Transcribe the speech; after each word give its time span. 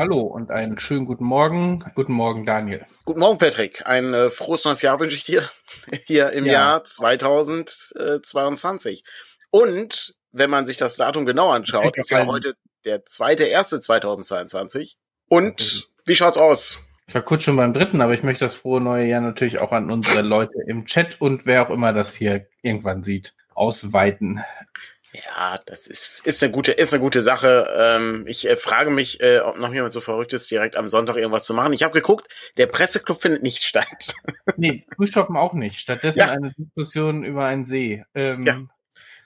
hallo 0.00 0.22
und 0.22 0.50
einen 0.50 0.78
schönen 0.78 1.04
guten 1.04 1.24
Morgen. 1.24 1.84
Guten 1.94 2.14
Morgen, 2.14 2.46
Daniel. 2.46 2.86
Guten 3.04 3.20
Morgen, 3.20 3.36
Patrick. 3.36 3.86
Ein 3.86 4.14
äh, 4.14 4.30
frohes 4.30 4.64
neues 4.64 4.80
Jahr 4.80 4.98
wünsche 4.98 5.14
ich 5.14 5.24
dir 5.24 5.42
hier 6.06 6.32
im 6.32 6.46
ja. 6.46 6.52
Jahr 6.52 6.84
2022. 6.84 9.02
Und 9.50 10.14
wenn 10.32 10.48
man 10.48 10.64
sich 10.64 10.78
das 10.78 10.96
Datum 10.96 11.26
genau 11.26 11.50
anschaut, 11.50 11.98
ist 11.98 12.10
ja 12.10 12.24
heute 12.24 12.54
der 12.86 13.04
zweite 13.04 13.44
erste 13.44 13.78
2022. 13.78 14.96
Und 15.28 15.90
wie 16.06 16.14
schaut's 16.14 16.38
aus? 16.38 16.82
Ich 17.06 17.14
war 17.14 17.20
kurz 17.20 17.42
schon 17.42 17.56
beim 17.56 17.74
dritten, 17.74 18.00
aber 18.00 18.14
ich 18.14 18.22
möchte 18.22 18.46
das 18.46 18.54
frohe 18.54 18.80
neue 18.80 19.06
Jahr 19.06 19.20
natürlich 19.20 19.60
auch 19.60 19.72
an 19.72 19.90
unsere 19.90 20.22
Leute 20.22 20.54
im 20.66 20.86
Chat 20.86 21.20
und 21.20 21.44
wer 21.44 21.66
auch 21.66 21.70
immer 21.70 21.92
das 21.92 22.14
hier 22.14 22.46
irgendwann 22.62 23.02
sieht, 23.02 23.34
ausweiten. 23.52 24.42
Ja, 25.12 25.60
das 25.66 25.86
ist, 25.86 26.24
ist 26.24 26.42
eine 26.42 26.52
gute, 26.52 26.72
ist 26.72 26.92
eine 26.92 27.02
gute 27.02 27.20
Sache. 27.20 27.68
Ähm, 27.76 28.24
ich 28.28 28.48
äh, 28.48 28.56
frage 28.56 28.90
mich, 28.90 29.20
äh, 29.20 29.40
ob 29.40 29.58
noch 29.58 29.72
jemand 29.72 29.92
so 29.92 30.00
verrückt 30.00 30.32
ist, 30.32 30.50
direkt 30.50 30.76
am 30.76 30.88
Sonntag 30.88 31.16
irgendwas 31.16 31.44
zu 31.44 31.54
machen. 31.54 31.72
Ich 31.72 31.82
habe 31.82 31.94
geguckt, 31.94 32.28
der 32.56 32.66
Presseclub 32.66 33.20
findet 33.20 33.42
nicht 33.42 33.64
statt. 33.64 34.14
nee, 34.56 34.84
Frühstoppen 34.94 35.36
auch 35.36 35.52
nicht. 35.52 35.80
Stattdessen 35.80 36.20
ja. 36.20 36.30
eine 36.30 36.52
Diskussion 36.56 37.24
über 37.24 37.46
einen 37.46 37.66
See. 37.66 38.04
Ähm, 38.14 38.46
ja. 38.46 38.60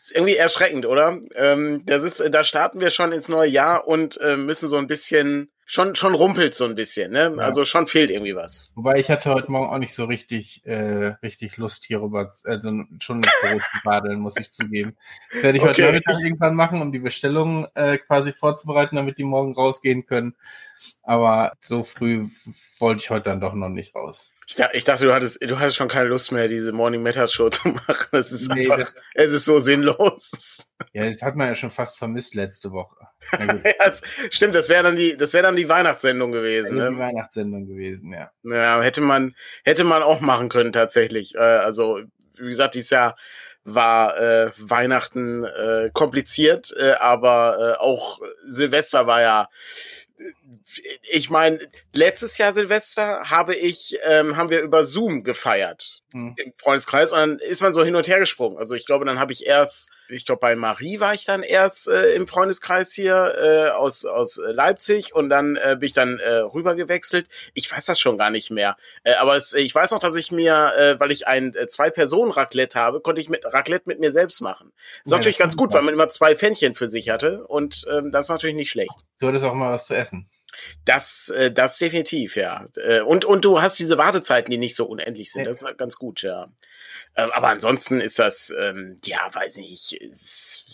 Ist 0.05 0.15
irgendwie 0.15 0.37
erschreckend, 0.37 0.85
oder? 0.85 1.19
Ähm, 1.35 1.83
das 1.87 2.05
ist, 2.05 2.23
da 2.31 2.45
starten 2.45 2.79
wir 2.79 2.91
schon 2.91 3.13
ins 3.13 3.31
neue 3.31 3.49
Jahr 3.49 3.89
und 3.89 4.21
äh, 4.21 4.37
müssen 4.37 4.69
so 4.69 4.77
ein 4.77 4.87
bisschen 4.87 5.51
schon 5.65 5.95
schon 5.95 6.15
rumpelt 6.15 6.53
so 6.53 6.67
ein 6.67 6.75
bisschen, 6.75 7.11
ne? 7.11 7.33
Ja. 7.35 7.43
Also 7.43 7.65
schon 7.65 7.87
fehlt 7.87 8.11
irgendwie 8.11 8.37
was. 8.37 8.71
Wobei 8.75 8.99
ich 8.99 9.09
hatte 9.09 9.33
heute 9.33 9.51
Morgen 9.51 9.73
auch 9.73 9.79
nicht 9.79 9.95
so 9.95 10.05
richtig 10.05 10.61
äh, 10.67 11.15
richtig 11.23 11.57
Lust 11.57 11.87
hierüber, 11.87 12.33
also 12.45 12.71
schon 12.99 13.21
nicht 13.21 13.33
Brot 13.41 13.63
zu 13.63 13.79
badeln, 13.83 14.21
muss 14.21 14.37
ich 14.37 14.51
zugeben. 14.51 14.95
Das 15.33 15.43
werde 15.43 15.57
ich 15.57 15.65
okay. 15.65 15.71
heute 15.71 15.83
Nachmittag 15.85 16.23
irgendwann 16.23 16.55
machen, 16.55 16.83
um 16.83 16.93
die 16.93 16.99
Bestellung 16.99 17.67
äh, 17.73 17.97
quasi 17.97 18.35
vorzubereiten, 18.35 18.97
damit 18.97 19.17
die 19.17 19.25
morgen 19.25 19.55
rausgehen 19.55 20.05
können. 20.05 20.35
Aber 21.03 21.55
so 21.63 21.83
früh 21.83 22.29
wollte 22.79 23.01
ich 23.01 23.09
heute 23.09 23.31
dann 23.31 23.41
doch 23.41 23.55
noch 23.55 23.71
nicht 23.71 23.95
raus. 23.95 24.34
Ich, 24.47 24.57
dachte, 24.57 24.77
ich 24.77 24.85
dachte, 24.85 25.05
du 25.05 25.13
hattest, 25.13 25.43
du 25.43 25.59
hattest 25.59 25.77
schon 25.77 25.89
keine 25.89 26.09
Lust 26.09 26.33
mehr, 26.33 26.49
diese 26.49 26.73
Morning 26.73 27.03
Matters 27.03 27.33
Show 27.33 27.49
zu 27.51 27.69
machen. 27.69 28.09
Das 28.13 28.33
ist 28.33 28.53
nee, 28.53 28.63
einfach, 28.63 28.79
das, 28.79 28.95
es 29.15 29.33
ist 29.33 29.45
so 29.45 29.59
sinnlos. 29.59 30.71
Ja, 30.93 31.07
das 31.07 31.23
hat 31.23 31.37
man 31.37 31.49
ja 31.49 31.55
schon 31.55 31.71
fast 31.71 31.99
vermisst 31.99 32.35
letzte 32.35 32.73
Woche. 32.73 32.97
ja, 33.33 33.47
das, 33.79 34.03
stimmt, 34.31 34.55
das 34.55 34.69
wäre 34.69 34.83
dann 34.83 34.97
die, 34.97 35.17
das 35.17 35.33
wäre 35.33 35.45
dann 35.45 35.57
die 35.57 35.69
Weihnachtssendung 35.69 36.33
gewesen. 36.33 36.79
Ne? 36.79 36.91
Die 36.91 36.99
Weihnachtssendung 36.99 37.67
gewesen, 37.67 38.13
ja. 38.13 38.31
Ja, 38.43 38.81
hätte 38.83 39.01
man, 39.01 39.35
hätte 39.65 39.85
man 39.85 40.03
auch 40.03 40.21
machen 40.21 40.49
können 40.49 40.73
tatsächlich. 40.73 41.35
Äh, 41.35 41.39
also, 41.39 42.01
wie 42.39 42.47
gesagt, 42.47 42.75
dieses 42.75 42.91
Jahr 42.91 43.17
war 43.65 44.19
äh, 44.19 44.51
Weihnachten 44.59 45.45
äh, 45.45 45.91
kompliziert, 45.93 46.75
äh, 46.77 46.93
aber 46.93 47.77
äh, 47.77 47.81
auch 47.81 48.21
Silvester 48.47 49.07
war 49.07 49.23
ja 49.23 49.49
ich 51.11 51.31
meine, 51.31 51.59
letztes 51.93 52.39
Jahr 52.39 52.53
Silvester 52.53 53.23
habe 53.31 53.55
ich, 53.55 53.99
ähm, 54.05 54.37
haben 54.37 54.51
wir 54.51 54.61
über 54.61 54.85
Zoom 54.85 55.25
gefeiert 55.25 56.03
hm. 56.13 56.35
im 56.37 56.53
Freundeskreis 56.57 57.13
und 57.13 57.19
dann 57.19 57.39
ist 57.39 57.61
man 57.61 57.75
so 57.75 57.85
hin 57.85 57.97
und 57.97 58.07
her 58.07 58.19
gesprungen. 58.19 58.59
Also 58.59 58.75
ich 58.75 58.87
glaube, 58.87 59.05
dann 59.05 59.19
habe 59.19 59.33
ich 59.33 59.47
erst, 59.47 59.91
ich 60.09 60.25
glaube 60.25 60.41
bei 60.41 60.57
Marie 60.57 61.01
war 61.01 61.15
ich 61.15 61.25
dann 61.25 61.43
erst 61.43 61.89
äh, 61.89 62.15
im 62.15 62.27
Freundeskreis 62.27 62.93
hier 62.93 63.35
äh, 63.37 63.71
aus 63.71 64.05
aus 64.05 64.41
Leipzig 64.43 65.15
und 65.15 65.29
dann 65.29 65.57
äh, 65.57 65.77
bin 65.79 65.87
ich 65.87 65.93
dann 65.93 66.19
äh, 66.19 66.37
rüber 66.37 66.75
gewechselt. 66.75 67.27
Ich 67.55 67.71
weiß 67.71 67.87
das 67.87 67.99
schon 67.99 68.19
gar 68.19 68.31
nicht 68.31 68.51
mehr, 68.51 68.77
äh, 69.03 69.15
aber 69.15 69.37
es, 69.37 69.53
ich 69.55 69.75
weiß 69.75 69.91
noch, 69.91 70.01
dass 70.01 70.17
ich 70.17 70.31
mir, 70.31 70.73
äh, 70.77 71.01
weil 71.01 71.11
ich 71.11 71.27
ein 71.27 71.55
äh, 71.55 71.67
zwei 71.67 71.91
Personen 71.91 72.33
Raclette 72.33 72.79
habe, 72.79 73.01
konnte 73.01 73.21
ich 73.21 73.29
mit 73.29 73.45
Raclette 73.45 73.89
mit 73.89 74.01
mir 74.01 74.13
selbst 74.13 74.41
machen. 74.41 74.73
Das 74.75 75.07
ist 75.07 75.11
ja, 75.13 75.17
natürlich 75.19 75.39
ganz 75.39 75.57
gut, 75.57 75.73
weil 75.73 75.83
man 75.83 75.95
immer 75.95 76.09
zwei 76.09 76.37
Fännchen 76.37 76.75
für 76.75 76.89
sich 76.89 77.11
hatte 77.11 77.45
und 77.47 77.87
ähm, 77.91 78.11
das 78.13 78.27
ist 78.27 78.31
natürlich 78.31 78.57
nicht 78.57 78.71
schlecht. 78.71 78.95
Du 79.21 79.29
hattest 79.29 79.45
auch 79.45 79.55
mal 79.55 79.73
was 79.73 79.87
zu 79.87 79.95
essen. 79.95 80.29
Das, 80.85 81.29
äh, 81.31 81.51
das 81.51 81.79
definitiv, 81.79 82.37
ja. 82.37 82.65
Äh, 82.77 83.01
und, 83.01 83.25
und 83.25 83.45
du 83.45 83.61
hast 83.61 83.79
diese 83.79 83.99
Wartezeiten, 83.99 84.51
die 84.51 84.59
nicht 84.59 84.77
so 84.77 84.87
unendlich 84.87 85.33
sind. 85.33 85.47
Das 85.47 85.59
ist 85.59 85.67
halt 85.67 85.79
ganz 85.79 85.97
gut, 85.97 86.23
ja. 86.23 86.49
Ähm, 87.17 87.31
aber 87.33 87.49
ansonsten 87.49 88.01
ist 88.01 88.19
das, 88.19 88.55
ähm, 88.59 88.97
ja, 89.05 89.29
weiß 89.33 89.59
nicht, 89.59 90.01
es, 90.01 90.67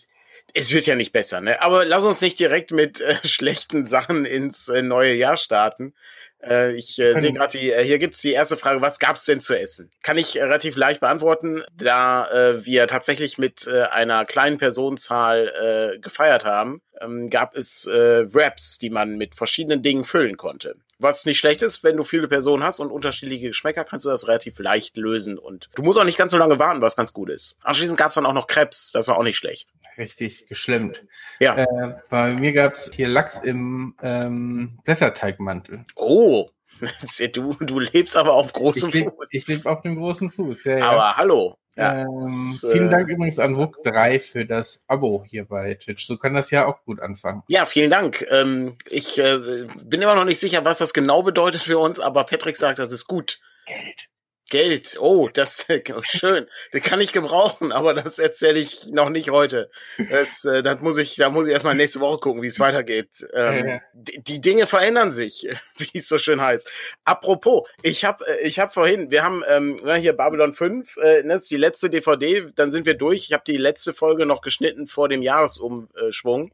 es 0.55 0.73
wird 0.73 0.87
ja 0.87 0.95
nicht 0.95 1.13
besser, 1.13 1.41
ne? 1.41 1.63
Aber 1.63 1.85
lass 1.85 2.05
uns 2.05 2.21
nicht 2.21 2.39
direkt 2.39 2.71
mit 2.71 3.01
äh, 3.01 3.17
schlechten 3.25 3.87
Sachen 3.87 4.25
ins 4.25 4.69
äh, 4.69 4.83
neue 4.83 5.15
Jahr 5.15 5.37
starten. 5.37 5.95
Äh, 6.43 6.73
ich 6.73 6.99
äh, 6.99 7.19
sehe 7.19 7.33
gerade, 7.33 7.59
äh, 7.59 7.85
hier 7.85 7.99
gibt's 7.99 8.21
die 8.23 8.33
erste 8.33 8.57
Frage, 8.57 8.81
was 8.81 8.99
gab's 8.99 9.25
denn 9.25 9.41
zu 9.41 9.59
essen? 9.59 9.91
Kann 10.03 10.19
ich 10.19 10.37
äh, 10.37 10.43
relativ 10.43 10.77
leicht 10.77 11.01
beantworten, 11.01 11.63
da 11.75 12.31
äh, 12.31 12.65
wir 12.65 12.87
tatsächlich 12.87 13.39
mit 13.39 13.67
äh, 13.67 13.83
einer 13.83 14.25
kleinen 14.25 14.59
Personenzahl 14.59 15.95
äh, 15.95 15.99
gefeiert 15.99 16.45
haben, 16.45 16.81
ähm, 17.01 17.31
gab 17.31 17.57
es 17.57 17.87
äh, 17.87 18.33
Wraps, 18.33 18.79
die 18.79 18.91
man 18.91 19.17
mit 19.17 19.35
verschiedenen 19.35 19.83
Dingen 19.83 20.05
füllen 20.05 20.37
konnte. 20.37 20.77
Was 21.03 21.25
nicht 21.25 21.39
schlecht 21.39 21.63
ist, 21.63 21.83
wenn 21.83 21.97
du 21.97 22.05
viele 22.05 22.29
Personen 22.29 22.63
hast 22.63 22.79
und 22.79 22.91
unterschiedliche 22.91 23.49
Geschmäcker, 23.49 23.85
kannst 23.85 24.05
du 24.05 24.11
das 24.11 24.29
relativ 24.29 24.59
leicht 24.59 24.99
lösen 24.99 25.39
und 25.39 25.71
du 25.75 25.83
musst 25.83 25.99
auch 25.99 26.05
nicht 26.05 26.19
ganz 26.19 26.33
so 26.33 26.37
lange 26.37 26.59
warten, 26.59 26.83
was 26.83 26.95
ganz 26.95 27.15
gut 27.15 27.31
ist. 27.31 27.59
Anschließend 27.63 27.99
gab's 27.99 28.17
dann 28.17 28.27
auch 28.27 28.35
noch 28.35 28.47
Krebs, 28.47 28.93
das 28.93 29.09
war 29.09 29.17
auch 29.17 29.23
nicht 29.23 29.39
schlecht. 29.39 29.73
Richtig 29.97 30.47
geschlemmt. 30.49 31.05
Ja. 31.39 31.57
Äh, 31.57 31.97
bei 32.11 32.35
mir 32.35 32.53
gab's 32.53 32.91
hier 32.93 33.09
Lachs 33.09 33.39
im 33.39 33.95
ähm, 34.03 34.79
Blätterteigmantel. 34.85 35.87
Oh, 35.97 36.51
du, 37.33 37.57
du 37.61 37.79
lebst 37.79 38.17
aber 38.17 38.35
auf 38.35 38.53
großem 38.53 38.89
ich 38.89 38.95
leb, 38.95 39.11
Fuß. 39.11 39.29
Ich 39.33 39.47
lebe 39.47 39.71
auf 39.71 39.83
dem 39.83 39.97
großen 39.97 40.31
Fuß, 40.31 40.65
ja, 40.65 40.79
ja. 40.79 40.91
Aber 40.91 41.17
hallo. 41.17 41.57
Ja, 41.77 42.03
ähm, 42.03 42.21
das, 42.23 42.67
vielen 42.73 42.89
äh, 42.89 42.91
Dank 42.91 43.09
übrigens 43.09 43.39
an 43.39 43.57
Wuk 43.57 43.83
3 43.85 44.21
für 44.21 44.45
das 44.45 44.85
Abo 44.87 45.25
hier 45.27 45.47
bei 45.47 45.75
Twitch. 45.75 46.07
So 46.07 46.17
kann 46.17 46.35
das 46.35 46.51
ja 46.51 46.67
auch 46.67 46.85
gut 46.85 47.01
anfangen. 47.01 47.43
Ja, 47.49 47.65
vielen 47.65 47.91
Dank. 47.91 48.27
Ähm, 48.29 48.77
ich 48.87 49.19
äh, 49.19 49.67
bin 49.83 50.03
immer 50.03 50.15
noch 50.15 50.25
nicht 50.25 50.41
sicher, 50.41 50.65
was 50.65 50.79
das 50.79 50.93
genau 50.93 51.23
bedeutet 51.23 51.63
für 51.63 51.79
uns, 51.79 52.01
aber 52.01 52.25
Patrick 52.25 52.57
sagt, 52.57 52.79
das 52.79 52.93
ist 52.93 53.07
gut. 53.07 53.41
Geld. 53.67 54.10
Geld, 54.51 54.99
oh, 55.01 55.29
das 55.33 55.67
schön. 56.03 56.47
das 56.73 56.83
kann 56.83 57.01
ich 57.01 57.13
gebrauchen, 57.13 57.73
aber 57.73 57.95
das 57.95 58.19
erzähle 58.19 58.59
ich 58.59 58.89
noch 58.91 59.09
nicht 59.09 59.31
heute. 59.31 59.71
Das, 60.11 60.45
äh, 60.45 60.63
das 60.63 60.81
muss 60.81 60.99
ich, 60.99 61.17
da 61.17 61.31
muss 61.31 61.47
ich 61.47 61.53
erstmal 61.53 61.77
nächste 61.77 62.01
Woche 62.01 62.19
gucken, 62.19 62.43
wie 62.43 62.49
es 62.49 62.61
weitergeht. 62.61 63.27
Ähm, 63.33 63.69
ja. 63.69 63.81
die, 63.95 64.23
die, 64.23 64.41
Dinge 64.41 64.67
verändern 64.67 65.13
sich, 65.13 65.49
wie 65.79 65.99
es 65.99 66.09
so 66.09 66.19
schön 66.19 66.41
heißt. 66.41 66.69
Apropos, 67.05 67.69
ich 67.83 68.05
habe, 68.05 68.27
äh, 68.27 68.47
ich 68.47 68.59
habe 68.59 68.73
vorhin, 68.73 69.11
wir 69.11 69.23
haben 69.23 69.43
ähm, 69.49 69.79
hier 69.99 70.13
Babylon 70.13 70.53
5, 70.53 70.97
äh, 70.97 71.23
das 71.23 71.43
ist 71.43 71.51
die 71.51 71.57
letzte 71.57 71.89
DVD, 71.89 72.49
dann 72.55 72.73
sind 72.73 72.87
wir 72.87 72.95
durch. 72.95 73.25
Ich 73.25 73.33
habe 73.33 73.45
die 73.47 73.57
letzte 73.57 73.95
Folge 73.95 74.27
noch 74.27 74.43
geschnitten 74.43 74.89
vor 74.89 75.09
dem 75.09 75.23
Jahresumschwung. 75.23 76.53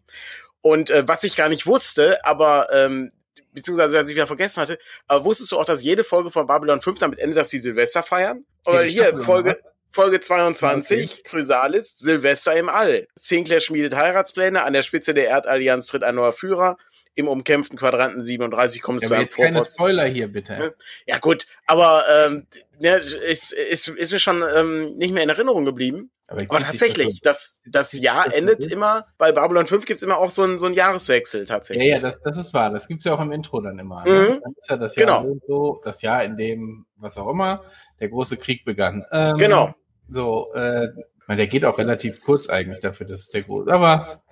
Und 0.60 0.90
äh, 0.90 1.06
was 1.06 1.24
ich 1.24 1.34
gar 1.34 1.48
nicht 1.48 1.66
wusste, 1.66 2.24
aber 2.24 2.68
ähm, 2.72 3.12
beziehungsweise 3.56 3.98
was 3.98 4.08
ich 4.08 4.14
wieder 4.14 4.26
vergessen 4.26 4.60
hatte, 4.60 4.78
aber 5.08 5.24
wusstest 5.24 5.50
du 5.50 5.58
auch, 5.58 5.64
dass 5.64 5.82
jede 5.82 6.04
Folge 6.04 6.30
von 6.30 6.46
Babylon 6.46 6.80
5 6.80 6.98
damit 7.00 7.18
endet, 7.18 7.38
dass 7.38 7.50
sie 7.50 7.58
Silvester 7.58 8.02
feiern? 8.02 8.44
Oder 8.64 8.84
ja, 8.84 9.06
hier, 9.06 9.20
Folge, 9.20 9.58
Folge 9.90 10.20
22, 10.20 11.10
okay. 11.10 11.22
Chrysalis, 11.24 11.96
Silvester 11.98 12.54
im 12.54 12.68
All. 12.68 13.08
Sinclair 13.14 13.60
schmiedet 13.60 13.96
Heiratspläne, 13.96 14.62
an 14.62 14.74
der 14.74 14.82
Spitze 14.82 15.14
der 15.14 15.28
Erdallianz 15.28 15.86
tritt 15.86 16.02
ein 16.02 16.14
neuer 16.14 16.32
Führer, 16.32 16.76
im 17.14 17.28
umkämpften 17.28 17.78
Quadranten 17.78 18.20
37 18.20 18.82
kommst 18.82 19.04
ja, 19.04 19.16
du 19.16 19.22
am 19.22 19.28
Vorpost. 19.28 19.54
Keine 19.54 19.64
Spoiler 19.64 20.06
hier, 20.06 20.28
bitte. 20.28 20.52
Ne? 20.58 20.74
Ja 21.06 21.18
gut, 21.18 21.46
aber 21.66 22.04
ähm, 22.08 22.46
ja, 22.78 22.96
ist, 22.96 23.52
ist, 23.52 23.88
ist 23.88 24.12
mir 24.12 24.18
schon 24.18 24.44
ähm, 24.54 24.96
nicht 24.96 25.14
mehr 25.14 25.22
in 25.22 25.30
Erinnerung 25.30 25.64
geblieben. 25.64 26.10
Aber, 26.28 26.42
aber 26.42 26.60
tatsächlich, 26.60 27.20
das, 27.22 27.60
das 27.66 27.92
Jahr 27.92 28.34
endet 28.34 28.66
immer, 28.66 29.06
bei 29.16 29.30
Babylon 29.30 29.66
5 29.66 29.86
gibt's 29.86 30.02
immer 30.02 30.18
auch 30.18 30.30
so 30.30 30.42
einen 30.42 30.58
so 30.58 30.66
einen 30.66 30.74
Jahreswechsel 30.74 31.44
tatsächlich. 31.44 31.86
Ja, 31.86 31.96
ja, 31.96 32.00
das, 32.00 32.20
das 32.24 32.36
ist 32.36 32.54
wahr. 32.54 32.70
Das 32.70 32.88
gibt's 32.88 33.04
ja 33.04 33.14
auch 33.14 33.20
im 33.20 33.30
Intro 33.30 33.60
dann 33.60 33.78
immer. 33.78 34.04
Ne? 34.04 34.10
Mhm. 34.10 34.40
Dann 34.42 34.54
ist 34.58 34.70
ja 34.70 34.76
das 34.76 34.96
Jahr 34.96 35.22
genau. 35.22 35.36
so, 35.46 35.80
das 35.84 36.02
Jahr, 36.02 36.24
in 36.24 36.36
dem, 36.36 36.86
was 36.96 37.16
auch 37.16 37.28
immer, 37.28 37.62
der 38.00 38.08
große 38.08 38.36
Krieg 38.38 38.64
begann. 38.64 39.04
Ähm, 39.12 39.36
genau. 39.36 39.74
So, 40.08 40.52
äh, 40.54 40.88
der 41.28 41.46
geht 41.46 41.64
auch 41.64 41.78
relativ 41.78 42.20
kurz 42.22 42.48
eigentlich 42.48 42.80
dafür, 42.80 43.06
dass 43.06 43.28
der 43.28 43.42
große, 43.42 43.70
aber 43.70 44.22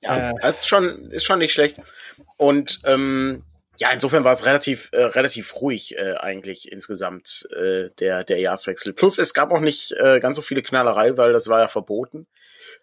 ja, 0.00 0.30
äh, 0.30 0.34
das 0.40 0.60
ist 0.60 0.68
schon, 0.68 1.02
ist 1.10 1.24
schon 1.24 1.38
nicht 1.38 1.52
schlecht. 1.52 1.80
Und 2.36 2.80
ähm, 2.84 3.44
ja, 3.82 3.90
insofern 3.90 4.22
war 4.22 4.30
es 4.30 4.46
relativ, 4.46 4.90
äh, 4.92 5.02
relativ 5.02 5.56
ruhig 5.56 5.98
äh, 5.98 6.14
eigentlich 6.14 6.70
insgesamt 6.70 7.48
äh, 7.52 7.90
der, 7.98 8.22
der 8.22 8.38
Jahreswechsel. 8.38 8.92
Plus 8.92 9.18
es 9.18 9.34
gab 9.34 9.50
auch 9.50 9.58
nicht 9.58 9.92
äh, 9.98 10.20
ganz 10.20 10.36
so 10.36 10.42
viele 10.42 10.62
Knallerei, 10.62 11.16
weil 11.16 11.32
das 11.32 11.48
war 11.48 11.58
ja 11.58 11.66
verboten. 11.66 12.28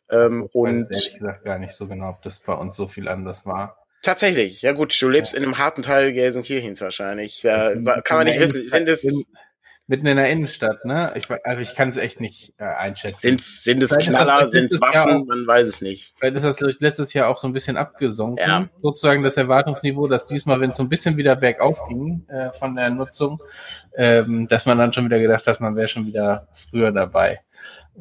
Ähm, 0.09 0.47
ich 0.49 0.55
und 0.55 0.89
weiß 0.89 0.97
ehrlich 1.05 1.13
gesagt 1.13 1.45
gar 1.45 1.57
nicht 1.57 1.73
so 1.73 1.87
genau, 1.87 2.09
ob 2.09 2.21
das 2.21 2.41
bei 2.41 2.53
uns 2.53 2.75
so 2.75 2.89
viel 2.89 3.07
anders 3.07 3.45
war. 3.45 3.77
Tatsächlich, 4.03 4.61
ja 4.61 4.73
gut, 4.73 5.01
du 5.01 5.07
lebst 5.07 5.33
ja. 5.33 5.37
in 5.37 5.45
einem 5.45 5.57
harten 5.57 5.83
Teil 5.83 6.11
Gelsenkirchens 6.11 6.81
wahrscheinlich. 6.81 7.41
Da 7.43 8.01
kann 8.01 8.17
man 8.17 8.27
nicht 8.27 8.39
wissen. 8.39 8.67
Sind 8.67 8.89
es 8.89 9.07
mitten 9.89 10.07
in 10.07 10.15
der 10.15 10.29
Innenstadt, 10.29 10.85
ne? 10.85 11.11
Ich, 11.15 11.25
also 11.43 11.61
ich 11.61 11.75
kann 11.75 11.89
es 11.89 11.97
echt 11.97 12.21
nicht 12.21 12.53
äh, 12.57 12.63
einschätzen. 12.63 13.19
Sind's, 13.19 13.63
sind 13.63 13.83
es 13.83 13.97
Knaller, 13.97 14.47
sind 14.47 14.71
es 14.71 14.79
Waffen? 14.79 15.23
Auch, 15.23 15.25
man 15.25 15.45
weiß 15.45 15.67
es 15.67 15.81
nicht. 15.81 16.13
Vielleicht 16.17 16.37
ist 16.37 16.43
das 16.43 16.61
letztes 16.79 17.13
Jahr 17.13 17.27
auch 17.27 17.37
so 17.37 17.47
ein 17.47 17.53
bisschen 17.53 17.75
abgesunken. 17.75 18.37
Ja. 18.47 18.69
Sozusagen 18.81 19.23
das 19.23 19.35
Erwartungsniveau, 19.35 20.07
dass 20.07 20.27
diesmal, 20.27 20.61
wenn 20.61 20.69
es 20.69 20.77
so 20.77 20.83
ein 20.83 20.89
bisschen 20.89 21.17
wieder 21.17 21.35
bergauf 21.35 21.85
ging 21.87 22.25
äh, 22.29 22.51
von 22.51 22.75
der 22.75 22.89
Nutzung, 22.91 23.41
ähm, 23.97 24.47
dass 24.47 24.65
man 24.65 24.77
dann 24.77 24.93
schon 24.93 25.05
wieder 25.05 25.19
gedacht 25.19 25.45
hat, 25.47 25.59
man 25.59 25.75
wäre 25.75 25.87
schon 25.89 26.05
wieder 26.05 26.47
früher 26.53 26.91
dabei. 26.91 27.41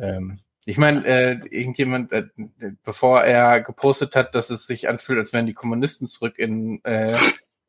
Ähm, 0.01 0.39
Ich 0.67 0.77
meine, 0.77 1.07
äh, 1.07 1.41
irgendjemand, 1.51 2.13
äh, 2.13 2.25
bevor 2.85 3.23
er 3.23 3.63
gepostet 3.63 4.15
hat, 4.15 4.35
dass 4.35 4.51
es 4.51 4.67
sich 4.67 4.87
anfühlt, 4.87 5.19
als 5.19 5.33
wären 5.33 5.47
die 5.47 5.55
Kommunisten 5.55 6.07
zurück 6.07 6.39
in, 6.39 6.85
äh, 6.85 7.17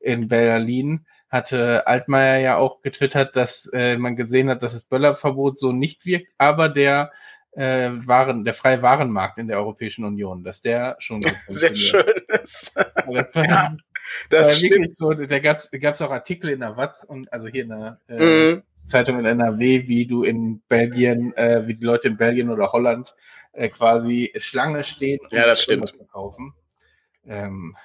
in 0.01 0.27
Berlin, 0.27 1.05
hatte 1.29 1.87
Altmaier 1.87 2.39
ja 2.39 2.57
auch 2.57 2.81
getwittert, 2.81 3.35
dass 3.35 3.69
äh, 3.73 3.97
man 3.97 4.15
gesehen 4.15 4.49
hat, 4.49 4.63
dass 4.63 4.73
das 4.73 4.83
Böllerverbot 4.83 5.57
so 5.57 5.71
nicht 5.71 6.05
wirkt, 6.05 6.33
aber 6.37 6.69
der 6.69 7.11
äh, 7.51 7.89
Waren, 8.05 8.45
der 8.45 8.53
freie 8.53 8.81
Warenmarkt 8.81 9.37
in 9.37 9.47
der 9.47 9.57
Europäischen 9.57 10.05
Union, 10.05 10.43
dass 10.43 10.61
der 10.61 10.95
schon 10.99 11.21
sehr 11.47 11.75
schön 11.75 12.05
ist. 12.41 12.75
das 12.75 13.35
war, 13.35 13.45
ja, 13.49 13.77
das 14.29 14.63
war 14.63 14.69
wirklich 14.69 14.95
so, 14.95 15.13
da 15.13 15.39
gab 15.39 15.59
es 15.59 16.01
auch 16.01 16.11
Artikel 16.11 16.49
in 16.51 16.61
der 16.61 16.77
Watz 16.77 17.03
und 17.03 17.31
also 17.31 17.47
hier 17.47 17.63
in 17.63 17.69
der 17.69 17.99
äh, 18.07 18.53
mhm. 18.53 18.63
Zeitung 18.85 19.19
in 19.19 19.25
NRW, 19.25 19.87
wie 19.87 20.07
du 20.07 20.23
in 20.23 20.61
Belgien, 20.67 21.35
äh, 21.35 21.67
wie 21.67 21.75
die 21.75 21.85
Leute 21.85 22.07
in 22.07 22.17
Belgien 22.17 22.49
oder 22.49 22.71
Holland 22.71 23.15
äh, 23.53 23.69
quasi 23.69 24.31
Schlange 24.37 24.83
stehen 24.83 25.19
und 25.21 25.31
ja, 25.31 25.45
das 25.45 25.61
stimmt. 25.61 25.93
kaufen. 26.11 26.53
Ähm, 27.27 27.75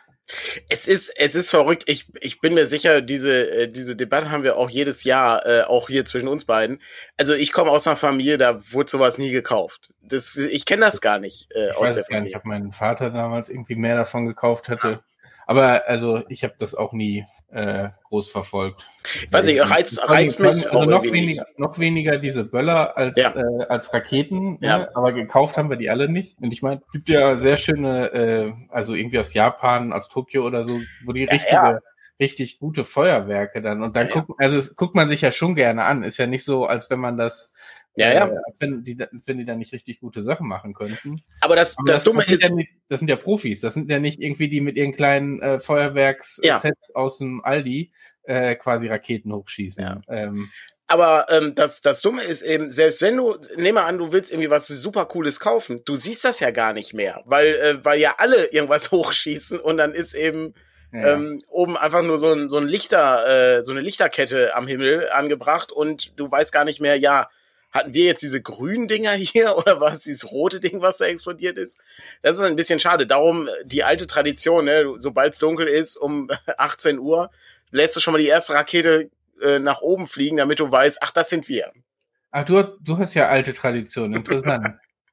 es 0.69 0.89
ist, 0.89 1.11
es 1.19 1.35
ist 1.35 1.51
verrückt. 1.51 1.85
Ich, 1.87 2.07
ich 2.21 2.41
bin 2.41 2.55
mir 2.55 2.67
sicher, 2.67 3.01
diese, 3.01 3.51
äh, 3.51 3.69
diese 3.69 3.95
Debatte 3.95 4.31
haben 4.31 4.43
wir 4.43 4.57
auch 4.57 4.71
jedes 4.71 5.05
Jahr, 5.05 5.45
äh, 5.47 5.63
auch 5.63 5.89
hier 5.89 6.05
zwischen 6.05 6.29
uns 6.29 6.45
beiden. 6.45 6.81
Also 7.17 7.35
ich 7.35 7.53
komme 7.53 7.71
aus 7.71 7.87
einer 7.87 7.97
Familie, 7.97 8.39
da 8.39 8.61
wurde 8.73 8.91
sowas 8.91 9.19
nie 9.19 9.31
gekauft. 9.31 9.93
Das, 10.03 10.37
ich 10.37 10.65
kenne 10.65 10.85
das 10.85 11.01
gar 11.01 11.19
nicht 11.19 11.51
äh, 11.55 11.71
ich 11.71 11.77
aus 11.77 11.89
weiß 11.89 11.95
der 11.97 12.05
Familie. 12.05 12.29
Ich 12.31 12.35
habe 12.35 12.49
meinen 12.49 12.73
Vater 12.73 13.11
damals 13.11 13.49
irgendwie 13.49 13.77
mehr 13.77 13.97
davon 13.97 14.27
gekauft 14.27 14.69
hatte. 14.69 15.03
Aber 15.47 15.83
also 15.87 16.23
ich 16.29 16.45
habe 16.45 16.55
das 16.59 16.75
auch 16.75 16.93
nie 16.93 17.27
äh, 17.51 17.91
groß 18.05 18.31
verfolgt. 18.31 18.89
Weiß 19.31 19.49
ich, 19.49 19.61
reizt, 19.61 20.09
reizt 20.09 20.41
mich 20.41 20.71
also 20.71 20.85
noch 20.85 21.03
weniger, 21.05 21.47
noch 21.57 21.79
weniger 21.79 22.19
diese 22.19 22.45
Böller 22.45 22.97
als 22.97 23.19
ja. 23.19 23.35
äh, 23.35 23.65
als 23.69 23.93
Raketen. 23.93 24.55
Ne? 24.55 24.59
Ja. 24.61 24.79
Ne? 24.79 24.97
Aber 24.97 25.13
gekauft 25.13 25.57
haben 25.57 25.71
wir 25.71 25.77
die 25.77 25.91
alle 25.91 26.09
nicht. 26.09 26.41
Und 26.41 26.53
ich 26.53 26.63
meine, 26.63 26.83
gibt 26.93 27.09
ja 27.09 27.37
sehr 27.37 27.57
schöne, 27.57 28.13
äh, 28.13 28.53
also 28.71 28.95
irgendwie 28.95 29.19
aus 29.19 29.35
Japan, 29.35 29.93
aus 29.93 30.09
Tokio 30.09 30.47
oder 30.47 30.65
so, 30.65 30.81
wo 31.05 31.13
die 31.13 31.25
richtige 31.25 31.53
ja, 31.53 31.79
richtig 32.21 32.59
gute 32.59 32.85
Feuerwerke 32.85 33.61
dann. 33.61 33.83
Und 33.83 33.97
dann 33.97 34.09
ja, 34.09 34.15
guckt, 34.15 34.41
also 34.41 34.75
guckt 34.77 34.95
man 34.95 35.09
sich 35.09 35.21
ja 35.21 35.33
schon 35.33 35.55
gerne 35.55 35.85
an. 35.85 36.03
Ist 36.03 36.19
ja 36.19 36.27
nicht 36.27 36.45
so, 36.45 36.67
als 36.67 36.91
wenn 36.91 37.01
man 37.01 37.17
das 37.17 37.53
ja, 37.97 38.13
ja. 38.13 38.29
Äh, 38.29 38.37
wenn, 38.61 38.85
die, 38.85 38.99
wenn 38.99 39.39
die 39.39 39.45
da 39.45 39.55
nicht 39.55 39.73
richtig 39.73 40.01
gute 40.01 40.23
Sachen 40.23 40.49
machen 40.49 40.75
könnten. 40.75 41.23
Aber 41.41 41.57
das, 41.57 41.79
Aber 41.79 41.87
das, 41.87 42.01
das, 42.01 42.05
Dumme 42.05 42.23
das 42.23 42.33
ist. 42.33 42.43
Ja 42.43 42.55
nicht, 42.55 42.73
das 42.89 43.01
sind 43.01 43.09
ja 43.09 43.17
Profis. 43.17 43.61
Das 43.61 43.75
sind 43.75 43.91
ja 43.91 43.99
nicht 43.99 44.21
irgendwie 44.21 44.49
die 44.49 44.61
mit 44.61 44.77
ihren 44.77 44.93
kleinen 44.93 45.41
äh, 45.41 45.61
Feuerwerkssets 45.61 46.43
ja. 46.43 46.61
aus 46.95 47.19
dem 47.19 47.45
Aldi 47.45 47.93
äh, 48.25 48.57
quasi 48.57 48.89
Raketen 48.89 49.33
hochschießen. 49.33 49.85
Ja. 49.85 50.01
Ähm, 50.09 50.51
aber 50.87 51.27
ähm, 51.31 51.55
das, 51.55 51.81
das 51.81 52.03
Dumme 52.03 52.25
ist 52.25 52.43
eben, 52.43 52.71
selbst 52.71 53.01
wenn 53.01 53.17
du, 53.17 53.37
nehme 53.57 53.83
an, 53.83 53.99
du 53.99 54.13
willst 54.13 54.31
irgendwie 54.31 54.51
was 54.51 54.67
super 54.67 55.07
Cooles 55.07 55.41
kaufen, 55.41 55.81
du 55.85 55.95
siehst 55.95 56.25
das 56.25 56.41
ja 56.41 56.51
gar 56.51 56.75
nicht 56.75 56.93
mehr, 56.93 57.23
weil, 57.25 57.55
äh, 57.55 57.85
weil 57.85 58.01
ja 58.01 58.17
alle 58.19 58.47
irgendwas 58.47 58.91
hochschießen 58.91 59.59
und 59.61 59.79
dann 59.79 59.93
ist 59.93 60.15
eben 60.15 60.55
ja. 60.93 61.15
ähm, 61.15 61.43
oben 61.49 61.77
einfach 61.77 62.03
nur 62.03 62.19
so 62.19 62.33
ein, 62.33 62.49
so 62.49 62.59
ein 62.59 62.69
Lichter, 62.69 63.57
äh, 63.57 63.63
so 63.63 63.73
eine 63.73 63.81
Lichterkette 63.81 64.55
am 64.55 64.67
Himmel 64.67 65.09
angebracht 65.11 65.73
und 65.73 66.13
du 66.19 66.31
weißt 66.31 66.53
gar 66.53 66.65
nicht 66.65 66.81
mehr, 66.81 66.97
ja, 66.97 67.31
hatten 67.75 67.93
wir 67.93 68.05
jetzt 68.05 68.23
diese 68.23 68.41
grünen 68.41 68.89
Dinger 68.89 69.11
hier 69.13 69.57
oder 69.57 69.81
war 69.81 69.93
es 69.93 70.05
dieses 70.05 70.31
rote 70.31 70.61
Ding, 70.61 70.81
was 70.81 70.99
da 70.99 71.07
explodiert 71.07 71.59
ist? 71.59 71.81
Das 72.23 72.39
ist 72.39 72.43
ein 72.43 72.57
bisschen 72.57 72.81
schade. 72.81 73.07
Darum 73.07 73.49
die 73.65 73.83
alte 73.83 74.07
Tradition, 74.07 74.65
ne? 74.65 74.95
sobald 74.97 75.35
es 75.35 75.41
dunkel 75.41 75.67
ist, 75.67 75.97
um 75.97 76.31
18 76.57 76.99
Uhr, 76.99 77.31
lässt 77.71 77.97
du 77.97 78.01
schon 78.01 78.13
mal 78.13 78.19
die 78.19 78.29
erste 78.29 78.55
Rakete 78.55 79.11
äh, 79.43 79.59
nach 79.59 79.83
oben 79.83 80.07
fliegen, 80.07 80.37
damit 80.37 80.61
du 80.61 80.71
weißt, 80.71 80.99
ach, 81.03 81.11
das 81.11 81.29
sind 81.29 81.49
wir. 81.49 81.73
Ach, 82.31 82.45
du, 82.45 82.63
du 82.81 82.99
hast 82.99 83.15
ja 83.15 83.29
alte 83.29 83.53
Tradition, 83.53 84.15
interessant. 84.15 84.67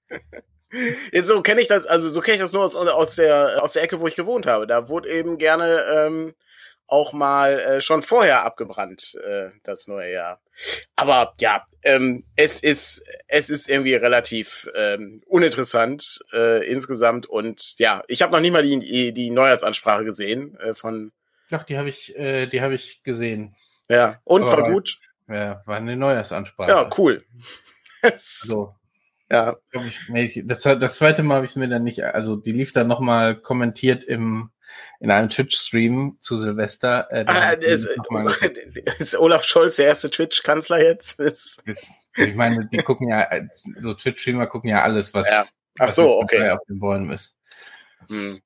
Jetzt 1.12 1.28
so 1.28 1.42
kenne 1.42 1.60
ich 1.60 1.68
das, 1.68 1.86
also 1.86 2.08
so 2.08 2.22
kenne 2.22 2.36
ich 2.36 2.42
das 2.42 2.54
nur 2.54 2.64
aus, 2.64 2.78
aus 2.78 3.16
der 3.16 3.62
aus 3.62 3.74
der 3.74 3.84
Ecke, 3.84 4.00
wo 4.00 4.08
ich 4.08 4.16
gewohnt 4.16 4.48
habe. 4.48 4.68
Da 4.68 4.88
wurde 4.88 5.10
eben 5.10 5.38
gerne 5.38 5.84
ähm, 5.94 6.34
auch 6.88 7.12
mal 7.12 7.60
äh, 7.60 7.82
schon 7.82 8.04
vorher 8.04 8.44
abgebrannt, 8.46 9.16
äh, 9.24 9.50
das 9.64 9.88
neue 9.88 10.14
Jahr. 10.14 10.42
Aber 10.96 11.34
ja, 11.40 11.66
ähm, 11.84 12.24
es 12.36 12.62
ist 12.62 13.08
es 13.28 13.50
ist 13.50 13.70
irgendwie 13.70 13.96
relativ 13.96 14.70
ähm, 14.76 15.22
uninteressant 15.26 16.20
äh, 16.34 16.66
insgesamt 16.70 17.26
und 17.26 17.80
ja, 17.80 18.04
ich 18.08 18.22
habe 18.22 18.32
noch 18.32 18.40
nie 18.40 18.52
mal 18.52 18.64
die 18.64 19.14
die 19.14 19.32
Neujahrsansprache 19.32 20.04
gesehen 20.04 20.56
äh, 20.58 20.74
von. 20.74 21.12
Doch, 21.50 21.64
die 21.64 21.78
habe 21.78 21.90
ich 21.90 22.16
äh, 22.16 22.48
die 22.48 22.62
habe 22.62 22.76
ich 22.76 23.04
gesehen. 23.04 23.56
Ja, 23.90 24.20
und 24.24 24.44
Aber 24.44 24.64
war 24.64 24.72
gut. 24.72 25.00
Ja, 25.28 25.64
war 25.66 25.78
eine 25.78 25.96
Neujahrsansprache. 25.96 26.70
Ja, 26.70 26.90
cool. 26.98 27.24
so. 28.16 28.76
Ja. 29.30 29.56
Ich, 30.14 30.44
das, 30.46 30.64
das 30.64 30.96
zweite 30.96 31.24
Mal 31.24 31.36
habe 31.36 31.46
ich 31.46 31.56
mir 31.56 31.70
dann 31.70 31.84
nicht, 31.84 32.04
also 32.04 32.36
die 32.36 32.52
lief 32.52 32.74
dann 32.74 32.88
nochmal 32.88 33.38
kommentiert 33.38 34.04
im 34.04 34.51
in 35.00 35.10
einem 35.12 35.30
Twitch-Stream 35.30 36.18
zu 36.20 36.38
Silvester. 36.38 37.08
Äh, 37.12 37.26
ah, 37.28 37.52
ist, 37.54 37.88
ist, 39.00 39.18
Olaf 39.18 39.44
Scholz 39.44 39.78
der 39.78 39.88
erste 39.88 40.12
Twitch-Kanzler 40.12 40.82
jetzt? 40.84 41.20
Ist 41.20 41.64
ich 42.16 42.36
meine, 42.36 42.68
die 42.72 42.78
gucken 42.78 43.10
ja, 43.10 43.28
so 43.80 43.94
Twitch-Streamer 43.94 44.48
gucken 44.48 44.70
ja 44.70 44.84
alles, 44.84 45.14
was, 45.14 45.28
ja. 45.28 45.46
Ach 45.80 45.90
so, 45.90 46.20
okay. 46.20 46.50
auf 46.50 46.60
den 46.68 46.80
Bäumen 46.80 47.12
ist. 47.12 47.36
Hm. 48.10 48.40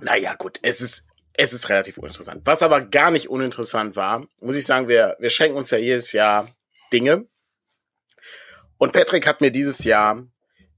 Naja, 0.00 0.34
gut, 0.34 0.58
es 0.62 0.80
ist, 0.80 1.08
es 1.32 1.52
ist 1.52 1.68
relativ 1.68 1.98
uninteressant. 1.98 2.42
Was 2.44 2.62
aber 2.62 2.82
gar 2.82 3.10
nicht 3.10 3.28
uninteressant 3.28 3.96
war, 3.96 4.26
muss 4.40 4.56
ich 4.56 4.66
sagen, 4.66 4.88
wir, 4.88 5.16
wir 5.18 5.30
schenken 5.30 5.56
uns 5.56 5.70
ja 5.70 5.78
jedes 5.78 6.12
Jahr 6.12 6.48
Dinge. 6.92 7.26
Und 8.78 8.92
Patrick 8.92 9.26
hat 9.26 9.40
mir 9.40 9.50
dieses 9.50 9.84
Jahr 9.84 10.26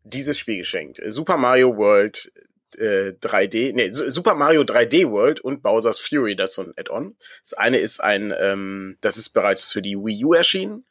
dieses 0.05 0.39
Spiel 0.39 0.59
geschenkt. 0.59 1.01
Super 1.07 1.37
Mario 1.37 1.77
World 1.77 2.33
äh, 2.77 3.13
3D, 3.21 3.73
nee, 3.75 3.91
Super 3.91 4.35
Mario 4.35 4.63
3D 4.63 5.11
World 5.11 5.41
und 5.41 5.63
Bowser's 5.63 5.99
Fury, 5.99 6.37
das 6.37 6.51
ist 6.51 6.57
so 6.57 6.63
ein 6.63 6.75
Add-on. 6.77 7.17
Das 7.43 7.55
eine 7.55 7.79
ist 7.79 8.01
ein, 8.01 8.35
ähm, 8.39 8.99
das 9.01 9.17
ist 9.17 9.31
bereits 9.31 9.73
für 9.73 9.83
die 9.83 9.97
Wii 9.97 10.25
U 10.25 10.33
erschienen. 10.35 10.85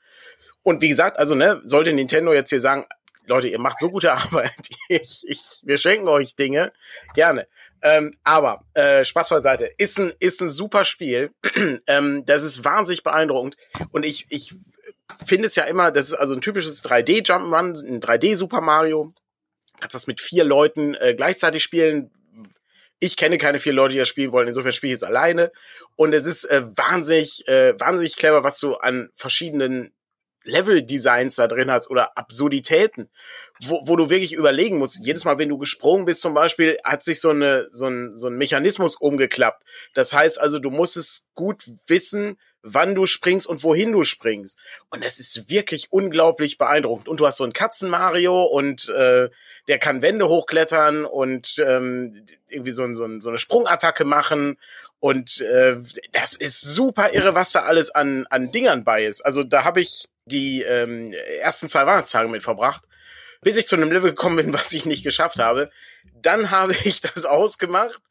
Und 0.64 0.82
wie 0.82 0.90
gesagt, 0.90 1.20
also 1.20 1.36
ne, 1.36 1.62
sollte 1.64 1.94
Nintendo 1.94 2.34
jetzt 2.34 2.50
hier 2.50 2.60
sagen, 2.60 2.86
Leute, 3.28 3.48
ihr 3.48 3.60
macht 3.60 3.80
so 3.80 3.90
gute 3.90 4.14
Arbeit, 4.14 4.70
ich, 4.88 5.24
ich, 5.28 5.62
wir 5.64 5.78
schenken 5.78 6.08
euch 6.08 6.36
Dinge, 6.36 6.72
gerne. 7.14 7.48
Ähm, 7.82 8.12
aber 8.24 8.64
äh, 8.74 9.06
Spaß 9.06 9.30
beiseite, 9.30 9.70
ist 9.78 10.00
ein 10.00 10.12
ist 10.20 10.42
ein 10.42 10.50
super 10.50 10.86
Spiel. 10.86 11.32
ähm, 11.88 12.26
das 12.26 12.44
ist 12.44 12.66
wahnsinnig 12.66 13.04
beeindruckend 13.04 13.58
und 13.92 14.04
ich 14.04 14.26
ich 14.30 14.56
finde 15.26 15.46
es 15.46 15.56
ja 15.56 15.66
immer, 15.66 15.92
das 15.92 16.08
ist 16.08 16.16
also 16.16 16.34
ein 16.36 16.42
typisches 16.42 16.84
3D 16.84 17.26
Jump'n'Run, 17.26 17.88
ein 17.88 18.02
3D 18.02 18.36
Super 18.36 18.62
Mario 18.62 19.14
kannst 19.80 19.96
das 19.96 20.08
mit 20.08 20.22
vier 20.22 20.44
Leuten 20.44 20.96
äh, 20.96 21.14
gleichzeitig 21.16 21.64
spielen. 21.64 22.12
Ich 23.00 23.18
kenne 23.18 23.38
keine 23.38 23.60
vier 23.60 23.74
Leute, 23.74 23.94
die 23.94 24.00
das 24.00 24.08
spielen 24.08 24.32
wollen. 24.32 24.48
Insofern 24.48 24.72
spiele 24.72 24.94
ich 24.94 24.98
es 24.98 25.04
alleine. 25.04 25.52
Und 25.96 26.14
es 26.14 26.26
ist 26.26 26.46
äh, 26.46 26.64
wahnsinnig, 26.76 27.48
äh, 27.48 27.80
wahnsinnig 27.80 28.16
clever, 28.16 28.44
was 28.44 28.60
du 28.60 28.76
an 28.76 29.10
verschiedenen 29.16 29.94
Level-Designs 30.46 31.36
da 31.36 31.48
drin 31.48 31.70
hast 31.70 31.90
oder 31.90 32.18
Absurditäten, 32.18 33.10
wo, 33.62 33.82
wo 33.86 33.96
du 33.96 34.10
wirklich 34.10 34.34
überlegen 34.34 34.80
musst. 34.80 35.06
Jedes 35.06 35.26
Mal, 35.26 35.38
wenn 35.38 35.50
du 35.50 35.58
gesprungen 35.58 36.06
bist 36.06 36.22
zum 36.22 36.34
Beispiel, 36.34 36.78
hat 36.84 37.04
sich 37.04 37.20
so, 37.20 37.32
eine, 37.32 37.68
so, 37.72 37.88
ein, 37.88 38.18
so 38.18 38.28
ein 38.28 38.38
Mechanismus 38.38 38.96
umgeklappt. 38.96 39.64
Das 39.94 40.14
heißt 40.14 40.40
also, 40.40 40.60
du 40.60 40.70
musst 40.70 40.98
es 40.98 41.28
gut 41.34 41.64
wissen, 41.88 42.38
wann 42.66 42.96
du 42.96 43.06
springst 43.06 43.46
und 43.48 43.64
wohin 43.64 43.92
du 43.92 44.04
springst. 44.04 44.58
Und 44.90 45.06
das 45.06 45.20
ist 45.20 45.50
wirklich 45.50 45.92
unglaublich 45.92 46.58
beeindruckend. 46.58 47.08
Und 47.08 47.20
du 47.20 47.26
hast 47.26 47.38
so 47.38 47.44
einen 47.44 47.54
Katzen-Mario 47.54 48.44
und 48.44 48.90
äh, 48.90 49.30
der 49.68 49.78
kann 49.80 50.02
Wände 50.02 50.28
hochklettern 50.28 51.06
und 51.06 51.56
ähm, 51.60 52.26
irgendwie 52.48 52.72
so, 52.72 52.84
ein, 52.84 52.96
so, 52.96 53.06
ein, 53.06 53.22
so 53.22 53.30
eine 53.30 53.38
Sprungattacke 53.38 54.04
machen. 54.04 54.58
Und 55.00 55.42
äh, 55.42 55.78
das 56.12 56.36
ist 56.36 56.62
super 56.62 57.14
irre, 57.14 57.36
was 57.36 57.52
da 57.52 57.64
alles 57.64 57.92
an, 57.92 58.26
an 58.32 58.52
Dingern 58.52 58.84
bei 58.84 59.06
ist. 59.06 59.22
Also 59.22 59.44
da 59.44 59.64
habe 59.64 59.82
ich 59.82 60.08
die 60.26 60.62
ähm, 60.64 61.14
ersten 61.40 61.70
zwei 61.70 61.86
Weihnachtstage 61.86 62.28
mit 62.28 62.44
verbracht, 62.44 62.84
bis 63.42 63.58
ich 63.58 63.68
zu 63.68 63.76
einem 63.76 63.92
Level 63.92 64.12
gekommen 64.12 64.38
bin, 64.38 64.54
was 64.54 64.74
ich 64.74 64.86
nicht 64.86 65.04
geschafft 65.04 65.40
habe. 65.40 65.70
Dann 66.22 66.52
habe 66.52 66.76
ich 66.84 67.02
das 67.02 67.26
ausgemacht 67.26 68.02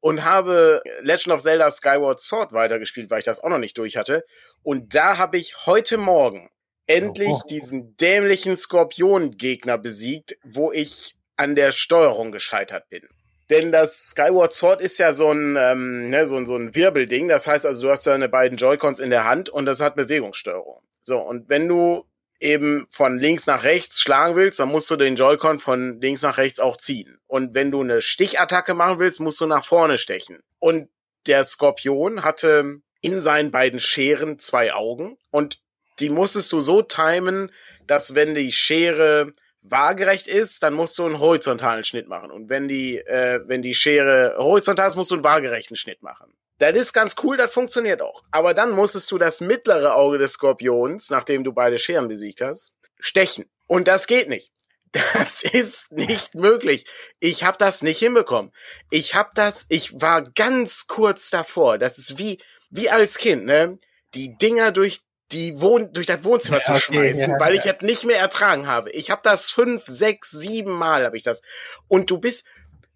und 0.00 0.24
habe 0.24 0.82
Legend 1.00 1.34
of 1.34 1.42
Zelda 1.42 1.70
Skyward 1.70 2.20
Sword 2.20 2.52
weitergespielt, 2.52 3.10
weil 3.10 3.20
ich 3.20 3.24
das 3.24 3.42
auch 3.42 3.48
noch 3.48 3.58
nicht 3.58 3.78
durch 3.78 3.96
hatte. 3.96 4.24
Und 4.62 4.94
da 4.94 5.18
habe 5.18 5.36
ich 5.36 5.66
heute 5.66 5.96
Morgen 5.96 6.50
endlich 6.86 7.28
oh, 7.28 7.40
oh. 7.42 7.48
diesen 7.48 7.96
dämlichen 7.96 8.56
Skorpion-Gegner 8.56 9.78
besiegt, 9.78 10.36
wo 10.44 10.70
ich 10.72 11.16
an 11.36 11.54
der 11.54 11.72
Steuerung 11.72 12.32
gescheitert 12.32 12.88
bin. 12.88 13.02
Denn 13.50 13.70
das 13.70 14.10
Skyward 14.10 14.54
Sword 14.54 14.80
ist 14.80 14.98
ja 14.98 15.12
so 15.12 15.30
ein, 15.30 15.56
ähm, 15.56 16.10
ne, 16.10 16.26
so, 16.26 16.36
ein 16.36 16.46
so 16.46 16.56
ein 16.56 16.74
Wirbelding. 16.74 17.28
Das 17.28 17.46
heißt 17.46 17.64
also, 17.64 17.86
du 17.86 17.92
hast 17.92 18.06
deine 18.06 18.28
beiden 18.28 18.58
Joy-Cons 18.58 18.98
in 18.98 19.10
der 19.10 19.24
Hand 19.24 19.48
und 19.48 19.66
das 19.66 19.80
hat 19.80 19.94
Bewegungssteuerung. 19.94 20.80
So, 21.06 21.18
und 21.18 21.48
wenn 21.48 21.68
du 21.68 22.04
eben 22.40 22.86
von 22.90 23.18
links 23.18 23.46
nach 23.46 23.62
rechts 23.62 24.00
schlagen 24.00 24.34
willst, 24.34 24.58
dann 24.58 24.70
musst 24.70 24.90
du 24.90 24.96
den 24.96 25.14
Joy-Con 25.14 25.60
von 25.60 26.00
links 26.00 26.22
nach 26.22 26.36
rechts 26.36 26.58
auch 26.58 26.76
ziehen. 26.76 27.18
Und 27.28 27.54
wenn 27.54 27.70
du 27.70 27.80
eine 27.80 28.02
Stichattacke 28.02 28.74
machen 28.74 28.98
willst, 28.98 29.20
musst 29.20 29.40
du 29.40 29.46
nach 29.46 29.64
vorne 29.64 29.98
stechen. 29.98 30.40
Und 30.58 30.88
der 31.28 31.44
Skorpion 31.44 32.24
hatte 32.24 32.80
in 33.00 33.20
seinen 33.20 33.52
beiden 33.52 33.78
Scheren 33.78 34.40
zwei 34.40 34.74
Augen 34.74 35.16
und 35.30 35.60
die 36.00 36.10
musstest 36.10 36.52
du 36.52 36.58
so 36.58 36.82
timen, 36.82 37.52
dass 37.86 38.16
wenn 38.16 38.34
die 38.34 38.50
Schere 38.50 39.32
waagerecht 39.62 40.26
ist, 40.26 40.64
dann 40.64 40.74
musst 40.74 40.98
du 40.98 41.04
einen 41.04 41.20
horizontalen 41.20 41.84
Schnitt 41.84 42.08
machen. 42.08 42.32
Und 42.32 42.48
wenn 42.48 42.66
die, 42.66 42.98
äh, 42.98 43.40
wenn 43.46 43.62
die 43.62 43.74
Schere 43.74 44.34
horizontal 44.38 44.88
ist, 44.88 44.96
musst 44.96 45.12
du 45.12 45.14
einen 45.14 45.24
waagerechten 45.24 45.76
Schnitt 45.76 46.02
machen. 46.02 46.35
Das 46.58 46.74
ist 46.74 46.92
ganz 46.92 47.16
cool, 47.22 47.36
das 47.36 47.52
funktioniert 47.52 48.00
auch. 48.00 48.22
Aber 48.30 48.54
dann 48.54 48.70
musstest 48.70 49.10
du 49.10 49.18
das 49.18 49.40
mittlere 49.40 49.94
Auge 49.94 50.18
des 50.18 50.32
Skorpions, 50.32 51.10
nachdem 51.10 51.44
du 51.44 51.52
beide 51.52 51.78
Scheren 51.78 52.08
besiegt 52.08 52.40
hast, 52.40 52.76
stechen. 52.98 53.44
Und 53.66 53.88
das 53.88 54.06
geht 54.06 54.28
nicht. 54.28 54.52
Das 55.12 55.42
ist 55.42 55.92
nicht 55.92 56.34
möglich. 56.34 56.86
Ich 57.20 57.44
habe 57.44 57.58
das 57.58 57.82
nicht 57.82 57.98
hinbekommen. 57.98 58.50
Ich 58.90 59.14
habe 59.14 59.30
das, 59.34 59.66
ich 59.68 60.00
war 60.00 60.22
ganz 60.22 60.86
kurz 60.86 61.28
davor. 61.28 61.76
Das 61.76 61.98
ist 61.98 62.18
wie 62.18 62.38
wie 62.70 62.90
als 62.90 63.18
Kind, 63.18 63.44
ne? 63.44 63.78
Die 64.14 64.36
Dinger 64.36 64.72
durch 64.72 65.02
die 65.32 65.60
Wohn 65.60 65.92
durch 65.92 66.06
das 66.06 66.24
Wohnzimmer 66.24 66.58
ja, 66.58 66.64
zu 66.64 66.80
schmeißen, 66.80 67.32
ja, 67.32 67.40
weil 67.40 67.54
ich 67.54 67.66
es 67.66 67.80
nicht 67.80 68.04
mehr 68.04 68.18
ertragen 68.18 68.66
habe. 68.66 68.90
Ich 68.90 69.10
habe 69.10 69.22
das 69.24 69.50
fünf, 69.50 69.84
sechs, 69.86 70.30
sieben 70.30 70.72
Mal 70.72 71.04
habe 71.04 71.16
ich 71.16 71.24
das. 71.24 71.42
Und 71.88 72.10
du 72.10 72.18
bist, 72.18 72.46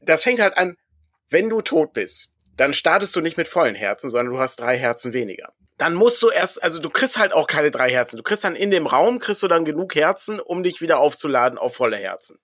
das 0.00 0.22
fängt 0.22 0.40
halt 0.40 0.56
an, 0.56 0.76
wenn 1.28 1.48
du 1.48 1.60
tot 1.60 1.92
bist, 1.92 2.34
dann 2.60 2.74
startest 2.74 3.16
du 3.16 3.22
nicht 3.22 3.38
mit 3.38 3.48
vollen 3.48 3.74
Herzen, 3.74 4.10
sondern 4.10 4.34
du 4.34 4.38
hast 4.38 4.60
drei 4.60 4.76
Herzen 4.76 5.14
weniger. 5.14 5.54
Dann 5.78 5.94
musst 5.94 6.22
du 6.22 6.28
erst, 6.28 6.62
also 6.62 6.78
du 6.78 6.90
kriegst 6.90 7.18
halt 7.18 7.32
auch 7.32 7.46
keine 7.46 7.70
drei 7.70 7.90
Herzen. 7.90 8.18
Du 8.18 8.22
kriegst 8.22 8.44
dann 8.44 8.54
in 8.54 8.70
dem 8.70 8.86
Raum, 8.86 9.18
kriegst 9.18 9.42
du 9.42 9.48
dann 9.48 9.64
genug 9.64 9.94
Herzen, 9.94 10.38
um 10.38 10.62
dich 10.62 10.82
wieder 10.82 10.98
aufzuladen 10.98 11.58
auf 11.58 11.76
volle 11.76 11.96
Herzen. 11.96 12.38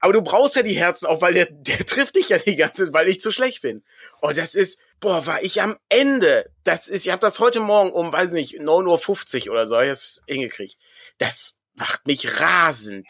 Aber 0.00 0.12
du 0.12 0.22
brauchst 0.22 0.56
ja 0.56 0.64
die 0.64 0.74
Herzen 0.74 1.06
auch, 1.06 1.20
weil 1.20 1.34
der, 1.34 1.46
der 1.52 1.86
trifft 1.86 2.16
dich 2.16 2.30
ja 2.30 2.38
die 2.38 2.56
ganze 2.56 2.86
Zeit, 2.86 2.94
weil 2.94 3.08
ich 3.08 3.20
zu 3.20 3.30
schlecht 3.30 3.62
bin. 3.62 3.84
Und 4.20 4.36
das 4.38 4.56
ist, 4.56 4.80
boah, 4.98 5.24
war 5.24 5.40
ich 5.40 5.62
am 5.62 5.76
Ende. 5.88 6.50
Das 6.64 6.88
ist, 6.88 7.06
ich 7.06 7.12
habe 7.12 7.20
das 7.20 7.38
heute 7.38 7.60
Morgen 7.60 7.92
um, 7.92 8.12
weiß 8.12 8.32
nicht, 8.32 8.60
9.50 8.60 9.46
Uhr 9.46 9.52
oder 9.52 9.66
so, 9.66 9.78
ich 9.78 9.88
es 9.88 10.24
hingekriegt. 10.26 10.78
Das 11.18 11.60
macht 11.74 12.08
mich 12.08 12.40
rasend. 12.40 13.06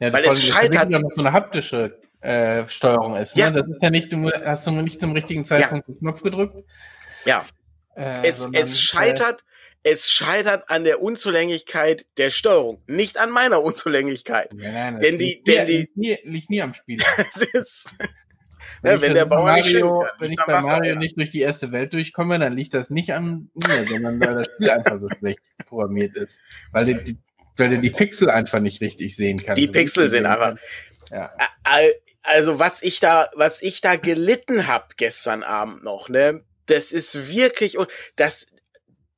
Ja, 0.00 0.12
weil 0.12 0.22
es 0.26 0.42
scheitert. 0.42 0.90
Ja 0.90 0.98
noch 0.98 1.12
so 1.14 1.22
eine 1.22 1.32
haptische 1.32 2.01
äh, 2.22 2.66
Steuerung 2.68 3.16
ist. 3.16 3.36
Ne? 3.36 3.42
Ja. 3.42 3.50
Das 3.50 3.66
ist 3.68 3.82
ja 3.82 3.90
nicht, 3.90 4.12
du 4.12 4.30
hast 4.30 4.66
du 4.66 4.70
nur 4.70 4.82
nicht 4.82 5.00
zum 5.00 5.12
richtigen 5.12 5.44
Zeitpunkt 5.44 5.88
ja. 5.88 5.94
den 5.94 5.98
Knopf 5.98 6.22
gedrückt. 6.22 6.56
Ja. 7.24 7.44
Äh, 7.94 8.22
es, 8.24 8.48
es 8.52 8.80
scheitert, 8.80 9.44
äh, 9.82 9.90
es 9.90 10.10
scheitert 10.10 10.70
an 10.70 10.84
der 10.84 11.02
Unzulänglichkeit 11.02 12.06
der 12.16 12.30
Steuerung, 12.30 12.82
nicht 12.86 13.18
an 13.18 13.30
meiner 13.30 13.62
Unzulänglichkeit. 13.62 14.52
Nein, 14.54 14.72
nein, 14.72 14.98
denn 15.00 15.18
die, 15.18 15.42
denn 15.42 15.66
die, 15.66 15.76
liegt 15.78 15.96
nie, 15.96 16.18
liegt 16.24 16.50
nie 16.50 16.62
am 16.62 16.74
Spiel. 16.74 17.00
ist, 17.52 17.94
wenn, 18.82 18.94
ja, 18.94 19.02
wenn 19.02 19.14
der 19.14 19.26
Bauer 19.26 19.44
Mario, 19.44 20.02
nicht 20.02 20.12
wenn 20.20 20.30
ich 20.32 20.38
bei 20.46 20.60
Mario 20.60 20.96
nicht 20.96 21.16
durch 21.16 21.30
die 21.30 21.40
erste 21.40 21.72
Welt 21.72 21.92
durchkomme, 21.92 22.38
dann 22.38 22.54
liegt 22.54 22.74
das 22.74 22.90
nicht 22.90 23.12
an 23.12 23.50
mir, 23.54 23.86
sondern 23.88 24.20
weil 24.20 24.34
das 24.36 24.46
Spiel 24.54 24.70
einfach 24.70 25.00
so 25.00 25.08
schlecht 25.18 25.40
programmiert 25.66 26.16
ist. 26.16 26.40
Weil 26.70 26.86
die, 26.86 27.16
weil 27.56 27.70
der 27.70 27.78
die 27.78 27.90
Pixel 27.90 28.30
einfach 28.30 28.60
nicht 28.60 28.80
richtig 28.80 29.14
sehen 29.16 29.38
kann. 29.38 29.56
Die 29.56 29.68
Pixel 29.68 30.08
sind 30.08 30.26
einfach. 30.26 30.56
Ja. 31.10 31.30
Also 32.22 32.58
was 32.58 32.82
ich 32.82 33.00
da, 33.00 33.30
was 33.34 33.62
ich 33.62 33.80
da 33.80 33.96
gelitten 33.96 34.66
hab 34.66 34.96
gestern 34.96 35.42
Abend 35.42 35.82
noch, 35.82 36.08
ne? 36.08 36.44
Das 36.66 36.92
ist 36.92 37.28
wirklich 37.28 37.78
und 37.78 37.88
das 38.16 38.54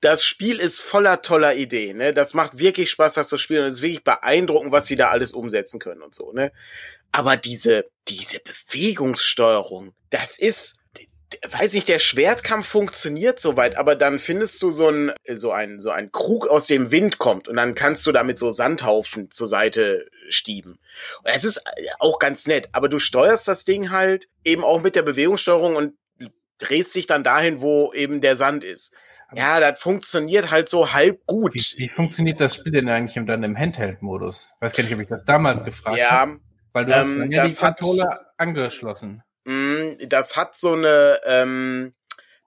das 0.00 0.24
Spiel 0.24 0.58
ist 0.58 0.80
voller 0.80 1.22
toller 1.22 1.54
Ideen, 1.54 1.98
ne? 1.98 2.14
Das 2.14 2.34
macht 2.34 2.58
wirklich 2.58 2.90
Spaß, 2.90 3.14
das 3.14 3.28
zu 3.28 3.38
spielen 3.38 3.62
und 3.62 3.68
es 3.68 3.76
ist 3.76 3.82
wirklich 3.82 4.04
beeindruckend, 4.04 4.72
was 4.72 4.86
sie 4.86 4.96
da 4.96 5.10
alles 5.10 5.32
umsetzen 5.32 5.80
können 5.80 6.02
und 6.02 6.14
so, 6.14 6.32
ne? 6.32 6.52
Aber 7.12 7.36
diese 7.36 7.86
diese 8.08 8.40
Bewegungssteuerung, 8.40 9.94
das 10.10 10.38
ist 10.38 10.80
weiß 11.48 11.74
nicht, 11.74 11.88
der 11.88 11.98
Schwertkampf 11.98 12.66
funktioniert 12.66 13.40
soweit, 13.40 13.76
aber 13.76 13.96
dann 13.96 14.18
findest 14.18 14.62
du 14.62 14.70
so 14.70 14.88
ein, 14.88 15.12
so 15.34 15.52
ein, 15.52 15.80
so 15.80 15.90
ein 15.90 16.12
Krug 16.12 16.48
aus 16.48 16.66
dem 16.66 16.90
Wind 16.90 17.18
kommt 17.18 17.48
und 17.48 17.56
dann 17.56 17.74
kannst 17.74 18.06
du 18.06 18.12
damit 18.12 18.38
so 18.38 18.50
Sandhaufen 18.50 19.30
zur 19.30 19.46
Seite 19.46 20.06
stieben. 20.28 20.78
Und 21.22 21.30
es 21.30 21.44
ist 21.44 21.62
auch 21.98 22.18
ganz 22.18 22.46
nett, 22.46 22.68
aber 22.72 22.88
du 22.88 22.98
steuerst 22.98 23.48
das 23.48 23.64
Ding 23.64 23.90
halt 23.90 24.28
eben 24.44 24.64
auch 24.64 24.82
mit 24.82 24.96
der 24.96 25.02
Bewegungssteuerung 25.02 25.76
und 25.76 25.94
drehst 26.58 26.94
dich 26.94 27.06
dann 27.06 27.24
dahin, 27.24 27.60
wo 27.60 27.92
eben 27.92 28.20
der 28.20 28.36
Sand 28.36 28.64
ist. 28.64 28.94
Ja, 29.34 29.58
das 29.58 29.80
funktioniert 29.80 30.50
halt 30.50 30.68
so 30.68 30.92
halb 30.92 31.26
gut. 31.26 31.54
Wie, 31.54 31.64
wie 31.78 31.88
funktioniert 31.88 32.40
das 32.40 32.54
Spiel 32.54 32.72
denn 32.72 32.88
eigentlich 32.88 33.24
dann 33.26 33.42
im 33.42 33.56
Handheld-Modus? 33.56 34.52
Weiß 34.60 34.74
gar 34.74 34.84
nicht, 34.84 34.94
ob 34.94 35.00
ich 35.00 35.08
das 35.08 35.24
damals 35.24 35.64
gefragt 35.64 35.98
ja, 35.98 36.10
habe. 36.10 36.40
Weil 36.72 36.86
du 36.86 36.92
ähm, 36.92 36.98
hast 36.98 37.30
ja 37.30 37.46
die 37.46 37.54
Controller 37.54 38.20
angeschlossen. 38.36 39.23
Das 40.08 40.36
hat 40.36 40.56
so 40.56 40.72
eine, 40.72 41.20
ähm, 41.24 41.94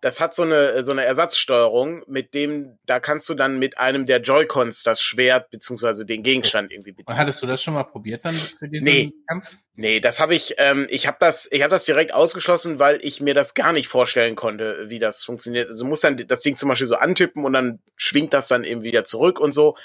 das 0.02 0.22
hat 0.22 0.36
so 0.36 0.44
eine, 0.44 0.86
so 0.86 0.92
eine 0.92 1.04
Ersatzsteuerung, 1.06 2.04
mit 2.08 2.36
dem, 2.36 2.78
da 2.86 3.00
kannst 3.00 3.28
du 3.30 3.34
dann 3.34 3.58
mit 3.58 3.80
einem 3.80 4.06
der 4.06 4.22
Joy-Cons 4.22 4.84
das 4.84 5.02
Schwert 5.02 5.50
beziehungsweise 5.50 6.06
den 6.06 6.22
Gegenstand 6.22 6.72
irgendwie 6.72 6.92
bedienen. 6.92 7.18
Hattest 7.18 7.42
du 7.42 7.48
das 7.48 7.64
schon 7.64 7.74
mal 7.74 7.84
probiert 7.84 8.24
dann 8.24 8.34
für 8.34 8.68
diesen 8.68 8.86
nee. 8.86 9.12
Kampf? 9.28 9.50
Nee, 9.74 10.00
das 10.00 10.20
habe 10.20 10.36
ich, 10.36 10.56
ähm, 10.60 10.86
ich 10.90 11.08
habe 11.08 11.18
das, 11.20 11.52
ich 11.52 11.64
habe 11.64 11.72
das 11.72 11.86
direkt 11.86 12.14
ausgeschlossen, 12.14 12.78
weil 12.78 13.00
ich 13.02 13.22
mir 13.22 13.34
das 13.34 13.56
gar 13.56 13.74
nicht 13.74 13.88
vorstellen 13.88 14.36
konnte, 14.36 14.86
wie 14.88 15.00
das 15.00 15.24
funktioniert. 15.24 15.70
Also 15.70 15.84
du 15.84 15.90
musst 15.90 16.04
dann 16.04 16.18
das 16.28 16.42
Ding 16.42 16.56
zum 16.58 16.70
Beispiel 16.70 16.88
so 16.88 16.98
antippen 16.98 17.44
und 17.44 17.54
dann 17.54 17.80
schwingt 17.96 18.34
das 18.34 18.48
dann 18.48 18.64
eben 18.64 18.84
wieder 18.84 19.04
zurück 19.04 19.40
und 19.40 19.52
so. 19.52 19.76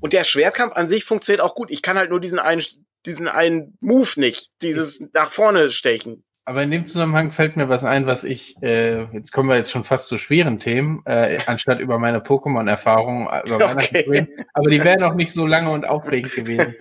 Und 0.00 0.12
der 0.12 0.24
Schwertkampf 0.24 0.74
an 0.74 0.88
sich 0.88 1.04
funktioniert 1.04 1.40
auch 1.40 1.54
gut. 1.54 1.70
Ich 1.70 1.82
kann 1.82 1.96
halt 1.96 2.10
nur 2.10 2.20
diesen 2.20 2.40
einen, 2.40 2.64
diesen 3.06 3.28
einen 3.28 3.78
Move 3.80 4.10
nicht, 4.16 4.50
dieses 4.60 5.04
nach 5.12 5.30
vorne 5.30 5.70
stechen. 5.70 6.24
Aber 6.44 6.64
in 6.64 6.72
dem 6.72 6.86
Zusammenhang 6.86 7.30
fällt 7.30 7.56
mir 7.56 7.68
was 7.68 7.84
ein, 7.84 8.06
was 8.06 8.24
ich, 8.24 8.60
äh, 8.62 9.04
jetzt 9.12 9.30
kommen 9.30 9.48
wir 9.48 9.56
jetzt 9.56 9.70
schon 9.70 9.84
fast 9.84 10.08
zu 10.08 10.18
schweren 10.18 10.58
Themen, 10.58 11.02
äh, 11.04 11.38
anstatt 11.46 11.78
über 11.78 11.98
meine 12.00 12.18
Pokémon-Erfahrungen, 12.18 13.28
äh, 13.28 13.46
über 13.46 13.70
okay. 13.70 14.04
zu 14.04 14.10
reden. 14.10 14.28
Aber 14.52 14.68
die 14.68 14.82
wären 14.82 15.04
auch 15.04 15.14
nicht 15.14 15.32
so 15.32 15.46
lange 15.46 15.70
und 15.70 15.86
aufregend 15.86 16.32
gewesen. 16.32 16.74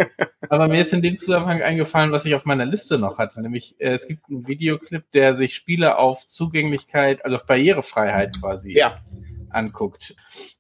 Aber 0.50 0.68
mir 0.68 0.82
ist 0.82 0.94
in 0.94 1.04
dem 1.04 1.20
Zusammenhang 1.20 1.62
eingefallen, 1.62 2.12
was 2.12 2.26
ich 2.26 2.34
auf 2.34 2.46
meiner 2.46 2.66
Liste 2.66 2.98
noch 2.98 3.20
hatte. 3.20 3.40
Nämlich, 3.40 3.76
äh, 3.80 3.92
es 3.92 4.08
gibt 4.08 4.28
einen 4.30 4.48
Videoclip, 4.48 5.04
der 5.12 5.36
sich 5.36 5.54
Spiele 5.54 6.00
auf 6.00 6.26
Zugänglichkeit, 6.26 7.24
also 7.24 7.38
auf 7.38 7.46
Barrierefreiheit 7.46 8.42
quasi 8.42 8.76
ja. 8.76 8.98
anguckt. 9.52 10.16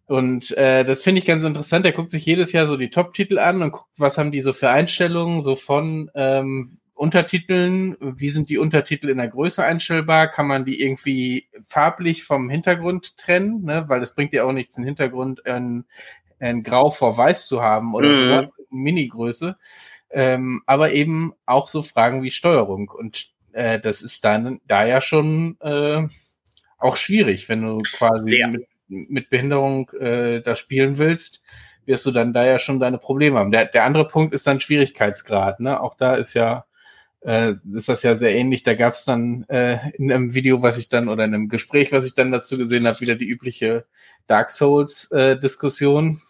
Und 0.05 0.51
äh, 0.57 0.83
das 0.83 1.01
finde 1.01 1.19
ich 1.19 1.25
ganz 1.25 1.43
interessant. 1.43 1.87
Er 1.87 1.93
guckt 1.93 2.11
sich 2.11 2.25
jedes 2.25 2.51
Jahr 2.51 2.67
so 2.67 2.77
die 2.77 2.91
Top-Titel 2.91 3.39
an 3.39 3.63
und 3.63 3.71
guckt, 3.71 3.89
was 3.97 4.19
haben 4.19 4.31
die 4.31 4.41
so 4.41 4.53
für 4.53 4.69
Einstellungen, 4.69 5.41
so 5.41 5.55
von 5.55 6.11
ähm, 6.13 6.77
Untertiteln, 7.01 7.97
wie 7.99 8.29
sind 8.29 8.49
die 8.49 8.59
Untertitel 8.59 9.09
in 9.09 9.17
der 9.17 9.27
Größe 9.27 9.63
einstellbar? 9.63 10.27
Kann 10.27 10.45
man 10.45 10.65
die 10.65 10.79
irgendwie 10.83 11.47
farblich 11.65 12.23
vom 12.23 12.47
Hintergrund 12.47 13.17
trennen? 13.17 13.63
Ne? 13.63 13.85
Weil 13.87 14.03
es 14.03 14.13
bringt 14.13 14.33
ja 14.33 14.43
auch 14.43 14.51
nichts, 14.51 14.77
einen 14.77 14.85
Hintergrund 14.85 15.39
in, 15.39 15.85
in 16.39 16.61
Grau 16.61 16.91
vor 16.91 17.17
Weiß 17.17 17.47
zu 17.47 17.63
haben 17.63 17.95
oder 17.95 18.07
mhm. 18.07 18.45
so, 18.45 18.53
Mini-Größe. 18.69 19.55
Ähm, 20.11 20.61
aber 20.67 20.91
eben 20.91 21.33
auch 21.47 21.67
so 21.67 21.81
Fragen 21.81 22.21
wie 22.21 22.29
Steuerung. 22.29 22.89
Und 22.89 23.31
äh, 23.51 23.79
das 23.79 24.03
ist 24.03 24.23
dann 24.23 24.61
da 24.67 24.85
ja 24.85 25.01
schon 25.01 25.57
äh, 25.61 26.03
auch 26.77 26.97
schwierig, 26.97 27.49
wenn 27.49 27.63
du 27.63 27.79
quasi 27.79 28.45
mit, 28.45 28.67
mit, 29.09 29.29
Behinderung 29.31 29.89
äh, 29.99 30.41
da 30.41 30.55
spielen 30.55 30.99
willst 30.99 31.41
wirst 31.87 32.05
du 32.05 32.11
dann 32.11 32.31
da 32.31 32.45
ja 32.45 32.59
schon 32.59 32.79
deine 32.79 32.99
Probleme 32.99 33.39
haben. 33.39 33.51
Der, 33.51 33.65
der 33.65 33.85
andere 33.85 34.07
Punkt 34.07 34.35
ist 34.35 34.45
dann 34.45 34.59
Schwierigkeitsgrad. 34.59 35.59
Ne? 35.61 35.81
Auch 35.81 35.95
da 35.95 36.13
ist 36.13 36.35
ja 36.35 36.65
äh, 37.21 37.53
ist 37.73 37.89
das 37.89 38.03
ja 38.03 38.15
sehr 38.15 38.35
ähnlich. 38.35 38.63
Da 38.63 38.73
gab 38.73 38.93
es 38.93 39.05
dann 39.05 39.43
äh, 39.49 39.77
in 39.93 40.11
einem 40.11 40.33
Video, 40.33 40.61
was 40.61 40.77
ich 40.77 40.89
dann 40.89 41.07
oder 41.07 41.25
in 41.25 41.33
einem 41.33 41.49
Gespräch, 41.49 41.91
was 41.91 42.05
ich 42.05 42.15
dann 42.15 42.31
dazu 42.31 42.57
gesehen 42.57 42.87
habe, 42.87 42.99
wieder 42.99 43.15
die 43.15 43.27
übliche 43.27 43.85
Dark 44.27 44.51
Souls 44.51 45.11
äh, 45.11 45.39
Diskussion, 45.39 46.21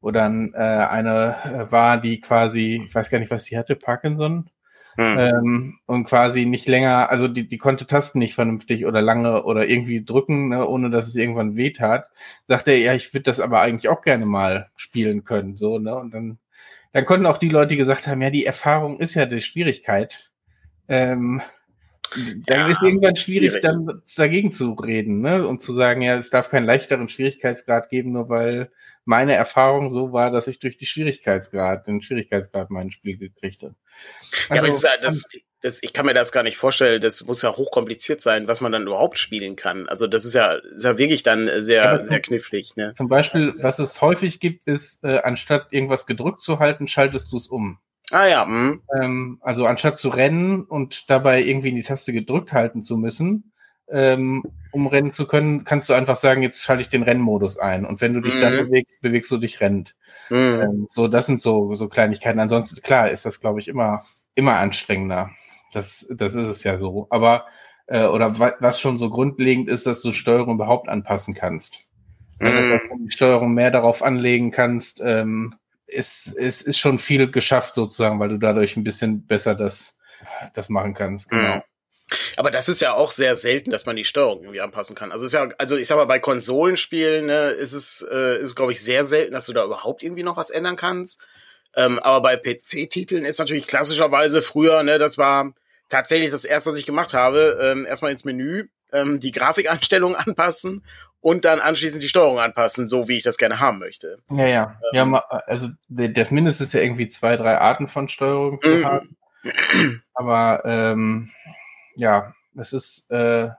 wo 0.00 0.10
dann 0.10 0.52
äh, 0.54 0.58
eine 0.58 1.36
äh, 1.44 1.72
war, 1.72 2.00
die 2.00 2.20
quasi, 2.20 2.84
ich 2.86 2.94
weiß 2.94 3.10
gar 3.10 3.18
nicht, 3.18 3.30
was 3.30 3.44
die 3.44 3.58
hatte, 3.58 3.76
Parkinson. 3.76 4.50
Hm. 4.96 5.18
Ähm, 5.18 5.78
und 5.86 6.04
quasi 6.04 6.46
nicht 6.46 6.66
länger, 6.66 7.10
also 7.10 7.28
die, 7.28 7.48
die 7.48 7.58
konnte 7.58 7.86
Tasten 7.86 8.18
nicht 8.18 8.34
vernünftig 8.34 8.86
oder 8.86 9.00
lange 9.00 9.44
oder 9.44 9.68
irgendwie 9.68 10.04
drücken, 10.04 10.48
ne, 10.48 10.66
ohne 10.66 10.90
dass 10.90 11.06
es 11.06 11.14
irgendwann 11.14 11.56
wehtat. 11.56 12.06
Sagt 12.44 12.66
er, 12.66 12.76
ja, 12.76 12.92
ich 12.94 13.14
würde 13.14 13.24
das 13.24 13.38
aber 13.38 13.60
eigentlich 13.60 13.88
auch 13.88 14.02
gerne 14.02 14.26
mal 14.26 14.68
spielen 14.74 15.22
können, 15.24 15.56
so, 15.56 15.78
ne? 15.78 15.94
Und 15.96 16.12
dann 16.12 16.38
dann 16.92 17.04
konnten 17.04 17.26
auch 17.26 17.38
die 17.38 17.48
Leute, 17.48 17.68
die 17.68 17.76
gesagt 17.76 18.06
haben, 18.06 18.22
ja, 18.22 18.30
die 18.30 18.46
Erfahrung 18.46 18.98
ist 19.00 19.14
ja 19.14 19.26
die 19.26 19.40
Schwierigkeit. 19.40 20.30
Ähm, 20.88 21.40
dann 22.46 22.60
ja, 22.60 22.68
ist 22.68 22.82
irgendwann 22.82 23.16
schwierig, 23.16 23.50
schwierig, 23.50 23.62
dann 23.62 24.02
dagegen 24.16 24.50
zu 24.50 24.72
reden, 24.72 25.20
ne? 25.20 25.46
Und 25.46 25.60
zu 25.60 25.72
sagen, 25.72 26.02
ja, 26.02 26.16
es 26.16 26.30
darf 26.30 26.50
keinen 26.50 26.66
leichteren 26.66 27.08
Schwierigkeitsgrad 27.08 27.88
geben, 27.90 28.12
nur 28.12 28.28
weil 28.28 28.70
meine 29.04 29.34
Erfahrung 29.34 29.90
so 29.90 30.12
war, 30.12 30.30
dass 30.30 30.46
ich 30.46 30.58
durch 30.58 30.76
die 30.76 30.86
Schwierigkeitsgrad, 30.86 31.86
den 31.86 32.02
Schwierigkeitsgrad 32.02 32.70
mein 32.70 32.90
Spiel 32.90 33.18
gekriegt 33.18 33.62
habe. 33.62 33.74
Also, 34.48 34.54
ja, 34.54 34.60
aber 34.60 34.68
es 34.68 34.84
also 34.84 34.88
ist, 34.88 35.04
das, 35.04 35.42
das, 35.62 35.82
ich 35.82 35.92
kann 35.92 36.06
mir 36.06 36.14
das 36.14 36.32
gar 36.32 36.42
nicht 36.42 36.56
vorstellen. 36.56 37.00
Das 37.00 37.24
muss 37.26 37.42
ja 37.42 37.56
hochkompliziert 37.56 38.20
sein, 38.20 38.48
was 38.48 38.60
man 38.60 38.72
dann 38.72 38.86
überhaupt 38.86 39.18
spielen 39.18 39.56
kann. 39.56 39.88
Also 39.88 40.06
das 40.06 40.24
ist 40.24 40.34
ja, 40.34 40.54
ist 40.54 40.84
ja 40.84 40.96
wirklich 40.98 41.22
dann 41.22 41.50
sehr, 41.62 41.84
ja, 41.84 42.02
sehr 42.02 42.20
knifflig. 42.20 42.76
Ne? 42.76 42.92
Zum 42.94 43.08
Beispiel, 43.08 43.54
was 43.58 43.78
es 43.78 44.00
häufig 44.00 44.40
gibt, 44.40 44.66
ist, 44.66 45.04
äh, 45.04 45.18
anstatt 45.18 45.68
irgendwas 45.70 46.06
gedrückt 46.06 46.40
zu 46.40 46.58
halten, 46.58 46.88
schaltest 46.88 47.32
du 47.32 47.36
es 47.36 47.46
um. 47.46 47.78
Ah 48.10 48.26
ja. 48.26 48.44
Mh. 48.44 48.78
Ähm, 49.00 49.38
also 49.40 49.66
anstatt 49.66 49.96
zu 49.96 50.08
rennen 50.08 50.64
und 50.64 51.10
dabei 51.10 51.42
irgendwie 51.42 51.68
in 51.68 51.76
die 51.76 51.82
Taste 51.82 52.12
gedrückt 52.12 52.52
halten 52.52 52.82
zu 52.82 52.96
müssen, 52.96 53.52
ähm, 53.90 54.42
um 54.72 54.86
rennen 54.86 55.10
zu 55.10 55.26
können, 55.26 55.64
kannst 55.64 55.88
du 55.88 55.94
einfach 55.94 56.16
sagen, 56.16 56.42
jetzt 56.42 56.62
schalte 56.62 56.82
ich 56.82 56.88
den 56.88 57.02
Rennmodus 57.02 57.58
ein. 57.58 57.84
Und 57.84 58.00
wenn 58.00 58.14
du 58.14 58.20
dich 58.20 58.34
mhm. 58.34 58.40
dann 58.40 58.56
bewegst, 58.56 59.00
bewegst 59.02 59.30
du 59.30 59.38
dich 59.38 59.60
rennend. 59.60 59.96
Mhm. 60.28 60.60
Ähm, 60.62 60.86
so, 60.90 61.08
das 61.08 61.26
sind 61.26 61.40
so, 61.40 61.74
so 61.74 61.88
Kleinigkeiten. 61.88 62.40
Ansonsten, 62.40 62.80
klar, 62.82 63.10
ist 63.10 63.26
das, 63.26 63.40
glaube 63.40 63.60
ich, 63.60 63.68
immer, 63.68 64.02
immer 64.34 64.56
anstrengender. 64.56 65.30
Das, 65.72 66.06
das 66.10 66.34
ist 66.34 66.48
es 66.48 66.62
ja 66.62 66.78
so. 66.78 67.06
Aber, 67.10 67.46
äh, 67.86 68.06
oder 68.06 68.38
was 68.38 68.80
schon 68.80 68.96
so 68.96 69.10
grundlegend 69.10 69.68
ist, 69.68 69.86
dass 69.86 70.02
du 70.02 70.12
Steuerung 70.12 70.54
überhaupt 70.54 70.88
anpassen 70.88 71.34
kannst. 71.34 71.78
Wenn 72.38 72.54
du 72.54 72.94
mhm. 72.96 73.06
die 73.06 73.10
Steuerung 73.10 73.52
mehr 73.52 73.70
darauf 73.70 74.02
anlegen 74.02 74.50
kannst, 74.50 75.00
ähm, 75.04 75.54
ist, 75.90 76.28
ist, 76.28 76.62
ist 76.62 76.78
schon 76.78 76.98
viel 76.98 77.30
geschafft 77.30 77.74
sozusagen, 77.74 78.20
weil 78.20 78.28
du 78.28 78.38
dadurch 78.38 78.76
ein 78.76 78.84
bisschen 78.84 79.26
besser 79.26 79.54
das, 79.54 79.98
das 80.54 80.68
machen 80.68 80.94
kannst. 80.94 81.30
Genau. 81.30 81.56
Mhm. 81.56 81.62
Aber 82.36 82.50
das 82.50 82.68
ist 82.68 82.80
ja 82.80 82.94
auch 82.94 83.12
sehr 83.12 83.36
selten, 83.36 83.70
dass 83.70 83.86
man 83.86 83.96
die 83.96 84.04
Steuerung 84.04 84.42
irgendwie 84.42 84.60
anpassen 84.60 84.96
kann. 84.96 85.12
Also 85.12 85.26
ist 85.26 85.32
ja, 85.32 85.48
also 85.58 85.76
ich 85.76 85.86
sag 85.86 85.96
mal, 85.96 86.06
bei 86.06 86.18
Konsolenspielen 86.18 87.26
ne, 87.26 87.50
ist 87.50 87.72
es, 87.72 88.06
äh, 88.10 88.40
ist 88.40 88.56
glaube 88.56 88.72
ich 88.72 88.82
sehr 88.82 89.04
selten, 89.04 89.32
dass 89.32 89.46
du 89.46 89.52
da 89.52 89.64
überhaupt 89.64 90.02
irgendwie 90.02 90.24
noch 90.24 90.36
was 90.36 90.50
ändern 90.50 90.76
kannst. 90.76 91.24
Ähm, 91.76 92.00
aber 92.00 92.20
bei 92.20 92.36
PC-Titeln 92.36 93.24
ist 93.24 93.38
natürlich 93.38 93.66
klassischerweise 93.66 94.42
früher, 94.42 94.82
ne, 94.82 94.98
das 94.98 95.18
war 95.18 95.54
tatsächlich 95.88 96.30
das 96.30 96.44
erste, 96.44 96.70
was 96.70 96.78
ich 96.78 96.86
gemacht 96.86 97.14
habe, 97.14 97.58
ähm, 97.62 97.86
erstmal 97.86 98.10
ins 98.10 98.24
Menü, 98.24 98.68
ähm, 98.92 99.20
die 99.20 99.32
Grafikeinstellungen 99.32 100.16
anpassen 100.26 100.84
und 101.20 101.44
dann 101.44 101.60
anschließend 101.60 102.02
die 102.02 102.08
Steuerung 102.08 102.38
anpassen, 102.38 102.88
so 102.88 103.08
wie 103.08 103.18
ich 103.18 103.22
das 103.22 103.36
gerne 103.36 103.60
haben 103.60 103.78
möchte. 103.78 104.18
Ja, 104.30 104.46
ja. 104.46 104.80
Ähm, 104.94 105.12
ja, 105.12 105.24
also 105.46 105.68
der, 105.88 106.08
der 106.08 106.26
mindestens 106.30 106.72
ja 106.72 106.80
irgendwie 106.80 107.08
zwei, 107.08 107.36
drei 107.36 107.58
Arten 107.58 107.88
von 107.88 108.08
Steuerung 108.08 108.60
zu 108.62 108.70
mhm. 108.70 108.84
haben. 108.84 109.16
Aber 110.14 110.62
ähm, 110.64 111.30
ja, 111.96 112.34
das 112.54 112.72
ist, 112.72 113.10
äh, 113.10 113.50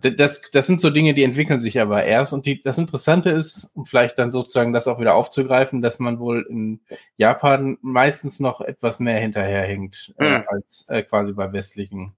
das, 0.00 0.42
das 0.50 0.66
sind 0.66 0.80
so 0.80 0.90
Dinge, 0.90 1.14
die 1.14 1.24
entwickeln 1.24 1.60
sich 1.60 1.80
aber 1.80 2.04
erst. 2.04 2.32
Und 2.32 2.46
die, 2.46 2.62
das 2.62 2.78
Interessante 2.78 3.30
ist, 3.30 3.70
um 3.74 3.86
vielleicht 3.86 4.18
dann 4.18 4.32
sozusagen 4.32 4.72
das 4.72 4.86
auch 4.86 5.00
wieder 5.00 5.14
aufzugreifen, 5.14 5.82
dass 5.82 5.98
man 5.98 6.18
wohl 6.18 6.46
in 6.48 6.80
Japan 7.16 7.78
meistens 7.80 8.40
noch 8.40 8.60
etwas 8.60 8.98
mehr 8.98 9.18
hinterherhinkt 9.18 10.14
äh, 10.18 10.38
mhm. 10.38 10.44
als 10.46 10.86
äh, 10.88 11.02
quasi 11.02 11.32
bei 11.32 11.52
westlichen. 11.52 12.14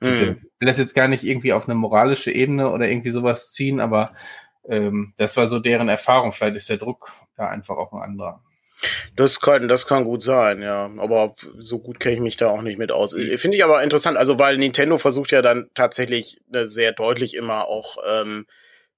Mhm. 0.00 0.42
Ich 0.42 0.60
will 0.60 0.68
das 0.68 0.78
jetzt 0.78 0.94
gar 0.94 1.08
nicht 1.08 1.24
irgendwie 1.24 1.52
auf 1.52 1.68
eine 1.68 1.74
moralische 1.74 2.30
Ebene 2.30 2.70
oder 2.70 2.88
irgendwie 2.88 3.10
sowas 3.10 3.52
ziehen, 3.52 3.80
aber 3.80 4.12
ähm, 4.68 5.14
das 5.16 5.36
war 5.36 5.48
so 5.48 5.58
deren 5.58 5.88
Erfahrung. 5.88 6.32
Vielleicht 6.32 6.56
ist 6.56 6.68
der 6.68 6.78
Druck 6.78 7.12
da 7.36 7.48
einfach 7.48 7.76
auch 7.76 7.92
ein 7.92 8.02
anderer. 8.02 8.42
Das 9.14 9.40
kann, 9.40 9.68
das 9.68 9.86
kann 9.86 10.04
gut 10.04 10.22
sein, 10.22 10.60
ja. 10.60 10.90
Aber 10.98 11.34
so 11.58 11.78
gut 11.78 11.98
kenne 11.98 12.16
ich 12.16 12.20
mich 12.20 12.36
da 12.36 12.48
auch 12.48 12.62
nicht 12.62 12.78
mit 12.78 12.92
aus. 12.92 13.14
Mhm. 13.16 13.38
Finde 13.38 13.56
ich 13.56 13.64
aber 13.64 13.82
interessant, 13.82 14.16
also 14.16 14.38
weil 14.38 14.58
Nintendo 14.58 14.98
versucht 14.98 15.32
ja 15.32 15.42
dann 15.42 15.70
tatsächlich 15.74 16.40
ne, 16.48 16.66
sehr 16.66 16.92
deutlich 16.92 17.34
immer 17.34 17.66
auch, 17.68 17.96
ähm, 18.06 18.46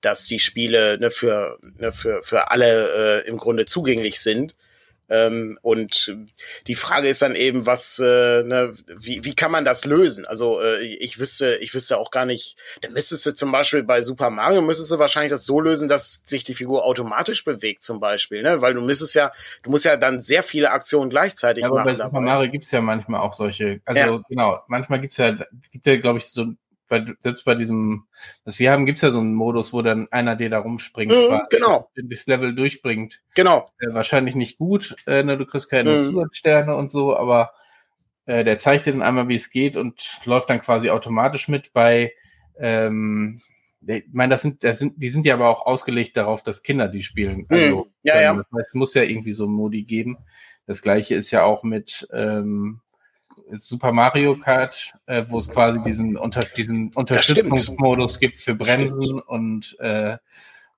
dass 0.01 0.27
die 0.27 0.41
Spiele 0.41 0.99
ne, 0.99 1.11
für, 1.11 1.59
ne, 1.63 1.93
für, 1.93 2.23
für 2.23 2.51
alle 2.51 3.23
äh, 3.25 3.29
im 3.29 3.37
Grunde 3.37 3.67
zugänglich 3.67 4.21
sind. 4.21 4.57
Ähm, 5.11 5.59
und 5.63 6.15
die 6.67 6.75
Frage 6.75 7.09
ist 7.09 7.23
dann 7.23 7.35
eben, 7.35 7.67
was, 7.67 7.99
äh, 7.99 8.43
ne, 8.43 8.75
wie, 8.99 9.25
wie 9.25 9.35
kann 9.35 9.51
man 9.51 9.65
das 9.65 9.85
lösen? 9.85 10.27
Also 10.27 10.61
äh, 10.61 10.83
ich 10.83 11.19
wüsste, 11.19 11.57
ich 11.57 11.75
wüsste 11.75 11.99
auch 11.99 12.11
gar 12.11 12.27
nicht, 12.27 12.57
dann 12.83 12.93
müsstest 12.93 13.25
du 13.27 13.35
zum 13.35 13.51
Beispiel 13.51 13.83
bei 13.83 14.03
Super 14.03 14.31
Mario 14.31 14.61
müsstest 14.61 14.91
du 14.91 14.99
wahrscheinlich 14.99 15.31
das 15.31 15.47
so 15.47 15.61
lösen, 15.61 15.89
dass 15.89 16.23
sich 16.27 16.45
die 16.45 16.55
Figur 16.55 16.85
automatisch 16.85 17.45
bewegt, 17.45 17.83
zum 17.83 18.01
Beispiel, 18.01 18.43
ne? 18.43 18.61
Weil 18.61 18.75
du 18.75 18.81
müsstest 18.81 19.15
ja, 19.15 19.33
du 19.63 19.71
musst 19.71 19.85
ja 19.85 19.97
dann 19.97 20.21
sehr 20.21 20.43
viele 20.43 20.71
Aktionen 20.71 21.11
gleichzeitig 21.11 21.63
ja, 21.63 21.69
aber 21.69 21.85
machen. 21.85 21.97
Bei 21.99 22.05
Super 22.05 22.21
Mario 22.21 22.51
gibt's 22.51 22.71
ja 22.71 22.81
manchmal 22.81 23.21
auch 23.21 23.33
solche, 23.33 23.81
also 23.85 24.01
ja. 24.01 24.23
genau, 24.29 24.61
manchmal 24.69 25.01
gibt's 25.01 25.17
ja, 25.17 25.37
gibt 25.73 25.87
ja, 25.87 25.97
glaube 25.97 26.19
ich, 26.19 26.27
so 26.27 26.47
bei, 26.89 27.05
selbst 27.21 27.45
bei 27.45 27.55
diesem, 27.55 28.05
was 28.45 28.59
wir 28.59 28.73
haben, 28.73 28.87
gibt's 28.87 29.03
ja 29.03 29.11
so 29.11 29.21
einen 29.21 29.35
Modus, 29.35 29.73
wo 29.73 29.83
dann 29.83 30.09
einer 30.11 30.37
dir 30.37 30.51
da 30.51 30.59
rumspringt, 30.59 31.13
mhm, 31.13 31.41
genau. 31.51 31.91
das 31.95 32.27
Level 32.27 32.55
durchbringt. 32.55 33.21
Genau. 33.35 33.71
Äh, 33.79 33.93
wahrscheinlich 33.93 34.35
nicht 34.35 34.59
gut, 34.59 34.97
äh, 35.07 35.23
ne, 35.23 35.37
du 35.37 35.47
kriegst 35.47 35.71
keine 35.71 35.97
mhm. 35.97 36.03
Zusatzsterne 36.03 36.75
und 36.75 36.91
so, 36.91 37.17
aber 37.17 37.53
äh, 38.27 38.45
der 38.45 38.59
zeigt 38.59 38.87
dir 38.87 38.93
dann 38.93 39.03
einmal, 39.03 39.29
wie 39.29 39.37
es 39.37 39.51
geht 39.51 39.77
und 39.77 40.21
läuft 40.25 40.51
dann 40.51 40.61
quasi 40.61 40.91
automatisch 40.91 41.49
mit 41.49 41.73
bei, 41.73 42.13
ähm, 42.59 43.41
ich 43.87 44.05
meine, 44.13 44.33
das 44.33 44.43
sind, 44.43 44.65
das 44.65 44.79
sind, 44.79 45.01
die 45.03 45.09
sind 45.09 45.25
ja 45.25 45.35
aber 45.35 45.49
auch 45.49 45.65
ausgelegt 45.65 46.17
darauf, 46.17 46.43
dass 46.43 46.63
Kinder 46.63 46.89
die 46.89 47.03
spielen. 47.03 47.47
Mhm. 47.49 47.57
Also, 47.57 47.87
ja, 48.03 48.21
ja. 48.21 48.35
Das 48.35 48.47
heißt, 48.55 48.69
es 48.69 48.75
muss 48.75 48.95
ja 48.95 49.03
irgendwie 49.03 49.33
so 49.33 49.47
Modi 49.47 49.85
geben. 49.85 50.19
Das 50.67 50.83
gleiche 50.83 51.15
ist 51.15 51.31
ja 51.31 51.45
auch 51.45 51.63
mit, 51.63 52.07
ähm, 52.13 52.81
Super 53.53 53.93
Mario 53.93 54.39
Kart, 54.39 54.93
äh, 55.07 55.25
wo 55.29 55.39
es 55.39 55.49
quasi 55.49 55.81
diesen, 55.83 56.17
unter, 56.17 56.41
diesen 56.41 56.93
Unterstützungsmodus 56.95 58.19
gibt 58.19 58.41
für 58.41 58.55
Bremsen 58.55 59.21
und, 59.21 59.77
äh, 59.81 60.19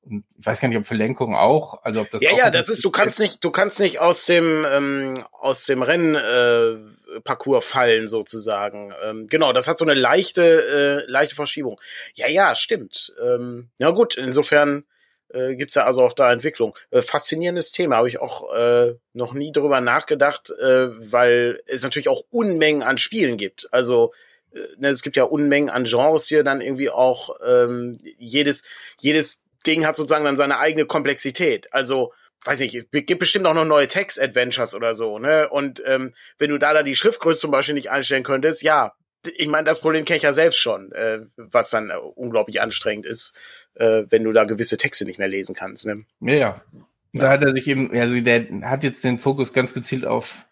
ich 0.08 0.22
weiß 0.46 0.60
gar 0.60 0.68
nicht, 0.68 0.78
ob 0.78 0.86
für 0.86 0.94
Lenkung 0.94 1.34
auch. 1.34 1.84
Also 1.84 2.00
ob 2.00 2.10
das 2.10 2.22
ja, 2.22 2.30
ja, 2.34 2.50
das 2.50 2.68
ist, 2.68 2.84
du 2.84 2.90
kannst 2.90 3.20
nicht, 3.20 3.44
du 3.44 3.50
kannst 3.50 3.80
nicht 3.80 4.00
aus 4.00 4.24
dem 4.24 4.66
ähm, 4.70 5.24
aus 5.32 5.66
dem 5.66 5.82
Rennparcours 5.82 7.64
äh, 7.64 7.68
fallen 7.68 8.08
sozusagen. 8.08 8.94
Ähm, 9.04 9.26
genau, 9.28 9.52
das 9.52 9.68
hat 9.68 9.76
so 9.76 9.84
eine 9.84 9.94
leichte 9.94 11.04
äh, 11.06 11.10
leichte 11.10 11.34
Verschiebung. 11.34 11.78
Ja, 12.14 12.28
ja, 12.28 12.54
stimmt. 12.54 13.12
Ähm, 13.22 13.68
ja 13.78 13.90
gut, 13.90 14.16
insofern 14.16 14.84
äh, 15.32 15.54
gibt 15.54 15.74
ja 15.74 15.84
also 15.84 16.02
auch 16.02 16.12
da 16.12 16.32
Entwicklung. 16.32 16.76
Äh, 16.90 17.02
faszinierendes 17.02 17.72
Thema, 17.72 17.96
habe 17.96 18.08
ich 18.08 18.20
auch 18.20 18.54
äh, 18.54 18.94
noch 19.12 19.32
nie 19.32 19.52
drüber 19.52 19.80
nachgedacht, 19.80 20.50
äh, 20.50 20.88
weil 21.12 21.60
es 21.66 21.82
natürlich 21.82 22.08
auch 22.08 22.24
Unmengen 22.30 22.82
an 22.82 22.98
Spielen 22.98 23.36
gibt. 23.36 23.68
Also 23.72 24.12
äh, 24.52 24.60
ne, 24.78 24.88
es 24.88 25.02
gibt 25.02 25.16
ja 25.16 25.24
Unmengen 25.24 25.70
an 25.70 25.84
Genres 25.84 26.26
hier 26.26 26.44
dann 26.44 26.60
irgendwie 26.60 26.90
auch 26.90 27.36
ähm, 27.44 27.98
jedes 28.18 28.64
jedes 28.98 29.44
Ding 29.66 29.86
hat 29.86 29.96
sozusagen 29.96 30.24
dann 30.24 30.36
seine 30.36 30.58
eigene 30.58 30.86
Komplexität. 30.86 31.72
Also 31.72 32.12
weiß 32.44 32.60
nicht, 32.60 32.90
gibt 32.90 33.18
bestimmt 33.18 33.46
auch 33.46 33.54
noch 33.54 33.64
neue 33.64 33.88
Text-Adventures 33.88 34.74
oder 34.74 34.94
so, 34.94 35.18
ne? 35.18 35.48
Und 35.48 35.82
ähm, 35.84 36.14
wenn 36.38 36.50
du 36.50 36.58
da 36.58 36.72
da 36.72 36.82
die 36.82 36.96
Schriftgröße 36.96 37.40
zum 37.40 37.50
Beispiel 37.50 37.74
nicht 37.74 37.90
einstellen 37.90 38.22
könntest, 38.22 38.62
ja, 38.62 38.94
ich 39.36 39.48
meine, 39.48 39.64
das 39.64 39.80
Problem 39.80 40.04
kenne 40.04 40.16
ich 40.18 40.22
ja 40.22 40.32
selbst 40.32 40.58
schon, 40.58 40.92
äh, 40.92 41.20
was 41.36 41.70
dann 41.70 41.90
äh, 41.90 41.96
unglaublich 41.96 42.60
anstrengend 42.62 43.06
ist 43.06 43.36
äh, 43.74 44.04
wenn 44.08 44.24
du 44.24 44.32
da 44.32 44.44
gewisse 44.44 44.76
Texte 44.76 45.04
nicht 45.04 45.18
mehr 45.18 45.28
lesen 45.28 45.54
kannst. 45.54 45.86
Ne? 45.86 46.04
Ja, 46.20 46.34
ja. 46.34 46.64
Da 47.12 47.30
hat 47.30 47.42
er 47.42 47.50
sich 47.50 47.66
eben, 47.66 47.90
also 47.92 48.20
der 48.20 48.46
hat 48.62 48.84
jetzt 48.84 49.02
den 49.02 49.18
Fokus 49.18 49.52
ganz 49.52 49.74
gezielt 49.74 50.06
auf 50.06 50.46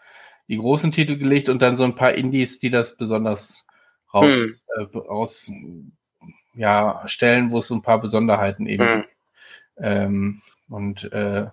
die 0.49 0.57
großen 0.57 0.91
Titel 0.91 1.17
gelegt 1.17 1.49
und 1.49 1.61
dann 1.63 1.77
so 1.77 1.85
ein 1.85 1.95
paar 1.95 2.15
Indies, 2.15 2.59
die 2.59 2.71
das 2.71 2.97
besonders 2.97 3.65
raus, 4.13 4.33
hm. 4.33 4.57
äh, 4.77 4.99
raus 4.99 5.53
ja, 6.55 7.03
stellen, 7.07 7.53
wo 7.53 7.59
es 7.59 7.69
so 7.69 7.75
ein 7.75 7.83
paar 7.83 8.01
Besonderheiten 8.01 8.67
eben 8.67 8.89
hm. 8.89 9.01
gibt. 9.03 9.15
Ähm, 9.81 10.43
und 10.69 11.13
äh, 11.13 11.47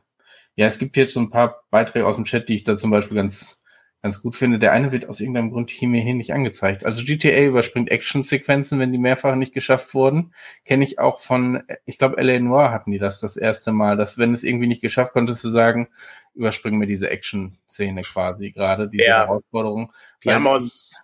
ja, 0.55 0.65
es 0.65 0.79
gibt 0.79 0.97
jetzt 0.97 1.13
so 1.13 1.19
ein 1.19 1.29
paar 1.29 1.63
Beiträge 1.69 2.07
aus 2.07 2.15
dem 2.15 2.25
Chat, 2.25 2.49
die 2.49 2.55
ich 2.55 2.63
da 2.63 2.77
zum 2.77 2.89
Beispiel 2.89 3.17
ganz 3.17 3.61
ganz 4.05 4.21
gut 4.21 4.35
finde. 4.35 4.59
Der 4.59 4.71
eine 4.71 4.91
wird 4.91 5.09
aus 5.09 5.19
irgendeinem 5.19 5.49
Grund 5.49 5.71
hier 5.71 5.87
mir 5.87 5.99
hier 5.99 6.13
nicht 6.13 6.31
angezeigt. 6.31 6.85
Also 6.85 7.03
GTA 7.03 7.41
überspringt 7.41 7.89
Action-Sequenzen, 7.89 8.77
wenn 8.77 8.91
die 8.91 8.99
mehrfach 8.99 9.33
nicht 9.33 9.51
geschafft 9.51 9.95
wurden. 9.95 10.31
Kenne 10.63 10.85
ich 10.85 10.99
auch 10.99 11.21
von, 11.21 11.63
ich 11.87 11.97
glaube, 11.97 12.19
L.A. 12.19 12.39
Noir 12.39 12.69
hatten 12.69 12.91
die 12.91 12.99
das 12.99 13.19
das 13.19 13.35
erste 13.35 13.71
Mal, 13.71 13.97
dass 13.97 14.19
wenn 14.19 14.31
es 14.31 14.43
irgendwie 14.43 14.67
nicht 14.67 14.81
geschafft, 14.81 15.11
konntest 15.11 15.43
du 15.43 15.49
sagen, 15.49 15.87
überspringen 16.35 16.79
wir 16.79 16.85
diese 16.85 17.09
Action-Szene 17.09 18.03
quasi 18.03 18.51
gerade, 18.51 18.91
diese 18.91 19.05
ja. 19.05 19.25
Herausforderung. 19.25 19.91
Die 20.23 20.29
haben 20.29 20.45
aus, 20.45 21.01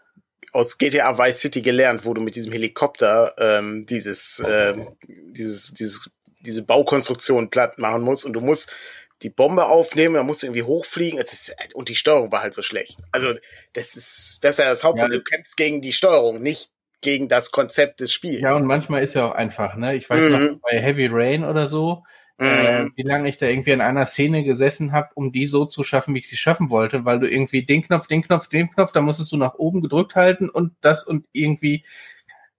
aus 0.52 0.78
GTA 0.78 1.18
Vice 1.18 1.40
City 1.40 1.64
gelernt, 1.64 2.06
wo 2.06 2.14
du 2.14 2.22
mit 2.22 2.36
diesem 2.36 2.52
Helikopter 2.52 3.34
ähm, 3.40 3.88
dieses, 3.88 4.44
ähm, 4.48 4.90
dieses, 5.08 5.74
dieses, 5.74 6.12
diese 6.42 6.62
Baukonstruktion 6.62 7.50
platt 7.50 7.80
machen 7.80 8.04
musst 8.04 8.28
und 8.28 8.34
du 8.34 8.42
musst 8.42 8.76
die 9.22 9.30
Bombe 9.30 9.66
aufnehmen, 9.66 10.16
dann 10.16 10.26
musst 10.26 10.44
du 10.44 10.48
irgendwie 10.48 10.64
hochfliegen. 10.64 11.20
Ist, 11.20 11.56
und 11.74 11.90
die 11.90 11.96
Steuerung 11.96 12.32
war 12.32 12.42
halt 12.42 12.54
so 12.54 12.62
schlecht. 12.62 13.00
Also, 13.12 13.34
das 13.74 13.96
ist, 13.96 14.40
das 14.44 14.56
ist 14.56 14.60
ja 14.60 14.70
das 14.70 14.84
Hauptproblem. 14.84 15.20
Ja. 15.20 15.24
Du 15.24 15.24
kämpfst 15.24 15.58
gegen 15.58 15.82
die 15.82 15.94
Steuerung, 15.94 16.42
nicht 16.42 16.72
gegen 17.02 17.28
das 17.28 17.52
Konzept 17.52 18.00
des 18.00 18.14
Spiels. 18.14 18.42
Ja, 18.42 18.56
und 18.56 18.66
manchmal 18.66 19.04
ist 19.04 19.16
ja 19.16 19.28
auch 19.28 19.36
einfach, 19.36 19.76
ne? 19.76 19.96
Ich 19.96 20.10
weiß 20.10 20.24
mhm. 20.24 20.32
noch, 20.32 20.60
bei 20.62 20.82
Heavy 20.82 21.08
Rain 21.12 21.44
oder 21.44 21.68
so, 21.68 22.04
mhm. 22.38 22.46
äh, 22.46 22.86
wie 22.96 23.04
lange 23.04 23.28
ich 23.28 23.38
da 23.38 23.48
irgendwie 23.48 23.72
in 23.72 23.82
einer 23.82 24.06
Szene 24.06 24.44
gesessen 24.44 24.92
habe, 24.92 25.10
um 25.16 25.32
die 25.32 25.48
so 25.48 25.66
zu 25.66 25.84
schaffen, 25.84 26.14
wie 26.14 26.20
ich 26.20 26.30
sie 26.30 26.38
schaffen 26.38 26.70
wollte, 26.70 27.04
weil 27.04 27.20
du 27.20 27.30
irgendwie 27.30 27.66
den 27.66 27.84
Knopf, 27.84 28.08
den 28.08 28.24
Knopf, 28.24 28.48
den 28.50 28.70
Knopf, 28.70 28.92
da 28.92 29.02
musstest 29.02 29.32
du 29.32 29.38
nach 29.38 29.56
oben 29.56 29.82
gedrückt 29.82 30.16
halten 30.16 30.50
und 30.50 30.74
das 30.82 31.04
und 31.04 31.26
irgendwie, 31.32 31.84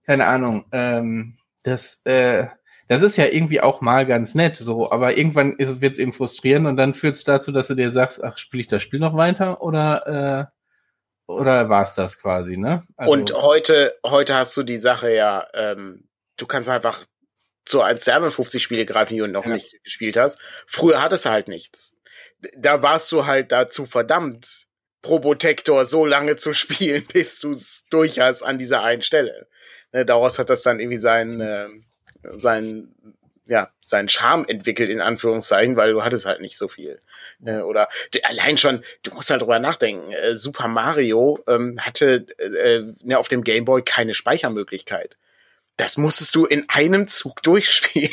keine 0.05 0.27
Ahnung, 0.27 0.65
ähm, 0.73 1.37
das, 1.63 2.01
äh, 2.05 2.47
das 2.93 3.03
ist 3.03 3.17
ja 3.17 3.27
irgendwie 3.27 3.61
auch 3.61 3.81
mal 3.81 4.07
ganz 4.07 4.35
nett, 4.35 4.57
so, 4.57 4.91
aber 4.91 5.17
irgendwann 5.17 5.57
wird 5.59 5.93
es 5.93 5.99
eben 5.99 6.13
frustrierend 6.13 6.67
und 6.67 6.77
dann 6.77 6.95
führt 6.95 7.17
es 7.17 7.25
dazu, 7.25 7.53
dass 7.53 7.69
du 7.69 7.75
dir 7.75 7.91
sagst, 7.93 8.23
ach, 8.23 8.39
spiele 8.39 8.63
ich 8.63 8.69
das 8.69 8.83
Spiel 8.83 9.01
noch 9.01 9.17
weiter 9.17 9.63
oder 9.63 10.49
äh, 10.49 10.53
oder 11.33 11.69
war 11.69 11.85
es 11.85 11.95
das 11.95 12.21
quasi, 12.21 12.57
ne? 12.57 12.83
Also, 12.97 13.13
und 13.13 13.33
heute, 13.33 13.95
heute 14.05 14.35
hast 14.35 14.57
du 14.57 14.63
die 14.63 14.77
Sache 14.77 15.15
ja, 15.15 15.47
ähm, 15.55 16.09
du 16.37 16.47
kannst 16.47 16.69
einfach 16.69 17.05
zu 17.65 17.81
eins 17.83 18.05
der 18.05 18.17
anderen 18.17 18.33
50 18.33 18.63
Spiele 18.63 18.85
greifen, 18.85 19.15
die 19.15 19.21
du 19.21 19.29
noch 19.29 19.47
ja. 19.47 19.55
nicht 19.55 19.83
gespielt 19.85 20.17
hast. 20.17 20.41
Früher 20.67 21.01
hattest 21.01 21.27
du 21.27 21.31
halt 21.31 21.49
nichts. 21.49 21.97
Da 22.57 22.83
warst 22.83 23.11
du 23.13 23.25
halt 23.25 23.53
dazu 23.53 23.87
verdammt, 23.87 24.67
Probotector 25.01 25.85
so 25.85 26.07
lange 26.07 26.37
zu 26.37 26.55
spielen, 26.55 27.07
bis 27.13 27.39
du 27.39 27.51
es 27.51 27.87
durch 27.91 28.21
hast 28.21 28.43
an 28.43 28.59
dieser 28.59 28.83
einen 28.83 29.03
Stelle. 29.03 29.49
Ne, 29.93 30.05
daraus 30.05 30.39
hat 30.39 30.51
das 30.51 30.63
dann 30.63 30.81
irgendwie 30.81 30.99
sein, 30.99 31.41
äh, 31.41 31.69
sein, 32.37 32.89
ja, 33.47 33.71
seinen 33.81 34.09
Charme 34.09 34.47
entwickelt, 34.49 34.91
in 34.91 35.01
Anführungszeichen, 35.01 35.77
weil 35.77 35.93
du 35.93 36.03
hattest 36.03 36.27
halt 36.27 36.41
nicht 36.41 36.57
so 36.57 36.69
viel. 36.69 37.01
Ne, 37.41 37.67
oder 37.67 37.89
allein 38.23 38.57
schon, 38.59 38.83
du 39.03 39.13
musst 39.15 39.31
halt 39.31 39.43
drüber 39.43 39.59
nachdenken, 39.59 40.13
äh, 40.13 40.37
Super 40.37 40.69
Mario 40.69 41.41
ähm, 41.47 41.79
hatte 41.81 42.27
äh, 42.39 42.83
ne, 43.03 43.19
auf 43.19 43.29
dem 43.29 43.45
Game 43.45 43.65
Boy 43.65 43.83
keine 43.83 44.15
Speichermöglichkeit. 44.15 45.17
Das 45.83 45.97
musstest 45.97 46.37
du 46.37 46.47
in 46.47 46.65
einem 46.69 47.09
Zug 47.09 47.43
durchspielen. 47.43 48.09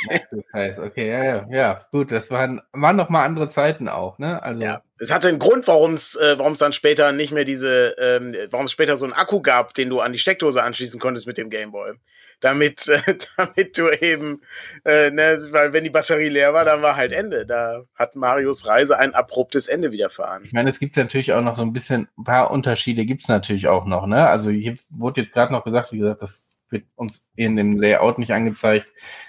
Okay, 0.52 1.08
ja, 1.08 1.24
ja, 1.24 1.48
ja, 1.52 1.86
gut, 1.92 2.12
das 2.12 2.32
waren, 2.32 2.62
waren 2.72 2.96
noch 2.96 3.10
mal 3.10 3.24
andere 3.24 3.48
Zeiten 3.48 3.88
auch, 3.88 4.18
ne? 4.18 4.42
Also. 4.42 4.64
Ja, 4.64 4.82
es 4.98 5.14
hatte 5.14 5.28
einen 5.28 5.38
Grund, 5.38 5.68
warum 5.68 5.94
es 5.94 6.16
äh, 6.16 6.40
warum 6.40 6.54
es 6.54 6.60
dann 6.60 6.74
später 6.74 7.12
nicht 7.12 7.32
mehr 7.32 7.46
diese, 7.46 7.96
ähm, 8.00 8.36
warum 8.50 8.66
es 8.66 8.72
später 8.72 8.98
so 8.98 9.06
einen 9.06 9.14
Akku 9.14 9.42
gab, 9.42 9.76
den 9.76 9.90
du 9.90 10.00
an 10.00 10.14
die 10.14 10.18
Steckdose 10.18 10.64
anschließen 10.64 11.00
konntest 11.00 11.28
mit 11.28 11.38
dem 11.38 11.52
Gameboy. 11.52 11.94
Damit, 12.40 12.88
äh, 12.88 13.02
damit 13.38 13.78
du 13.78 13.90
eben, 13.90 14.42
äh, 14.84 15.12
ne, 15.12 15.46
weil 15.52 15.72
wenn 15.72 15.84
die 15.84 15.92
Batterie 15.92 16.30
leer 16.30 16.54
war, 16.54 16.66
dann 16.66 16.82
war 16.82 16.96
halt 16.96 17.12
Ende. 17.12 17.46
Da 17.46 17.84
hat 17.94 18.16
Marios 18.16 18.66
Reise 18.66 18.98
ein 18.98 19.14
abruptes 19.14 19.68
Ende 19.68 19.92
widerfahren. 19.92 20.44
Ich 20.44 20.54
meine, 20.54 20.72
es 20.72 20.80
gibt 20.80 20.98
natürlich 20.98 21.34
auch 21.34 21.44
noch 21.44 21.56
so 21.56 21.62
ein 21.62 21.74
bisschen, 21.74 22.08
ein 22.18 22.24
paar 22.24 22.50
Unterschiede 22.50 23.06
gibt's 23.06 23.28
natürlich 23.28 23.68
auch 23.68 23.86
noch, 23.86 24.08
ne? 24.08 24.28
Also 24.28 24.50
hier 24.50 24.78
wurde 24.90 25.22
jetzt 25.22 25.34
gerade 25.34 25.54
noch 25.54 25.64
gesagt, 25.64 25.92
wie 25.92 26.00
gesagt, 26.00 26.24
das 26.24 26.50
wird 26.70 26.86
uns 26.96 27.32
in 27.36 27.56
dem 27.56 27.80
Layout 27.80 28.20
nicht 28.20 28.32
angezeigt, 28.32 28.88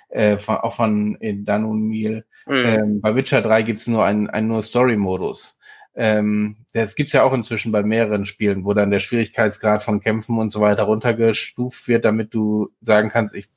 äh, 0.09 0.39
von, 0.39 0.57
auch 0.57 0.75
von 0.75 1.19
Danun 1.21 1.83
Miel. 1.83 2.25
Mhm. 2.47 2.65
Ähm, 2.67 3.01
bei 3.01 3.15
Witcher 3.15 3.43
3 3.43 3.63
gibt's 3.63 3.87
nur 3.87 4.05
einen, 4.05 4.29
einen 4.29 4.49
nur 4.49 4.63
Story-Modus. 4.63 5.59
Ähm, 5.95 6.57
das 6.73 6.95
gibt's 6.95 7.13
ja 7.13 7.23
auch 7.23 7.33
inzwischen 7.33 7.73
bei 7.73 7.83
mehreren 7.83 8.25
Spielen, 8.25 8.65
wo 8.65 8.75
dann 8.75 8.91
der 8.91 9.01
Schwierigkeitsgrad 9.01 9.83
von 9.83 10.01
Kämpfen 10.01 10.39
und 10.39 10.51
so 10.51 10.61
weiter 10.61 10.85
runtergestuft 10.85 11.89
wird, 11.89 12.05
damit 12.05 12.33
du 12.33 12.69
sagen 12.81 13.11
kannst, 13.11 13.35
ich, 13.35 13.49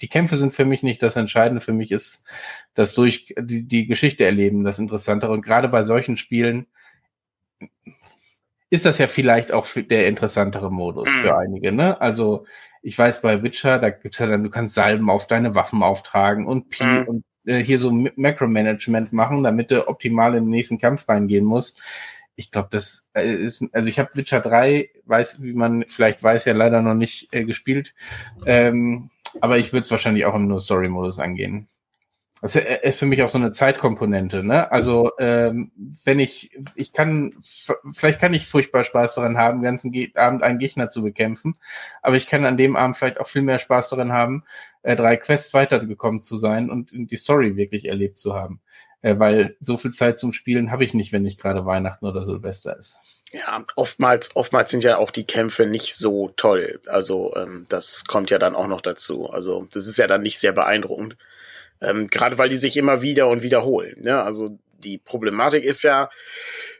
die 0.00 0.08
Kämpfe 0.08 0.36
sind 0.36 0.54
für 0.54 0.64
mich 0.64 0.82
nicht 0.82 1.02
das 1.02 1.16
Entscheidende. 1.16 1.60
Für 1.60 1.72
mich 1.72 1.90
ist 1.90 2.24
das 2.74 2.94
durch 2.94 3.34
die, 3.40 3.62
die 3.62 3.86
Geschichte 3.86 4.24
erleben 4.24 4.64
das 4.64 4.78
Interessantere. 4.78 5.32
Und 5.32 5.42
gerade 5.42 5.68
bei 5.68 5.84
solchen 5.84 6.16
Spielen 6.16 6.66
ist 8.70 8.84
das 8.84 8.98
ja 8.98 9.06
vielleicht 9.06 9.52
auch 9.52 9.66
der 9.74 10.06
interessantere 10.08 10.70
Modus 10.70 11.08
für 11.08 11.32
mhm. 11.32 11.38
einige. 11.38 11.72
Ne? 11.72 12.00
Also 12.00 12.44
ich 12.82 12.98
weiß 12.98 13.22
bei 13.22 13.42
Witcher, 13.42 13.78
da 13.78 13.90
gibt's 13.90 14.18
ja 14.18 14.26
dann, 14.26 14.44
du 14.44 14.50
kannst 14.50 14.74
Salben 14.74 15.10
auf 15.10 15.26
deine 15.26 15.54
Waffen 15.54 15.82
auftragen 15.82 16.46
und 16.46 16.70
Pi 16.70 16.84
mhm. 16.84 17.04
und 17.06 17.24
äh, 17.46 17.58
hier 17.58 17.78
so 17.78 17.90
Macro-Management 17.90 19.12
machen, 19.12 19.42
damit 19.42 19.70
du 19.70 19.88
optimal 19.88 20.34
in 20.34 20.44
den 20.44 20.50
nächsten 20.50 20.78
Kampf 20.78 21.08
reingehen 21.08 21.44
musst. 21.44 21.78
Ich 22.36 22.50
glaube, 22.50 22.68
das 22.70 23.08
äh, 23.14 23.34
ist, 23.34 23.64
also 23.72 23.88
ich 23.88 23.98
habe 23.98 24.10
Witcher 24.14 24.40
3, 24.40 24.90
weiß, 25.06 25.42
wie 25.42 25.54
man 25.54 25.84
vielleicht 25.88 26.22
weiß, 26.22 26.44
ja 26.44 26.52
leider 26.52 26.82
noch 26.82 26.94
nicht 26.94 27.34
äh, 27.34 27.44
gespielt. 27.44 27.94
Ähm, 28.46 29.10
aber 29.40 29.58
ich 29.58 29.72
würde 29.72 29.82
es 29.82 29.90
wahrscheinlich 29.90 30.24
auch 30.24 30.34
im 30.34 30.46
No-Story-Modus 30.46 31.18
angehen. 31.18 31.68
Das 32.40 32.54
ist 32.54 33.00
für 33.00 33.06
mich 33.06 33.22
auch 33.22 33.28
so 33.28 33.38
eine 33.38 33.50
Zeitkomponente, 33.50 34.44
ne? 34.44 34.70
Also 34.70 35.10
ähm, 35.18 35.72
wenn 36.04 36.20
ich, 36.20 36.50
ich 36.76 36.92
kann, 36.92 37.32
vielleicht 37.92 38.20
kann 38.20 38.32
ich 38.32 38.46
furchtbar 38.46 38.84
Spaß 38.84 39.16
daran 39.16 39.36
haben, 39.36 39.58
den 39.58 39.64
ganzen 39.64 39.90
Ge 39.90 40.12
Abend 40.14 40.44
einen 40.44 40.60
Gegner 40.60 40.88
zu 40.88 41.02
bekämpfen, 41.02 41.56
aber 42.00 42.16
ich 42.16 42.28
kann 42.28 42.44
an 42.44 42.56
dem 42.56 42.76
Abend 42.76 42.96
vielleicht 42.96 43.18
auch 43.18 43.26
viel 43.26 43.42
mehr 43.42 43.58
Spaß 43.58 43.90
daran 43.90 44.12
haben, 44.12 44.44
äh, 44.82 44.94
drei 44.94 45.16
Quests 45.16 45.52
weitergekommen 45.52 46.22
zu 46.22 46.38
sein 46.38 46.70
und 46.70 46.90
die 46.92 47.16
Story 47.16 47.56
wirklich 47.56 47.86
erlebt 47.86 48.18
zu 48.18 48.34
haben. 48.34 48.60
Äh, 49.00 49.18
weil 49.18 49.56
so 49.60 49.76
viel 49.76 49.92
Zeit 49.92 50.18
zum 50.18 50.32
Spielen 50.32 50.70
habe 50.70 50.84
ich 50.84 50.94
nicht, 50.94 51.12
wenn 51.12 51.22
nicht 51.22 51.40
gerade 51.40 51.66
Weihnachten 51.66 52.06
oder 52.06 52.24
Silvester 52.24 52.76
ist. 52.76 52.98
Ja, 53.32 53.64
oftmals, 53.76 54.34
oftmals 54.36 54.70
sind 54.70 54.84
ja 54.84 54.96
auch 54.96 55.10
die 55.10 55.26
Kämpfe 55.26 55.66
nicht 55.66 55.94
so 55.94 56.32
toll. 56.36 56.80
Also 56.86 57.34
ähm, 57.36 57.66
das 57.68 58.06
kommt 58.06 58.30
ja 58.30 58.38
dann 58.38 58.56
auch 58.56 58.66
noch 58.66 58.80
dazu. 58.80 59.28
Also 59.30 59.68
das 59.72 59.86
ist 59.86 59.98
ja 59.98 60.06
dann 60.06 60.22
nicht 60.22 60.38
sehr 60.38 60.52
beeindruckend. 60.52 61.16
Ähm, 61.80 62.08
Gerade 62.08 62.38
weil 62.38 62.48
die 62.48 62.56
sich 62.56 62.76
immer 62.76 63.02
wieder 63.02 63.28
und 63.28 63.42
wiederholen. 63.42 64.00
Ne? 64.00 64.22
Also 64.22 64.58
die 64.78 64.98
Problematik 64.98 65.64
ist 65.64 65.82
ja, 65.82 66.08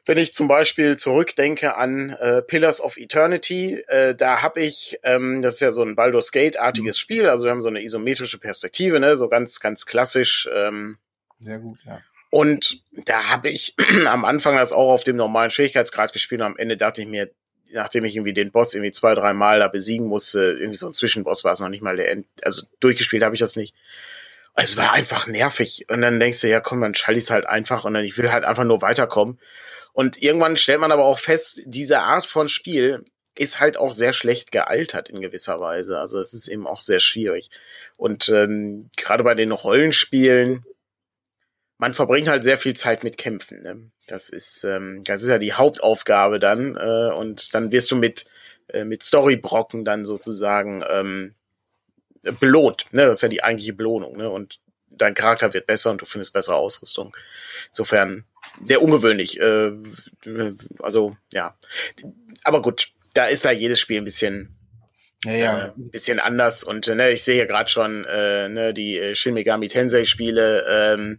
wenn 0.06 0.18
ich 0.18 0.32
zum 0.32 0.48
Beispiel 0.48 0.96
zurückdenke 0.96 1.76
an 1.76 2.10
äh, 2.10 2.42
Pillars 2.42 2.80
of 2.80 2.96
Eternity, 2.96 3.82
äh, 3.88 4.14
da 4.14 4.42
habe 4.42 4.60
ich, 4.60 4.98
ähm, 5.02 5.42
das 5.42 5.54
ist 5.54 5.60
ja 5.60 5.72
so 5.72 5.82
ein 5.82 5.96
Baldur's 5.96 6.32
Gate-artiges 6.32 6.96
mhm. 6.96 7.00
Spiel, 7.00 7.28
also 7.28 7.44
wir 7.44 7.50
haben 7.50 7.60
so 7.60 7.68
eine 7.68 7.82
isometrische 7.82 8.38
Perspektive, 8.38 9.00
ne, 9.00 9.16
so 9.16 9.28
ganz, 9.28 9.60
ganz 9.60 9.86
klassisch. 9.86 10.48
Ähm, 10.52 10.98
Sehr 11.40 11.58
gut, 11.58 11.78
ja. 11.84 12.00
Und 12.30 12.82
da 12.92 13.30
habe 13.30 13.48
ich 13.48 13.74
am 14.06 14.24
Anfang 14.24 14.56
das 14.56 14.72
auch 14.72 14.90
auf 14.90 15.04
dem 15.04 15.16
normalen 15.16 15.50
Schwierigkeitsgrad 15.50 16.12
gespielt 16.12 16.40
und 16.40 16.46
am 16.46 16.56
Ende 16.56 16.76
dachte 16.76 17.02
ich 17.02 17.08
mir, 17.08 17.30
nachdem 17.70 18.04
ich 18.04 18.16
irgendwie 18.16 18.32
den 18.32 18.50
Boss 18.50 18.74
irgendwie 18.74 18.92
zwei, 18.92 19.14
drei 19.14 19.34
Mal 19.34 19.58
da 19.58 19.68
besiegen 19.68 20.06
musste, 20.06 20.52
irgendwie 20.52 20.76
so 20.76 20.86
ein 20.86 20.94
Zwischenboss 20.94 21.44
war 21.44 21.52
es 21.52 21.60
noch 21.60 21.68
nicht 21.68 21.82
mal 21.82 21.96
der 21.96 22.10
End, 22.10 22.26
also 22.42 22.62
durchgespielt 22.80 23.22
habe 23.22 23.34
ich 23.34 23.40
das 23.40 23.56
nicht 23.56 23.74
es 24.60 24.76
war 24.76 24.92
einfach 24.92 25.26
nervig. 25.26 25.86
Und 25.88 26.00
dann 26.00 26.20
denkst 26.20 26.40
du, 26.40 26.48
ja 26.48 26.60
komm, 26.60 26.80
dann 26.80 26.94
schalte 26.94 27.18
ich 27.18 27.24
es 27.24 27.30
halt 27.30 27.46
einfach 27.46 27.84
und 27.84 27.94
dann 27.94 28.04
ich 28.04 28.18
will 28.18 28.32
halt 28.32 28.44
einfach 28.44 28.64
nur 28.64 28.82
weiterkommen. 28.82 29.38
Und 29.92 30.22
irgendwann 30.22 30.56
stellt 30.56 30.80
man 30.80 30.92
aber 30.92 31.04
auch 31.04 31.18
fest, 31.18 31.60
diese 31.64 32.00
Art 32.00 32.26
von 32.26 32.48
Spiel 32.48 33.04
ist 33.36 33.60
halt 33.60 33.76
auch 33.76 33.92
sehr 33.92 34.12
schlecht 34.12 34.50
gealtert 34.50 35.08
in 35.08 35.20
gewisser 35.20 35.60
Weise. 35.60 35.98
Also 36.00 36.18
es 36.18 36.34
ist 36.34 36.48
eben 36.48 36.66
auch 36.66 36.80
sehr 36.80 37.00
schwierig. 37.00 37.50
Und 37.96 38.28
ähm, 38.28 38.90
gerade 38.96 39.24
bei 39.24 39.34
den 39.34 39.52
Rollenspielen, 39.52 40.64
man 41.78 41.94
verbringt 41.94 42.28
halt 42.28 42.42
sehr 42.42 42.58
viel 42.58 42.74
Zeit 42.74 43.04
mit 43.04 43.16
Kämpfen. 43.16 43.62
Ne? 43.62 43.90
Das 44.06 44.28
ist, 44.28 44.64
ähm, 44.64 45.02
das 45.04 45.22
ist 45.22 45.28
ja 45.28 45.38
die 45.38 45.52
Hauptaufgabe 45.52 46.40
dann. 46.40 46.76
Äh, 46.76 47.12
und 47.14 47.54
dann 47.54 47.70
wirst 47.70 47.90
du 47.90 47.96
mit 47.96 48.26
äh, 48.68 48.84
mit 48.84 49.02
Storybrocken 49.02 49.84
dann 49.84 50.04
sozusagen 50.04 50.84
ähm, 50.88 51.34
belohnt. 52.32 52.86
Ne? 52.92 53.06
Das 53.06 53.18
ist 53.18 53.22
ja 53.22 53.28
die 53.28 53.42
eigentliche 53.42 53.72
Belohnung. 53.72 54.16
Ne? 54.16 54.30
Und 54.30 54.58
dein 54.90 55.14
Charakter 55.14 55.54
wird 55.54 55.66
besser 55.66 55.90
und 55.90 56.00
du 56.00 56.06
findest 56.06 56.32
bessere 56.32 56.56
Ausrüstung. 56.56 57.16
Insofern 57.68 58.24
sehr 58.62 58.82
ungewöhnlich. 58.82 59.40
Äh, 59.40 59.72
also 60.80 61.16
ja, 61.32 61.56
aber 62.44 62.62
gut, 62.62 62.92
da 63.14 63.24
ist 63.24 63.44
ja 63.44 63.50
jedes 63.50 63.80
Spiel 63.80 63.98
ein 63.98 64.04
bisschen 64.04 64.54
ja, 65.24 65.32
ja. 65.32 65.58
Äh, 65.58 65.72
ein 65.76 65.90
bisschen 65.90 66.20
anders 66.20 66.62
und 66.62 66.86
ne, 66.86 67.10
ich 67.10 67.24
sehe 67.24 67.34
hier 67.34 67.46
gerade 67.46 67.68
schon 67.68 68.04
äh, 68.04 68.48
ne, 68.48 68.72
die 68.72 69.14
Shin 69.14 69.34
Megami 69.34 69.68
Tensei 69.68 70.04
Spiele 70.04 70.64
ähm, 70.68 71.18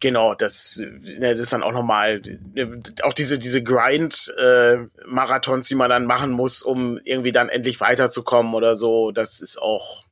Genau, 0.00 0.34
das, 0.34 0.82
ne, 1.18 1.32
das 1.32 1.40
ist 1.40 1.52
dann 1.52 1.62
auch 1.62 1.72
nochmal, 1.72 2.22
ne, 2.54 2.82
auch 3.02 3.12
diese, 3.12 3.38
diese 3.38 3.62
Grind-Marathons, 3.62 5.66
äh, 5.66 5.68
die 5.68 5.74
man 5.74 5.90
dann 5.90 6.06
machen 6.06 6.30
muss, 6.30 6.62
um 6.62 6.98
irgendwie 7.04 7.32
dann 7.32 7.48
endlich 7.48 7.80
weiterzukommen 7.80 8.54
oder 8.54 8.74
so, 8.74 9.10
das 9.10 9.40
ist 9.40 9.60
auch, 9.60 10.04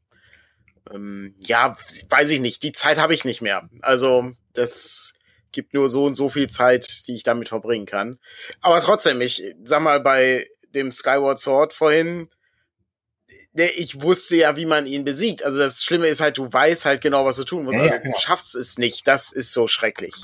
ähm, 0.93 1.35
ja, 1.41 1.77
weiß 2.09 2.31
ich 2.31 2.41
nicht, 2.41 2.63
die 2.63 2.73
Zeit 2.73 2.99
habe 2.99 3.15
ich 3.15 3.25
nicht 3.25 3.43
mehr. 3.43 3.69
Also, 3.81 4.33
das 4.53 5.15
gibt 5.53 5.75
nur 5.75 5.89
so 5.89 6.07
und 6.07 6.15
so 6.15 6.29
viel 6.29 6.49
Zeit, 6.49 7.07
die 7.07 7.15
ich 7.15 7.23
damit 7.23 7.49
verbringen 7.49 7.87
kann. 7.87 8.19
Aber 8.61 8.81
trotzdem, 8.81 9.21
ich 9.21 9.55
sag 9.65 9.83
mal, 9.83 10.01
bei 10.01 10.47
dem 10.75 10.91
Skyward 10.91 11.39
Sword 11.39 11.73
vorhin, 11.73 12.29
ich 13.55 14.01
wusste 14.01 14.37
ja, 14.37 14.57
wie 14.57 14.65
man 14.65 14.87
ihn 14.87 15.05
besiegt. 15.05 15.43
Also 15.45 15.61
das 15.61 15.85
Schlimme 15.85 16.07
ist 16.07 16.21
halt, 16.21 16.39
du 16.39 16.51
weißt 16.51 16.87
halt 16.87 17.03
genau, 17.03 17.25
was 17.25 17.37
du 17.37 17.45
tun 17.45 17.65
musst. 17.65 17.77
Ja, 17.77 17.85
aber 17.85 17.99
genau. 17.99 18.15
du 18.15 18.21
schaffst 18.21 18.55
es 18.55 18.79
nicht. 18.79 19.07
Das 19.07 19.33
ist 19.33 19.53
so 19.53 19.67
schrecklich. 19.67 20.15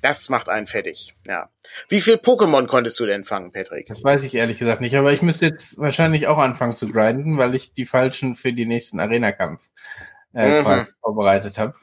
Das 0.00 0.28
macht 0.28 0.48
einen 0.48 0.66
fertig. 0.66 1.14
Ja. 1.26 1.50
Wie 1.88 2.00
viel 2.00 2.14
Pokémon 2.14 2.66
konntest 2.66 2.98
du 3.00 3.06
denn 3.06 3.24
fangen, 3.24 3.52
Patrick? 3.52 3.86
Das 3.86 4.02
weiß 4.02 4.22
ich 4.22 4.34
ehrlich 4.34 4.58
gesagt 4.58 4.80
nicht, 4.80 4.96
aber 4.96 5.12
ich 5.12 5.22
müsste 5.22 5.46
jetzt 5.46 5.78
wahrscheinlich 5.78 6.26
auch 6.28 6.38
anfangen 6.38 6.72
zu 6.72 6.88
grinden, 6.90 7.36
weil 7.36 7.54
ich 7.54 7.72
die 7.72 7.86
falschen 7.86 8.34
für 8.34 8.52
die 8.52 8.66
nächsten 8.66 9.00
Arena-Kampf 9.00 9.68
äh, 10.34 10.62
mhm. 10.62 10.86
vorbereitet 11.00 11.58
habe. 11.58 11.74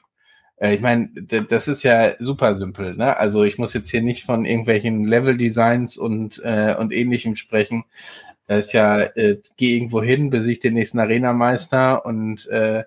Äh, 0.57 0.75
ich 0.75 0.81
meine, 0.81 1.09
das 1.13 1.67
ist 1.67 1.83
ja 1.83 2.15
super 2.19 2.55
simpel, 2.55 2.95
ne? 2.95 3.17
Also 3.17 3.43
ich 3.43 3.57
muss 3.57 3.73
jetzt 3.73 3.89
hier 3.89 4.01
nicht 4.01 4.23
von 4.23 4.45
irgendwelchen 4.45 5.05
Level-Designs 5.05 5.97
und, 5.97 6.41
äh, 6.43 6.75
und 6.77 6.93
ähnlichem 6.93 7.35
sprechen. 7.35 7.83
Da 8.47 8.57
ist 8.57 8.73
ja, 8.73 9.01
äh, 9.01 9.37
geh 9.57 9.75
irgendwo 9.75 10.03
hin, 10.03 10.29
besieg 10.29 10.61
den 10.61 10.75
nächsten 10.75 10.99
Arena-Meister 10.99 12.05
und 12.05 12.47
äh, 12.47 12.83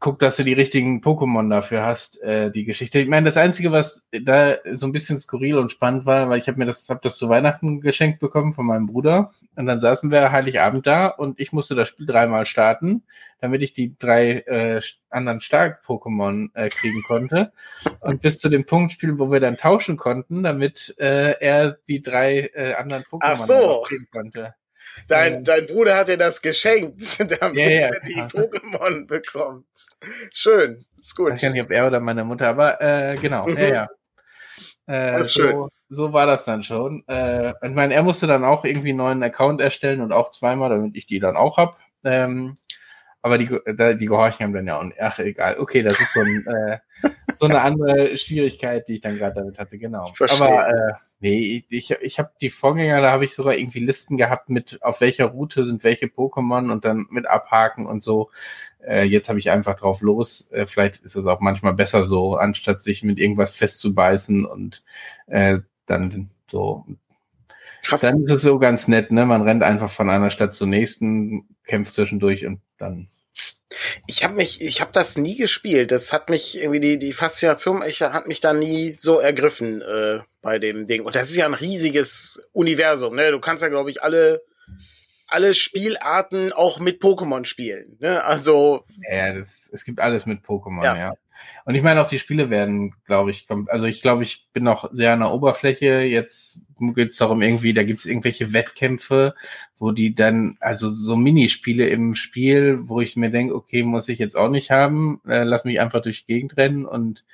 guck, 0.00 0.18
dass 0.18 0.36
du 0.36 0.44
die 0.44 0.52
richtigen 0.52 1.00
Pokémon 1.00 1.48
dafür 1.50 1.82
hast, 1.84 2.20
äh, 2.22 2.50
die 2.50 2.64
Geschichte. 2.64 3.00
Ich 3.00 3.08
meine, 3.08 3.28
das 3.30 3.36
Einzige, 3.36 3.72
was 3.72 4.02
da 4.10 4.56
so 4.72 4.86
ein 4.86 4.92
bisschen 4.92 5.18
skurril 5.18 5.58
und 5.58 5.72
spannend 5.72 6.06
war, 6.06 6.28
weil 6.28 6.38
ich 6.38 6.48
habe 6.48 6.58
mir 6.58 6.66
das, 6.66 6.88
hab 6.88 7.02
das 7.02 7.16
zu 7.16 7.28
Weihnachten 7.28 7.80
geschenkt 7.80 8.20
bekommen 8.20 8.52
von 8.52 8.66
meinem 8.66 8.86
Bruder. 8.86 9.32
Und 9.56 9.66
dann 9.66 9.80
saßen 9.80 10.10
wir 10.10 10.30
Heiligabend 10.30 10.86
da 10.86 11.08
und 11.08 11.40
ich 11.40 11.52
musste 11.52 11.74
das 11.74 11.88
Spiel 11.88 12.06
dreimal 12.06 12.46
starten, 12.46 13.02
damit 13.40 13.62
ich 13.62 13.72
die 13.72 13.96
drei 13.98 14.40
äh, 14.46 14.80
anderen 15.10 15.40
Stark-Pokémon 15.40 16.50
äh, 16.54 16.68
kriegen 16.68 17.02
konnte. 17.02 17.52
Und 18.00 18.22
bis 18.22 18.38
zu 18.38 18.48
dem 18.48 18.66
Punkt 18.66 18.92
spielen, 18.92 19.18
wo 19.18 19.30
wir 19.32 19.40
dann 19.40 19.56
tauschen 19.56 19.96
konnten, 19.96 20.42
damit 20.42 20.94
äh, 20.98 21.32
er 21.40 21.78
die 21.88 22.02
drei 22.02 22.50
äh, 22.54 22.74
anderen 22.74 23.02
Pokémon 23.04 23.36
so. 23.36 23.82
kriegen 23.86 24.08
konnte. 24.12 24.54
Dein, 25.08 25.42
dein 25.42 25.66
Bruder 25.66 25.96
hat 25.96 26.08
dir 26.08 26.18
das 26.18 26.42
geschenkt, 26.42 27.00
damit 27.40 27.58
ja, 27.58 27.70
ja, 27.70 27.88
er 27.88 28.00
die 28.00 28.14
Pokémon 28.14 29.06
bekommt. 29.06 29.66
Schön, 30.32 30.84
ist 31.00 31.16
gut. 31.16 31.32
Ich 31.36 31.42
weiß 31.42 31.52
nicht, 31.52 31.62
ob 31.62 31.70
er 31.70 31.86
oder 31.86 32.00
meine 32.00 32.24
Mutter, 32.24 32.48
aber 32.48 32.80
äh, 32.80 33.16
genau, 33.16 33.46
mhm. 33.46 33.56
ja, 33.56 33.68
ja. 33.68 33.88
Äh, 34.86 35.12
das 35.12 35.28
ist 35.28 35.34
so, 35.34 35.42
schön. 35.42 35.68
so 35.88 36.12
war 36.12 36.26
das 36.26 36.44
dann 36.44 36.62
schon. 36.62 37.04
Äh, 37.08 37.50
ich 37.50 37.74
meine, 37.74 37.94
er 37.94 38.02
musste 38.02 38.26
dann 38.26 38.44
auch 38.44 38.64
irgendwie 38.64 38.90
einen 38.90 38.98
neuen 38.98 39.22
Account 39.22 39.60
erstellen 39.60 40.00
und 40.00 40.12
auch 40.12 40.30
zweimal, 40.30 40.70
damit 40.70 40.96
ich 40.96 41.06
die 41.06 41.20
dann 41.20 41.36
auch 41.36 41.58
hab. 41.58 41.78
Ähm, 42.04 42.56
aber 43.20 43.36
die, 43.38 43.46
die 43.46 44.06
gehorchen 44.06 44.44
haben 44.44 44.52
dann 44.52 44.66
ja 44.66 44.78
auch. 44.78 44.84
Ach, 45.00 45.18
egal. 45.18 45.58
Okay, 45.58 45.82
das 45.82 46.00
ist 46.00 46.14
so, 46.14 46.20
ein, 46.20 46.46
äh, 46.46 46.78
so 47.38 47.46
eine 47.46 47.60
andere 47.60 48.16
Schwierigkeit, 48.16 48.88
die 48.88 48.94
ich 48.94 49.00
dann 49.00 49.18
gerade 49.18 49.34
damit 49.34 49.58
hatte, 49.58 49.78
genau. 49.78 50.12
Verstehe. 50.14 50.46
Aber 50.46 50.68
äh, 50.68 50.92
nee, 51.20 51.64
ich, 51.68 51.90
ich 51.90 52.18
habe 52.18 52.30
die 52.40 52.50
Vorgänger, 52.50 53.00
da 53.00 53.10
habe 53.10 53.24
ich 53.24 53.34
sogar 53.34 53.56
irgendwie 53.56 53.80
Listen 53.80 54.16
gehabt 54.16 54.48
mit, 54.48 54.78
auf 54.82 55.00
welcher 55.00 55.26
Route 55.26 55.64
sind 55.64 55.84
welche 55.84 56.06
Pokémon 56.06 56.70
und 56.70 56.84
dann 56.84 57.06
mit 57.10 57.26
abhaken 57.26 57.86
und 57.86 58.02
so. 58.02 58.30
Äh, 58.86 59.04
jetzt 59.04 59.28
habe 59.28 59.38
ich 59.38 59.50
einfach 59.50 59.76
drauf 59.76 60.00
los. 60.00 60.48
Äh, 60.52 60.66
vielleicht 60.66 61.00
ist 61.04 61.16
es 61.16 61.26
auch 61.26 61.40
manchmal 61.40 61.74
besser 61.74 62.04
so, 62.04 62.36
anstatt 62.36 62.80
sich 62.80 63.02
mit 63.02 63.18
irgendwas 63.18 63.52
festzubeißen 63.52 64.44
und 64.44 64.84
äh, 65.26 65.58
dann 65.86 66.30
so. 66.46 66.86
Krass. 67.82 68.02
Dann 68.02 68.22
ist 68.22 68.30
es 68.30 68.42
so 68.42 68.58
ganz 68.58 68.88
nett, 68.88 69.10
ne? 69.10 69.24
Man 69.24 69.42
rennt 69.42 69.62
einfach 69.62 69.90
von 69.90 70.10
einer 70.10 70.30
Stadt 70.30 70.52
zur 70.52 70.66
nächsten, 70.66 71.48
kämpft 71.64 71.94
zwischendurch 71.94 72.44
und 72.46 72.60
dann 72.76 73.08
ich 74.06 74.24
habe 74.24 74.34
mich, 74.34 74.60
ich 74.60 74.80
habe 74.80 74.90
das 74.92 75.16
nie 75.16 75.36
gespielt. 75.36 75.90
Das 75.90 76.12
hat 76.12 76.30
mich 76.30 76.58
irgendwie 76.60 76.80
die 76.80 76.98
die 76.98 77.12
Faszination, 77.12 77.82
ich 77.82 78.02
hat 78.02 78.26
mich 78.26 78.40
da 78.40 78.52
nie 78.52 78.94
so 78.94 79.18
ergriffen 79.18 79.82
äh, 79.82 80.20
bei 80.42 80.58
dem 80.58 80.86
Ding. 80.86 81.04
Und 81.04 81.14
das 81.14 81.28
ist 81.30 81.36
ja 81.36 81.46
ein 81.46 81.54
riesiges 81.54 82.42
Universum. 82.52 83.14
Ne, 83.14 83.30
du 83.30 83.40
kannst 83.40 83.62
ja 83.62 83.68
glaube 83.68 83.90
ich 83.90 84.02
alle 84.02 84.42
alle 85.28 85.54
Spielarten 85.54 86.52
auch 86.52 86.80
mit 86.80 87.02
Pokémon 87.02 87.44
spielen. 87.44 87.96
Ne? 88.00 88.24
Also 88.24 88.84
ja, 89.10 89.34
das, 89.34 89.70
es 89.72 89.84
gibt 89.84 90.00
alles 90.00 90.26
mit 90.26 90.44
Pokémon. 90.44 90.82
Ja. 90.82 90.96
ja. 90.96 91.12
Und 91.64 91.74
ich 91.74 91.82
meine 91.82 92.00
auch 92.00 92.08
die 92.08 92.18
Spiele 92.18 92.50
werden, 92.50 92.94
glaube 93.04 93.30
ich, 93.30 93.46
kommt. 93.46 93.70
Also 93.70 93.86
ich 93.86 94.02
glaube, 94.02 94.22
ich 94.22 94.48
bin 94.52 94.64
noch 94.64 94.88
sehr 94.92 95.12
an 95.12 95.20
der 95.20 95.32
Oberfläche. 95.32 96.00
Jetzt 96.00 96.62
geht 96.78 97.10
es 97.10 97.16
darum 97.16 97.42
irgendwie, 97.42 97.74
da 97.74 97.82
gibt 97.82 98.00
es 98.00 98.06
irgendwelche 98.06 98.52
Wettkämpfe, 98.52 99.34
wo 99.76 99.92
die 99.92 100.14
dann, 100.14 100.56
also 100.60 100.92
so 100.92 101.16
Minispiele 101.16 101.88
im 101.88 102.14
Spiel, 102.14 102.88
wo 102.88 103.00
ich 103.00 103.16
mir 103.16 103.30
denke, 103.30 103.54
okay, 103.54 103.82
muss 103.82 104.08
ich 104.08 104.18
jetzt 104.18 104.36
auch 104.36 104.48
nicht 104.48 104.70
haben, 104.70 105.20
äh, 105.26 105.44
lass 105.44 105.64
mich 105.64 105.80
einfach 105.80 106.02
durch 106.02 106.24
die 106.24 106.34
Gegend 106.34 106.56
rennen 106.56 106.86
und 106.86 107.24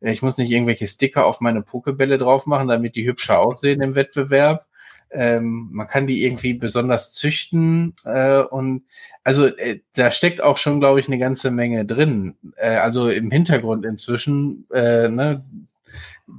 äh, 0.00 0.12
ich 0.12 0.22
muss 0.22 0.38
nicht 0.38 0.50
irgendwelche 0.50 0.86
Sticker 0.86 1.26
auf 1.26 1.40
meine 1.40 1.62
Pokebälle 1.62 2.18
drauf 2.18 2.46
machen, 2.46 2.68
damit 2.68 2.96
die 2.96 3.06
hübscher 3.06 3.40
aussehen 3.40 3.80
im 3.82 3.94
Wettbewerb. 3.94 4.67
Ähm, 5.10 5.68
man 5.72 5.86
kann 5.86 6.06
die 6.06 6.24
irgendwie 6.24 6.54
besonders 6.54 7.14
züchten 7.14 7.94
äh, 8.04 8.40
und 8.40 8.82
also 9.24 9.46
äh, 9.46 9.80
da 9.94 10.10
steckt 10.10 10.42
auch 10.42 10.56
schon, 10.56 10.80
glaube 10.80 11.00
ich, 11.00 11.06
eine 11.06 11.18
ganze 11.18 11.50
Menge 11.50 11.84
drin. 11.84 12.36
Äh, 12.56 12.76
also 12.76 13.08
im 13.08 13.30
Hintergrund 13.30 13.84
inzwischen, 13.84 14.66
äh, 14.72 15.08
ne, 15.08 15.44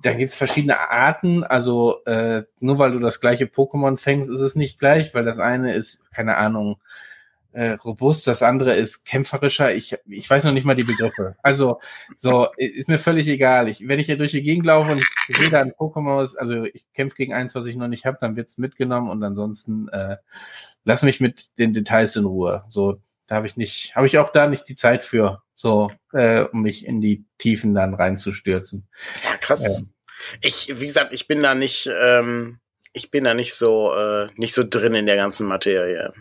da 0.01 0.13
gibt's 0.13 0.35
verschiedene 0.35 0.79
Arten. 0.89 1.43
Also 1.43 2.03
äh, 2.05 2.43
nur 2.59 2.79
weil 2.79 2.91
du 2.91 2.99
das 2.99 3.21
gleiche 3.21 3.45
Pokémon 3.45 3.97
fängst, 3.97 4.29
ist 4.29 4.41
es 4.41 4.55
nicht 4.55 4.79
gleich, 4.79 5.13
weil 5.13 5.25
das 5.25 5.39
eine 5.39 5.73
ist, 5.73 6.11
keine 6.11 6.37
Ahnung, 6.37 6.77
äh, 7.51 7.71
robust, 7.71 8.27
das 8.27 8.43
andere 8.43 8.75
ist 8.75 9.05
kämpferischer. 9.05 9.73
Ich, 9.73 9.95
ich 10.05 10.29
weiß 10.29 10.43
noch 10.43 10.51
nicht 10.51 10.65
mal 10.65 10.75
die 10.75 10.83
Begriffe. 10.83 11.35
Also, 11.41 11.79
so, 12.15 12.47
ist 12.57 12.87
mir 12.87 12.99
völlig 12.99 13.27
egal. 13.27 13.67
Ich, 13.69 13.87
wenn 13.87 13.99
ich 13.99 14.05
hier 14.05 14.17
durch 14.17 14.31
die 14.31 14.43
Gegend 14.43 14.65
laufe 14.65 14.91
und 14.91 14.99
ich 15.27 15.37
sehe 15.37 15.49
da 15.49 15.61
ein 15.61 15.71
Pokémon, 15.71 16.35
also 16.37 16.63
ich 16.65 16.85
kämpfe 16.93 17.15
gegen 17.15 17.33
eins, 17.33 17.55
was 17.55 17.65
ich 17.65 17.75
noch 17.75 17.87
nicht 17.87 18.05
habe, 18.05 18.17
dann 18.21 18.35
wird's 18.35 18.57
mitgenommen 18.57 19.09
und 19.09 19.23
ansonsten 19.23 19.87
äh, 19.89 20.17
lass 20.83 21.01
mich 21.01 21.19
mit 21.19 21.49
den 21.57 21.73
Details 21.73 22.15
in 22.15 22.25
Ruhe. 22.25 22.63
So, 22.69 23.01
da 23.27 23.35
habe 23.35 23.47
ich 23.47 23.57
nicht, 23.57 23.95
habe 23.95 24.07
ich 24.07 24.17
auch 24.17 24.31
da 24.31 24.47
nicht 24.47 24.67
die 24.69 24.75
Zeit 24.75 25.03
für, 25.03 25.41
so, 25.55 25.91
äh, 26.13 26.43
um 26.43 26.61
mich 26.61 26.85
in 26.85 27.01
die 27.01 27.25
Tiefen 27.37 27.73
dann 27.73 27.93
reinzustürzen. 27.93 28.87
Ja, 29.23 29.37
krass. 29.37 29.79
Ähm, 29.79 29.93
ich, 30.41 30.79
wie 30.79 30.87
gesagt, 30.87 31.13
ich 31.13 31.27
bin 31.27 31.41
da 31.41 31.55
nicht, 31.55 31.89
ähm, 31.99 32.59
ich 32.93 33.11
bin 33.11 33.23
da 33.23 33.33
nicht 33.33 33.53
so, 33.53 33.93
äh, 33.93 34.27
nicht 34.35 34.53
so 34.53 34.63
drin 34.67 34.93
in 34.93 35.05
der 35.05 35.15
ganzen 35.15 35.47
Materie. 35.47 36.13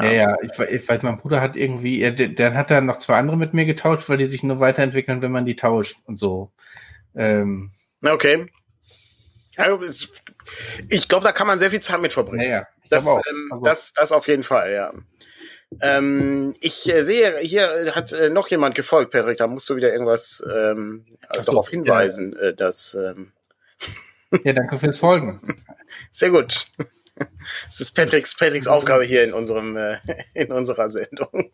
Ja, 0.00 0.10
ja, 0.10 0.36
ich, 0.42 0.58
ich 0.58 0.88
weiß, 0.88 1.02
mein 1.02 1.18
Bruder 1.18 1.40
hat 1.40 1.56
irgendwie, 1.56 2.34
dann 2.34 2.54
hat 2.54 2.70
er 2.70 2.80
noch 2.80 2.98
zwei 2.98 3.16
andere 3.16 3.36
mit 3.36 3.54
mir 3.54 3.64
getauscht, 3.64 4.08
weil 4.08 4.18
die 4.18 4.26
sich 4.26 4.42
nur 4.42 4.60
weiterentwickeln, 4.60 5.22
wenn 5.22 5.32
man 5.32 5.46
die 5.46 5.56
tauscht 5.56 5.96
und 6.06 6.18
so. 6.18 6.50
Ähm, 7.14 7.70
okay. 8.04 8.46
ich 10.88 11.08
glaube, 11.08 11.24
da 11.24 11.32
kann 11.32 11.46
man 11.46 11.58
sehr 11.58 11.70
viel 11.70 11.80
Zeit 11.80 12.00
mit 12.00 12.12
verbringen. 12.12 12.42
Ja, 12.42 12.48
ja. 12.48 12.66
Das, 12.90 13.06
ähm, 13.06 13.60
das, 13.62 13.92
das 13.92 14.12
auf 14.12 14.26
jeden 14.28 14.42
Fall, 14.42 14.72
ja. 14.72 14.92
Ähm, 15.80 16.54
ich 16.60 16.88
äh, 16.88 17.02
sehe, 17.02 17.38
hier 17.38 17.92
hat 17.94 18.12
äh, 18.12 18.30
noch 18.30 18.48
jemand 18.48 18.74
gefolgt, 18.74 19.12
Patrick, 19.12 19.38
da 19.38 19.46
musst 19.46 19.68
du 19.68 19.76
wieder 19.76 19.92
irgendwas 19.92 20.46
ähm, 20.54 21.06
so, 21.34 21.42
darauf 21.42 21.68
hinweisen, 21.68 22.32
ja. 22.32 22.48
äh, 22.48 22.54
dass. 22.54 22.94
Ähm 22.94 23.32
ja, 24.44 24.52
danke 24.52 24.78
fürs 24.78 24.98
Folgen. 24.98 25.40
Sehr 26.12 26.30
gut. 26.30 26.66
Es 27.68 27.80
ist 27.80 27.92
Patricks, 27.92 28.36
Patricks 28.36 28.66
Aufgabe 28.66 29.04
hier 29.04 29.24
in 29.24 29.32
unserem, 29.32 29.76
äh, 29.76 29.98
in 30.34 30.52
unserer 30.52 30.88
Sendung. 30.88 31.50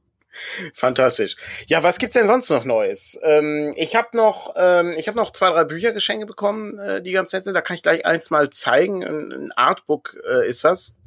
Fantastisch. 0.74 1.36
Ja, 1.66 1.82
was 1.82 1.98
gibt's 1.98 2.14
denn 2.14 2.28
sonst 2.28 2.50
noch 2.50 2.64
Neues? 2.64 3.18
Ähm, 3.22 3.72
ich 3.76 3.96
habe 3.96 4.14
noch, 4.16 4.54
ähm, 4.56 4.92
ich 4.96 5.08
habe 5.08 5.16
noch 5.16 5.30
zwei, 5.30 5.50
drei 5.50 5.64
Bücher 5.64 5.92
Geschenke 5.92 6.26
bekommen, 6.26 6.78
äh, 6.78 7.02
die 7.02 7.12
ganz 7.12 7.32
nett 7.32 7.44
sind. 7.44 7.54
Da 7.54 7.62
kann 7.62 7.76
ich 7.76 7.82
gleich 7.82 8.04
eins 8.04 8.30
mal 8.30 8.50
zeigen. 8.50 9.02
Ein, 9.02 9.32
ein 9.32 9.52
Artbook 9.52 10.16
äh, 10.28 10.46
ist 10.46 10.64
das. 10.64 10.98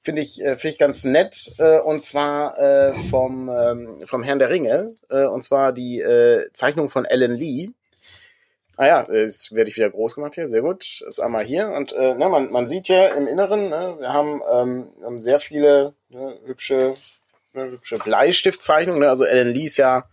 Finde 0.00 0.22
ich, 0.22 0.40
äh, 0.40 0.54
finde 0.54 0.72
ich 0.72 0.78
ganz 0.78 1.04
nett. 1.04 1.52
Äh, 1.58 1.80
und 1.80 2.02
zwar 2.02 2.58
äh, 2.58 2.94
vom, 3.10 3.50
ähm, 3.50 4.02
vom 4.06 4.22
Herrn 4.22 4.38
der 4.38 4.50
Ringe. 4.50 4.94
Äh, 5.10 5.24
und 5.24 5.42
zwar 5.42 5.72
die 5.72 6.00
äh, 6.00 6.50
Zeichnung 6.54 6.88
von 6.88 7.04
Alan 7.04 7.32
Lee. 7.32 7.70
Ah 8.78 8.86
ja, 8.86 9.06
jetzt 9.10 9.54
werde 9.54 9.70
ich 9.70 9.76
wieder 9.76 9.88
groß 9.88 10.16
gemacht 10.16 10.34
hier, 10.34 10.50
sehr 10.50 10.60
gut. 10.60 11.02
Ist 11.06 11.18
einmal 11.18 11.44
hier 11.44 11.70
und 11.70 11.94
äh, 11.94 12.14
ne, 12.14 12.28
man, 12.28 12.52
man 12.52 12.66
sieht 12.66 12.88
ja 12.88 13.06
im 13.14 13.26
Inneren, 13.26 13.70
ne, 13.70 13.96
wir 13.98 14.12
haben, 14.12 14.42
ähm, 14.52 14.92
haben 15.02 15.18
sehr 15.18 15.38
viele 15.38 15.94
ne, 16.10 16.38
hübsche, 16.44 16.92
ne, 17.54 17.70
hübsche 17.70 17.98
Bleistiftzeichnungen. 17.98 19.00
Ne? 19.00 19.08
Also 19.08 19.24
Alan 19.24 19.48
Lee 19.48 19.64
ist 19.64 19.78
ja 19.78 20.04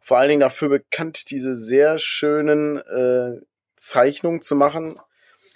vor 0.00 0.18
allen 0.18 0.30
Dingen 0.30 0.40
dafür 0.40 0.68
bekannt, 0.68 1.30
diese 1.30 1.54
sehr 1.54 2.00
schönen 2.00 2.78
äh, 2.78 3.40
Zeichnungen 3.76 4.42
zu 4.42 4.56
machen. 4.56 4.98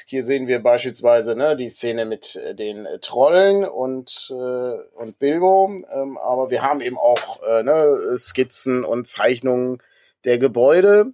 Hier 0.06 0.22
sehen 0.22 0.46
wir 0.46 0.62
beispielsweise 0.62 1.34
ne, 1.34 1.56
die 1.56 1.68
Szene 1.68 2.04
mit 2.04 2.36
äh, 2.36 2.54
den 2.54 2.86
äh, 2.86 3.00
Trollen 3.00 3.64
und, 3.64 4.28
äh, 4.30 4.34
und 4.34 5.18
Bilbo, 5.18 5.68
ähm, 5.92 6.16
aber 6.16 6.50
wir 6.50 6.62
haben 6.62 6.80
eben 6.80 6.98
auch 6.98 7.42
äh, 7.42 7.64
ne, 7.64 8.16
Skizzen 8.16 8.84
und 8.84 9.08
Zeichnungen 9.08 9.82
der 10.24 10.38
Gebäude 10.38 11.12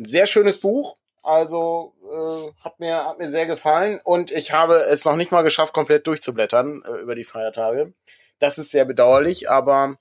ein 0.00 0.04
sehr 0.04 0.26
schönes 0.26 0.60
Buch. 0.60 0.96
Also 1.22 1.94
äh, 2.04 2.62
hat 2.64 2.80
mir 2.80 3.04
hat 3.04 3.18
mir 3.18 3.28
sehr 3.28 3.46
gefallen 3.46 4.00
und 4.02 4.30
ich 4.30 4.52
habe 4.52 4.76
es 4.76 5.04
noch 5.04 5.16
nicht 5.16 5.30
mal 5.30 5.42
geschafft, 5.42 5.74
komplett 5.74 6.06
durchzublättern 6.06 6.82
äh, 6.86 7.02
über 7.02 7.14
die 7.14 7.24
Feiertage. 7.24 7.92
Das 8.38 8.58
ist 8.58 8.70
sehr 8.70 8.84
bedauerlich, 8.84 9.50
aber 9.50 9.98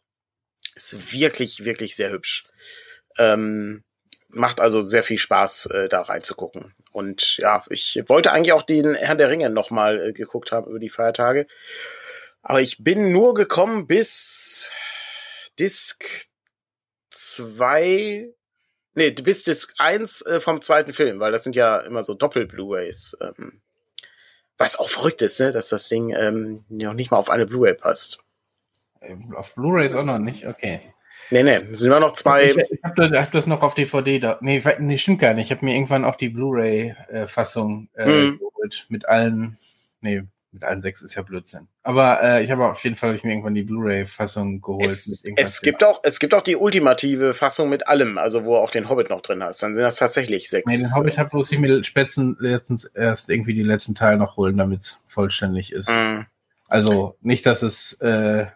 ist 0.75 1.11
wirklich 1.11 1.65
wirklich 1.65 1.95
sehr 1.95 2.11
hübsch. 2.11 2.47
Ähm, 3.17 3.83
macht 4.29 4.59
also 4.59 4.81
sehr 4.81 5.03
viel 5.03 5.17
Spaß, 5.17 5.67
äh, 5.67 5.89
da 5.89 6.01
reinzugucken. 6.01 6.75
Und 6.91 7.37
ja, 7.37 7.61
ich 7.69 8.03
wollte 8.07 8.31
eigentlich 8.31 8.53
auch 8.53 8.63
den 8.63 8.93
Herr 8.95 9.15
der 9.15 9.29
Ringe 9.29 9.49
noch 9.49 9.71
mal 9.71 9.99
äh, 10.01 10.13
geguckt 10.13 10.51
haben 10.51 10.67
über 10.67 10.79
die 10.79 10.89
Feiertage, 10.89 11.47
aber 12.41 12.61
ich 12.61 12.83
bin 12.83 13.11
nur 13.11 13.33
gekommen 13.33 13.87
bis 13.87 14.71
Disc 15.59 16.05
2 17.09 18.33
Nee, 18.97 19.11
du 19.11 19.21
bist 19.21 19.45
Disc 19.45 19.75
1 19.77 20.23
äh, 20.23 20.39
vom 20.39 20.59
zweiten 20.59 20.91
Film, 20.91 21.19
weil 21.19 21.31
das 21.31 21.43
sind 21.43 21.55
ja 21.55 21.77
immer 21.81 22.01
so 22.01 22.15
Doppel-Blu-Rays. 22.15 23.15
Ähm, 23.21 23.61
was 24.57 24.79
auch 24.79 24.89
verrückt 24.89 25.21
ist, 25.21 25.39
ne? 25.39 25.51
dass 25.51 25.69
das 25.69 25.87
Ding 25.87 26.15
ähm, 26.17 26.65
noch 26.67 26.93
nicht 26.93 27.11
mal 27.11 27.17
auf 27.17 27.29
eine 27.29 27.45
Blu-ray 27.45 27.75
passt. 27.75 28.23
Äh, 29.01 29.13
auf 29.35 29.53
Blu-rays 29.53 29.93
auch 29.93 30.03
noch 30.03 30.17
nicht? 30.17 30.47
Okay. 30.47 30.81
Nee, 31.29 31.43
nee, 31.43 31.59
sind 31.73 31.91
immer 31.91 31.99
noch 31.99 32.13
zwei. 32.13 32.49
Ich, 32.49 32.57
ich 32.71 32.83
habe 32.83 33.09
das, 33.09 33.21
hab 33.21 33.31
das, 33.33 33.45
noch 33.45 33.61
auf 33.61 33.75
DVD 33.75 34.17
da. 34.17 34.39
Nee, 34.41 34.63
nee, 34.79 34.97
stimmt 34.97 35.19
gar 35.19 35.35
nicht. 35.35 35.45
Ich 35.45 35.51
habe 35.51 35.63
mir 35.63 35.75
irgendwann 35.75 36.03
auch 36.03 36.15
die 36.15 36.29
Blu-ray-Fassung 36.29 37.89
äh, 37.93 38.05
hm. 38.05 38.39
geholt. 38.39 38.87
Mit 38.89 39.07
allen. 39.07 39.59
Nee, 40.01 40.23
mit 40.57 40.63
allen 40.63 40.81
sechs 40.81 41.03
ist 41.03 41.13
ja 41.13 41.21
Blödsinn. 41.21 41.67
Aber 41.83 42.23
äh, 42.23 42.43
ich 42.43 42.49
habe 42.49 42.65
auf 42.65 42.83
jeden 42.83 42.95
Fall 42.95 43.13
ich 43.13 43.23
mir 43.23 43.29
irgendwann 43.29 43.53
die 43.53 43.61
Blu-ray-Fassung 43.61 44.59
geholt. 44.59 44.85
Es, 44.85 45.23
es 45.35 45.61
gibt 45.61 45.83
auch, 45.83 45.99
es 46.03 46.19
gibt 46.19 46.33
auch 46.33 46.41
die 46.41 46.55
ultimative 46.55 47.35
Fassung 47.35 47.69
mit 47.69 47.87
allem, 47.87 48.17
also 48.17 48.43
wo 48.43 48.55
auch 48.55 48.71
den 48.71 48.89
Hobbit 48.89 49.11
noch 49.11 49.21
drin 49.21 49.43
hast. 49.43 49.61
Dann 49.61 49.75
sind 49.75 49.83
das 49.83 49.97
tatsächlich 49.97 50.49
sechs. 50.49 50.71
Nee, 50.71 50.79
den 50.79 50.95
Hobbit 50.95 51.19
hat 51.19 51.29
bloß 51.29 51.51
ich 51.51 51.59
mir 51.59 51.83
Spätzen 51.83 52.35
letztens 52.39 52.85
erst 52.85 53.29
irgendwie 53.29 53.53
die 53.53 53.61
letzten 53.61 53.93
Teile 53.93 54.17
noch 54.17 54.35
holen, 54.35 54.57
damit 54.57 54.81
es 54.81 54.99
vollständig 55.05 55.71
ist. 55.71 55.89
Mm. 55.89 56.21
Also 56.67 57.15
nicht, 57.21 57.45
dass 57.45 57.61
es 57.61 57.93
äh, 58.01 58.47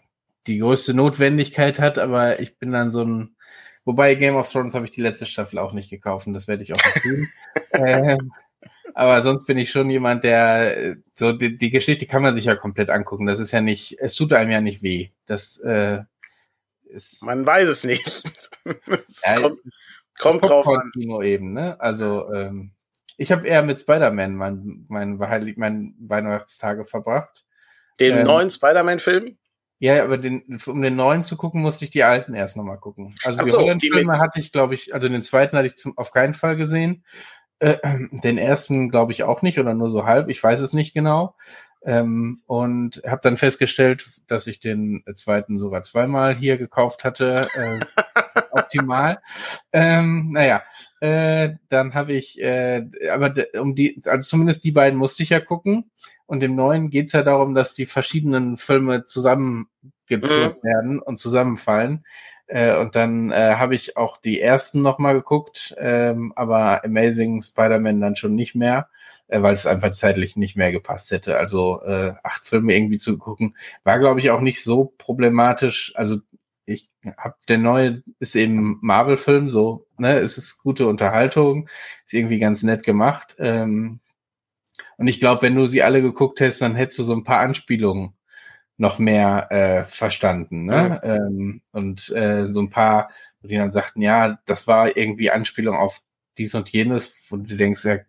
die 0.48 0.58
größte 0.58 0.96
Notwendigkeit 0.96 1.80
hat, 1.80 2.00
aber 2.00 2.40
ich 2.40 2.58
bin 2.58 2.72
dann 2.72 2.90
so 2.90 3.04
ein 3.04 3.36
Wobei 3.84 4.14
Game 4.14 4.36
of 4.36 4.52
Thrones 4.52 4.76
habe 4.76 4.86
ich 4.86 4.92
die 4.92 5.02
letzte 5.02 5.26
Staffel 5.26 5.58
auch 5.58 5.74
nicht 5.74 5.90
gekauft 5.90 6.28
und 6.28 6.34
das 6.34 6.48
werde 6.48 6.62
ich 6.62 6.72
auch 6.72 6.86
nicht 6.86 7.02
tun. 7.02 7.28
äh, 7.72 8.18
aber 8.93 9.21
sonst 9.21 9.45
bin 9.45 9.58
ich 9.58 9.71
schon 9.71 9.89
jemand, 9.89 10.24
der 10.24 10.97
so 11.13 11.32
die, 11.34 11.58
die, 11.58 11.71
Geschichte 11.71 12.06
kann 12.06 12.21
man 12.21 12.36
sich 12.36 12.45
ja 12.45 12.56
komplett 12.56 12.89
angucken. 12.89 13.26
Das 13.26 13.39
ist 13.39 13.52
ja 13.52 13.62
nicht, 13.62 13.97
es 14.00 14.15
tut 14.15 14.34
einem 14.34 14.52
ja 14.52 14.62
nicht 14.62 14.84
weh. 14.84 15.10
Das 15.26 15.58
äh, 15.60 16.04
ist. 16.86 17.24
Man 17.24 17.45
weiß 17.45 17.69
es 17.69 17.84
nicht. 17.84 18.24
ja, 19.26 19.52
Kommt 20.19 20.45
drauf 20.45 20.67
an. 20.67 20.91
Kino 20.93 21.21
eben, 21.21 21.54
ne? 21.54 21.80
Also, 21.80 22.32
ähm, 22.32 22.71
ich 23.17 23.32
habe 23.32 23.47
eher 23.47 23.63
mit 23.63 23.80
Spider-Man 23.80 24.36
mein, 24.36 24.86
mein, 24.88 25.17
mein 25.17 25.95
Weihnachtstage 26.00 26.86
verbracht. 26.86 27.45
Den 28.00 28.17
ähm, 28.17 28.24
neuen 28.24 28.52
Spider-Man-Film? 28.52 29.38
Ja, 29.80 30.04
aber 30.04 30.17
den, 30.19 30.60
um 30.67 30.82
den 30.82 30.95
neuen 30.95 31.24
zu 31.24 31.38
gucken, 31.38 31.62
musste 31.62 31.86
ich 31.86 31.91
die 31.91 32.04
alten 32.04 32.36
erst 32.36 32.56
nochmal 32.56 32.78
gucken. 32.78 33.15
Also 33.24 33.41
so, 33.43 33.58
die 33.58 33.63
Holland-Filme 33.63 34.19
hatte 34.19 34.39
ich, 34.39 34.52
glaube 34.52 34.76
ich, 34.76 34.93
also 34.93 35.10
den 35.10 35.24
zweiten 35.24 35.58
hatte 35.58 35.67
ich 35.67 35.76
zum, 35.76 35.97
auf 35.97 36.12
keinen 36.12 36.36
Fall 36.36 36.56
gesehen. 36.56 37.04
Äh, 37.62 37.78
den 38.12 38.39
ersten 38.39 38.89
glaube 38.89 39.12
ich 39.12 39.24
auch 39.24 39.43
nicht 39.43 39.60
oder 39.60 39.76
nur 39.76 39.91
so 39.91 40.06
halb, 40.06 40.30
ich 40.30 40.41
weiß 40.43 40.62
es 40.62 40.74
nicht 40.74 40.95
genau. 40.95 41.36
Ähm, 41.84 42.41
und 42.47 43.02
habe 43.08 43.21
dann 43.24 43.38
festgestellt, 43.38 44.06
dass 44.28 44.47
ich 44.47 44.60
den 44.60 45.04
zweiten 45.15 45.60
sogar 45.60 45.84
zweimal 45.84 46.36
hier 46.36 46.58
gekauft 46.58 47.04
hatte. 47.04 47.47
Äh, 47.56 47.80
optimal. 48.52 49.19
Ähm, 49.74 50.32
naja, 50.32 50.63
äh, 51.02 51.52
dann 51.69 51.93
habe 51.93 52.13
ich, 52.13 52.41
äh, 52.41 52.86
aber 53.12 53.34
um 53.60 53.76
die, 53.76 54.02
also 54.06 54.28
zumindest 54.28 54.63
die 54.63 54.71
beiden 54.71 54.97
musste 54.97 55.24
ich 55.24 55.30
ja 55.30 55.39
gucken. 55.39 55.91
Und 56.26 56.41
im 56.43 56.56
neuen 56.56 56.89
geht's 56.89 57.13
ja 57.13 57.21
darum, 57.21 57.54
dass 57.54 57.74
die 57.76 57.86
verschiedenen 57.86 58.58
Filme 58.58 59.06
zusammengezurrt 59.06 60.63
mhm. 60.63 60.67
werden 60.67 61.00
und 61.00 61.17
zusammenfallen. 61.17 62.06
Äh, 62.52 62.78
und 62.78 62.96
dann 62.96 63.32
äh, 63.32 63.56
habe 63.56 63.76
ich 63.76 63.96
auch 63.96 64.18
die 64.18 64.42
ersten 64.42 64.82
nochmal 64.82 65.14
geguckt, 65.14 65.74
ähm, 65.78 66.34
aber 66.36 66.84
Amazing 66.84 67.42
Spider-Man 67.42 68.02
dann 68.02 68.18
schon 68.18 68.36
nicht 68.36 68.56
mehr 68.56 68.90
äh, 69.30 69.42
weil 69.42 69.54
es 69.54 69.66
einfach 69.66 69.92
zeitlich 69.92 70.36
nicht 70.36 70.58
mehr 70.58 70.74
gepasst 70.74 71.12
hätte. 71.12 71.38
Also 71.38 71.82
äh, 71.84 72.14
acht 72.24 72.46
Filme 72.46 72.76
irgendwie 72.76 72.98
zu 72.98 73.18
gucken, 73.18 73.56
war, 73.86 74.00
glaube 74.00 74.20
ich, 74.20 74.30
auch 74.32 74.42
nicht 74.42 74.62
so 74.64 74.94
problematisch. 74.98 75.94
Also 75.96 76.18
ich 76.66 76.90
habe 77.18 77.36
der 77.48 77.58
neue 77.58 78.04
ist 78.20 78.36
eben 78.36 78.80
Marvel-Film, 78.82 79.50
so, 79.50 79.88
ne, 79.98 80.20
es 80.20 80.38
ist 80.38 80.62
gute 80.62 80.88
Unterhaltung, 80.88 81.70
ist 82.06 82.14
irgendwie 82.14 82.40
ganz 82.40 82.64
nett 82.64 82.84
gemacht. 82.84 83.36
Ähm, 83.40 84.02
und 84.98 85.08
ich 85.08 85.22
glaube, 85.22 85.42
wenn 85.44 85.56
du 85.56 85.68
sie 85.68 85.84
alle 85.84 86.02
geguckt 86.02 86.42
hättest, 86.42 86.62
dann 86.62 86.76
hättest 86.76 87.00
du 87.00 87.04
so 87.04 87.14
ein 87.14 87.24
paar 87.24 87.40
Anspielungen 87.40 88.14
noch 88.82 88.98
mehr 88.98 89.52
äh, 89.52 89.84
verstanden. 89.86 90.65
Ne? 90.65 91.00
Mhm. 91.04 91.10
Ähm, 91.10 91.62
und 91.72 92.10
äh, 92.10 92.48
so 92.48 92.62
ein 92.62 92.72
paar, 92.72 93.12
die 93.44 93.56
dann 93.56 93.72
sagten, 93.72 94.02
ja, 94.02 94.39
das 94.48 94.65
war 94.65 94.98
irgendwie 94.98 95.30
Anspielung 95.30 95.76
auf 95.76 96.02
dies 96.39 96.56
und 96.56 96.67
jenes, 96.70 97.13
wo 97.30 97.38
du 97.38 97.56
denkst, 97.56 97.86
ja, 97.86 98.00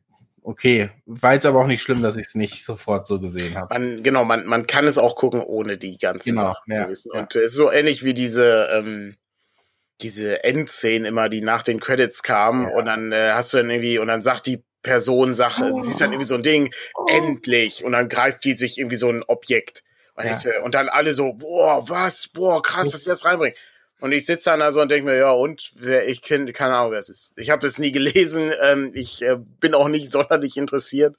okay. 0.41 0.89
War 1.05 1.35
jetzt 1.35 1.45
aber 1.45 1.61
auch 1.61 1.67
nicht 1.67 1.83
schlimm, 1.83 2.01
dass 2.01 2.17
ich 2.17 2.29
es 2.29 2.35
nicht 2.35 2.65
sofort 2.65 3.07
so 3.07 3.21
gesehen 3.21 3.55
habe. 3.55 3.73
Man, 3.75 4.03
genau, 4.03 4.25
man, 4.25 4.47
man 4.47 4.67
kann 4.67 4.87
es 4.87 4.97
auch 4.97 5.15
gucken, 5.15 5.43
ohne 5.43 5.77
die 5.77 5.99
ganzen 5.99 6.37
genau, 6.37 6.53
Sachen 6.55 6.73
ja, 6.73 6.85
zu 6.85 6.89
wissen. 6.89 7.11
Ja. 7.13 7.21
Und 7.21 7.37
es 7.37 7.45
ist 7.45 7.55
so 7.55 7.71
ähnlich 7.71 8.03
wie 8.03 8.15
diese, 8.15 8.71
ähm, 8.73 9.17
diese 10.01 10.43
Endszenen 10.43 11.05
immer, 11.05 11.29
die 11.29 11.43
nach 11.43 11.63
den 11.63 11.81
Credits 11.81 12.23
kamen 12.23 12.69
ja. 12.71 12.75
und 12.75 12.87
dann 12.87 13.13
äh, 13.13 13.33
hast 13.35 13.53
du 13.53 13.59
dann 13.59 13.69
irgendwie, 13.69 13.99
und 13.99 14.07
dann 14.07 14.23
sagt 14.23 14.47
die 14.47 14.65
Person, 14.81 15.35
sagt, 15.35 15.61
oh. 15.61 15.79
siehst 15.81 16.01
dann 16.01 16.13
irgendwie 16.13 16.27
so 16.27 16.35
ein 16.37 16.43
Ding, 16.43 16.73
oh. 16.95 17.05
endlich, 17.11 17.85
und 17.85 17.93
dann 17.93 18.09
greift 18.09 18.43
die 18.45 18.55
sich 18.55 18.79
irgendwie 18.79 18.97
so 18.97 19.11
ein 19.11 19.23
Objekt. 19.23 19.85
Und, 20.25 20.47
ich, 20.47 20.65
und 20.65 20.75
dann 20.75 20.89
alle 20.89 21.13
so, 21.13 21.33
boah, 21.33 21.89
was, 21.89 22.29
boah, 22.29 22.63
krass, 22.63 22.91
dass 22.91 23.05
die 23.05 23.09
das 23.09 23.25
reinbringen. 23.25 23.57
Und 24.01 24.11
ich 24.11 24.27
sitze 24.27 24.51
dann 24.51 24.63
also 24.63 24.83
und 24.83 24.91
denke 24.91 25.09
mir, 25.09 25.17
ja, 25.17 25.31
und 25.31 25.75
wer 25.77 26.09
ich 26.09 26.23
kenne, 26.23 26.53
keine 26.53 26.75
Ahnung, 26.75 26.91
wer 26.91 26.99
es 26.99 27.09
ist. 27.09 27.35
Ich 27.39 27.51
habe 27.51 27.65
es 27.65 27.79
nie 27.79 27.93
gelesen, 27.93 28.51
ähm, 28.63 28.91
ich 28.95 29.23
äh, 29.23 29.37
bin 29.61 29.75
auch 29.75 29.89
nicht 29.89 30.11
sonderlich 30.11 30.57
interessiert. 30.57 31.17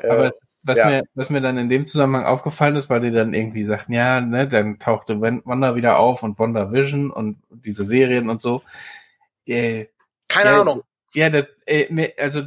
Äh, 0.00 0.08
Aber 0.08 0.32
was, 0.64 0.78
ja. 0.78 0.88
mir, 0.88 1.04
was 1.14 1.30
mir 1.30 1.40
dann 1.40 1.56
in 1.56 1.68
dem 1.68 1.86
Zusammenhang 1.86 2.24
aufgefallen 2.24 2.74
ist, 2.74 2.90
weil 2.90 3.00
die 3.00 3.12
dann 3.12 3.32
irgendwie 3.32 3.64
sagten, 3.64 3.92
ja, 3.92 4.20
ne, 4.20 4.48
dann 4.48 4.80
tauchte 4.80 5.20
Wanda 5.20 5.76
wieder 5.76 5.98
auf 5.98 6.24
und 6.24 6.40
Wanda 6.40 6.72
Vision 6.72 7.12
und 7.12 7.38
diese 7.50 7.84
Serien 7.84 8.28
und 8.28 8.40
so. 8.40 8.62
Äh, 9.46 9.86
keine 10.26 10.50
ja, 10.50 10.60
Ahnung. 10.62 10.82
Ja, 11.14 11.30
das, 11.30 11.46
äh, 11.66 12.12
also 12.18 12.42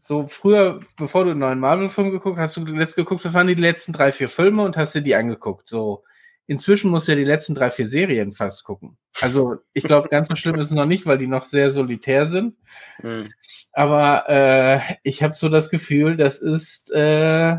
so 0.00 0.28
früher, 0.28 0.80
bevor 0.96 1.24
du 1.24 1.30
einen 1.30 1.40
neuen 1.40 1.58
Marvel-Film 1.58 2.10
geguckt 2.10 2.38
hast, 2.38 2.56
du 2.56 2.64
letzt 2.64 2.96
geguckt, 2.96 3.24
was 3.24 3.34
waren 3.34 3.46
die 3.46 3.54
letzten 3.54 3.92
drei, 3.92 4.12
vier 4.12 4.28
Filme 4.28 4.62
und 4.62 4.76
hast 4.76 4.94
dir 4.94 5.02
die 5.02 5.14
angeguckt. 5.14 5.68
So, 5.68 6.04
inzwischen 6.46 6.90
musst 6.90 7.08
du 7.08 7.12
ja 7.12 7.16
die 7.16 7.24
letzten 7.24 7.54
drei, 7.54 7.70
vier 7.70 7.86
Serien 7.86 8.32
fast 8.32 8.64
gucken. 8.64 8.96
Also 9.20 9.56
ich 9.72 9.84
glaube, 9.84 10.08
ganz 10.10 10.28
so 10.28 10.36
schlimm 10.36 10.58
ist 10.58 10.66
es 10.66 10.72
noch 10.72 10.86
nicht, 10.86 11.06
weil 11.06 11.18
die 11.18 11.26
noch 11.26 11.44
sehr 11.44 11.70
solitär 11.70 12.26
sind. 12.26 12.56
Mhm. 13.00 13.30
Aber 13.72 14.28
äh, 14.28 14.80
ich 15.02 15.22
habe 15.22 15.34
so 15.34 15.48
das 15.48 15.70
Gefühl, 15.70 16.16
das 16.16 16.40
ist 16.40 16.90
äh, 16.92 17.56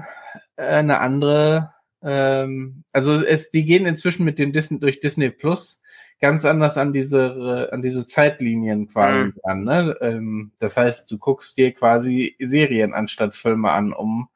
eine 0.57 0.99
andere. 0.99 1.73
Ähm, 2.01 2.83
also 2.91 3.13
es, 3.13 3.51
die 3.51 3.65
gehen 3.65 3.85
inzwischen 3.85 4.25
mit 4.25 4.39
dem 4.39 4.53
Disney 4.53 4.79
durch 4.79 4.99
Disney 4.99 5.29
Plus 5.29 5.81
ganz 6.19 6.45
anders 6.45 6.77
an 6.77 6.93
diese 6.93 7.69
an 7.71 7.81
diese 7.81 8.05
Zeitlinien 8.05 8.87
quasi 8.87 9.25
mhm. 9.25 9.33
an. 9.43 9.63
Ne? 9.63 9.97
Ähm, 10.01 10.51
das 10.59 10.77
heißt, 10.77 11.09
du 11.09 11.17
guckst 11.17 11.57
dir 11.57 11.73
quasi 11.73 12.35
Serien 12.39 12.93
anstatt 12.93 13.35
Filme 13.35 13.71
an, 13.71 13.93
um 13.93 14.29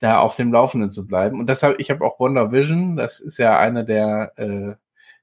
da 0.00 0.18
auf 0.18 0.36
dem 0.36 0.52
Laufenden 0.52 0.90
zu 0.90 1.06
bleiben. 1.06 1.38
Und 1.38 1.48
deshalb, 1.48 1.78
ich 1.78 1.90
habe 1.90 2.04
auch 2.04 2.18
Wonder 2.18 2.50
Vision, 2.50 2.96
das 2.96 3.20
ist 3.20 3.38
ja 3.38 3.58
eine 3.58 3.84
der, 3.84 4.32
äh, 4.36 4.74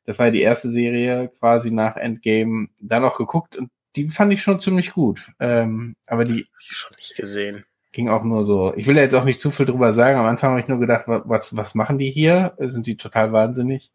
das 0.06 0.17
war 0.17 0.28
ja 0.28 0.32
die 0.32 0.41
erste 0.41 0.69
Serie 0.69 1.30
quasi 1.38 1.72
nach 1.72 1.98
Endgame, 1.98 2.69
da 2.80 3.00
noch 3.00 3.17
geguckt 3.17 3.58
und 3.58 3.69
die 3.95 4.08
fand 4.08 4.32
ich 4.32 4.41
schon 4.41 4.60
ziemlich 4.60 4.93
gut. 4.93 5.32
Ähm, 5.39 5.95
aber 6.08 6.24
die. 6.24 6.43
Hab 6.43 6.62
ich 6.62 6.78
schon 6.78 6.95
nicht 6.95 7.15
gesehen. 7.15 7.65
Ging 7.91 8.08
auch 8.10 8.23
nur 8.23 8.43
so. 8.43 8.73
Ich 8.75 8.86
will 8.86 8.97
jetzt 8.97 9.15
auch 9.15 9.23
nicht 9.23 9.39
zu 9.39 9.49
viel 9.49 9.65
drüber 9.65 9.93
sagen. 9.93 10.19
Am 10.19 10.28
Anfang 10.28 10.52
habe 10.52 10.62
ich 10.62 10.67
nur 10.67 10.80
gedacht, 10.80 11.06
was, 11.08 11.56
was 11.56 11.73
machen 11.73 11.97
die 11.97 12.12
hier? 12.12 12.54
Sind 12.60 12.86
die 12.86 12.97
total 12.97 13.34
wahnsinnig? 13.34 13.91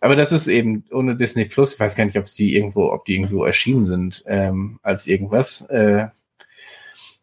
Aber 0.00 0.16
das 0.16 0.32
ist 0.32 0.48
eben 0.48 0.84
ohne 0.90 1.14
Disney 1.16 1.44
Plus. 1.44 1.74
Ich 1.74 1.80
weiß 1.80 1.94
gar 1.94 2.04
nicht, 2.04 2.18
ob 2.18 2.24
die 2.24 2.56
irgendwo, 2.56 2.90
ob 2.90 3.04
die 3.04 3.14
irgendwo 3.14 3.44
erschienen 3.44 3.84
sind 3.84 4.24
ähm, 4.26 4.80
als 4.82 5.06
irgendwas. 5.06 5.62
Äh, 5.70 6.08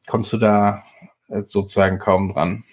kommst 0.07 0.31
du 0.31 0.37
da 0.37 0.83
sozusagen 1.43 1.99
kaum 1.99 2.33
dran. 2.33 2.63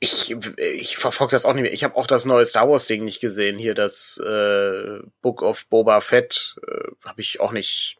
Ich, 0.00 0.34
ich 0.56 0.96
verfolge 0.96 1.32
das 1.32 1.44
auch 1.44 1.54
nicht 1.54 1.62
mehr. 1.62 1.72
Ich 1.72 1.84
habe 1.84 1.96
auch 1.96 2.06
das 2.06 2.24
neue 2.24 2.44
Star 2.44 2.68
Wars 2.68 2.86
Ding 2.86 3.04
nicht 3.04 3.20
gesehen. 3.20 3.58
Hier 3.58 3.74
das 3.74 4.20
äh, 4.24 5.00
Book 5.22 5.42
of 5.42 5.66
Boba 5.68 6.00
Fett 6.00 6.56
äh, 6.66 6.88
habe 7.04 7.20
ich 7.20 7.40
auch 7.40 7.52
nicht. 7.52 7.98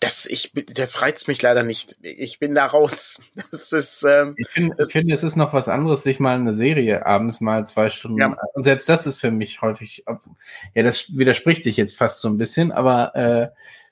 Das 0.00 0.26
ich 0.26 0.52
das 0.54 1.02
reizt 1.02 1.28
mich 1.28 1.40
leider 1.42 1.62
nicht. 1.62 1.96
Ich 2.02 2.38
bin 2.38 2.54
da 2.54 2.66
raus. 2.66 3.22
Das 3.50 3.72
ist. 3.72 4.04
Ähm, 4.04 4.34
ich 4.36 4.48
finde, 4.48 4.76
es 4.78 4.94
ist 4.94 5.36
noch 5.36 5.52
was 5.52 5.68
anderes, 5.68 6.02
sich 6.02 6.20
mal 6.20 6.34
eine 6.34 6.54
Serie 6.54 7.06
abends 7.06 7.40
mal 7.40 7.66
zwei 7.66 7.90
Stunden. 7.90 8.18
Ja. 8.18 8.36
Und 8.54 8.64
selbst 8.64 8.88
das 8.88 9.06
ist 9.06 9.20
für 9.20 9.30
mich 9.30 9.62
häufig. 9.62 10.04
Ja, 10.74 10.82
das 10.82 11.16
widerspricht 11.16 11.62
sich 11.62 11.76
jetzt 11.76 11.96
fast 11.96 12.20
so 12.20 12.28
ein 12.28 12.38
bisschen, 12.38 12.72
aber 12.72 13.14
äh, 13.14 13.48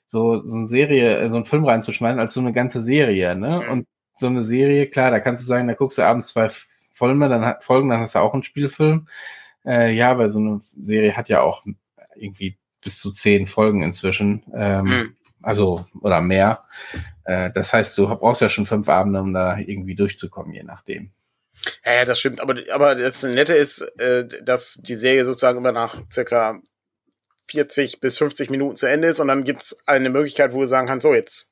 so 0.07 0.45
so 0.45 0.57
eine 0.57 0.67
Serie, 0.67 1.29
so 1.29 1.35
einen 1.35 1.45
Film 1.45 1.65
reinzuschmeißen 1.65 2.19
als 2.19 2.33
so 2.33 2.39
eine 2.41 2.53
ganze 2.53 2.83
Serie, 2.83 3.35
ne? 3.35 3.61
Mhm. 3.63 3.71
Und 3.71 3.87
so 4.15 4.27
eine 4.27 4.43
Serie, 4.43 4.87
klar, 4.87 5.11
da 5.11 5.19
kannst 5.19 5.43
du 5.43 5.47
sagen, 5.47 5.67
da 5.67 5.73
guckst 5.73 5.97
du 5.97 6.01
abends 6.03 6.29
zwei 6.29 6.49
Folgen, 6.91 7.19
dann, 7.19 7.55
Folgen, 7.61 7.89
dann 7.89 7.99
hast 8.01 8.15
du 8.15 8.19
auch 8.19 8.33
einen 8.33 8.43
Spielfilm. 8.43 9.07
Äh, 9.65 9.93
ja, 9.93 10.17
weil 10.17 10.31
so 10.31 10.39
eine 10.39 10.59
Serie 10.61 11.15
hat 11.15 11.29
ja 11.29 11.41
auch 11.41 11.63
irgendwie 12.15 12.57
bis 12.81 12.99
zu 12.99 13.11
zehn 13.11 13.47
Folgen 13.47 13.83
inzwischen. 13.83 14.43
Ähm, 14.53 14.85
mhm. 14.85 15.16
Also, 15.41 15.85
oder 16.01 16.21
mehr. 16.21 16.63
Äh, 17.23 17.51
das 17.53 17.73
heißt, 17.73 17.97
du 17.97 18.07
brauchst 18.07 18.41
ja 18.41 18.49
schon 18.49 18.65
fünf 18.65 18.89
Abende, 18.89 19.21
um 19.21 19.33
da 19.33 19.57
irgendwie 19.57 19.95
durchzukommen, 19.95 20.53
je 20.53 20.63
nachdem. 20.63 21.11
Ja, 21.85 21.93
ja, 21.93 22.05
das 22.05 22.19
stimmt. 22.19 22.41
Aber, 22.41 22.55
aber 22.71 22.95
das 22.95 23.23
Nette 23.23 23.55
ist, 23.55 23.81
äh, 23.99 24.27
dass 24.43 24.75
die 24.75 24.95
Serie 24.95 25.25
sozusagen 25.25 25.57
immer 25.57 25.71
nach 25.71 26.01
circa 26.11 26.59
40 27.49 27.99
bis 27.99 28.17
50 28.17 28.49
Minuten 28.49 28.75
zu 28.75 28.87
Ende 28.87 29.07
ist 29.07 29.19
und 29.19 29.27
dann 29.27 29.43
gibt's 29.43 29.81
eine 29.85 30.09
Möglichkeit, 30.09 30.53
wo 30.53 30.59
du 30.59 30.65
sagen 30.65 30.87
kannst, 30.87 31.03
so 31.03 31.13
jetzt 31.13 31.51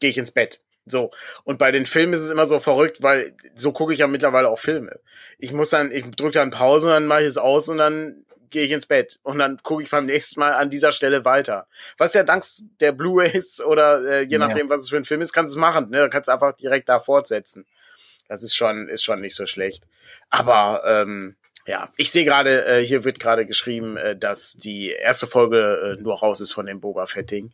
gehe 0.00 0.10
ich 0.10 0.18
ins 0.18 0.30
Bett. 0.30 0.60
So. 0.86 1.10
Und 1.44 1.58
bei 1.58 1.70
den 1.70 1.86
Filmen 1.86 2.12
ist 2.12 2.22
es 2.22 2.30
immer 2.30 2.46
so 2.46 2.60
verrückt, 2.60 3.02
weil 3.02 3.34
so 3.54 3.72
gucke 3.72 3.92
ich 3.92 3.98
ja 3.98 4.06
mittlerweile 4.06 4.48
auch 4.48 4.58
Filme. 4.58 5.00
Ich 5.38 5.52
muss 5.52 5.70
dann, 5.70 5.90
ich 5.92 6.04
drücke 6.12 6.32
dann 6.32 6.50
Pause, 6.50 6.88
dann 6.88 7.06
mache 7.06 7.22
ich 7.22 7.28
es 7.28 7.38
aus 7.38 7.68
und 7.68 7.78
dann 7.78 8.24
gehe 8.50 8.64
ich 8.64 8.72
ins 8.72 8.86
Bett. 8.86 9.18
Und 9.22 9.38
dann 9.38 9.58
gucke 9.62 9.82
ich 9.82 9.90
beim 9.90 10.06
nächsten 10.06 10.40
Mal 10.40 10.52
an 10.52 10.70
dieser 10.70 10.92
Stelle 10.92 11.24
weiter. 11.24 11.66
Was 11.96 12.14
ja 12.14 12.22
dank 12.22 12.44
der 12.80 12.92
Blu-rays 12.92 13.60
oder 13.60 14.04
äh, 14.04 14.22
je 14.22 14.38
nachdem, 14.38 14.68
ja. 14.68 14.70
was 14.70 14.82
es 14.82 14.90
für 14.90 14.96
ein 14.96 15.04
Film 15.04 15.20
ist, 15.20 15.32
kannst 15.32 15.54
du 15.54 15.58
es 15.58 15.60
machen. 15.60 15.90
Ne? 15.90 16.02
Du 16.02 16.10
kannst 16.10 16.28
einfach 16.28 16.52
direkt 16.52 16.88
da 16.88 17.00
fortsetzen. 17.00 17.66
Das 18.28 18.42
ist 18.42 18.54
schon, 18.54 18.88
ist 18.88 19.02
schon 19.02 19.20
nicht 19.20 19.34
so 19.34 19.46
schlecht. 19.46 19.84
Aber 20.30 20.82
ähm, 20.84 21.36
ja, 21.66 21.90
ich 21.96 22.10
sehe 22.10 22.24
gerade, 22.24 22.64
äh, 22.66 22.84
hier 22.84 23.04
wird 23.04 23.20
gerade 23.20 23.44
geschrieben, 23.44 23.96
äh, 23.96 24.16
dass 24.16 24.54
die 24.54 24.88
erste 24.88 25.26
Folge 25.26 25.96
äh, 25.98 26.02
nur 26.02 26.18
raus 26.18 26.40
ist 26.40 26.52
von 26.52 26.66
dem 26.66 26.80
Boba 26.80 27.06
Fetting. 27.06 27.52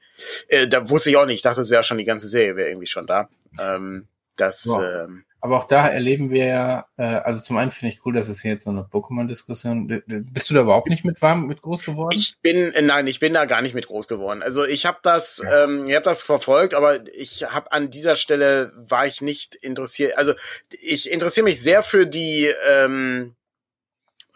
Äh, 0.48 0.68
da 0.68 0.88
wusste 0.88 1.10
ich 1.10 1.16
auch 1.16 1.26
nicht. 1.26 1.36
Ich 1.36 1.42
dachte, 1.42 1.60
es 1.60 1.70
wäre 1.70 1.82
schon 1.82 1.98
die 1.98 2.04
ganze 2.04 2.28
Serie, 2.28 2.54
wäre 2.54 2.68
irgendwie 2.68 2.86
schon 2.86 3.06
da. 3.06 3.28
Ähm, 3.58 4.06
das, 4.36 4.66
ja. 4.66 5.04
ähm, 5.04 5.24
aber 5.44 5.58
auch 5.58 5.68
da 5.68 5.86
erleben 5.86 6.30
wir 6.30 6.46
ja, 6.46 6.86
äh, 6.96 7.02
also 7.02 7.38
zum 7.42 7.58
einen 7.58 7.70
finde 7.70 7.92
ich 7.94 8.06
cool, 8.06 8.14
dass 8.14 8.28
es 8.28 8.40
hier 8.40 8.52
jetzt 8.52 8.64
so 8.64 8.70
eine 8.70 8.80
Pokémon-Diskussion. 8.80 10.02
Bist 10.06 10.48
du 10.48 10.54
da 10.54 10.62
überhaupt 10.62 10.88
nicht 10.88 11.04
mit 11.04 11.20
warm, 11.20 11.46
mit 11.46 11.60
groß 11.60 11.84
geworden? 11.84 12.16
Ich 12.16 12.36
bin, 12.40 12.72
äh, 12.72 12.80
nein, 12.80 13.06
ich 13.06 13.20
bin 13.20 13.34
da 13.34 13.44
gar 13.44 13.60
nicht 13.60 13.74
mit 13.74 13.86
groß 13.86 14.08
geworden. 14.08 14.42
Also 14.42 14.64
ich 14.64 14.86
habe 14.86 15.00
das, 15.02 15.42
ja. 15.44 15.64
ähm, 15.64 15.84
ich 15.86 15.94
habe 15.94 16.02
das 16.02 16.22
verfolgt, 16.22 16.72
aber 16.72 17.06
ich 17.14 17.44
habe 17.44 17.70
an 17.72 17.90
dieser 17.90 18.14
Stelle 18.14 18.72
war 18.74 19.06
ich 19.06 19.20
nicht 19.20 19.54
interessiert. 19.54 20.16
Also 20.16 20.32
ich 20.80 21.12
interessiere 21.12 21.44
mich 21.44 21.60
sehr 21.60 21.82
für 21.82 22.06
die 22.06 22.50
ähm, 22.66 23.34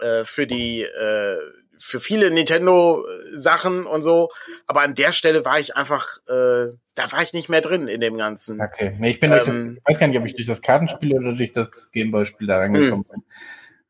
äh, 0.01 0.27
für 0.27 0.47
die 0.47 0.83
äh, 0.83 1.39
für 1.81 2.01
viele 2.01 2.31
Nintendo-Sachen 2.31 3.87
und 3.87 4.03
so. 4.03 4.31
Aber 4.67 4.83
an 4.83 4.95
der 4.95 5.13
Stelle 5.13 5.45
war 5.45 5.59
ich 5.59 5.77
einfach, 5.77 6.19
äh, 6.29 6.73
da 6.95 7.13
war 7.13 7.23
ich 7.23 7.33
nicht 7.33 7.49
mehr 7.49 7.61
drin 7.61 7.89
in 7.89 8.01
dem 8.01 8.17
Ganzen. 8.17 8.61
Okay. 8.61 8.97
Nee, 8.99 9.11
ich 9.11 9.21
bin 9.21 9.33
ähm, 9.33 9.39
durch, 9.39 9.49
ich 9.77 9.85
weiß 9.85 9.99
gar 9.99 10.07
nicht, 10.09 10.19
ob 10.19 10.27
ich 10.27 10.35
durch 10.35 10.47
das 10.49 10.63
Kartenspiel 10.63 11.15
oder 11.15 11.35
durch 11.35 11.53
das 11.53 11.91
Gameboy-Spiel 11.93 12.47
da 12.47 12.59
reingekommen 12.59 13.05
hm. 13.05 13.11
bin. 13.11 13.23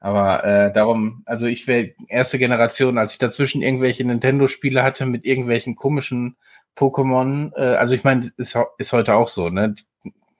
Aber 0.01 0.45
äh, 0.45 0.73
darum, 0.73 1.23
also 1.27 1.47
ich 1.47 1.67
wäre 1.67 1.93
erste 2.09 2.39
Generation, 2.39 2.99
als 2.99 3.13
ich 3.13 3.19
dazwischen 3.19 3.63
irgendwelche 3.63 4.05
Nintendo-Spiele 4.05 4.83
hatte 4.83 5.07
mit 5.07 5.25
irgendwelchen 5.25 5.75
komischen 5.75 6.37
Pokémon, 6.77 7.53
äh, 7.57 7.75
also 7.75 7.95
ich 7.95 8.05
meine, 8.05 8.31
ist, 8.37 8.57
ist 8.79 8.93
heute 8.93 9.15
auch 9.15 9.29
so, 9.29 9.49
ne? 9.49 9.75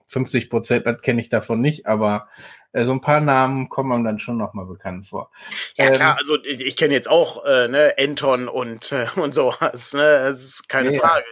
50 0.09 0.49
Prozent 0.49 1.01
kenne 1.03 1.21
ich 1.21 1.29
davon 1.29 1.61
nicht, 1.61 1.85
aber 1.85 2.27
äh, 2.73 2.83
so 2.83 2.91
ein 2.91 3.01
paar 3.01 3.21
Namen 3.21 3.69
kommen 3.69 3.91
einem 3.91 4.03
dann 4.03 4.19
schon 4.19 4.37
nochmal 4.37 4.65
bekannt 4.65 5.07
vor. 5.07 5.31
Ja 5.77 5.85
ähm, 5.85 5.93
klar, 5.93 6.17
also 6.17 6.37
ich, 6.43 6.65
ich 6.65 6.75
kenne 6.75 6.93
jetzt 6.93 7.09
auch 7.09 7.45
äh, 7.45 7.67
ne, 7.67 7.93
Anton 7.97 8.47
und, 8.47 8.91
äh, 8.91 9.05
und 9.15 9.33
sowas, 9.33 9.93
ne? 9.93 10.23
Das 10.23 10.41
ist 10.41 10.67
keine 10.67 10.93
ja, 10.93 10.99
Frage. 10.99 11.25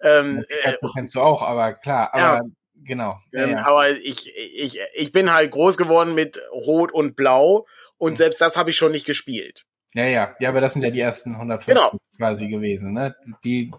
Ähm, 0.00 0.44
das 0.64 0.74
äh, 0.74 0.78
kennst 0.94 1.14
du 1.14 1.20
auch, 1.20 1.42
aber 1.42 1.74
klar, 1.74 2.12
aber 2.12 2.22
ja, 2.22 2.42
genau. 2.84 3.18
Ähm, 3.32 3.50
ja, 3.50 3.66
Aber 3.66 3.90
ich, 3.90 4.34
ich, 4.36 4.78
ich 4.94 5.12
bin 5.12 5.32
halt 5.32 5.50
groß 5.50 5.76
geworden 5.76 6.14
mit 6.14 6.40
Rot 6.52 6.92
und 6.92 7.16
Blau 7.16 7.66
und 7.98 8.12
mhm. 8.12 8.16
selbst 8.16 8.40
das 8.40 8.56
habe 8.56 8.70
ich 8.70 8.76
schon 8.76 8.92
nicht 8.92 9.06
gespielt. 9.06 9.64
Ja, 9.94 10.04
ja, 10.04 10.34
ja, 10.40 10.48
aber 10.50 10.60
das 10.60 10.74
sind 10.74 10.82
ja 10.82 10.90
die 10.90 11.00
ersten 11.00 11.32
150 11.32 11.74
genau. 11.74 11.98
quasi 12.16 12.48
gewesen, 12.48 12.92
ne? 12.92 13.14
Die 13.44 13.72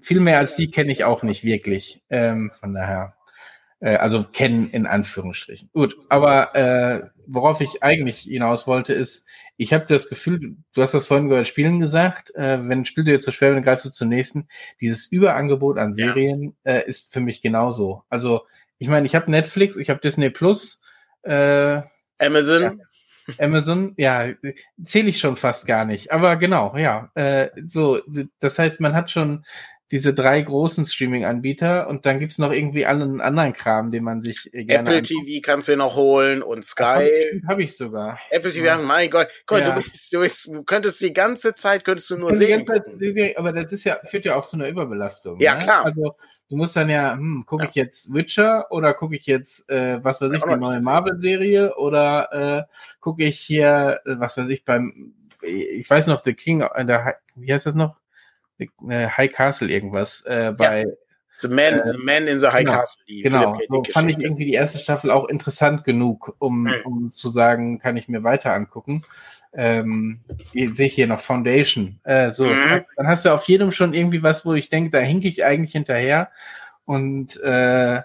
viel 0.00 0.20
mehr 0.20 0.38
als 0.38 0.56
die 0.56 0.70
kenne 0.70 0.92
ich 0.92 1.04
auch 1.04 1.22
nicht 1.22 1.44
wirklich. 1.44 2.02
Ähm, 2.08 2.50
von 2.58 2.74
daher, 2.74 3.13
äh, 3.84 3.96
also 3.96 4.24
kennen 4.24 4.70
in 4.70 4.86
Anführungsstrichen. 4.86 5.68
Gut, 5.74 5.96
aber 6.08 6.54
äh, 6.54 7.02
worauf 7.26 7.60
ich 7.60 7.82
eigentlich 7.82 8.20
hinaus 8.20 8.66
wollte, 8.66 8.94
ist, 8.94 9.26
ich 9.58 9.74
habe 9.74 9.84
das 9.86 10.08
Gefühl, 10.08 10.56
du 10.72 10.82
hast 10.82 10.94
das 10.94 11.06
vorhin 11.06 11.26
über 11.26 11.44
Spielen 11.44 11.80
gesagt, 11.80 12.34
äh, 12.34 12.58
wenn 12.66 12.80
ein 12.80 12.84
Spiel 12.86 13.04
dir 13.04 13.20
zu 13.20 13.30
schwer 13.30 13.50
wird, 13.50 13.58
dann 13.58 13.64
greifst 13.64 13.84
du 13.84 13.90
zum 13.90 14.08
nächsten. 14.08 14.48
Dieses 14.80 15.06
Überangebot 15.06 15.78
an 15.78 15.92
Serien 15.92 16.56
ja. 16.64 16.72
äh, 16.72 16.88
ist 16.88 17.12
für 17.12 17.20
mich 17.20 17.42
genauso. 17.42 18.02
Also, 18.08 18.46
ich 18.78 18.88
meine, 18.88 19.06
ich 19.06 19.14
habe 19.14 19.30
Netflix, 19.30 19.76
ich 19.76 19.90
habe 19.90 20.00
Disney 20.00 20.30
Plus, 20.30 20.80
äh, 21.22 21.82
Amazon. 22.18 22.62
Ja. 22.62 22.74
Amazon, 23.38 23.94
ja, 23.96 24.28
zähle 24.82 25.08
ich 25.08 25.18
schon 25.18 25.36
fast 25.36 25.66
gar 25.66 25.84
nicht. 25.84 26.12
Aber 26.12 26.36
genau, 26.36 26.76
ja. 26.76 27.10
Äh, 27.14 27.48
so, 27.66 28.00
das 28.40 28.58
heißt, 28.58 28.80
man 28.80 28.94
hat 28.94 29.10
schon 29.10 29.44
diese 29.90 30.14
drei 30.14 30.40
großen 30.40 30.86
Streaming-Anbieter 30.86 31.88
und 31.88 32.06
dann 32.06 32.18
gibt's 32.18 32.38
noch 32.38 32.50
irgendwie 32.50 32.86
allen 32.86 33.20
anderen 33.20 33.52
Kram, 33.52 33.90
den 33.90 34.02
man 34.02 34.20
sich 34.20 34.52
äh, 34.54 34.64
gerne 34.64 34.88
Apple 34.88 34.96
anguckt. 34.98 35.26
TV 35.26 35.40
kannst 35.44 35.68
du 35.68 35.76
noch 35.76 35.94
holen 35.94 36.42
und 36.42 36.64
Sky. 36.64 36.82
Habe 36.82 37.42
hab 37.46 37.58
ich 37.58 37.76
sogar. 37.76 38.18
Apple 38.30 38.50
TV, 38.50 38.64
ja. 38.64 38.80
mein 38.80 39.10
Gott, 39.10 39.28
Gott 39.46 39.60
ja. 39.60 39.74
du, 39.74 39.82
bist, 39.82 40.12
du, 40.12 40.20
bist, 40.20 40.52
du 40.52 40.64
könntest 40.64 41.00
die 41.02 41.12
ganze 41.12 41.54
Zeit 41.54 41.84
könntest 41.84 42.10
du 42.10 42.16
nur 42.16 42.32
sehen. 42.32 42.66
Zeit, 42.66 43.36
aber 43.36 43.52
das 43.52 43.72
ist 43.72 43.84
ja 43.84 43.98
führt 44.04 44.24
ja 44.24 44.36
auch 44.36 44.46
zu 44.46 44.56
einer 44.56 44.68
Überbelastung. 44.68 45.38
Ja 45.38 45.54
ne? 45.54 45.60
klar. 45.60 45.84
Also 45.84 46.16
du 46.48 46.56
musst 46.56 46.76
dann 46.76 46.88
ja, 46.88 47.12
hm, 47.12 47.44
gucke 47.46 47.64
ja. 47.64 47.68
ich 47.68 47.74
jetzt 47.74 48.12
Witcher 48.12 48.70
oder 48.70 48.94
gucke 48.94 49.16
ich 49.16 49.26
jetzt, 49.26 49.68
äh, 49.68 50.02
was 50.02 50.20
weiß 50.20 50.32
ich, 50.32 50.42
die 50.42 50.56
neue 50.56 50.80
Marvel-Serie 50.80 51.76
oder 51.76 52.32
äh, 52.32 52.62
gucke 53.00 53.24
ich 53.24 53.38
hier, 53.38 54.00
äh, 54.06 54.18
was 54.18 54.38
weiß 54.38 54.48
ich, 54.48 54.64
beim, 54.64 55.14
ich 55.42 55.88
weiß 55.88 56.06
noch, 56.06 56.24
The 56.24 56.32
King, 56.32 56.62
äh, 56.62 56.86
der, 56.86 57.18
wie 57.34 57.52
heißt 57.52 57.66
das 57.66 57.74
noch? 57.74 57.96
Äh, 58.58 59.08
High 59.08 59.32
Castle 59.32 59.68
irgendwas 59.68 60.22
äh, 60.22 60.52
bei 60.56 60.82
ja. 60.82 60.88
The 61.40 61.48
Man, 61.48 61.80
äh, 61.80 61.88
the 61.88 61.98
Man 61.98 62.26
in 62.26 62.38
the 62.38 62.48
High 62.48 62.64
genau, 62.64 62.78
Castle. 62.78 63.04
Die 63.08 63.22
genau, 63.22 63.58
so 63.68 63.84
fand 63.84 64.10
ich 64.10 64.18
irgendwie 64.18 64.44
die 64.46 64.52
erste 64.52 64.78
Staffel 64.78 65.10
auch 65.10 65.28
interessant 65.28 65.84
genug, 65.84 66.36
um, 66.38 66.66
hm. 66.66 66.82
um 66.84 67.10
zu 67.10 67.28
sagen, 67.28 67.78
kann 67.80 67.96
ich 67.96 68.08
mir 68.08 68.22
weiter 68.22 68.52
angucken. 68.52 69.02
Ähm, 69.56 70.20
sehe 70.52 70.86
ich 70.86 70.94
hier 70.94 71.06
noch 71.06 71.20
Foundation. 71.20 72.00
Äh, 72.02 72.30
so, 72.30 72.44
mhm. 72.46 72.84
dann 72.96 73.06
hast 73.06 73.24
du 73.24 73.32
auf 73.32 73.46
jedem 73.46 73.70
schon 73.70 73.94
irgendwie 73.94 74.22
was, 74.22 74.44
wo 74.44 74.54
ich 74.54 74.68
denke, 74.68 74.90
da 74.90 74.98
hinke 74.98 75.28
ich 75.28 75.44
eigentlich 75.44 75.72
hinterher 75.72 76.30
und 76.84 77.40
äh, 77.40 78.02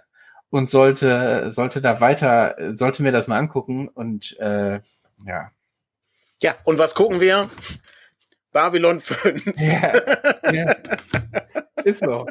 und 0.52 0.70
sollte 0.70 1.52
sollte 1.52 1.82
da 1.82 2.02
weiter, 2.02 2.56
sollte 2.76 3.02
mir 3.02 3.12
das 3.12 3.28
mal 3.28 3.38
angucken 3.38 3.88
und 3.88 4.38
äh, 4.40 4.80
ja. 5.26 5.52
Ja, 6.42 6.56
und 6.64 6.78
was 6.78 6.94
gucken 6.94 7.20
wir? 7.20 7.50
Babylon 8.52 9.00
5. 9.00 9.54
Ja, 9.58 10.52
ja. 10.52 10.76
Ist 11.84 12.00
so. 12.00 12.28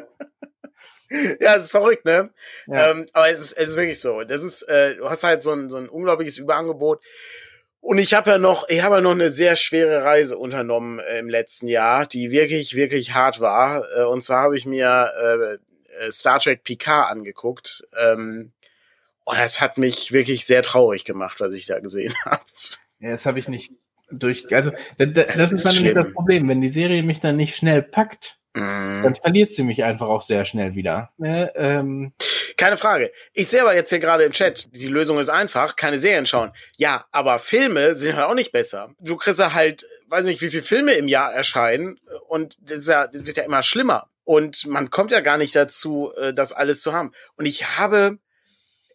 Ja, 1.39 1.55
es 1.55 1.65
ist 1.65 1.71
verrückt, 1.71 2.05
ne? 2.05 2.29
Ja. 2.67 2.91
Ähm, 2.91 3.07
aber 3.13 3.29
es 3.29 3.39
ist, 3.39 3.53
es 3.53 3.71
ist 3.71 3.77
wirklich 3.77 3.99
so. 3.99 4.23
Das 4.23 4.43
ist, 4.43 4.63
äh, 4.63 4.95
du 4.95 5.09
hast 5.09 5.23
halt 5.23 5.41
so 5.41 5.51
ein, 5.51 5.69
so 5.69 5.77
ein 5.77 5.89
unglaubliches 5.89 6.37
Überangebot. 6.37 7.01
Und 7.81 7.97
ich 7.97 8.13
habe 8.13 8.29
ja 8.29 8.37
noch, 8.37 8.67
ich 8.69 8.83
habe 8.83 8.95
ja 8.95 9.01
noch 9.01 9.11
eine 9.11 9.31
sehr 9.31 9.55
schwere 9.55 10.03
Reise 10.03 10.37
unternommen 10.37 10.99
äh, 10.99 11.19
im 11.19 11.29
letzten 11.29 11.67
Jahr, 11.67 12.05
die 12.05 12.29
wirklich, 12.29 12.75
wirklich 12.75 13.13
hart 13.13 13.39
war. 13.39 13.85
Äh, 13.97 14.03
und 14.03 14.21
zwar 14.21 14.43
habe 14.43 14.57
ich 14.57 14.65
mir 14.65 15.11
äh, 15.17 16.05
äh 16.05 16.11
Star 16.11 16.39
Trek 16.39 16.63
Picard 16.63 17.09
angeguckt. 17.09 17.87
Ähm, 17.97 18.51
und 19.23 19.37
das 19.37 19.61
hat 19.61 19.77
mich 19.77 20.11
wirklich 20.11 20.45
sehr 20.45 20.61
traurig 20.61 21.05
gemacht, 21.05 21.39
was 21.39 21.53
ich 21.53 21.65
da 21.65 21.79
gesehen 21.79 22.13
habe. 22.25 22.41
Ja, 22.99 23.11
das 23.11 23.25
habe 23.25 23.39
ich 23.39 23.47
nicht 23.47 23.71
durch. 24.11 24.53
Also 24.53 24.71
da, 24.97 25.05
da, 25.05 25.23
das, 25.23 25.51
ist 25.51 25.65
dann 25.65 25.75
nämlich 25.75 25.93
das 25.93 26.13
Problem, 26.13 26.47
wenn 26.49 26.61
die 26.61 26.71
Serie 26.71 27.03
mich 27.03 27.19
dann 27.19 27.35
nicht 27.35 27.55
schnell 27.55 27.81
packt, 27.81 28.37
mm. 28.53 29.03
dann 29.03 29.15
verliert 29.15 29.51
sie 29.51 29.63
mich 29.63 29.83
einfach 29.83 30.07
auch 30.07 30.21
sehr 30.21 30.45
schnell 30.45 30.75
wieder. 30.75 31.11
Ne? 31.17 31.51
Ähm, 31.55 32.13
keine 32.59 32.75
Frage. 32.75 33.11
Ich 33.33 33.47
sehe 33.47 33.61
aber 33.61 33.73
jetzt 33.73 33.89
hier 33.89 33.99
gerade 33.99 34.25
im 34.25 34.33
Chat, 34.33 34.67
die 34.73 34.87
Lösung 34.87 35.17
ist 35.17 35.29
einfach, 35.29 35.77
keine 35.77 35.97
Serien 35.97 36.25
schauen. 36.25 36.51
Ja, 36.77 37.05
aber 37.13 37.39
Filme 37.39 37.95
sind 37.95 38.17
halt 38.17 38.27
auch 38.27 38.33
nicht 38.33 38.51
besser. 38.51 38.93
Du 38.99 39.15
kriegst 39.15 39.39
ja 39.39 39.53
halt, 39.53 39.85
weiß 40.09 40.25
nicht, 40.25 40.41
wie 40.41 40.49
viele 40.49 40.63
Filme 40.63 40.91
im 40.91 41.07
Jahr 41.07 41.33
erscheinen 41.33 41.99
und 42.27 42.57
das, 42.59 42.85
ja, 42.85 43.07
das 43.07 43.25
wird 43.25 43.37
ja 43.37 43.43
immer 43.43 43.63
schlimmer. 43.63 44.09
Und 44.25 44.67
man 44.67 44.89
kommt 44.89 45.11
ja 45.11 45.21
gar 45.21 45.37
nicht 45.37 45.55
dazu, 45.55 46.11
äh, 46.17 46.33
das 46.33 46.51
alles 46.51 46.81
zu 46.81 46.91
haben. 46.91 47.13
Und 47.37 47.45
ich 47.45 47.77
habe 47.77 48.19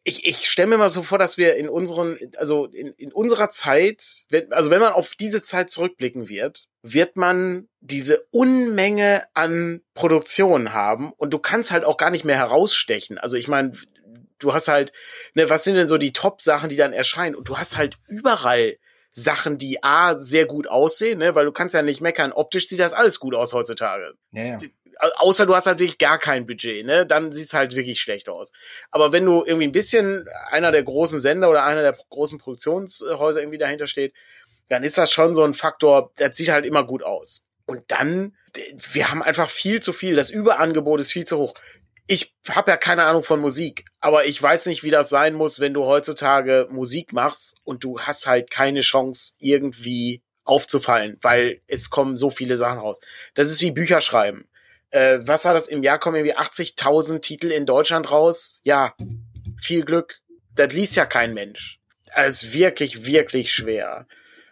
ich, 0.05 0.26
ich 0.26 0.48
stelle 0.48 0.68
mir 0.68 0.78
mal 0.78 0.90
so 0.90 1.02
vor, 1.02 1.18
dass 1.18 1.38
wir 1.38 1.57
in 1.57 1.68
unseren, 1.68 2.18
also 2.36 2.66
in, 2.66 2.88
in 2.92 3.12
unserer 3.12 3.48
Zeit, 3.48 4.24
wenn, 4.28 4.52
also 4.52 4.70
wenn 4.70 4.80
man 4.80 4.92
auf 4.92 5.14
diese 5.14 5.42
Zeit 5.42 5.70
zurückblicken 5.70 6.28
wird, 6.28 6.66
wird 6.82 7.16
man 7.16 7.68
diese 7.80 8.26
Unmenge 8.30 9.24
an 9.32 9.80
Produktionen 9.94 10.74
haben 10.74 11.12
und 11.16 11.30
du 11.30 11.38
kannst 11.38 11.72
halt 11.72 11.84
auch 11.84 11.96
gar 11.96 12.11
nicht 12.11 12.26
mehr 12.26 12.36
herausstechen. 12.36 13.16
Also 13.16 13.38
ich 13.38 13.48
meine, 13.48 13.72
du 14.38 14.52
hast 14.52 14.68
halt, 14.68 14.92
ne, 15.32 15.48
was 15.48 15.64
sind 15.64 15.76
denn 15.76 15.88
so 15.88 15.96
die 15.96 16.12
Top-Sachen, 16.12 16.68
die 16.68 16.76
dann 16.76 16.92
erscheinen? 16.92 17.34
Und 17.34 17.48
du 17.48 17.57
hast 17.57 17.78
halt 17.78 17.96
überall 18.07 18.76
Sachen, 19.11 19.57
die 19.57 19.82
A, 19.82 20.18
sehr 20.18 20.44
gut 20.44 20.66
aussehen, 20.66 21.20
ne, 21.20 21.34
weil 21.34 21.46
du 21.46 21.52
kannst 21.52 21.74
ja 21.74 21.80
nicht 21.80 22.02
meckern, 22.02 22.32
optisch 22.32 22.68
sieht 22.68 22.80
das 22.80 22.92
alles 22.92 23.20
gut 23.20 23.34
aus 23.34 23.55
heutzutage. 23.55 24.12
Ja, 24.32 24.44
ja 24.44 24.59
außer 24.99 25.47
du 25.47 25.55
hast 25.55 25.66
halt 25.66 25.78
wirklich 25.78 25.99
gar 25.99 26.18
kein 26.18 26.47
Budget, 26.47 26.84
ne? 26.86 27.07
Dann 27.07 27.32
sieht's 27.32 27.55
halt 27.55 27.74
wirklich 27.74 28.01
schlecht 28.01 28.28
aus. 28.28 28.53
Aber 28.90 29.12
wenn 29.12 29.24
du 29.24 29.45
irgendwie 29.45 29.66
ein 29.66 29.72
bisschen 29.72 30.26
einer 30.51 30.72
der 30.72 30.82
großen 30.82 31.20
Sender 31.20 31.51
oder 31.51 31.64
einer 31.64 31.82
der 31.82 31.97
großen 32.11 32.38
Produktionshäuser 32.38 33.40
irgendwie 33.40 33.59
dahinter 33.59 33.86
steht, 33.86 34.14
dann 34.68 34.82
ist 34.82 34.99
das 34.99 35.12
schon 35.12 35.34
so 35.34 35.42
ein 35.42 35.55
Faktor, 35.55 36.12
das 36.16 36.36
sieht 36.36 36.49
halt 36.49 36.66
immer 36.66 36.84
gut 36.84 37.03
aus. 37.03 37.47
Und 37.66 37.82
dann, 37.88 38.36
wir 38.92 39.11
haben 39.11 39.22
einfach 39.22 39.51
viel 39.51 39.80
zu 39.80 39.92
viel, 39.92 40.16
das 40.16 40.30
Überangebot 40.30 41.01
ist 41.01 41.12
viel 41.12 41.24
zu 41.24 41.38
hoch. 41.38 41.55
Ich 42.07 42.34
habe 42.51 42.70
ja 42.70 42.76
keine 42.76 43.05
Ahnung 43.05 43.22
von 43.22 43.40
Musik, 43.40 43.86
aber 44.01 44.26
ich 44.26 44.40
weiß 44.40 44.66
nicht, 44.66 44.84
wie 44.84 44.90
das 44.90 45.09
sein 45.09 45.32
muss, 45.34 45.61
wenn 45.61 45.72
du 45.72 45.84
heutzutage 45.84 46.66
Musik 46.70 47.14
machst 47.14 47.57
und 47.64 47.82
du 47.82 47.99
hast 47.99 48.26
halt 48.26 48.51
keine 48.51 48.82
Chance, 48.82 49.34
irgendwie 49.38 50.22
aufzufallen, 50.45 51.18
weil 51.22 51.62
es 51.66 51.88
kommen 51.88 52.18
so 52.18 52.28
viele 52.28 52.59
Sachen 52.59 52.78
raus. 52.78 53.01
Das 53.34 53.49
ist 53.49 53.62
wie 53.62 53.70
Bücher 53.70 54.03
schreiben 54.03 54.47
äh, 54.95 55.26
was 55.26 55.45
war 55.45 55.55
das 55.55 55.68
im 55.68 55.82
Jahr 55.82 55.99
kommen 55.99 56.16
irgendwie 56.16 56.36
80.000 56.36 57.20
Titel 57.20 57.49
in 57.49 57.66
Deutschland 57.66 58.11
raus? 58.11 58.61
Ja, 58.64 58.95
viel 59.59 59.84
Glück. 59.84 60.20
Das 60.55 60.72
liest 60.72 60.97
ja 60.97 61.05
kein 61.05 61.34
Mensch. 61.34 61.80
Es 62.14 62.45
ist 62.45 62.55
wirklich, 62.55 63.05
wirklich 63.05 63.53
schwer. 63.53 64.07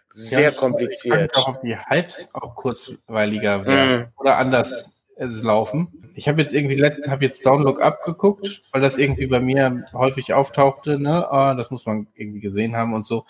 Sehr 0.09 0.41
ja, 0.41 0.51
kompliziert. 0.51 1.35
Auch 1.35 1.61
die 1.61 1.77
Hypes 1.77 2.27
auch 2.33 2.55
kurzweiliger 2.55 3.65
werden 3.65 4.01
mm. 4.01 4.19
oder 4.19 4.37
anders 4.37 4.93
es 5.15 5.41
laufen. 5.41 6.11
Ich 6.13 6.27
habe 6.27 6.41
jetzt 6.41 6.53
irgendwie 6.53 6.83
habe 6.83 7.25
jetzt 7.25 7.45
Download 7.45 7.81
abgeguckt, 7.81 8.61
weil 8.71 8.81
das 8.81 8.97
irgendwie 8.97 9.25
bei 9.27 9.39
mir 9.39 9.85
häufig 9.93 10.33
auftauchte. 10.33 10.99
Ne, 10.99 11.27
oh, 11.31 11.53
das 11.55 11.71
muss 11.71 11.85
man 11.85 12.07
irgendwie 12.13 12.41
gesehen 12.41 12.75
haben 12.75 12.93
und 12.93 13.05
so. 13.05 13.25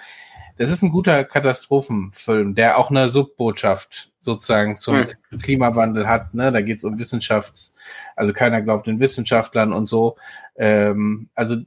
Das 0.57 0.69
ist 0.69 0.81
ein 0.81 0.91
guter 0.91 1.23
Katastrophenfilm, 1.23 2.55
der 2.55 2.77
auch 2.77 2.89
eine 2.89 3.09
Subbotschaft 3.09 4.12
sozusagen 4.23 4.77
zum 4.77 5.07
hm. 5.29 5.39
Klimawandel 5.41 6.07
hat. 6.07 6.33
Ne? 6.33 6.51
Da 6.51 6.61
geht 6.61 6.77
es 6.77 6.83
um 6.83 6.97
Wissenschafts-, 6.97 7.73
also 8.15 8.33
keiner 8.33 8.61
glaubt 8.61 8.87
den 8.87 8.99
Wissenschaftlern 8.99 9.73
und 9.73 9.87
so. 9.87 10.15
Ähm, 10.55 11.29
also 11.35 11.57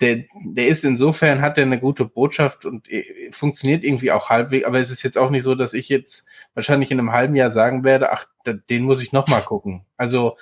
der, 0.00 0.24
der 0.44 0.68
ist 0.68 0.84
insofern, 0.84 1.40
hat 1.40 1.58
er 1.58 1.64
eine 1.64 1.80
gute 1.80 2.04
Botschaft 2.04 2.64
und 2.64 2.88
äh, 2.88 3.30
funktioniert 3.32 3.82
irgendwie 3.82 4.12
auch 4.12 4.28
halbwegs, 4.28 4.66
aber 4.66 4.78
es 4.78 4.90
ist 4.90 5.02
jetzt 5.02 5.18
auch 5.18 5.30
nicht 5.30 5.42
so, 5.42 5.54
dass 5.54 5.74
ich 5.74 5.88
jetzt 5.88 6.24
wahrscheinlich 6.54 6.90
in 6.90 7.00
einem 7.00 7.12
halben 7.12 7.34
Jahr 7.34 7.50
sagen 7.50 7.82
werde, 7.82 8.12
ach, 8.12 8.26
den 8.70 8.84
muss 8.84 9.02
ich 9.02 9.12
nochmal 9.12 9.42
gucken. 9.42 9.84
Also 9.96 10.36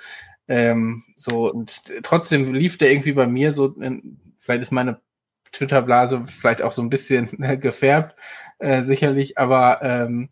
ähm, 0.47 1.03
so, 1.15 1.51
und 1.51 1.81
trotzdem 2.03 2.53
lief 2.53 2.77
der 2.77 2.91
irgendwie 2.91 3.13
bei 3.13 3.27
mir 3.27 3.53
so, 3.53 3.75
vielleicht 4.39 4.61
ist 4.61 4.71
meine 4.71 5.01
Twitter-Blase 5.51 6.25
vielleicht 6.27 6.61
auch 6.61 6.71
so 6.71 6.81
ein 6.81 6.89
bisschen 6.89 7.29
gefärbt, 7.59 8.15
äh, 8.59 8.83
sicherlich, 8.83 9.37
aber 9.37 9.81
ähm, 9.81 10.29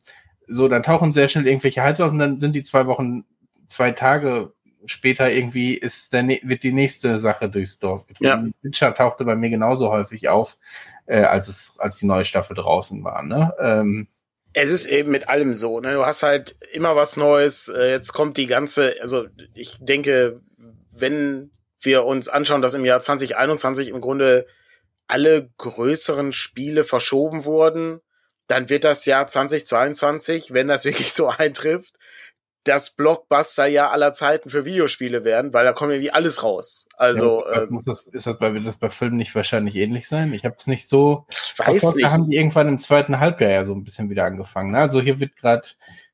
so, 0.47 0.67
dann 0.67 0.83
tauchen 0.83 1.11
sehr 1.11 1.29
schnell 1.29 1.47
irgendwelche 1.47 1.83
Heizer 1.83 2.05
auf 2.05 2.11
und 2.11 2.19
dann 2.19 2.39
sind 2.39 2.53
die 2.53 2.63
zwei 2.63 2.87
Wochen, 2.87 3.25
zwei 3.67 3.91
Tage 3.91 4.53
später 4.85 5.31
irgendwie 5.31 5.73
ist 5.73 6.13
der, 6.13 6.27
wird 6.27 6.63
die 6.63 6.71
nächste 6.71 7.19
Sache 7.19 7.49
durchs 7.49 7.79
Dorf 7.79 8.05
getrieben. 8.07 8.53
Ja. 8.61 8.61
Witcher 8.61 8.93
tauchte 8.93 9.25
bei 9.25 9.35
mir 9.35 9.49
genauso 9.49 9.89
häufig 9.89 10.29
auf, 10.29 10.57
äh, 11.05 11.21
als 11.21 11.47
es, 11.47 11.79
als 11.79 11.97
die 11.97 12.05
neue 12.05 12.25
Staffel 12.25 12.55
draußen 12.55 13.03
war, 13.03 13.23
ne? 13.23 13.53
Ähm, 13.59 14.07
es 14.57 14.71
ist 14.71 14.85
eben 14.85 15.11
mit 15.11 15.27
allem 15.27 15.53
so, 15.53 15.79
ne? 15.81 15.95
Du 15.95 16.05
hast 16.05 16.23
halt 16.23 16.55
immer 16.71 16.95
was 16.95 17.17
Neues. 17.17 17.67
Äh, 17.67 17.91
jetzt 17.91 18.13
kommt 18.13 18.37
die 18.37 18.47
ganze, 18.47 18.95
also 19.01 19.25
ich 19.53 19.77
denke, 19.81 20.41
wenn 20.91 21.51
wir 21.81 22.05
uns 22.05 22.29
anschauen, 22.29 22.61
dass 22.61 22.73
im 22.73 22.85
Jahr 22.85 23.01
2021 23.01 23.89
im 23.89 24.01
Grunde 24.01 24.47
alle 25.07 25.49
größeren 25.57 26.31
Spiele 26.31 26.83
verschoben 26.83 27.45
wurden, 27.45 27.99
dann 28.47 28.69
wird 28.69 28.83
das 28.83 29.05
Jahr 29.05 29.27
2022, 29.27 30.53
wenn 30.53 30.67
das 30.67 30.85
wirklich 30.85 31.13
so 31.13 31.29
eintrifft, 31.29 31.95
das 32.65 32.89
Blockbuster 32.89 33.67
ja 33.67 33.91
aller 33.91 34.11
Zeiten 34.11 34.49
für 34.49 34.65
Videospiele 34.65 35.23
werden, 35.23 35.53
weil 35.53 35.65
da 35.65 35.71
kommt 35.71 35.91
irgendwie 35.91 36.11
alles 36.11 36.41
raus. 36.41 36.87
Also 36.97 37.45
ja, 37.45 37.61
ähm, 37.63 37.81
das, 37.85 38.07
ist 38.07 38.25
das, 38.25 38.41
weil 38.41 38.55
wird 38.55 38.65
das 38.65 38.77
bei 38.77 38.89
Filmen 38.89 39.17
nicht 39.17 39.35
wahrscheinlich 39.35 39.75
ähnlich 39.75 40.07
sein? 40.07 40.33
Ich 40.33 40.45
habe 40.45 40.55
es 40.57 40.65
nicht 40.65 40.87
so. 40.87 41.25
Ich 41.29 41.53
weiß 41.59 41.95
nicht. 41.95 42.05
Da 42.05 42.11
haben 42.11 42.29
die 42.29 42.35
irgendwann 42.35 42.67
im 42.67 42.79
zweiten 42.79 43.19
Halbjahr 43.19 43.51
ja 43.51 43.65
so 43.65 43.73
ein 43.73 43.83
bisschen 43.83 44.09
wieder 44.09 44.25
angefangen. 44.25 44.71
Ne? 44.71 44.79
Also 44.79 44.99
hier 44.99 45.19
wird 45.19 45.35
gerade 45.35 45.67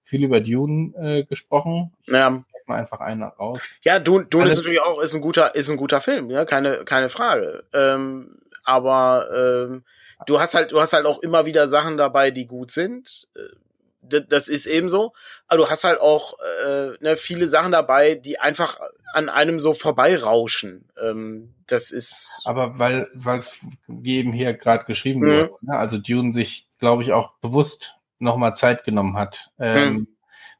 viel 0.03 0.25
über 0.25 0.41
Dune 0.41 0.93
äh, 0.97 1.23
gesprochen. 1.23 1.93
Ja. 2.05 2.43
Mal 2.67 2.79
einfach 2.79 2.99
einer 2.99 3.27
raus. 3.27 3.79
Ja, 3.84 3.99
Dune, 3.99 4.25
Dune 4.25 4.47
ist 4.47 4.57
natürlich 4.57 4.82
auch 4.82 5.01
ist 5.01 5.15
ein 5.15 5.21
guter 5.21 5.55
ist 5.55 5.69
ein 5.69 5.77
guter 5.77 5.99
Film, 5.99 6.29
ja, 6.29 6.45
keine 6.45 6.84
keine 6.86 7.09
Frage. 7.09 7.63
Ähm, 7.73 8.38
aber 8.63 9.29
ähm, 9.34 9.84
du 10.26 10.39
hast 10.39 10.55
halt 10.55 10.72
du 10.72 10.80
hast 10.80 10.93
halt 10.93 11.05
auch 11.05 11.19
immer 11.19 11.45
wieder 11.45 11.67
Sachen 11.67 11.97
dabei, 11.97 12.32
die 12.32 12.47
gut 12.47 12.72
sind. 12.72 13.28
Äh, 13.36 14.22
das 14.28 14.47
ist 14.49 14.65
eben 14.65 14.89
so. 14.89 15.13
Aber 15.47 15.63
du 15.63 15.69
hast 15.69 15.84
halt 15.84 15.99
auch 15.99 16.36
äh, 16.65 16.91
ne, 17.01 17.15
viele 17.15 17.47
Sachen 17.47 17.72
dabei, 17.72 18.15
die 18.15 18.39
einfach 18.39 18.80
an 19.13 19.30
einem 19.30 19.59
so 19.59 19.74
vorbeirauschen. 19.74 20.86
Ähm, 21.01 21.53
das 21.67 21.91
ist. 21.91 22.41
Aber 22.45 22.80
weil, 22.80 23.07
weil 23.13 23.39
es 23.39 23.53
wie 23.88 24.17
eben 24.17 24.34
hier 24.34 24.53
gerade 24.53 24.86
geschrieben 24.86 25.22
mhm. 25.22 25.26
wurde, 25.26 25.51
ne? 25.61 25.78
also 25.78 25.97
Dune 25.97 26.34
sich, 26.34 26.67
glaube 26.80 27.03
ich, 27.03 27.13
auch 27.13 27.34
bewusst 27.41 27.95
nochmal 28.19 28.55
Zeit 28.55 28.84
genommen 28.84 29.17
hat. 29.17 29.49
Ähm, 29.59 29.93
mhm. 29.93 30.07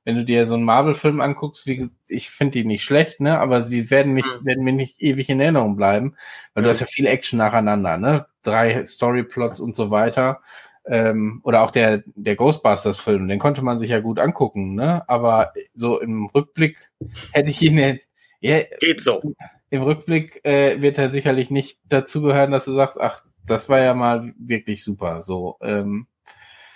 Wenn 0.04 0.16
du 0.16 0.26
dir 0.26 0.48
so 0.48 0.56
einen 0.56 0.64
Marvel-Film 0.64 1.22
anguckst, 1.22 1.68
wie 1.68 1.90
ich 2.08 2.30
finde 2.30 2.54
die 2.54 2.66
nicht 2.66 2.84
schlecht, 2.84 3.20
ne? 3.20 3.40
Aber 3.40 3.64
sie 3.64 3.92
werden 3.92 4.14
mich, 4.14 4.26
mhm. 4.26 4.46
werden 4.46 4.64
mir 4.64 4.74
nicht 4.74 5.02
ewig 5.02 5.30
in 5.30 5.40
Erinnerung 5.40 5.76
bleiben, 5.76 6.16
weil 6.54 6.64
du 6.64 6.70
mhm. 6.70 6.72
hast 6.72 6.82
ja 6.82 6.88
viel 6.88 7.06
Action 7.06 7.38
nacheinander, 7.38 7.98
ne? 7.98 8.26
Drei 8.44 8.84
Storyplots 8.86 9.60
und 9.60 9.76
so 9.76 9.92
weiter 9.92 10.42
ähm, 10.86 11.42
oder 11.44 11.62
auch 11.62 11.72
der, 11.72 12.04
der 12.16 12.36
Ghostbusters-Film, 12.36 13.28
den 13.28 13.40
konnte 13.40 13.62
man 13.62 13.80
sich 13.80 13.90
ja 13.90 14.00
gut 14.00 14.20
angucken, 14.20 14.76
ne? 14.76 15.08
Aber 15.08 15.54
so 15.76 16.00
im 16.00 16.26
Rückblick 16.28 16.90
hätte 17.32 17.50
ich 17.50 17.62
ihn 17.62 18.00
ja, 18.42 18.60
geht 18.80 19.02
so. 19.02 19.22
Im 19.70 19.84
Rückblick 19.84 20.44
äh, 20.44 20.82
wird 20.82 20.98
er 20.98 21.12
sicherlich 21.12 21.52
nicht 21.52 21.80
dazu 21.88 22.22
gehören, 22.22 22.52
dass 22.52 22.66
du 22.66 22.74
sagst, 22.74 23.00
ach, 23.00 23.24
das 23.46 23.70
war 23.70 23.80
ja 23.80 23.94
mal 23.94 24.34
wirklich 24.38 24.84
super. 24.84 25.22
So, 25.22 25.58
ähm, 25.62 26.08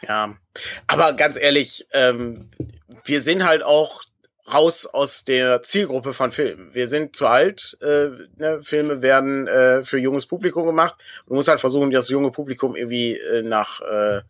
ja, 0.08 0.36
aber 0.88 1.14
ganz 1.14 1.38
ehrlich, 1.38 1.88
ähm, 1.91 2.49
wir 3.03 3.22
sind 3.22 3.45
halt 3.45 3.64
auch 3.64 4.01
raus 4.51 4.86
aus 4.86 5.26
der 5.26 5.64
Zielgruppe 5.64 6.14
von 6.14 6.32
Filmen. 6.32 6.74
Wir 6.74 6.88
sind 6.88 7.16
zu 7.16 7.28
alt. 7.28 7.78
Äh, 7.82 8.10
ne? 8.38 8.60
Filme 8.62 9.01
werden 9.01 9.47
äh, 9.47 9.84
für 9.84 9.97
junges 9.97 10.26
Publikum 10.26 10.66
gemacht. 10.66 10.95
Man 11.28 11.38
muss 11.38 11.47
halt 11.47 11.60
versuchen, 11.60 11.91
das 11.91 12.10
junge 12.10 12.32
Publikum 12.32 12.76
irgendwie 12.76 13.14
äh, 13.18 13.41
nach 13.41 13.82
äh, 13.82 14.22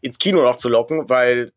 ins 0.00 0.18
Kino 0.18 0.42
noch 0.42 0.56
zu 0.56 0.68
locken, 0.68 1.08
weil 1.08 1.52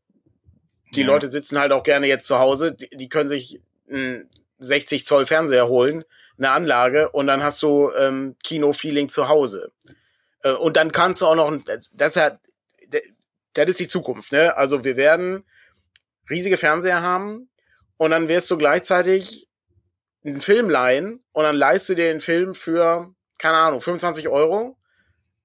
die 0.94 1.02
ja. 1.02 1.08
Leute 1.08 1.30
sitzen 1.30 1.60
halt 1.60 1.72
auch 1.72 1.84
gerne 1.84 2.08
jetzt 2.08 2.28
zu 2.28 2.38
Hause. 2.38 2.76
Die, 2.76 2.90
die 2.90 3.10
können 3.10 3.30
sich 3.30 3.62
einen 3.90 4.30
60 4.60 5.06
Zoll 5.06 5.26
Fernseher 5.26 5.68
holen, 5.68 6.04
eine 6.38 6.52
Anlage 6.52 7.10
und 7.10 7.28
dann 7.28 7.44
hast 7.44 7.62
du 7.64 7.92
ähm, 7.98 8.36
Kino-Feeling 8.44 9.10
zu 9.10 9.30
Hause. 9.30 9.72
Äh, 10.44 10.52
und 10.52 10.78
dann 10.78 10.92
kannst 10.92 11.22
du 11.22 11.28
auch 11.28 11.36
noch, 11.36 11.52
das 11.66 11.88
ist 11.88 12.16
ja, 12.16 12.38
das 13.56 13.72
ist 13.72 13.80
die 13.80 13.88
Zukunft. 13.88 14.32
Ne? 14.32 14.56
Also 14.56 14.84
wir 14.84 14.98
werden 14.98 15.44
riesige 16.30 16.58
Fernseher 16.58 17.02
haben, 17.02 17.50
und 17.98 18.12
dann 18.12 18.28
wirst 18.28 18.50
du 18.52 18.58
gleichzeitig 18.58 19.48
einen 20.26 20.42
Film 20.42 20.70
leihen 20.70 21.24
und 21.32 21.44
dann 21.44 21.56
leihst 21.56 21.88
du 21.90 21.96
dir 21.96 22.08
den 22.08 22.20
Film 22.20 22.56
für, 22.56 23.14
keine 23.38 23.58
Ahnung, 23.58 23.82
25 23.82 24.28
Euro. 24.28 24.78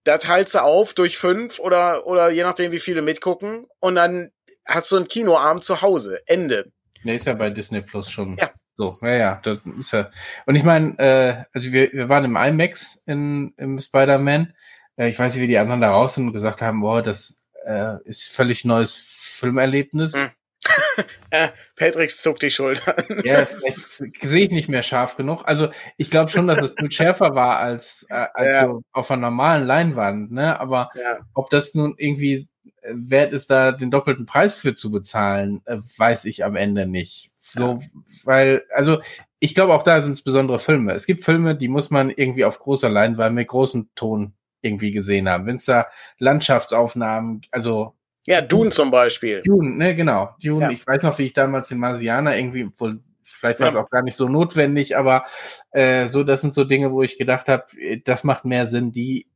Da 0.04 0.18
teilst 0.18 0.54
du 0.54 0.62
auf 0.62 0.94
durch 0.94 1.18
fünf 1.18 1.58
oder, 1.58 2.06
oder 2.06 2.30
je 2.30 2.42
nachdem, 2.42 2.72
wie 2.72 2.80
viele 2.80 3.02
mitgucken. 3.02 3.66
Und 3.80 3.94
dann 3.94 4.30
hast 4.64 4.90
du 4.90 4.96
einen 4.96 5.08
Kinoabend 5.08 5.62
zu 5.62 5.82
Hause. 5.82 6.20
Ende. 6.26 6.72
Der 7.04 7.14
ist 7.14 7.26
ja 7.26 7.34
bei 7.34 7.50
Disney 7.50 7.82
Plus 7.82 8.11
schon. 8.11 8.36
Ja. 8.36 8.50
So, 8.76 8.96
ja, 9.02 9.14
ja, 9.14 9.40
das 9.42 9.58
ist 9.78 9.92
ja. 9.92 10.11
Und 10.46 10.56
ich 10.56 10.62
meine, 10.62 10.98
äh, 10.98 11.44
also 11.52 11.70
wir, 11.70 11.92
wir 11.92 12.08
waren 12.08 12.24
im 12.24 12.36
IMAX 12.36 13.02
in, 13.04 13.52
im 13.58 13.78
Spider-Man. 13.78 14.54
Äh, 14.96 15.11
ich 15.11 15.18
weiß 15.18 15.34
nicht, 15.34 15.42
wie 15.42 15.48
die 15.48 15.58
anderen 15.58 15.82
da 15.82 15.90
raus 15.90 16.14
sind 16.14 16.28
und 16.28 16.32
gesagt 16.32 16.62
haben, 16.62 16.80
boah, 16.80 17.02
das 17.02 17.39
äh, 17.64 17.96
ist 18.04 18.28
völlig 18.28 18.64
neues 18.64 18.94
Filmerlebnis. 18.94 20.14
Hm. 20.14 20.30
äh, 21.30 21.48
Patrick 21.76 22.11
zuckt 22.11 22.42
die 22.42 22.50
Schultern. 22.50 22.94
Ja, 23.24 23.40
das 23.40 23.96
sehe 23.96 24.44
ich 24.44 24.50
nicht 24.50 24.68
mehr 24.68 24.82
scharf 24.82 25.16
genug. 25.16 25.42
Also 25.44 25.68
ich 25.96 26.11
glaube 26.11 26.30
schon, 26.30 26.46
dass 26.46 26.61
es 26.61 26.72
viel 26.78 26.92
schärfer 26.92 27.34
war 27.34 27.58
als, 27.58 28.06
äh, 28.11 28.26
als 28.34 28.54
ja. 28.54 28.66
so 28.66 28.82
auf 28.92 29.11
einer 29.11 29.22
normalen 29.22 29.66
Leinwand, 29.66 30.32
ne? 30.32 30.61
Aber 30.61 30.90
ja. 30.94 31.20
ob 31.34 31.50
das 31.50 31.74
nun 31.74 31.94
irgendwie 31.96 32.48
äh, 32.82 32.92
wert 32.94 33.32
ist, 33.32 33.50
da 33.50 33.72
den 33.72 33.90
doppelten 33.90 34.26
Preis 34.26 34.54
für 34.54 34.74
zu 34.74 34.90
bezahlen, 34.90 35.62
äh, 35.64 35.78
weiß 35.96 36.26
ich 36.26 36.44
am 36.44 36.56
Ende 36.56 36.86
nicht. 36.86 37.30
So, 37.38 37.78
ja. 37.80 37.88
weil, 38.24 38.64
also 38.74 39.00
ich 39.38 39.54
glaube 39.54 39.72
auch 39.72 39.82
da 39.82 40.02
sind 40.02 40.12
es 40.12 40.22
besondere 40.22 40.58
Filme. 40.58 40.92
Es 40.92 41.06
gibt 41.06 41.24
Filme, 41.24 41.56
die 41.56 41.68
muss 41.68 41.90
man 41.90 42.11
irgendwie 42.11 42.44
auf 42.44 42.58
großer 42.58 42.90
Leinwand 42.90 43.34
mit 43.34 43.48
großem 43.48 43.88
Ton 43.94 44.34
irgendwie 44.62 44.92
gesehen 44.92 45.28
haben. 45.28 45.46
Wenn 45.46 45.56
es 45.56 45.64
da 45.64 45.86
Landschaftsaufnahmen, 46.18 47.42
also 47.50 47.94
ja, 48.26 48.40
Dune 48.42 48.70
zum 48.70 48.90
Beispiel. 48.90 49.42
Dune, 49.42 49.76
ne, 49.76 49.94
genau. 49.94 50.36
Dune, 50.42 50.66
ja. 50.66 50.70
ich 50.70 50.86
weiß 50.86 51.02
noch, 51.02 51.18
wie 51.18 51.26
ich 51.26 51.32
damals 51.32 51.68
den 51.68 51.78
Marsianer 51.78 52.36
irgendwie, 52.36 52.70
wohl, 52.76 53.00
vielleicht 53.22 53.61
war 53.61 53.68
es 53.68 53.74
ja. 53.74 53.82
auch 53.82 53.90
gar 53.90 54.02
nicht 54.02 54.16
so 54.16 54.28
notwendig, 54.28 54.96
aber 54.96 55.24
äh, 55.70 56.08
so, 56.08 56.22
das 56.22 56.42
sind 56.42 56.52
so 56.52 56.64
Dinge, 56.64 56.92
wo 56.92 57.02
ich 57.02 57.18
gedacht 57.18 57.48
habe, 57.48 57.64
das 58.04 58.24
macht 58.24 58.44
mehr 58.44 58.66
Sinn, 58.66 58.92
die 58.92 59.26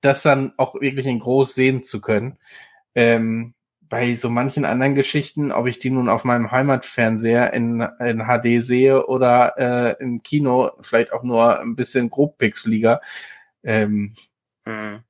das 0.00 0.22
dann 0.22 0.52
auch 0.56 0.74
wirklich 0.80 1.06
in 1.06 1.18
groß 1.18 1.54
sehen 1.54 1.82
zu 1.82 2.00
können. 2.00 2.38
Ähm, 2.94 3.54
bei 3.88 4.16
so 4.16 4.30
manchen 4.30 4.64
anderen 4.64 4.94
Geschichten, 4.94 5.52
ob 5.52 5.66
ich 5.66 5.78
die 5.78 5.90
nun 5.90 6.08
auf 6.08 6.24
meinem 6.24 6.50
Heimatfernseher 6.50 7.52
in, 7.52 7.86
in 8.00 8.24
HD 8.26 8.64
sehe 8.64 9.06
oder 9.06 9.54
äh, 9.56 10.02
im 10.02 10.22
Kino, 10.22 10.72
vielleicht 10.80 11.12
auch 11.12 11.22
nur 11.22 11.60
ein 11.60 11.76
bisschen 11.76 12.08
grobpixeliger, 12.08 13.00
ähm, 13.62 14.14
mhm. 14.66 15.02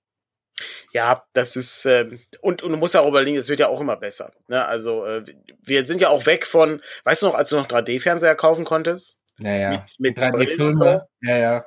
Ja, 0.93 1.25
das 1.35 1.57
ist 1.57 1.85
äh, 1.85 2.09
und, 2.41 2.63
und 2.63 2.73
du 2.73 2.79
musst 2.79 2.95
ja 2.95 3.01
auch 3.01 3.09
überlegen, 3.09 3.37
es 3.37 3.51
wird 3.51 3.61
ja 3.61 3.69
auch 3.69 3.81
immer 3.81 3.97
besser. 3.97 4.33
Ne? 4.49 4.65
Also 4.65 5.05
äh, 5.05 5.25
wir 5.63 5.85
sind 5.85 6.01
ja 6.01 6.09
auch 6.09 6.25
weg 6.25 6.47
von, 6.47 6.81
weißt 7.05 7.23
du 7.23 7.27
noch, 7.27 7.35
als 7.35 7.51
du 7.51 7.57
noch 7.57 7.67
3D-Fernseher 7.67 8.35
kaufen 8.35 8.65
konntest? 8.65 9.21
Naja. 9.39 9.85
Mit, 9.99 10.17
mit 10.17 10.19
3D-Filme. 10.19 10.75
So? 10.75 11.01
Ja, 11.21 11.37
ja. 11.37 11.67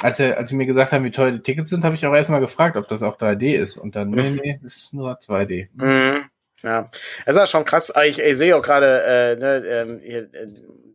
Als, 0.00 0.20
er, 0.20 0.36
als 0.38 0.50
sie 0.50 0.56
mir 0.56 0.66
gesagt 0.66 0.92
haben, 0.92 1.04
wie 1.04 1.10
teuer 1.10 1.32
die 1.32 1.42
Tickets 1.42 1.70
sind, 1.70 1.82
habe 1.82 1.96
ich 1.96 2.06
auch 2.06 2.14
erstmal 2.14 2.40
gefragt, 2.40 2.76
ob 2.76 2.86
das 2.86 3.02
auch 3.02 3.18
3D 3.18 3.56
ist. 3.56 3.78
Und 3.78 3.96
dann, 3.96 4.10
nee, 4.10 4.30
mhm. 4.30 4.40
nee, 4.44 4.60
ist 4.64 4.92
nur 4.92 5.18
2D. 5.18 5.68
Mhm. 5.72 6.30
Ja, 6.62 6.90
das 7.24 7.36
ist 7.36 7.50
schon 7.50 7.64
krass. 7.64 7.92
Ich, 8.04 8.20
ich 8.20 8.36
sehe 8.36 8.56
auch 8.56 8.62
gerade, 8.62 9.02
äh, 9.02 9.36
ne, 9.36 9.66
ähm, 9.66 10.00
hier, 10.00 10.22
äh, 10.34 10.46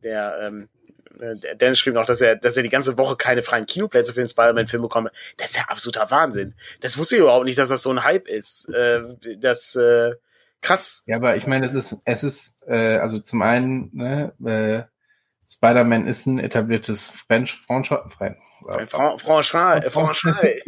der 0.04 0.38
ähm, 0.41 0.70
äh, 0.82 0.82
Dennis 1.20 1.80
schrieb 1.80 1.93
noch, 1.93 2.05
dass 2.05 2.22
er, 2.22 2.36
dass 2.36 2.57
er 2.57 2.64
die 2.64 2.70
ganze 2.70 2.97
Woche 2.97 3.16
keine 3.16 3.41
freien 3.41 3.66
Kinoplätze 3.66 4.14
für 4.14 4.22
den 4.22 4.28
Spider-Man-Film 4.28 4.82
bekomme. 4.82 5.11
Das 5.38 5.51
ist 5.51 5.57
ja 5.57 5.64
absoluter 5.68 6.09
Wahnsinn. 6.11 6.55
Das 6.82 6.97
wusste 6.97 7.16
ich 7.16 7.22
überhaupt 7.22 7.45
nicht, 7.45 7.57
dass 7.57 7.70
das 7.70 7.82
so 7.82 7.91
ein 7.91 8.03
Hype 8.03 8.28
ist. 8.28 8.70
Äh, 8.70 9.03
das 9.38 9.76
äh, 9.76 10.14
krass. 10.61 11.03
Ja, 11.05 11.18
aber 11.18 11.36
ich 11.36 11.47
meine, 11.47 11.66
es 11.66 11.76
ist, 11.76 11.97
es 12.05 12.24
ist, 12.24 12.68
äh, 12.68 12.97
also 12.97 13.20
zum 13.20 13.41
einen, 13.41 13.89
ne, 13.93 14.34
äh, 14.45 14.84
Spider-Man 15.51 16.07
ist 16.07 16.26
ein 16.26 16.39
etabliertes 16.39 17.09
French, 17.09 17.55
Franchise. 17.55 18.03
Franchise. 18.09 19.89
Franchise. 19.89 20.61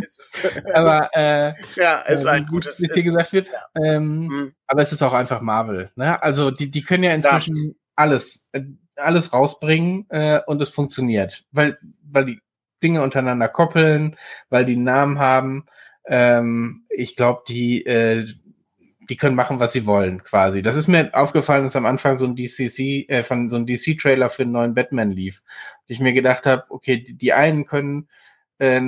aber 0.73 1.09
äh, 1.13 1.53
ja, 1.75 2.01
ist 2.01 2.27
ein 2.27 2.45
gutes. 2.45 2.81
Wie 2.81 2.89
hier 2.93 3.03
gesagt 3.03 3.33
wird. 3.33 3.49
Ähm, 3.81 4.27
mhm. 4.27 4.55
Aber 4.67 4.81
es 4.81 4.91
ist 4.91 5.01
auch 5.01 5.13
einfach 5.13 5.41
Marvel. 5.41 5.91
Ne? 5.95 6.21
Also 6.21 6.51
die, 6.51 6.69
die 6.69 6.83
können 6.83 7.03
ja 7.03 7.13
inzwischen 7.13 7.75
alles. 7.95 8.49
Alles 8.95 9.33
rausbringen 9.33 10.05
äh, 10.09 10.41
und 10.45 10.61
es 10.61 10.69
funktioniert, 10.69 11.45
weil 11.51 11.77
weil 12.03 12.25
die 12.25 12.39
Dinge 12.81 13.01
untereinander 13.01 13.49
koppeln, 13.49 14.17
weil 14.49 14.65
die 14.65 14.77
Namen 14.77 15.19
haben. 15.19 15.65
Ähm, 16.07 16.85
ich 16.89 17.15
glaube, 17.15 17.43
die 17.47 17.85
äh, 17.85 18.27
die 19.09 19.17
können 19.17 19.35
machen, 19.35 19.59
was 19.59 19.73
sie 19.73 19.85
wollen, 19.85 20.23
quasi. 20.23 20.61
Das 20.61 20.75
ist 20.75 20.87
mir 20.87 21.11
aufgefallen, 21.13 21.65
dass 21.65 21.75
am 21.75 21.85
Anfang 21.85 22.17
so 22.17 22.25
ein 22.25 22.35
DCC, 22.35 23.07
äh, 23.07 23.23
von 23.23 23.49
so 23.49 23.55
ein 23.55 23.67
DC-Trailer 23.67 24.29
für 24.29 24.43
einen 24.43 24.51
neuen 24.51 24.73
Batman 24.73 25.11
lief. 25.11 25.43
Und 25.81 25.93
ich 25.93 25.99
mir 25.99 26.13
gedacht 26.13 26.45
habe, 26.45 26.65
okay, 26.69 27.03
die, 27.03 27.15
die 27.15 27.33
einen 27.33 27.65
können 27.65 28.07
äh, 28.57 28.81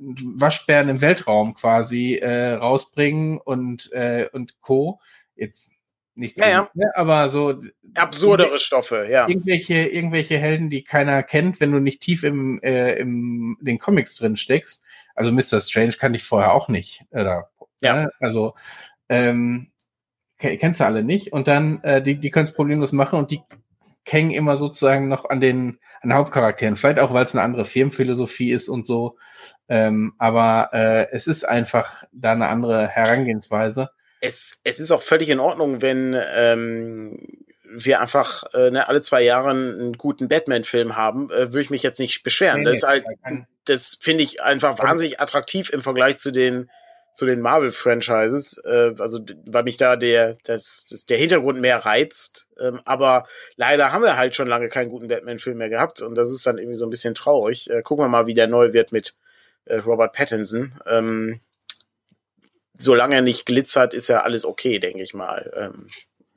Waschbären 0.00 0.88
im 0.88 1.00
Weltraum 1.00 1.54
quasi 1.54 2.16
äh, 2.16 2.54
rausbringen 2.54 3.38
und 3.38 3.90
äh, 3.92 4.28
und 4.32 4.60
Co 4.60 5.00
jetzt 5.34 5.70
nichts, 6.18 6.38
ja, 6.38 6.48
ja. 6.48 6.70
Ne? 6.74 6.90
aber 6.94 7.30
so 7.30 7.62
absurdere 7.94 8.58
Stoffe, 8.58 9.06
ja. 9.10 9.28
Irgendwelche, 9.28 9.86
irgendwelche 9.86 10.38
Helden, 10.38 10.70
die 10.70 10.84
keiner 10.84 11.22
kennt, 11.22 11.60
wenn 11.60 11.72
du 11.72 11.78
nicht 11.78 12.00
tief 12.00 12.24
im, 12.24 12.60
äh, 12.62 12.94
im 12.94 13.56
den 13.60 13.78
Comics 13.78 14.16
drin 14.16 14.36
steckst. 14.36 14.82
Also 15.14 15.32
Mr. 15.32 15.60
Strange 15.60 15.92
kann 15.92 16.14
ich 16.14 16.24
vorher 16.24 16.52
auch 16.52 16.68
nicht. 16.68 17.04
Oder, 17.10 17.50
ja. 17.80 17.94
Ne? 17.94 18.10
Also 18.20 18.54
ähm, 19.08 19.70
kennst 20.38 20.80
du 20.80 20.84
alle 20.84 21.02
nicht. 21.02 21.32
Und 21.32 21.48
dann, 21.48 21.82
äh, 21.82 22.02
die, 22.02 22.16
die 22.16 22.30
können 22.30 22.46
es 22.46 22.52
problemlos 22.52 22.92
machen 22.92 23.18
und 23.18 23.30
die 23.30 23.40
hängen 24.04 24.30
immer 24.30 24.56
sozusagen 24.56 25.08
noch 25.08 25.28
an 25.28 25.40
den, 25.40 25.78
an 26.00 26.10
den 26.10 26.14
Hauptcharakteren. 26.14 26.76
Vielleicht 26.76 27.00
auch, 27.00 27.12
weil 27.12 27.24
es 27.24 27.34
eine 27.34 27.42
andere 27.42 27.64
Firmenphilosophie 27.64 28.50
ist 28.50 28.68
und 28.68 28.86
so. 28.86 29.16
Ähm, 29.68 30.14
aber 30.18 30.70
äh, 30.72 31.08
es 31.12 31.26
ist 31.26 31.46
einfach 31.46 32.04
da 32.12 32.32
eine 32.32 32.48
andere 32.48 32.88
Herangehensweise. 32.88 33.90
Es, 34.20 34.60
es 34.64 34.80
ist 34.80 34.90
auch 34.90 35.02
völlig 35.02 35.28
in 35.28 35.40
Ordnung, 35.40 35.80
wenn 35.82 36.16
ähm, 36.34 37.18
wir 37.70 38.00
einfach 38.00 38.44
äh, 38.54 38.70
ne, 38.70 38.88
alle 38.88 39.02
zwei 39.02 39.22
Jahre 39.22 39.50
einen 39.50 39.92
guten 39.94 40.28
Batman-Film 40.28 40.96
haben, 40.96 41.30
äh, 41.30 41.52
würde 41.52 41.62
ich 41.62 41.70
mich 41.70 41.82
jetzt 41.82 42.00
nicht 42.00 42.22
beschweren. 42.22 42.60
Nee, 42.60 42.64
das 42.64 42.78
ist 42.78 42.88
halt, 42.88 43.04
das 43.64 43.98
finde 44.00 44.24
ich 44.24 44.42
einfach 44.42 44.78
wahnsinnig 44.78 45.20
attraktiv 45.20 45.70
im 45.70 45.82
Vergleich 45.82 46.18
zu 46.18 46.30
den 46.30 46.70
zu 47.18 47.26
den 47.26 47.40
Marvel-Franchises, 47.40 48.62
äh, 48.64 48.94
also 48.96 49.18
weil 49.46 49.64
mich 49.64 49.76
da 49.76 49.96
der, 49.96 50.36
das, 50.44 50.86
das, 50.88 51.04
der 51.04 51.18
Hintergrund 51.18 51.60
mehr 51.60 51.78
reizt. 51.78 52.46
Ähm, 52.60 52.80
aber 52.84 53.26
leider 53.56 53.90
haben 53.90 54.04
wir 54.04 54.16
halt 54.16 54.36
schon 54.36 54.46
lange 54.46 54.68
keinen 54.68 54.88
guten 54.88 55.08
Batman-Film 55.08 55.58
mehr 55.58 55.68
gehabt 55.68 56.00
und 56.00 56.14
das 56.14 56.30
ist 56.30 56.46
dann 56.46 56.58
irgendwie 56.58 56.76
so 56.76 56.86
ein 56.86 56.90
bisschen 56.90 57.16
traurig. 57.16 57.68
Äh, 57.70 57.82
gucken 57.82 58.04
wir 58.04 58.08
mal, 58.08 58.28
wie 58.28 58.34
der 58.34 58.46
neu 58.46 58.72
wird 58.72 58.92
mit 58.92 59.16
äh, 59.64 59.78
Robert 59.78 60.12
Pattinson. 60.12 60.80
Ähm, 60.86 61.40
solange 62.78 63.16
er 63.16 63.22
nicht 63.22 63.44
glitzert, 63.44 63.92
ist 63.92 64.08
ja 64.08 64.22
alles 64.22 64.46
okay, 64.46 64.78
denke 64.78 65.02
ich 65.02 65.12
mal. 65.12 65.52
Ähm, 65.54 65.88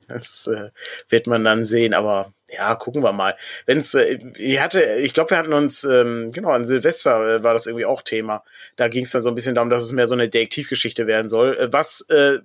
das 0.08 0.46
äh, 0.48 0.70
wird 1.08 1.26
man 1.26 1.44
dann 1.44 1.64
sehen, 1.64 1.94
aber 1.94 2.32
ja, 2.50 2.74
gucken 2.74 3.02
wir 3.02 3.12
mal. 3.12 3.36
Wenn's, 3.66 3.94
äh, 3.94 4.18
ich 4.36 4.60
hatte, 4.60 4.82
ich 4.96 5.14
glaube, 5.14 5.30
wir 5.30 5.38
hatten 5.38 5.52
uns, 5.52 5.84
ähm, 5.84 6.32
genau, 6.32 6.50
an 6.50 6.64
Silvester 6.64 7.36
äh, 7.36 7.44
war 7.44 7.54
das 7.54 7.66
irgendwie 7.66 7.86
auch 7.86 8.02
Thema. 8.02 8.44
Da 8.76 8.88
ging 8.88 9.04
es 9.04 9.12
dann 9.12 9.22
so 9.22 9.30
ein 9.30 9.34
bisschen 9.34 9.54
darum, 9.54 9.70
dass 9.70 9.82
es 9.82 9.92
mehr 9.92 10.06
so 10.06 10.14
eine 10.14 10.28
Detektivgeschichte 10.28 11.06
werden 11.06 11.28
soll, 11.28 11.56
äh, 11.56 11.72
was 11.72 12.08
äh, 12.10 12.40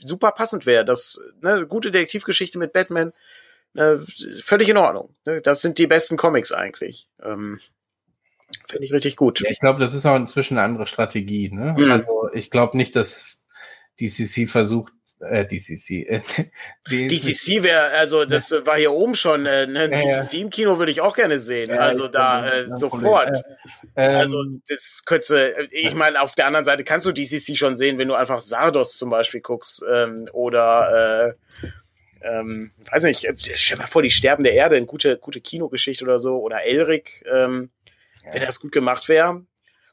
super 0.00 0.32
passend 0.32 0.66
wäre. 0.66 0.84
Das 0.84 1.20
ne, 1.40 1.66
gute 1.66 1.90
Detektivgeschichte 1.90 2.58
mit 2.58 2.72
Batman, 2.72 3.12
äh, 3.74 3.96
völlig 4.42 4.68
in 4.68 4.76
Ordnung. 4.76 5.14
Ne? 5.24 5.40
Das 5.40 5.62
sind 5.62 5.78
die 5.78 5.86
besten 5.86 6.16
Comics 6.16 6.52
eigentlich. 6.52 7.08
Ähm, 7.22 7.60
Finde 8.68 8.84
ich 8.84 8.92
richtig 8.92 9.16
gut. 9.16 9.40
Ja, 9.40 9.50
ich 9.50 9.60
glaube, 9.60 9.80
das 9.80 9.94
ist 9.94 10.06
auch 10.06 10.16
inzwischen 10.16 10.56
eine 10.56 10.64
andere 10.64 10.86
Strategie. 10.86 11.50
Ne? 11.50 11.74
Mhm. 11.76 11.90
Also 11.90 12.30
ich 12.32 12.50
glaube 12.50 12.76
nicht, 12.76 12.94
dass 12.96 13.42
DCC 14.00 14.48
versucht, 14.48 14.92
äh, 15.20 15.46
DCC. 15.46 16.06
Äh, 16.06 16.20
DCC 16.90 17.62
wäre, 17.62 17.88
also 17.90 18.24
das 18.24 18.50
ja. 18.50 18.66
war 18.66 18.76
hier 18.76 18.92
oben 18.92 19.14
schon, 19.14 19.46
äh, 19.46 19.66
ne? 19.66 19.90
Ja, 19.90 19.96
DCC 19.96 20.34
ja. 20.34 20.40
im 20.42 20.50
Kino 20.50 20.78
würde 20.78 20.92
ich 20.92 21.00
auch 21.00 21.14
gerne 21.14 21.38
sehen. 21.38 21.70
also 21.70 22.08
da 22.08 22.46
äh, 22.46 22.66
sofort. 22.66 23.42
Ähm, 23.96 24.16
also 24.16 24.44
das 24.68 25.04
könnte, 25.06 25.68
ich 25.70 25.94
meine, 25.94 26.20
auf 26.20 26.34
der 26.34 26.46
anderen 26.46 26.64
Seite 26.64 26.84
kannst 26.84 27.06
du 27.06 27.12
DCC 27.12 27.56
schon 27.56 27.76
sehen, 27.76 27.98
wenn 27.98 28.08
du 28.08 28.14
einfach 28.14 28.40
Sardos 28.40 28.98
zum 28.98 29.10
Beispiel 29.10 29.40
guckst 29.40 29.84
ähm, 29.90 30.28
oder 30.32 31.34
äh, 31.62 31.66
ähm, 32.22 32.72
weiß 32.90 33.04
nicht, 33.04 33.24
äh, 33.24 33.34
stell 33.36 33.78
mal 33.78 33.86
vor, 33.86 34.02
die 34.02 34.10
Sterben 34.10 34.44
der 34.44 34.52
Erde, 34.52 34.76
eine 34.76 34.86
gute, 34.86 35.16
gute 35.18 35.40
Kinogeschichte 35.40 36.04
oder 36.04 36.18
so, 36.18 36.38
oder 36.40 36.64
Elric, 36.64 37.24
ähm, 37.32 37.70
wenn 38.32 38.42
das 38.42 38.60
gut 38.60 38.72
gemacht 38.72 39.08
wäre. 39.08 39.44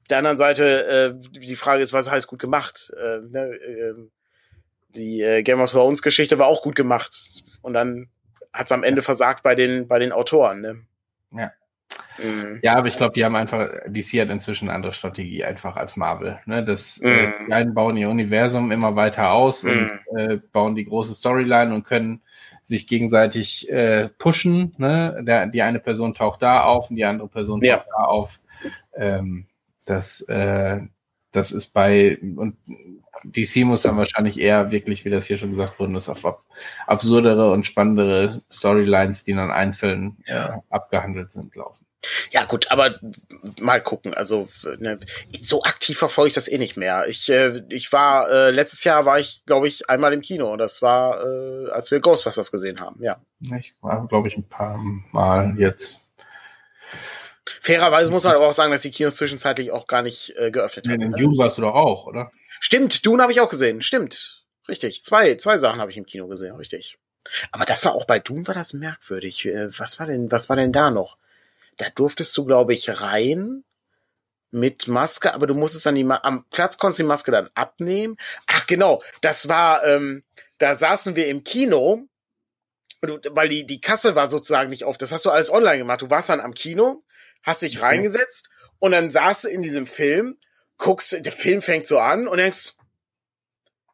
Auf 0.02 0.08
der 0.10 0.18
anderen 0.18 0.38
Seite, 0.38 0.86
äh, 0.86 1.40
die 1.40 1.56
Frage 1.56 1.82
ist, 1.82 1.94
was 1.94 2.12
heißt 2.12 2.28
gut 2.28 2.40
gemacht? 2.40 2.92
Äh, 2.98 3.20
ne, 3.26 3.54
äh, 3.54 3.94
die 4.96 5.22
äh, 5.22 5.44
Game 5.44 5.62
of 5.62 5.72
Thrones 5.72 6.02
Geschichte 6.02 6.38
war 6.40 6.48
auch 6.48 6.62
gut 6.62 6.76
gemacht. 6.76 7.16
Und 7.62 7.74
dann 7.74 8.10
hat 8.52 8.68
es 8.68 8.72
am 8.72 8.84
Ende 8.84 9.02
versagt 9.02 9.44
bei 9.44 9.56
den, 9.56 9.88
bei 9.88 10.00
den 10.00 10.12
Autoren. 10.12 10.62
Ne? 10.62 10.82
Ja. 11.32 11.52
Mhm. 12.18 12.60
Ja, 12.62 12.76
aber 12.76 12.88
ich 12.88 12.98
glaube, 12.98 13.14
die 13.14 13.24
haben 13.24 13.36
einfach, 13.36 13.70
DC 13.88 14.20
hat 14.22 14.30
inzwischen 14.30 14.68
eine 14.68 14.76
andere 14.76 14.94
Strategie 14.94 15.44
einfach 15.44 15.76
als 15.76 15.96
Marvel. 15.96 16.40
Ne? 16.46 16.64
Das, 16.64 17.00
äh, 17.00 17.08
mhm. 17.08 17.34
äh, 17.34 17.46
die 17.48 17.54
einen 17.54 17.74
bauen 17.74 17.98
ihr 17.98 18.10
Universum 18.10 18.72
immer 18.72 18.96
weiter 18.96 19.32
aus 19.32 19.64
mhm. 19.64 20.00
und 20.10 20.20
äh, 20.20 20.38
bauen 20.52 20.76
die 20.76 20.86
große 20.86 21.14
Storyline 21.14 21.74
und 21.74 21.84
können 21.84 22.22
sich 22.64 22.88
gegenseitig 22.88 23.70
äh, 23.70 24.10
pushen. 24.18 24.74
Ne? 24.78 25.24
Der, 25.26 25.48
die 25.48 25.62
eine 25.62 25.80
Person 25.80 26.14
taucht 26.14 26.42
da 26.42 26.64
auf 26.64 26.90
und 26.90 26.96
die 26.96 27.06
andere 27.06 27.28
Person 27.28 27.60
taucht 27.60 27.68
ja. 27.68 27.86
da 27.98 28.04
auf. 28.06 28.40
Ähm, 28.96 29.48
das, 29.86 30.22
äh, 30.22 30.82
das 31.32 31.52
ist 31.52 31.74
bei 31.74 32.18
und 32.18 32.56
DC 33.24 33.64
muss 33.66 33.84
dann 33.84 33.98
wahrscheinlich 33.98 34.40
eher 34.40 34.72
wirklich, 34.72 35.06
wie 35.06 35.10
das 35.10 35.26
hier 35.26 35.38
schon 35.38 35.52
gesagt 35.52 35.80
wurde, 35.80 35.94
das 35.94 36.10
auf 36.10 36.26
absurdere 36.88 37.52
und 37.52 37.66
spannendere 37.66 38.42
Storylines, 38.52 39.24
die 39.24 39.34
dann 39.34 39.52
einzeln 39.52 40.18
ja. 40.26 40.56
äh, 40.56 40.60
abgehandelt 40.70 41.32
sind, 41.32 41.56
laufen. 41.56 41.86
Ja, 42.32 42.46
gut, 42.46 42.72
aber 42.72 43.00
mal 43.60 43.82
gucken. 43.82 44.14
Also 44.14 44.48
ne, 44.80 45.00
so 45.42 45.64
aktiv 45.64 45.98
verfolge 45.98 46.30
ich 46.30 46.34
das 46.34 46.48
eh 46.48 46.58
nicht 46.58 46.78
mehr. 46.78 47.08
Ich, 47.08 47.30
äh, 47.30 47.64
ich 47.70 47.92
war 47.92 48.30
äh, 48.30 48.52
letztes 48.52 48.84
Jahr 48.84 49.06
war 49.06 49.20
ich, 49.20 49.46
glaube 49.46 49.68
ich, 49.68 49.90
einmal 49.90 50.14
im 50.14 50.22
Kino. 50.22 50.58
Das 50.58 50.82
war, 50.82 51.24
äh, 51.24 51.70
als 51.72 51.92
wir 51.92 52.00
Ghostbusters 52.00 52.52
gesehen 52.52 52.80
haben. 52.80 53.02
Ja. 53.02 53.22
Ich 53.40 53.74
war, 53.82 54.08
glaube 54.08 54.28
ich, 54.28 54.38
ein 54.38 54.48
paar 54.48 54.80
Mal 55.12 55.56
jetzt. 55.58 56.00
Fairerweise 57.62 58.12
muss 58.12 58.24
man 58.24 58.36
aber 58.36 58.48
auch 58.48 58.54
sagen, 58.54 58.72
dass 58.72 58.82
die 58.82 58.92
Kinos 58.92 59.16
zwischenzeitlich 59.16 59.72
auch 59.72 59.88
gar 59.88 60.02
nicht 60.02 60.34
äh, 60.38 60.52
geöffnet 60.52 60.88
haben. 60.88 61.02
In 61.02 61.12
ne? 61.12 61.18
June 61.18 61.38
warst 61.38 61.58
du 61.58 61.62
doch 61.62 61.76
auch, 61.76 62.08
oder? 62.08 62.32
Stimmt, 62.60 63.06
Dune 63.06 63.22
habe 63.22 63.32
ich 63.32 63.40
auch 63.40 63.50
gesehen. 63.50 63.82
Stimmt. 63.82 64.46
Richtig. 64.68 65.04
Zwei, 65.04 65.36
zwei 65.36 65.58
Sachen 65.58 65.80
habe 65.80 65.92
ich 65.92 65.98
im 65.98 66.06
Kino 66.06 66.28
gesehen, 66.28 66.56
richtig. 66.56 66.98
Aber 67.52 67.66
das 67.66 67.86
war 67.86 67.96
auch 67.96 68.06
bei 68.06 68.20
Dune 68.20 68.48
war 68.48 68.54
das 68.54 68.74
merkwürdig. 68.74 69.46
Äh, 69.46 69.68
was 69.80 70.00
war 70.00 70.08
denn, 70.08 70.32
was 70.32 70.50
war 70.50 70.56
denn 70.56 70.72
da 70.72 70.92
noch? 70.92 71.18
Da 71.78 71.90
durftest 71.90 72.36
du, 72.38 72.46
glaube 72.46 72.74
ich, 72.74 73.02
rein 73.02 73.64
mit 74.52 74.88
Maske, 74.88 75.34
aber 75.34 75.48
du 75.48 75.56
musstest 75.56 75.86
dann 75.86 75.96
die 75.96 76.04
Ma 76.04 76.20
am 76.24 76.46
Platz 76.52 76.78
konntest 76.78 77.00
die 77.00 77.04
Maske 77.04 77.32
dann 77.32 77.50
abnehmen. 77.56 78.18
Ach 78.48 78.68
genau, 78.68 79.02
das 79.22 79.50
war, 79.50 79.84
ähm, 79.84 80.24
da 80.60 80.76
saßen 80.76 81.16
wir 81.16 81.28
im 81.28 81.44
Kino, 81.44 82.08
weil 83.02 83.50
die 83.50 83.66
die 83.66 83.82
Kasse 83.82 84.16
war 84.16 84.30
sozusagen 84.30 84.70
nicht 84.70 84.84
auf. 84.84 84.98
Das 84.98 85.12
hast 85.12 85.26
du 85.26 85.32
alles 85.32 85.52
online 85.52 85.80
gemacht. 85.80 86.04
Du 86.04 86.10
warst 86.10 86.30
dann 86.30 86.40
am 86.40 86.54
Kino, 86.54 87.04
hast 87.42 87.64
dich 87.64 87.82
reingesetzt 87.82 88.50
und 88.80 88.92
dann 88.92 89.12
saß 89.12 89.42
du 89.42 89.48
in 89.50 89.64
diesem 89.64 89.88
Film 89.88 90.38
guckst, 90.78 91.26
der 91.26 91.32
Film 91.32 91.62
fängt 91.62 91.88
so 91.88 92.00
an 92.00 92.28
und 92.28 92.38
denkst, 92.38 92.74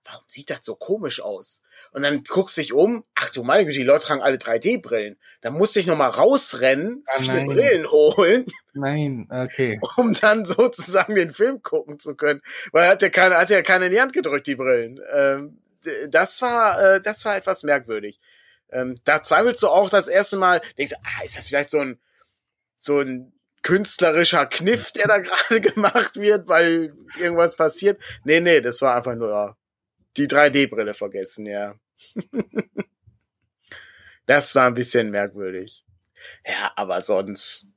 warum 0.10 0.26
sieht 0.28 0.50
das 0.50 0.60
so 0.64 0.76
komisch 0.76 1.22
aus? 1.22 1.64
Und 1.92 2.04
dann 2.04 2.24
guckst 2.24 2.58
dich 2.58 2.74
um, 2.74 3.04
ach 3.16 3.30
du 3.30 3.44
meine 3.44 3.66
Güte, 3.66 3.80
die 3.80 3.86
Leute 3.86 4.08
tragen 4.08 4.22
alle 4.22 4.38
3D-Brillen. 4.38 5.18
Dann 5.42 5.54
musste 5.54 5.80
ich 5.80 5.88
nochmal 5.88 6.10
rausrennen, 6.10 7.04
ah, 7.08 7.22
vier 7.22 7.46
Brillen 7.46 7.90
holen. 7.92 8.46
Nein, 8.74 9.28
okay. 9.30 9.80
Um 9.98 10.14
dann 10.14 10.46
sozusagen 10.46 11.16
den 11.16 11.32
Film 11.32 11.62
gucken 11.62 12.00
zu 12.00 12.16
können. 12.16 12.42
Weil 12.72 12.86
er 12.86 12.90
hat 12.92 13.02
ja 13.02 13.10
keine, 13.10 13.38
hat 13.38 13.50
ja 13.50 13.62
keine 13.62 13.86
in 13.86 13.92
die 13.92 14.02
Hand 14.02 14.14
gedrückt, 14.14 14.48
die 14.48 14.56
Brillen. 14.56 15.00
Ähm, 15.14 15.62
das 16.10 16.42
war, 16.42 16.96
äh, 16.96 17.02
das 17.02 17.24
war 17.26 17.38
etwas 17.38 17.64
merkwürdig. 17.64 18.20
Ähm, 18.72 18.96
da 19.04 19.24
zweifelst 19.24 19.64
du 19.64 19.70
auch 19.70 19.90
das 19.90 20.08
erste 20.08 20.38
Mal, 20.38 20.62
denkst, 20.78 20.94
ah, 21.04 21.24
ist 21.24 21.38
das 21.38 21.48
vielleicht 21.48 21.70
so 21.70 21.80
ein, 21.80 22.00
so 22.78 23.00
ein 23.00 23.34
künstlerischer 23.62 24.46
Kniff, 24.46 24.92
der 24.92 25.08
da 25.08 25.18
gerade 25.20 25.62
gemacht 25.62 26.16
wird, 26.18 26.48
weil 26.48 26.94
irgendwas 27.20 27.56
passiert. 27.56 28.02
Nee, 28.24 28.40
nee, 28.40 28.62
das 28.62 28.82
war 28.82 28.96
einfach 28.96 29.16
nur 29.16 29.58
die 30.20 30.28
3D-Brille 30.28 30.94
vergessen, 30.94 31.46
ja. 31.46 31.76
das 34.26 34.54
war 34.56 34.68
ein 34.68 34.76
bisschen 34.76 35.10
merkwürdig. 35.10 35.86
Ja, 36.46 36.72
aber 36.76 37.02
sonst, 37.02 37.72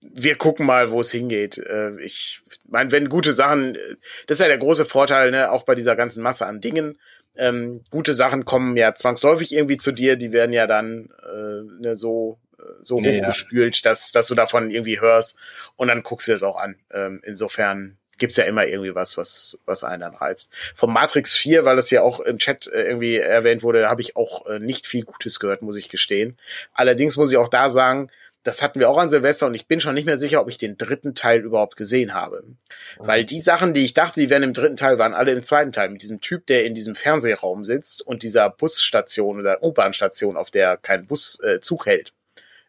wir 0.00 0.36
gucken 0.36 0.66
mal, 0.66 0.90
wo 0.90 1.00
es 1.00 1.10
hingeht. 1.10 1.58
Äh, 1.58 1.98
ich 2.00 2.42
meine, 2.68 2.92
wenn 2.92 3.08
gute 3.08 3.32
Sachen, 3.32 3.78
das 4.26 4.38
ist 4.38 4.40
ja 4.40 4.48
der 4.48 4.58
große 4.58 4.84
Vorteil, 4.84 5.30
ne, 5.30 5.50
auch 5.50 5.62
bei 5.62 5.74
dieser 5.74 5.96
ganzen 5.96 6.22
Masse 6.22 6.46
an 6.46 6.60
Dingen. 6.60 7.00
Ähm, 7.36 7.84
gute 7.90 8.14
Sachen 8.14 8.44
kommen 8.44 8.76
ja 8.76 8.94
zwangsläufig 8.94 9.52
irgendwie 9.52 9.76
zu 9.76 9.92
dir, 9.92 10.16
die 10.16 10.32
werden 10.32 10.52
ja 10.52 10.66
dann 10.66 11.10
äh, 11.22 11.82
ne, 11.82 11.94
so 11.94 12.38
so 12.80 13.00
ja, 13.00 13.12
hochgespült, 13.12 13.76
ja. 13.76 13.90
dass, 13.90 14.12
dass 14.12 14.26
du 14.28 14.34
davon 14.34 14.70
irgendwie 14.70 15.00
hörst 15.00 15.38
und 15.76 15.88
dann 15.88 16.02
guckst 16.02 16.28
du 16.28 16.32
es 16.32 16.42
auch 16.42 16.56
an. 16.56 16.76
Ähm, 16.90 17.20
insofern 17.24 17.98
gibt's 18.18 18.36
ja 18.36 18.44
immer 18.44 18.66
irgendwie 18.66 18.94
was, 18.94 19.16
was, 19.16 19.58
was 19.66 19.84
einen 19.84 20.00
dann 20.00 20.14
reizt. 20.14 20.52
Vom 20.74 20.92
Matrix 20.92 21.36
4, 21.36 21.64
weil 21.64 21.76
das 21.76 21.90
ja 21.90 22.02
auch 22.02 22.20
im 22.20 22.38
Chat 22.38 22.66
äh, 22.68 22.84
irgendwie 22.84 23.16
erwähnt 23.16 23.62
wurde, 23.62 23.88
habe 23.88 24.00
ich 24.00 24.16
auch 24.16 24.46
äh, 24.46 24.58
nicht 24.58 24.86
viel 24.86 25.04
Gutes 25.04 25.40
gehört, 25.40 25.62
muss 25.62 25.76
ich 25.76 25.88
gestehen. 25.88 26.36
Allerdings 26.72 27.16
muss 27.16 27.30
ich 27.30 27.38
auch 27.38 27.48
da 27.48 27.68
sagen, 27.68 28.10
das 28.42 28.62
hatten 28.62 28.78
wir 28.78 28.88
auch 28.88 28.98
an 28.98 29.08
Silvester 29.08 29.48
und 29.48 29.56
ich 29.56 29.66
bin 29.66 29.80
schon 29.80 29.94
nicht 29.94 30.06
mehr 30.06 30.16
sicher, 30.16 30.40
ob 30.40 30.48
ich 30.48 30.56
den 30.56 30.78
dritten 30.78 31.16
Teil 31.16 31.40
überhaupt 31.40 31.76
gesehen 31.76 32.14
habe. 32.14 32.44
Mhm. 32.44 32.56
Weil 32.98 33.24
die 33.24 33.40
Sachen, 33.40 33.74
die 33.74 33.84
ich 33.84 33.92
dachte, 33.92 34.20
die 34.20 34.30
wären 34.30 34.44
im 34.44 34.54
dritten 34.54 34.76
Teil, 34.76 34.98
waren 34.98 35.14
alle 35.14 35.32
im 35.32 35.42
zweiten 35.42 35.72
Teil. 35.72 35.90
Mit 35.90 36.02
diesem 36.02 36.20
Typ, 36.20 36.46
der 36.46 36.64
in 36.64 36.74
diesem 36.74 36.94
Fernsehraum 36.94 37.64
sitzt 37.64 38.02
und 38.02 38.22
dieser 38.22 38.48
Busstation 38.50 39.40
oder 39.40 39.62
U-Bahn-Station, 39.64 40.36
auf 40.36 40.52
der 40.52 40.76
kein 40.76 41.06
Bus 41.06 41.40
äh, 41.40 41.60
Zug 41.60 41.86
hält 41.86 42.12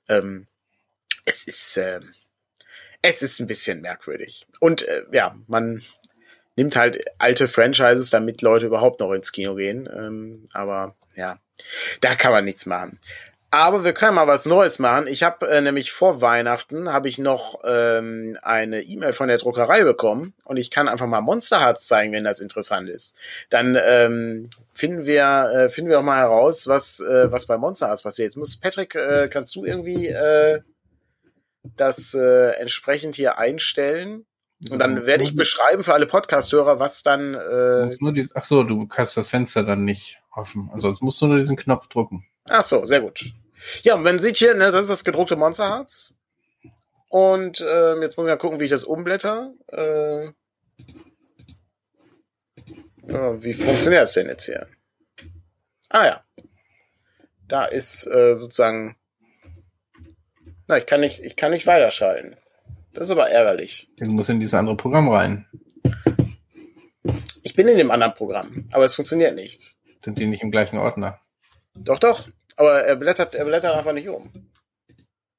ähm, 0.09 0.47
es 1.25 1.47
ist, 1.47 1.77
äh, 1.77 1.99
es 3.07 3.21
ist 3.21 3.39
ein 3.39 3.47
bisschen 3.47 3.81
merkwürdig. 3.81 4.47
Und 4.59 4.87
äh, 4.87 5.03
ja, 5.11 5.35
man, 5.47 5.81
nimmt 6.57 6.75
halt 6.75 7.05
alte 7.19 7.47
Franchises, 7.47 8.09
damit 8.09 8.41
Leute 8.41 8.65
überhaupt 8.65 8.99
noch 8.99 9.13
ins 9.13 9.31
Kino 9.31 9.55
gehen. 9.55 9.87
Ähm, 9.95 10.45
aber 10.51 10.95
ja, 11.15 11.39
da 12.01 12.15
kann 12.15 12.33
man 12.33 12.43
nichts 12.43 12.65
machen. 12.65 12.99
Aber 13.49 13.85
wir 13.85 13.93
können 13.93 14.15
mal 14.15 14.27
was 14.27 14.45
Neues 14.45 14.77
machen. 14.77 15.07
Ich 15.07 15.23
habe 15.23 15.47
äh, 15.47 15.61
nämlich 15.61 15.93
vor 15.93 16.19
Weihnachten 16.19 16.91
habe 16.91 17.07
ich 17.07 17.17
noch 17.17 17.61
ähm, 17.63 18.37
eine 18.41 18.81
E-Mail 18.81 19.13
von 19.13 19.29
der 19.29 19.37
Druckerei 19.37 19.85
bekommen 19.85 20.33
und 20.43 20.57
ich 20.57 20.69
kann 20.69 20.89
einfach 20.89 21.07
mal 21.07 21.21
Monster 21.21 21.61
Hearts 21.61 21.87
zeigen, 21.87 22.11
wenn 22.11 22.25
das 22.25 22.41
interessant 22.41 22.89
ist. 22.89 23.17
Dann 23.49 23.77
ähm, 23.81 24.49
finden 24.73 25.05
wir 25.05 25.51
äh, 25.53 25.69
finden 25.69 25.89
wir 25.89 25.99
auch 25.99 26.03
mal 26.03 26.17
heraus, 26.17 26.67
was 26.67 26.99
äh, 26.99 27.31
was 27.31 27.45
bei 27.45 27.57
Monster 27.57 27.87
Hearts 27.87 28.03
passiert. 28.03 28.25
Jetzt 28.25 28.35
muss 28.35 28.59
Patrick, 28.59 28.95
äh, 28.95 29.29
kannst 29.31 29.55
du 29.55 29.63
irgendwie 29.63 30.07
äh, 30.07 30.59
das 31.75 32.13
äh, 32.13 32.51
entsprechend 32.59 33.15
hier 33.15 33.37
einstellen? 33.37 34.25
Und 34.69 34.79
dann 34.79 35.05
werde 35.05 35.23
ich 35.23 35.35
beschreiben 35.35 35.83
für 35.83 35.93
alle 35.93 36.07
Podcast-Hörer, 36.07 36.79
was 36.79 37.03
dann. 37.03 37.35
Äh, 37.35 38.13
die, 38.13 38.27
ach 38.33 38.43
so, 38.43 38.63
du 38.63 38.87
kannst 38.87 39.15
das 39.15 39.27
Fenster 39.27 39.63
dann 39.63 39.85
nicht 39.85 40.19
offen. 40.31 40.69
Ansonsten 40.73 41.05
musst 41.05 41.21
du 41.21 41.27
nur 41.27 41.37
diesen 41.37 41.55
Knopf 41.55 41.87
drücken. 41.87 42.25
Ach 42.49 42.63
so, 42.63 42.83
sehr 42.83 43.01
gut. 43.01 43.25
Ja, 43.83 43.97
man 43.97 44.17
sieht 44.19 44.37
hier, 44.37 44.55
ne, 44.55 44.71
das 44.71 44.85
ist 44.85 44.89
das 44.89 45.03
gedruckte 45.03 45.35
Monsterharz. 45.35 46.15
Und 47.09 47.63
ähm, 47.67 48.01
jetzt 48.01 48.17
muss 48.17 48.25
ich 48.25 48.31
mal 48.31 48.37
gucken, 48.37 48.59
wie 48.59 48.65
ich 48.65 48.71
das 48.71 48.83
umblätter. 48.83 49.53
Äh, 49.71 50.25
ja, 53.07 53.43
wie 53.43 53.53
funktioniert 53.53 54.01
das 54.01 54.13
denn 54.13 54.27
jetzt 54.27 54.45
hier? 54.45 54.67
Ah 55.89 56.05
ja. 56.05 56.23
Da 57.47 57.65
ist 57.65 58.05
äh, 58.07 58.35
sozusagen. 58.35 58.96
Na, 60.67 60.77
ich 60.77 60.85
kann 60.85 60.99
nicht, 60.99 61.21
ich 61.23 61.35
kann 61.35 61.51
nicht 61.51 61.65
weiterschalten. 61.65 62.35
Das 62.93 63.05
ist 63.05 63.11
aber 63.11 63.29
ärgerlich. 63.29 63.89
Du 63.99 64.11
musst 64.11 64.29
in 64.29 64.39
dieses 64.39 64.53
andere 64.53 64.75
Programm 64.75 65.09
rein. 65.09 65.45
Ich 67.43 67.53
bin 67.53 67.67
in 67.67 67.77
dem 67.77 67.91
anderen 67.91 68.13
Programm, 68.13 68.67
aber 68.73 68.83
es 68.83 68.95
funktioniert 68.95 69.35
nicht. 69.35 69.77
Sind 70.03 70.19
die 70.19 70.25
nicht 70.25 70.43
im 70.43 70.51
gleichen 70.51 70.77
Ordner? 70.77 71.19
Doch, 71.73 71.99
doch. 71.99 72.27
Aber 72.57 72.83
er 72.83 72.95
blättert, 72.95 73.35
er 73.35 73.45
blättert 73.45 73.75
einfach 73.75 73.93
nicht 73.93 74.09
um. 74.09 74.31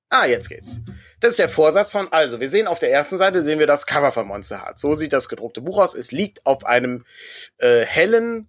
Ah, 0.09 0.25
jetzt 0.25 0.49
geht's. 0.49 0.83
Das 1.21 1.33
ist 1.33 1.39
der 1.39 1.49
Vorsatz 1.49 1.93
von, 1.93 2.11
also, 2.11 2.41
wir 2.41 2.49
sehen 2.49 2.67
auf 2.67 2.79
der 2.79 2.93
ersten 2.93 3.19
Seite, 3.19 3.43
sehen 3.43 3.59
wir 3.59 3.67
das 3.67 3.87
Cover 3.87 4.13
von 4.13 4.27
Monster 4.27 4.63
Heart. 4.63 4.79
So 4.79 4.95
sieht 4.95 5.13
das 5.13 5.29
gedruckte 5.29 5.61
Buch 5.61 5.79
aus. 5.79 5.95
Es 5.95 6.13
liegt 6.13 6.47
auf 6.47 6.65
einem 6.65 7.05
äh, 7.59 7.85
hellen 7.85 8.49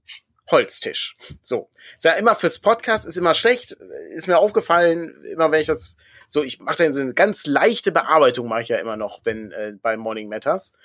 Holztisch. 0.50 1.18
So. 1.44 1.70
Ist 1.98 2.06
ja 2.06 2.14
immer 2.14 2.36
fürs 2.36 2.60
Podcast 2.60 3.06
ist 3.06 3.18
immer 3.18 3.34
schlecht. 3.34 3.74
Ist 4.12 4.28
mir 4.28 4.38
aufgefallen, 4.38 5.24
immer 5.26 5.52
wenn 5.52 5.62
ich 5.62 5.68
das 5.68 5.98
so, 6.30 6.44
ich 6.44 6.60
mache 6.60 6.84
dann 6.84 6.94
so 6.94 7.02
eine 7.02 7.14
ganz 7.14 7.48
leichte 7.48 7.92
Bearbeitung, 7.92 8.48
mache 8.48 8.62
ich 8.62 8.70
ja 8.70 8.78
immer 8.78 8.96
noch, 8.96 9.20
wenn 9.24 9.52
äh, 9.52 9.74
bei 9.82 9.98
Morning 9.98 10.30
Matters. 10.30 10.78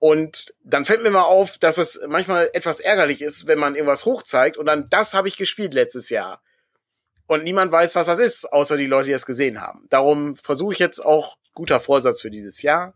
Und 0.00 0.52
dann 0.64 0.84
fällt 0.84 1.02
mir 1.02 1.10
mal 1.10 1.22
auf, 1.22 1.58
dass 1.58 1.78
es 1.78 2.04
manchmal 2.08 2.50
etwas 2.54 2.80
ärgerlich 2.80 3.22
ist, 3.22 3.46
wenn 3.46 3.58
man 3.58 3.76
irgendwas 3.76 4.04
hochzeigt 4.04 4.56
und 4.56 4.66
dann, 4.66 4.88
das 4.90 5.14
habe 5.14 5.28
ich 5.28 5.36
gespielt 5.36 5.74
letztes 5.74 6.10
Jahr. 6.10 6.42
Und 7.26 7.44
niemand 7.44 7.70
weiß, 7.70 7.94
was 7.94 8.06
das 8.06 8.18
ist, 8.18 8.52
außer 8.52 8.76
die 8.76 8.86
Leute, 8.86 9.06
die 9.06 9.12
es 9.12 9.26
gesehen 9.26 9.60
haben. 9.60 9.86
Darum 9.88 10.36
versuche 10.36 10.72
ich 10.72 10.80
jetzt 10.80 10.98
auch, 10.98 11.36
guter 11.54 11.78
Vorsatz 11.78 12.20
für 12.20 12.30
dieses 12.30 12.62
Jahr, 12.62 12.94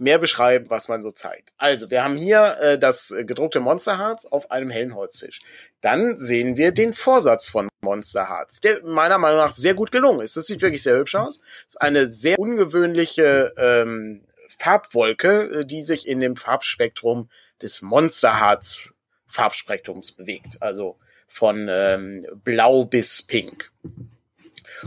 mehr 0.00 0.18
beschreiben, 0.18 0.66
was 0.68 0.88
man 0.88 1.02
so 1.02 1.10
zeigt. 1.10 1.50
Also, 1.58 1.90
wir 1.90 2.02
haben 2.02 2.16
hier 2.16 2.56
äh, 2.60 2.78
das 2.78 3.14
gedruckte 3.20 3.60
Monsterharz 3.60 4.26
auf 4.26 4.50
einem 4.50 4.70
hellen 4.70 4.94
Holztisch. 4.94 5.40
Dann 5.80 6.18
sehen 6.18 6.56
wir 6.56 6.72
den 6.72 6.92
Vorsatz 6.92 7.50
von 7.50 7.68
Monsterharz, 7.82 8.60
der 8.60 8.84
meiner 8.84 9.18
Meinung 9.18 9.38
nach 9.38 9.52
sehr 9.52 9.74
gut 9.74 9.92
gelungen 9.92 10.20
ist. 10.20 10.36
Das 10.36 10.46
sieht 10.46 10.62
wirklich 10.62 10.82
sehr 10.82 10.98
hübsch 10.98 11.14
aus. 11.14 11.40
Das 11.40 11.74
ist 11.74 11.80
eine 11.80 12.06
sehr 12.06 12.38
ungewöhnliche 12.38 13.52
ähm, 13.56 14.22
Farbwolke, 14.58 15.60
äh, 15.60 15.64
die 15.64 15.82
sich 15.82 16.08
in 16.08 16.20
dem 16.20 16.36
Farbspektrum 16.36 17.28
des 17.62 17.82
Monsterharz 17.82 18.94
Farbspektrums 19.26 20.12
bewegt. 20.12 20.60
Also 20.60 20.96
von 21.28 21.68
ähm, 21.70 22.26
blau 22.44 22.84
bis 22.84 23.22
pink. 23.22 23.70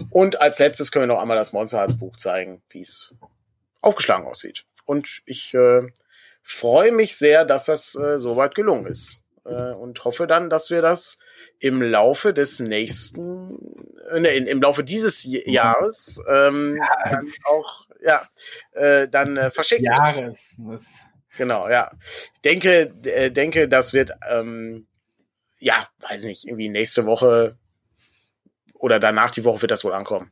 Und 0.10 0.42
als 0.42 0.60
letztes 0.60 0.92
können 0.92 1.04
wir 1.04 1.16
noch 1.16 1.22
einmal 1.22 1.38
das 1.38 1.54
Monsterharz 1.54 1.98
Buch 1.98 2.18
zeigen, 2.18 2.62
wie 2.70 2.82
es 2.82 3.16
aufgeschlagen 3.82 4.26
aussieht. 4.26 4.66
Und 4.86 5.22
ich 5.26 5.54
äh, 5.54 5.82
freue 6.42 6.92
mich 6.92 7.16
sehr, 7.16 7.46
dass 7.46 7.66
das 7.66 7.96
äh, 7.96 8.18
soweit 8.20 8.56
gelungen 8.56 8.88
ist. 8.88 9.24
Äh, 9.46 9.72
und 9.74 10.04
hoffe 10.06 10.28
dann, 10.28 10.50
dass 10.50 10.70
wir 10.70 10.82
das 10.82 11.20
im 11.60 11.82
Laufe 11.82 12.34
des 12.34 12.60
nächsten, 12.60 13.58
äh, 14.12 14.20
ne, 14.20 14.30
im 14.30 14.62
Laufe 14.62 14.84
dieses 14.84 15.24
Jahres 15.24 16.22
ähm, 16.30 16.78
ja. 16.78 17.10
dann 17.10 17.32
auch, 17.46 17.88
ja, 18.02 18.28
äh, 18.72 19.08
dann 19.08 19.38
äh, 19.38 19.52
verschicken. 19.52 19.86
Jahres. 19.86 20.62
Genau, 21.38 21.68
ja. 21.70 21.92
Ich 22.36 22.42
denke, 22.42 22.94
äh, 23.06 23.32
denke, 23.32 23.68
das 23.68 23.94
wird, 23.94 24.12
ähm, 24.30 24.88
ja, 25.58 25.88
weiß 26.00 26.26
nicht, 26.26 26.46
irgendwie 26.46 26.70
nächste 26.70 27.06
Woche 27.06 27.58
oder 28.74 29.00
danach 29.00 29.32
die 29.32 29.46
Woche 29.46 29.62
wird 29.62 29.72
das 29.72 29.84
wohl 29.86 29.94
ankommen. 29.94 30.32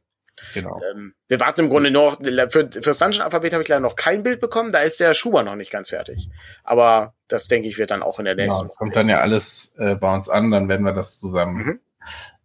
Genau. 0.53 0.79
Ähm, 0.91 1.13
wir 1.27 1.39
warten 1.39 1.61
im 1.61 1.69
Grunde 1.69 1.91
noch, 1.91 2.19
für, 2.49 2.69
fürs 2.69 2.99
Dungeon-Alphabet 2.99 3.53
habe 3.53 3.63
ich 3.63 3.69
leider 3.69 3.81
noch 3.81 3.95
kein 3.95 4.23
Bild 4.23 4.39
bekommen, 4.41 4.71
da 4.71 4.79
ist 4.79 4.99
der 4.99 5.13
Schuber 5.13 5.43
noch 5.43 5.55
nicht 5.55 5.71
ganz 5.71 5.89
fertig. 5.89 6.29
Aber 6.63 7.13
das, 7.27 7.47
denke 7.47 7.67
ich, 7.67 7.77
wird 7.77 7.91
dann 7.91 8.03
auch 8.03 8.19
in 8.19 8.25
der 8.25 8.35
nächsten 8.35 8.63
genau, 8.63 8.75
Kommt 8.75 8.95
dann 8.95 9.09
ja 9.09 9.19
alles 9.19 9.73
äh, 9.77 9.95
bei 9.95 10.13
uns 10.13 10.29
an, 10.29 10.51
dann 10.51 10.67
werden 10.67 10.85
wir 10.85 10.93
das 10.93 11.19
zusammen 11.19 11.81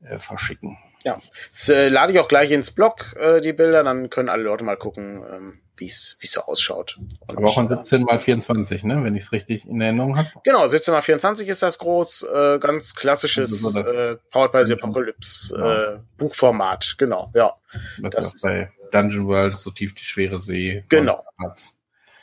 mhm. 0.01 0.07
äh, 0.07 0.18
verschicken. 0.18 0.78
Ja, 1.07 1.20
das 1.52 1.68
äh, 1.68 1.88
lade 1.88 2.12
ich 2.12 2.18
auch 2.18 2.26
gleich 2.26 2.50
ins 2.50 2.72
Blog, 2.72 3.14
äh, 3.16 3.40
die 3.40 3.52
Bilder, 3.52 3.84
dann 3.84 4.11
können 4.11 4.28
alle 4.28 4.42
Leute 4.42 4.64
mal 4.64 4.76
gucken, 4.76 5.24
ähm, 5.32 5.61
wie 5.76 5.84
es 5.84 6.18
so 6.20 6.40
ausschaut. 6.40 6.98
Und, 7.28 7.38
Aber 7.38 7.46
auch 7.46 7.59
in 7.59 7.68
17 7.68 8.02
mal 8.02 8.18
24, 8.18 8.82
ne? 8.82 9.04
wenn 9.04 9.14
ich 9.14 9.22
es 9.22 9.30
richtig 9.30 9.64
in 9.66 9.80
Erinnerung 9.80 10.18
habe. 10.18 10.28
Genau, 10.42 10.66
17 10.66 10.92
mal 10.92 11.02
24 11.02 11.46
ist 11.46 11.62
das 11.62 11.78
groß, 11.78 12.24
äh, 12.24 12.59
ganz 12.59 12.96
klassisches 12.96 13.64
also 13.64 13.82
so 13.82 13.88
äh, 13.88 14.16
Powered 14.32 14.50
by 14.50 14.64
the 14.64 14.72
Apocalypse 14.72 15.57
ja. 15.57 15.94
äh, 15.94 15.98
Buchformat, 16.18 16.96
genau, 16.98 17.30
ja. 17.36 17.54
Das, 18.02 18.11
das 18.16 18.34
ist 18.34 18.42
bei 18.42 18.72
Dungeon 18.90 19.28
World 19.28 19.57
so 19.57 19.70
tief 19.70 19.94
die 19.94 20.04
schwere 20.04 20.40
See. 20.40 20.84
Genau. 20.88 21.24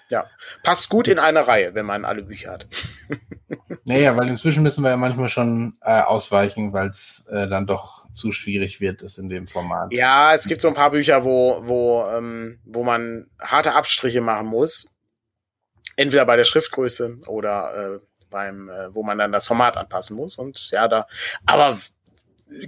Ja, 0.10 0.30
passt 0.64 0.90
gut 0.90 1.08
in 1.08 1.20
eine 1.20 1.48
Reihe, 1.48 1.74
wenn 1.74 1.86
man 1.86 2.06
alle 2.06 2.24
Bücher 2.24 2.52
hat. 2.52 2.68
naja, 3.86 4.16
weil 4.16 4.30
inzwischen 4.30 4.64
müssen 4.64 4.84
wir 4.84 4.92
ja 4.92 4.98
manchmal 4.98 5.30
schon 5.30 5.78
äh, 5.82 6.02
ausweichen, 6.02 6.74
weil 6.74 6.90
es 6.90 7.26
äh, 7.30 7.48
dann 7.48 7.66
doch 7.66 8.06
zu 8.12 8.32
schwierig 8.32 8.80
wird, 8.80 9.02
ist 9.02 9.18
in 9.18 9.30
dem 9.30 9.48
Format. 9.48 9.92
Ja, 9.94 10.34
es 10.34 10.48
gibt 10.48 10.62
so 10.62 10.68
ein 10.68 10.74
paar 10.74 10.92
Bücher, 10.92 11.24
wo, 11.24 11.62
wo, 11.64 12.06
ähm, 12.10 12.60
wo 12.64 12.84
man 12.84 13.28
harte 13.40 13.74
Abstriche 13.74 14.22
machen 14.22 14.48
muss. 14.48 14.90
Entweder 15.96 16.26
bei 16.26 16.36
der 16.36 16.44
Schriftgröße 16.44 17.20
oder 17.28 17.96
äh, 17.96 18.00
beim, 18.30 18.70
äh, 18.70 18.94
wo 18.94 19.04
man 19.04 19.18
dann 19.18 19.32
das 19.32 19.48
Format 19.48 19.78
anpassen 19.78 20.18
muss. 20.18 20.38
Und 20.38 20.72
ja, 20.72 20.88
da, 20.88 21.08
aber 21.46 21.78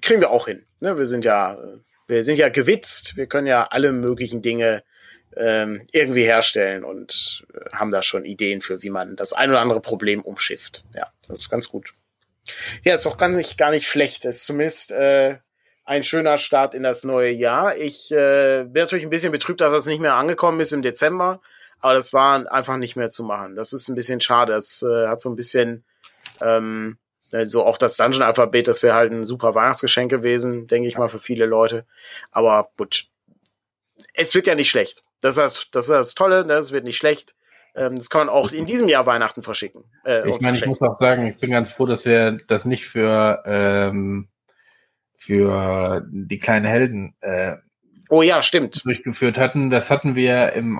kriegen 0.02 0.22
wir 0.22 0.32
auch 0.32 0.48
hin. 0.48 0.66
Ne? 0.80 0.98
Wir 0.98 1.06
sind 1.06 1.26
ja, 1.26 1.58
wir 2.08 2.24
sind 2.24 2.38
ja 2.38 2.50
gewitzt, 2.50 3.18
wir 3.18 3.28
können 3.28 3.48
ja 3.48 3.68
alle 3.68 3.92
möglichen 3.92 4.42
Dinge 4.42 4.84
ähm, 5.38 5.88
irgendwie 5.92 6.24
herstellen 6.24 6.84
und 6.84 7.46
äh, 7.54 7.76
haben 7.76 7.92
da 7.92 8.02
schon 8.02 8.26
Ideen 8.26 8.62
für, 8.62 8.82
wie 8.82 8.90
man 8.90 9.16
das 9.16 9.34
ein 9.34 9.50
oder 9.50 9.62
andere 9.62 9.82
Problem 9.82 10.22
umschifft. 10.22 10.86
Ja, 10.94 11.12
das 11.28 11.40
ist 11.40 11.50
ganz 11.50 11.70
gut. 11.70 11.94
Ja, 12.84 12.94
ist 12.94 13.06
doch 13.06 13.18
gar 13.18 13.30
nicht, 13.30 13.58
gar 13.58 13.72
nicht 13.72 13.88
schlecht. 13.88 14.26
Ist 14.26 14.46
zumindest 14.46 14.92
äh, 14.92 15.38
ein 15.84 16.04
schöner 16.04 16.38
Start 16.38 16.74
in 16.74 16.84
das 16.84 17.04
neue 17.04 17.32
Jahr. 17.32 17.78
Ich 17.78 18.12
äh, 18.12 18.64
bin 18.64 18.82
natürlich 18.82 19.06
ein 19.06 19.10
bisschen 19.10 19.32
betrübt, 19.32 19.62
dass 19.62 19.72
das 19.72 19.86
nicht 19.86 20.02
mehr 20.02 20.16
angekommen 20.16 20.60
ist 20.60 20.74
im 20.74 20.82
Dezember, 20.82 21.42
aber 21.80 21.94
das 21.94 22.14
war 22.14 22.52
einfach 22.52 22.78
nicht 22.78 22.96
mehr 22.96 23.10
zu 23.10 23.24
machen. 23.24 23.56
Das 23.56 23.74
ist 23.74 23.88
ein 23.88 23.96
bisschen 23.96 24.22
schade. 24.22 24.54
Das 24.54 24.84
äh, 24.84 25.08
hat 25.08 25.22
so 25.22 25.30
ein 25.30 25.36
bisschen 25.36 25.84
ähm, 26.42 26.98
so 27.44 27.66
auch 27.66 27.78
das 27.78 27.98
Dungeon-Alphabet, 27.98 28.68
das 28.68 28.84
wäre 28.84 28.96
halt 28.96 29.12
ein 29.12 29.24
super 29.24 29.56
Weihnachtsgeschenk 29.56 30.10
gewesen, 30.10 30.68
denke 30.68 30.88
ich 30.88 30.98
mal, 30.98 31.10
für 31.10 31.20
viele 31.20 31.46
Leute. 31.46 31.86
Aber 32.32 32.70
gut, 32.78 33.08
es 34.14 34.34
wird 34.36 34.48
ja 34.48 34.56
nicht 34.56 34.70
schlecht. 34.70 35.02
Das 35.22 35.38
ist 35.38 35.44
das, 35.44 35.72
das, 35.72 35.84
ist 35.86 35.90
das 35.90 36.16
Tolle, 36.16 36.46
das 36.46 36.70
ne? 36.70 36.76
wird 36.76 36.84
nicht 36.86 36.98
schlecht. 36.98 37.36
Ähm, 37.76 37.96
das 37.96 38.10
kann 38.10 38.28
man 38.28 38.30
auch 38.30 38.52
in 38.52 38.66
diesem 38.66 38.88
Jahr 38.88 39.06
Weihnachten 39.06 39.42
verschicken. 39.42 39.84
Äh, 40.06 40.30
ich 40.30 40.40
meine, 40.40 40.58
ich 40.58 40.66
muss 40.66 40.82
auch 40.82 40.98
sagen, 40.98 41.28
ich 41.28 41.38
bin 41.38 41.52
ganz 41.52 41.72
froh, 41.72 41.86
dass 41.86 42.06
wir 42.06 42.40
das 42.48 42.66
nicht 42.66 42.86
für, 42.86 43.44
ähm, 43.46 44.30
für 45.16 46.06
die 46.10 46.40
kleinen 46.40 46.66
Helden 46.66 47.16
äh, 47.22 47.58
Oh 48.10 48.22
ja, 48.22 48.44
stimmt. 48.44 48.86
Durchgeführt 48.86 49.38
hatten. 49.38 49.70
Das 49.70 49.90
hatten 49.90 50.16
wir 50.16 50.54
im, 50.54 50.80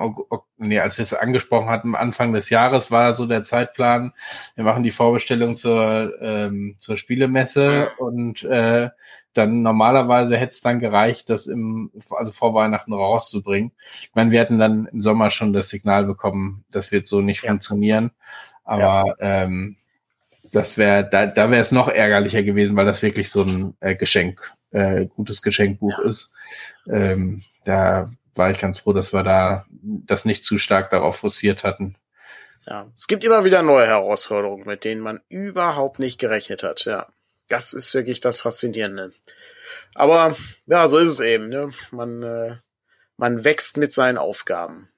nee, 0.58 0.78
als 0.78 0.98
wir 0.98 1.02
es 1.02 1.14
angesprochen 1.14 1.68
hatten, 1.68 1.96
Anfang 1.96 2.32
des 2.32 2.50
Jahres 2.50 2.90
war 2.90 3.14
so 3.14 3.26
der 3.26 3.42
Zeitplan. 3.42 4.12
Wir 4.54 4.64
machen 4.64 4.84
die 4.84 4.92
Vorbestellung 4.92 5.56
zur, 5.56 6.14
ähm, 6.20 6.76
zur 6.78 6.96
Spielemesse 6.96 7.90
und 7.98 8.44
äh, 8.44 8.90
dann 9.36 9.62
normalerweise 9.62 10.36
hätte 10.36 10.52
es 10.52 10.60
dann 10.60 10.80
gereicht, 10.80 11.30
das 11.30 11.46
im, 11.46 11.90
also 12.10 12.32
vor 12.32 12.54
Weihnachten 12.54 12.92
rauszubringen. 12.92 13.72
Ich 14.02 14.14
meine, 14.14 14.30
wir 14.30 14.40
hätten 14.40 14.58
dann 14.58 14.86
im 14.86 15.00
Sommer 15.00 15.30
schon 15.30 15.52
das 15.52 15.68
Signal 15.68 16.04
bekommen, 16.04 16.64
das 16.70 16.92
wird 16.92 17.06
so 17.06 17.20
nicht 17.20 17.42
ja. 17.42 17.50
funktionieren. 17.50 18.10
Aber 18.64 19.14
ja. 19.20 19.44
ähm, 19.44 19.76
das 20.52 20.78
wäre, 20.78 21.08
da, 21.08 21.26
da 21.26 21.50
wäre 21.50 21.62
es 21.62 21.72
noch 21.72 21.88
ärgerlicher 21.88 22.42
gewesen, 22.42 22.76
weil 22.76 22.86
das 22.86 23.02
wirklich 23.02 23.30
so 23.30 23.42
ein 23.42 23.76
äh, 23.80 23.94
Geschenk, 23.94 24.52
äh, 24.70 25.06
gutes 25.06 25.42
Geschenkbuch 25.42 25.98
ja. 25.98 26.04
ist. 26.08 26.32
Ähm, 26.88 27.42
da 27.64 28.10
war 28.34 28.50
ich 28.50 28.58
ganz 28.58 28.80
froh, 28.80 28.92
dass 28.92 29.12
wir 29.12 29.22
da 29.22 29.66
das 29.70 30.24
nicht 30.24 30.44
zu 30.44 30.58
stark 30.58 30.90
darauf 30.90 31.16
forciert 31.16 31.64
hatten. 31.64 31.96
Ja, 32.66 32.86
es 32.96 33.06
gibt 33.06 33.24
immer 33.24 33.44
wieder 33.44 33.62
neue 33.62 33.86
Herausforderungen, 33.86 34.66
mit 34.66 34.84
denen 34.84 35.00
man 35.00 35.20
überhaupt 35.28 35.98
nicht 35.98 36.18
gerechnet 36.18 36.62
hat. 36.62 36.84
Ja, 36.84 37.06
das 37.48 37.72
ist 37.72 37.94
wirklich 37.94 38.20
das 38.20 38.40
Faszinierende. 38.40 39.12
Aber 39.94 40.36
ja, 40.66 40.86
so 40.88 40.98
ist 40.98 41.08
es 41.08 41.20
eben. 41.20 41.48
Ne? 41.48 41.70
Man, 41.90 42.22
äh, 42.22 42.56
man 43.16 43.44
wächst 43.44 43.76
mit 43.76 43.92
seinen 43.92 44.18
Aufgaben. 44.18 44.88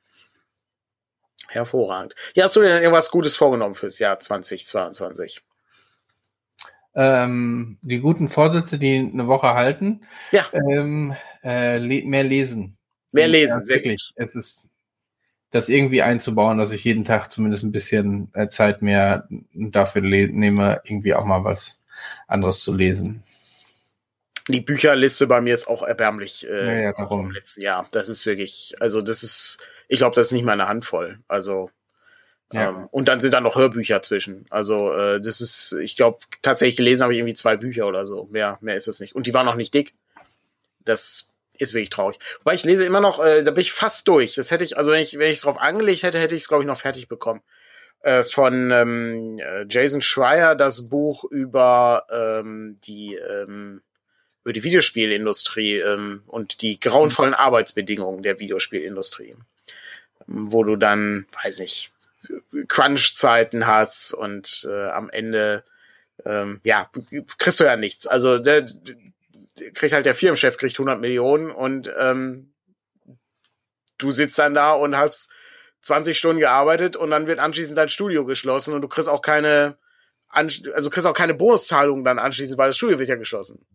Hervorragend. 1.49 2.15
Ja, 2.35 2.45
hast 2.45 2.57
du 2.57 2.61
denn 2.61 2.83
irgendwas 2.83 3.11
Gutes 3.11 3.37
vorgenommen 3.37 3.75
fürs 3.75 3.99
Jahr 3.99 4.21
2022? 4.21 5.43
Ähm, 6.95 7.79
die 7.81 8.01
guten 8.01 8.29
Vorsätze, 8.29 8.79
die 8.79 8.99
eine 8.99 9.29
Woche 9.29 9.55
halten. 9.55 10.03
Ja. 10.33 10.45
Ähm, 10.53 11.15
äh, 11.43 11.79
le 11.79 12.05
mehr 12.05 12.25
lesen. 12.25 12.77
Mehr 13.13 13.29
lesen, 13.29 13.63
ja, 13.67 13.75
wirklich. 13.75 14.13
Es 14.17 14.35
ist 14.35 14.69
das 15.51 15.69
irgendwie 15.71 16.03
einzubauen, 16.03 16.59
dass 16.59 16.73
ich 16.73 16.85
jeden 16.85 17.05
Tag 17.05 17.33
zumindest 17.33 17.65
ein 17.65 17.73
bisschen 17.73 18.31
äh, 18.35 18.49
Zeit 18.49 18.83
mehr 18.83 19.27
dafür 19.31 20.03
nehme, 20.03 20.83
irgendwie 20.85 21.15
auch 21.15 21.25
mal 21.25 21.45
was 21.45 21.78
anderes 22.27 22.61
zu 22.61 22.75
lesen. 22.75 23.23
Die 24.49 24.61
Bücherliste 24.61 25.27
bei 25.27 25.41
mir 25.41 25.53
ist 25.53 25.69
auch 25.69 25.83
erbärmlich 25.83 26.49
äh, 26.49 26.85
ja, 26.85 26.93
ja, 26.97 27.07
vom 27.07 27.31
letzten 27.31 27.61
Jahr. 27.61 27.87
Das 27.93 28.09
ist 28.09 28.25
wirklich, 28.25 28.75
also 28.81 29.03
das 29.03 29.23
ist, 29.23 29.67
ich 29.89 29.99
glaube, 29.99 30.15
das 30.15 30.29
ist 30.29 30.33
nicht 30.33 30.45
mal 30.45 30.53
eine 30.53 30.69
Handvoll. 30.69 31.19
Also 31.29 31.71
ja. 32.53 32.71
ähm, 32.71 32.89
und 32.91 33.09
dann 33.09 33.21
sind 33.21 33.35
da 33.35 33.41
noch 33.41 33.57
Hörbücher 33.57 34.01
zwischen. 34.03 34.47
Also 34.49 34.93
äh, 34.93 35.21
das 35.21 35.41
ist, 35.41 35.73
ich 35.83 35.97
glaube, 35.97 36.19
tatsächlich 36.41 36.77
gelesen 36.77 37.03
habe 37.03 37.13
ich 37.13 37.19
irgendwie 37.19 37.35
zwei 37.35 37.57
Bücher 37.57 37.87
oder 37.87 38.07
so. 38.07 38.25
Mehr, 38.31 38.59
mehr 38.61 38.77
ist 38.77 38.89
es 38.89 39.01
nicht. 39.01 39.15
Und 39.15 39.27
die 39.27 39.35
waren 39.35 39.47
noch 39.47 39.55
nicht 39.55 39.75
dick. 39.75 39.95
Das 40.85 41.35
ist 41.59 41.75
wirklich 41.75 41.91
traurig. 41.91 42.19
Wobei 42.39 42.55
ich 42.55 42.65
lese 42.65 42.87
immer 42.87 43.01
noch, 43.01 43.23
äh, 43.23 43.43
da 43.43 43.51
bin 43.51 43.61
ich 43.61 43.73
fast 43.73 44.09
durch. 44.09 44.35
Das 44.35 44.51
hätte 44.51 44.65
ich, 44.65 44.79
also 44.79 44.93
wenn 44.93 45.03
ich, 45.03 45.19
wenn 45.19 45.29
ich 45.29 45.39
es 45.39 45.41
drauf 45.43 45.59
angelegt 45.59 46.05
hätte, 46.05 46.19
hätte 46.19 46.35
ich 46.35 46.43
es, 46.43 46.49
glaube 46.49 46.63
ich, 46.63 46.67
noch 46.67 46.79
fertig 46.79 47.09
bekommen. 47.09 47.43
Äh, 48.03 48.23
von 48.23 48.71
ähm, 48.71 49.39
äh, 49.41 49.67
Jason 49.69 50.03
Schreier 50.03 50.55
das 50.55 50.89
Buch 50.89 51.25
über 51.25 52.07
ähm, 52.11 52.79
die 52.85 53.17
ähm, 53.17 53.83
über 54.45 54.53
die 54.53 54.63
Videospielindustrie 54.63 55.79
ähm, 55.81 56.23
und 56.29 56.63
die 56.63 56.79
grauenvollen 56.79 57.35
Arbeitsbedingungen 57.35 58.23
der 58.23 58.39
Videospielindustrie, 58.39 59.35
wo 60.27 60.63
du 60.63 60.77
dann, 60.77 61.27
weiß 61.43 61.59
ich, 61.61 61.91
Crunch-Zeiten 62.69 63.67
hast 63.67 64.15
und 64.15 64.67
äh, 64.71 64.87
am 64.91 65.11
Ende 65.11 65.65
ähm, 66.25 66.61
ja 66.63 66.89
kriegst 67.37 67.59
du 67.59 67.65
ja 67.65 67.77
nichts. 67.77 68.07
Also 68.07 68.39
der, 68.39 68.65
kriegt 69.75 69.93
halt 69.93 70.07
der 70.07 70.15
Firmenchef 70.15 70.57
kriegt 70.57 70.77
100 70.77 71.01
Millionen 71.01 71.51
und 71.51 71.91
ähm, 71.99 72.53
du 73.99 74.13
sitzt 74.13 74.39
dann 74.39 74.55
da 74.55 74.73
und 74.73 74.97
hast 74.97 75.33
20 75.89 76.17
Stunden 76.17 76.41
gearbeitet 76.41 76.97
und 76.97 77.11
dann 77.11 77.27
wird 77.27 77.39
anschließend 77.39 77.77
dein 77.77 77.89
Studio 77.89 78.25
geschlossen 78.25 78.75
und 78.75 78.83
du 78.83 78.89
kriegst 78.89 79.09
auch 79.09 79.23
keine, 79.23 79.77
also 80.29 80.91
kriegst 80.91 81.07
auch 81.07 81.15
keine 81.15 81.35
Bonuszahlungen 81.35 82.05
dann 82.05 82.19
anschließend, 82.19 82.59
weil 82.59 82.69
das 82.69 82.77
Studio 82.77 82.99
wird 82.99 83.09
ja 83.09 83.17
geschlossen. 83.17 83.67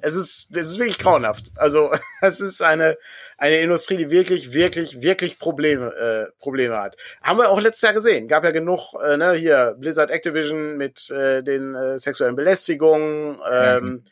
Es 0.00 0.16
ist, 0.16 0.54
es 0.56 0.70
ist 0.70 0.78
wirklich 0.78 0.98
grauenhaft. 0.98 1.52
Also 1.56 1.92
es 2.22 2.40
ist 2.40 2.62
eine, 2.62 2.96
eine 3.38 3.58
Industrie, 3.58 3.96
die 3.96 4.10
wirklich, 4.10 4.52
wirklich, 4.52 5.02
wirklich 5.02 5.38
Probleme, 5.38 5.94
äh, 5.94 6.32
Probleme 6.40 6.76
hat. 6.78 6.96
Haben 7.22 7.38
wir 7.38 7.50
auch 7.50 7.60
letztes 7.60 7.82
Jahr 7.82 7.92
gesehen. 7.92 8.26
Gab 8.26 8.44
ja 8.44 8.50
genug, 8.50 8.94
äh, 9.02 9.16
ne, 9.16 9.34
hier 9.34 9.76
Blizzard 9.78 10.10
Activision 10.10 10.76
mit 10.76 11.10
äh, 11.10 11.42
den 11.42 11.74
äh, 11.74 11.98
sexuellen 11.98 12.36
Belästigungen. 12.36 13.38
Ähm, 13.50 13.84
mhm 13.84 14.04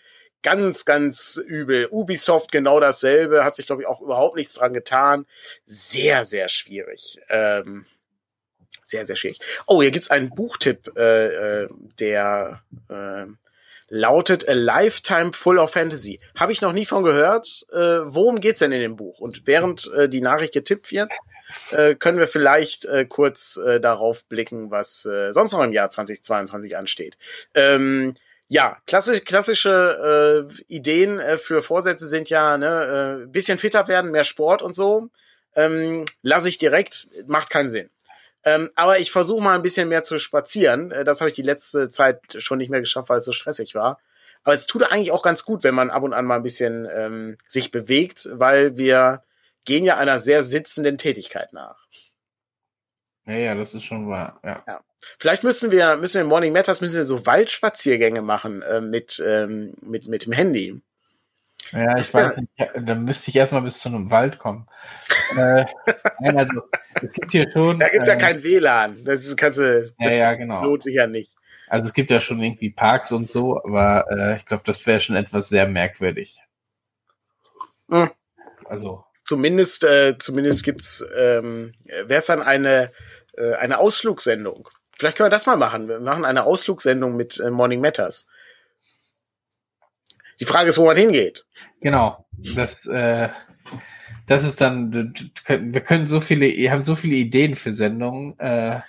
ganz, 0.42 0.84
ganz 0.84 1.36
übel. 1.36 1.88
Ubisoft 1.90 2.52
genau 2.52 2.80
dasselbe, 2.80 3.44
hat 3.44 3.54
sich, 3.54 3.66
glaube 3.66 3.82
ich, 3.82 3.88
auch 3.88 4.00
überhaupt 4.00 4.36
nichts 4.36 4.54
dran 4.54 4.72
getan. 4.72 5.26
Sehr, 5.64 6.24
sehr 6.24 6.48
schwierig. 6.48 7.18
Ähm, 7.28 7.84
sehr, 8.84 9.04
sehr 9.04 9.16
schwierig. 9.16 9.40
Oh, 9.66 9.80
hier 9.80 9.90
gibt's 9.90 10.10
einen 10.10 10.30
Buchtipp, 10.30 10.92
äh, 10.96 11.62
äh, 11.62 11.68
der 11.98 12.62
äh, 12.88 13.26
lautet 13.88 14.48
A 14.48 14.52
Lifetime 14.52 15.32
Full 15.32 15.58
of 15.58 15.72
Fantasy. 15.72 16.20
Habe 16.38 16.52
ich 16.52 16.62
noch 16.62 16.72
nie 16.72 16.86
von 16.86 17.04
gehört. 17.04 17.66
Äh, 17.72 18.00
worum 18.04 18.40
geht's 18.40 18.60
denn 18.60 18.72
in 18.72 18.80
dem 18.80 18.96
Buch? 18.96 19.18
Und 19.18 19.46
während 19.46 19.90
äh, 19.92 20.08
die 20.08 20.22
Nachricht 20.22 20.54
getippt 20.54 20.90
wird, 20.90 21.12
äh, 21.70 21.94
können 21.94 22.18
wir 22.18 22.26
vielleicht 22.26 22.86
äh, 22.86 23.04
kurz 23.04 23.58
äh, 23.58 23.80
darauf 23.80 24.24
blicken, 24.26 24.70
was 24.70 25.04
äh, 25.04 25.30
sonst 25.32 25.52
noch 25.52 25.62
im 25.62 25.72
Jahr 25.72 25.90
2022 25.90 26.76
ansteht. 26.76 27.18
Ähm, 27.54 28.14
ja, 28.52 28.76
klassisch, 28.86 29.24
klassische 29.24 30.46
äh, 30.50 30.62
Ideen 30.68 31.18
äh, 31.18 31.38
für 31.38 31.62
Vorsätze 31.62 32.06
sind 32.06 32.28
ja 32.28 32.58
ne, 32.58 33.22
äh, 33.22 33.26
bisschen 33.26 33.56
fitter 33.56 33.88
werden, 33.88 34.10
mehr 34.10 34.24
Sport 34.24 34.60
und 34.60 34.74
so. 34.74 35.08
Ähm, 35.56 36.04
lasse 36.20 36.50
ich 36.50 36.58
direkt, 36.58 37.08
macht 37.26 37.48
keinen 37.48 37.70
Sinn. 37.70 37.88
Ähm, 38.44 38.70
aber 38.74 38.98
ich 38.98 39.10
versuche 39.10 39.42
mal 39.42 39.54
ein 39.54 39.62
bisschen 39.62 39.88
mehr 39.88 40.02
zu 40.02 40.18
spazieren. 40.18 40.90
Äh, 40.90 41.04
das 41.04 41.22
habe 41.22 41.30
ich 41.30 41.34
die 41.34 41.40
letzte 41.40 41.88
Zeit 41.88 42.20
schon 42.42 42.58
nicht 42.58 42.68
mehr 42.68 42.80
geschafft, 42.80 43.08
weil 43.08 43.18
es 43.18 43.24
so 43.24 43.32
stressig 43.32 43.74
war. 43.74 43.98
Aber 44.44 44.54
es 44.54 44.66
tut 44.66 44.82
eigentlich 44.82 45.12
auch 45.12 45.22
ganz 45.22 45.46
gut, 45.46 45.64
wenn 45.64 45.74
man 45.74 45.88
ab 45.88 46.02
und 46.02 46.12
an 46.12 46.26
mal 46.26 46.36
ein 46.36 46.42
bisschen 46.42 46.86
ähm, 46.94 47.38
sich 47.48 47.70
bewegt, 47.70 48.28
weil 48.32 48.76
wir 48.76 49.22
gehen 49.64 49.84
ja 49.84 49.96
einer 49.96 50.18
sehr 50.18 50.42
sitzenden 50.42 50.98
Tätigkeit 50.98 51.54
nach. 51.54 51.86
Ja, 53.26 53.34
ja, 53.34 53.54
das 53.54 53.74
ist 53.74 53.84
schon 53.84 54.08
wahr. 54.08 54.40
Ja. 54.44 54.62
ja. 54.66 54.80
Vielleicht 55.18 55.44
müssen 55.44 55.70
wir, 55.70 55.96
müssen 55.96 56.14
wir 56.14 56.22
in 56.22 56.28
Morning 56.28 56.52
Matters 56.52 56.80
müssen 56.80 56.96
wir 56.96 57.04
so 57.04 57.24
Waldspaziergänge 57.26 58.22
machen 58.22 58.62
äh, 58.62 58.80
mit, 58.80 59.22
ähm, 59.24 59.74
mit, 59.80 60.08
mit 60.08 60.26
dem 60.26 60.32
Handy. 60.32 60.80
Ja, 61.70 61.96
ich 61.96 62.12
weiß 62.12 62.36
nicht, 62.36 62.50
dann 62.76 63.04
müsste 63.04 63.30
ich 63.30 63.36
erstmal 63.36 63.62
bis 63.62 63.78
zu 63.78 63.88
einem 63.88 64.10
Wald 64.10 64.38
kommen. 64.38 64.66
äh, 65.38 65.64
nein, 66.20 66.36
also, 66.36 66.62
es 67.00 67.12
gibt 67.12 67.32
hier 67.32 67.50
schon. 67.52 67.78
Da 67.78 67.88
gibt's 67.88 68.08
ja 68.08 68.14
äh, 68.14 68.18
kein 68.18 68.42
WLAN. 68.42 69.04
Das 69.04 69.20
ist, 69.20 69.36
kannst 69.36 69.60
du, 69.60 69.92
das 69.98 70.12
ja, 70.12 70.18
ja, 70.18 70.34
genau. 70.34 70.64
lohnt 70.64 70.82
sich 70.82 70.96
ja 70.96 71.06
nicht. 71.06 71.30
Also 71.68 71.86
es 71.86 71.94
gibt 71.94 72.10
ja 72.10 72.20
schon 72.20 72.42
irgendwie 72.42 72.70
Parks 72.70 73.12
und 73.12 73.30
so, 73.30 73.62
aber 73.62 74.06
äh, 74.10 74.36
ich 74.36 74.44
glaube, 74.44 74.62
das 74.66 74.84
wäre 74.86 75.00
schon 75.00 75.16
etwas 75.16 75.48
sehr 75.48 75.66
merkwürdig. 75.66 76.38
Hm. 77.88 78.10
Also. 78.66 79.04
Zumindest, 79.24 79.84
äh, 79.84 80.16
zumindest 80.18 80.64
gibt's, 80.64 81.04
ähm, 81.16 81.74
wäre 81.84 82.18
es 82.18 82.26
dann 82.26 82.42
eine, 82.42 82.92
äh, 83.36 83.54
eine 83.54 83.78
Ausflugssendung. 83.78 84.68
Vielleicht 84.98 85.16
können 85.16 85.26
wir 85.26 85.30
das 85.30 85.46
mal 85.46 85.56
machen. 85.56 85.88
Wir 85.88 86.00
machen 86.00 86.24
eine 86.24 86.44
Ausflugssendung 86.44 87.16
mit 87.16 87.38
äh, 87.40 87.50
Morning 87.50 87.80
Matters. 87.80 88.28
Die 90.40 90.44
Frage 90.44 90.68
ist, 90.68 90.78
wo 90.78 90.86
man 90.86 90.96
hingeht. 90.96 91.44
Genau. 91.80 92.26
Das, 92.56 92.86
äh, 92.86 93.28
das 94.26 94.44
ist 94.44 94.60
dann, 94.60 95.14
wir 95.46 95.80
können 95.80 96.06
so 96.06 96.20
viele, 96.20 96.46
ihr 96.46 96.72
habt 96.72 96.84
so 96.84 96.96
viele 96.96 97.16
Ideen 97.16 97.54
für 97.54 97.72
Sendungen. 97.74 98.38
Äh, 98.38 98.80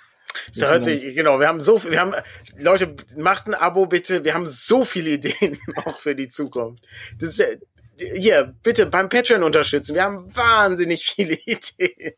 so 0.50 0.66
hört 0.66 0.82
sich, 0.82 1.14
genau, 1.14 1.38
wir 1.38 1.46
haben 1.46 1.60
so 1.60 1.82
wir 1.84 2.00
haben, 2.00 2.12
Leute, 2.58 2.96
macht 3.16 3.46
ein 3.46 3.54
Abo 3.54 3.86
bitte, 3.86 4.24
wir 4.24 4.34
haben 4.34 4.46
so 4.46 4.84
viele 4.84 5.10
Ideen 5.14 5.58
auch 5.84 6.00
für 6.00 6.14
die 6.14 6.28
Zukunft. 6.28 6.86
Das 7.18 7.28
ist, 7.30 7.58
hier, 7.98 8.54
bitte 8.62 8.86
beim 8.86 9.08
Patreon 9.08 9.42
unterstützen, 9.42 9.94
wir 9.94 10.02
haben 10.02 10.34
wahnsinnig 10.34 11.04
viele 11.14 11.34
Ideen. 11.34 12.14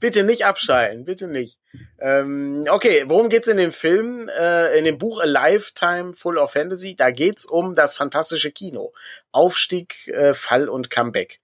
bitte 0.00 0.24
nicht 0.24 0.44
abschalten, 0.44 1.04
bitte 1.04 1.28
nicht. 1.28 1.58
Ähm, 2.00 2.66
okay, 2.68 3.04
worum 3.06 3.28
geht's 3.28 3.48
in 3.48 3.56
dem 3.56 3.72
Film? 3.72 4.28
Äh, 4.28 4.78
in 4.78 4.84
dem 4.84 4.98
Buch 4.98 5.20
A 5.20 5.24
Lifetime 5.24 6.14
Full 6.14 6.38
of 6.38 6.52
Fantasy, 6.52 6.96
da 6.96 7.10
geht's 7.10 7.46
um 7.46 7.74
das 7.74 7.96
fantastische 7.96 8.50
Kino. 8.50 8.92
Aufstieg, 9.30 10.08
äh, 10.08 10.34
Fall 10.34 10.68
und 10.68 10.90
Comeback. 10.90 11.40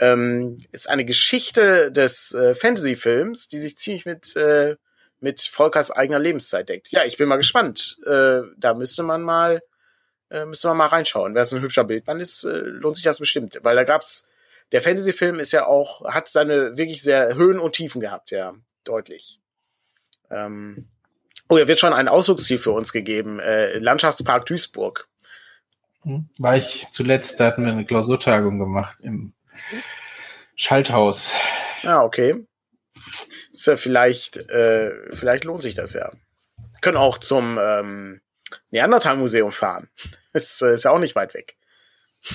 Ähm, 0.00 0.58
ist 0.72 0.88
eine 0.88 1.04
Geschichte 1.04 1.90
des 1.90 2.32
äh, 2.34 2.54
Fantasy-Films, 2.54 3.48
die 3.48 3.58
sich 3.58 3.76
ziemlich 3.76 4.06
mit, 4.06 4.36
äh, 4.36 4.76
mit 5.20 5.42
Volkers 5.42 5.90
eigener 5.90 6.18
Lebenszeit 6.18 6.68
deckt. 6.68 6.90
Ja, 6.90 7.04
ich 7.04 7.16
bin 7.16 7.28
mal 7.28 7.36
gespannt. 7.36 7.98
Äh, 8.06 8.40
da 8.56 8.74
müsste 8.74 9.02
man 9.02 9.22
mal, 9.22 9.60
äh, 10.30 10.44
müsste 10.44 10.68
man 10.68 10.76
mal 10.76 10.86
reinschauen. 10.86 11.34
Wäre 11.34 11.42
es 11.42 11.52
ein 11.52 11.62
hübscher 11.62 11.84
Bildmann 11.84 12.20
ist, 12.20 12.44
äh, 12.44 12.58
lohnt 12.58 12.96
sich 12.96 13.04
das 13.04 13.18
bestimmt. 13.18 13.58
Weil 13.62 13.76
da 13.76 13.84
gab's 13.84 14.30
der 14.72 14.82
Fantasy-Film 14.82 15.40
ist 15.40 15.52
ja 15.52 15.66
auch, 15.66 16.04
hat 16.04 16.28
seine 16.28 16.76
wirklich 16.76 17.02
sehr 17.02 17.34
Höhen 17.34 17.58
und 17.58 17.74
Tiefen 17.74 18.00
gehabt, 18.00 18.30
ja, 18.30 18.54
deutlich. 18.84 19.40
Ähm, 20.30 20.88
oh, 21.48 21.56
er 21.56 21.68
wird 21.68 21.78
schon 21.78 21.94
ein 21.94 22.08
Ausflugsziel 22.08 22.58
für 22.58 22.72
uns 22.72 22.92
gegeben, 22.92 23.40
äh, 23.40 23.78
Landschaftspark 23.78 24.44
Duisburg. 24.46 25.08
Hm, 26.02 26.28
war 26.38 26.56
ich 26.56 26.86
zuletzt, 26.92 27.40
da 27.40 27.46
hatten 27.46 27.64
wir 27.64 27.72
eine 27.72 27.86
Klausurtagung 27.86 28.58
gemacht 28.58 28.98
im 29.00 29.32
Schalthaus. 30.54 31.32
Ah, 31.82 32.02
okay. 32.02 32.46
Ist 33.50 33.66
ja 33.66 33.76
vielleicht, 33.76 34.36
äh, 34.50 35.14
vielleicht 35.14 35.44
lohnt 35.44 35.62
sich 35.62 35.74
das 35.74 35.94
ja. 35.94 36.12
Können 36.82 36.96
auch 36.96 37.18
zum 37.18 37.58
ähm, 37.60 38.20
Neandertal-Museum 38.70 39.52
fahren. 39.52 39.88
ist, 40.32 40.62
ist 40.62 40.84
ja 40.84 40.90
auch 40.90 40.98
nicht 40.98 41.14
weit 41.14 41.34
weg. 41.34 41.56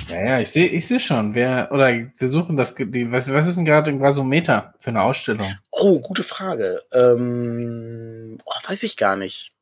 Ja, 0.10 0.26
ja, 0.26 0.40
ich 0.40 0.50
sehe 0.50 0.68
ich 0.68 0.88
seh 0.88 1.00
schon. 1.00 1.36
Wer, 1.36 1.70
oder 1.72 1.92
wir 1.92 2.30
suchen 2.30 2.58
das, 2.58 2.74
die, 2.76 3.12
was, 3.12 3.32
was 3.32 3.48
ist 3.48 3.58
denn 3.58 3.66
gerade 3.66 3.90
ein 3.90 4.00
Gasometer 4.00 4.74
für 4.80 4.90
eine 4.90 5.02
Ausstellung? 5.02 5.48
Oh, 5.72 6.00
gute 6.00 6.24
Frage. 6.24 6.82
Ähm, 6.94 8.38
oh, 8.46 8.70
weiß 8.70 8.84
ich 8.84 8.98
gar 8.98 9.16
nicht. 9.16 9.54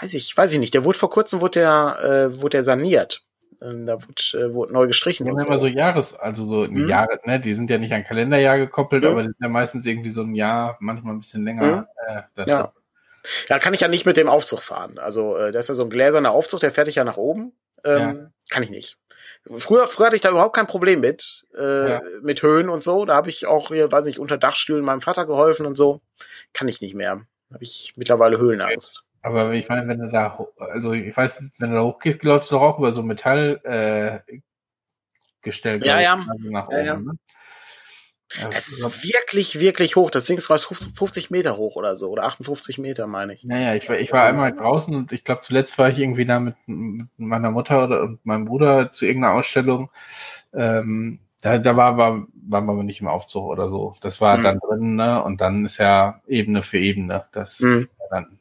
Weiß 0.00 0.14
ich, 0.14 0.36
weiß 0.36 0.52
ich 0.52 0.58
nicht. 0.58 0.74
Der 0.74 0.84
wurde 0.84 0.98
vor 0.98 1.10
kurzem 1.10 1.40
wurde 1.40 1.60
der, 1.60 1.98
äh, 2.32 2.40
wurde 2.40 2.56
der 2.56 2.62
saniert. 2.62 3.22
Ähm, 3.62 3.86
da 3.86 3.94
wurde, 4.02 4.22
äh, 4.34 4.52
wurde 4.52 4.72
neu 4.72 4.86
gestrichen. 4.86 5.24
Die 5.24 5.30
haben 5.30 5.38
immer 5.38 5.58
so 5.58 5.66
Jahres, 5.66 6.14
also 6.14 6.44
so 6.44 6.66
mhm. 6.70 6.88
Jahre, 6.88 7.18
ne, 7.24 7.40
die 7.40 7.54
sind 7.54 7.70
ja 7.70 7.78
nicht 7.78 7.92
an 7.92 8.04
Kalenderjahr 8.04 8.58
gekoppelt, 8.58 9.04
mhm. 9.04 9.10
aber 9.10 9.22
die 9.22 9.28
sind 9.28 9.40
ja 9.40 9.48
meistens 9.48 9.86
irgendwie 9.86 10.10
so 10.10 10.22
ein 10.22 10.34
Jahr, 10.34 10.76
manchmal 10.80 11.14
ein 11.14 11.20
bisschen 11.20 11.44
länger. 11.44 11.88
Mhm. 12.06 12.24
Äh, 12.36 12.50
ja. 12.50 12.72
Ja, 13.48 13.58
kann 13.58 13.74
ich 13.74 13.80
ja 13.80 13.88
nicht 13.88 14.06
mit 14.06 14.16
dem 14.16 14.28
Aufzug 14.28 14.62
fahren. 14.62 14.98
Also 14.98 15.36
äh, 15.36 15.52
das 15.52 15.66
ist 15.66 15.68
ja 15.68 15.74
so 15.74 15.84
ein 15.84 15.90
gläserner 15.90 16.32
Aufzug, 16.32 16.60
der 16.60 16.72
fährt 16.72 16.86
dich 16.86 16.96
ja 16.96 17.04
nach 17.04 17.16
oben. 17.16 17.52
Ähm, 17.84 18.00
ja. 18.00 18.30
Kann 18.50 18.62
ich 18.62 18.70
nicht. 18.70 18.98
Früher, 19.56 19.86
früher 19.86 20.06
hatte 20.06 20.16
ich 20.16 20.22
da 20.22 20.30
überhaupt 20.30 20.56
kein 20.56 20.66
Problem 20.66 21.00
mit, 21.00 21.44
äh, 21.56 21.90
ja. 21.90 22.00
mit 22.22 22.42
Höhen 22.42 22.68
und 22.68 22.82
so. 22.82 23.04
Da 23.04 23.14
habe 23.14 23.28
ich 23.28 23.46
auch 23.46 23.68
hier, 23.68 23.90
weiß 23.90 24.06
ich, 24.06 24.18
unter 24.18 24.38
Dachstühlen 24.38 24.84
meinem 24.84 25.00
Vater 25.00 25.24
geholfen 25.24 25.66
und 25.66 25.76
so. 25.76 26.00
Kann 26.52 26.68
ich 26.68 26.80
nicht 26.80 26.94
mehr. 26.94 27.26
Habe 27.52 27.62
ich 27.62 27.94
mittlerweile 27.96 28.38
Höhenangst. 28.38 29.04
Aber 29.22 29.52
ich 29.52 29.68
meine, 29.68 29.88
wenn 29.88 29.98
du 29.98 30.08
da, 30.08 30.38
also 30.58 30.92
ich 30.92 31.16
weiß, 31.16 31.42
wenn 31.58 31.70
du 31.70 31.76
da 31.76 31.82
hochgehst, 31.82 32.22
läufst 32.22 32.50
du 32.50 32.56
doch 32.56 32.62
auch 32.62 32.78
über 32.78 32.92
so 32.92 33.02
Metall 33.02 33.60
äh, 33.64 34.40
gestellt. 35.42 35.84
Ja, 35.84 36.00
ja. 36.00 36.16
Nach 36.38 36.68
oben, 36.68 36.76
ja, 36.76 36.84
ja. 36.84 36.96
Ne? 36.96 37.12
Das 38.50 38.68
ist 38.68 39.04
wirklich, 39.04 39.60
wirklich 39.60 39.96
hoch. 39.96 40.10
Das 40.10 40.26
Ding 40.26 40.36
ist 40.36 40.46
50 40.46 41.30
Meter 41.30 41.56
hoch 41.56 41.76
oder 41.76 41.94
so. 41.94 42.10
Oder 42.10 42.24
58 42.24 42.78
Meter, 42.78 43.06
meine 43.06 43.32
ich. 43.32 43.44
Naja, 43.44 43.74
ich 43.74 43.88
war, 43.88 43.98
ich 43.98 44.12
war 44.12 44.24
einmal 44.24 44.52
draußen 44.52 44.94
und 44.94 45.12
ich 45.12 45.22
glaube, 45.22 45.40
zuletzt 45.40 45.78
war 45.78 45.90
ich 45.90 45.98
irgendwie 45.98 46.26
da 46.26 46.40
mit, 46.40 46.56
mit 46.66 47.08
meiner 47.16 47.50
Mutter 47.50 47.84
oder, 47.84 48.02
und 48.02 48.26
meinem 48.26 48.46
Bruder 48.46 48.90
zu 48.90 49.06
irgendeiner 49.06 49.34
Ausstellung. 49.34 49.90
Ähm, 50.52 51.20
da, 51.40 51.58
da 51.58 51.76
war, 51.76 51.96
war, 51.96 52.26
waren 52.34 52.66
wir 52.66 52.72
aber 52.72 52.82
nicht 52.82 53.00
im 53.00 53.06
Aufzug 53.06 53.44
oder 53.44 53.70
so. 53.70 53.94
Das 54.00 54.20
war 54.20 54.36
mhm. 54.38 54.42
dann 54.42 54.58
drin, 54.58 54.96
ne? 54.96 55.22
Und 55.22 55.40
dann 55.40 55.64
ist 55.64 55.78
ja 55.78 56.20
Ebene 56.26 56.62
für 56.62 56.78
Ebene. 56.78 57.26
Das 57.32 57.60
mhm. 57.60 57.88
dann. 58.10 58.38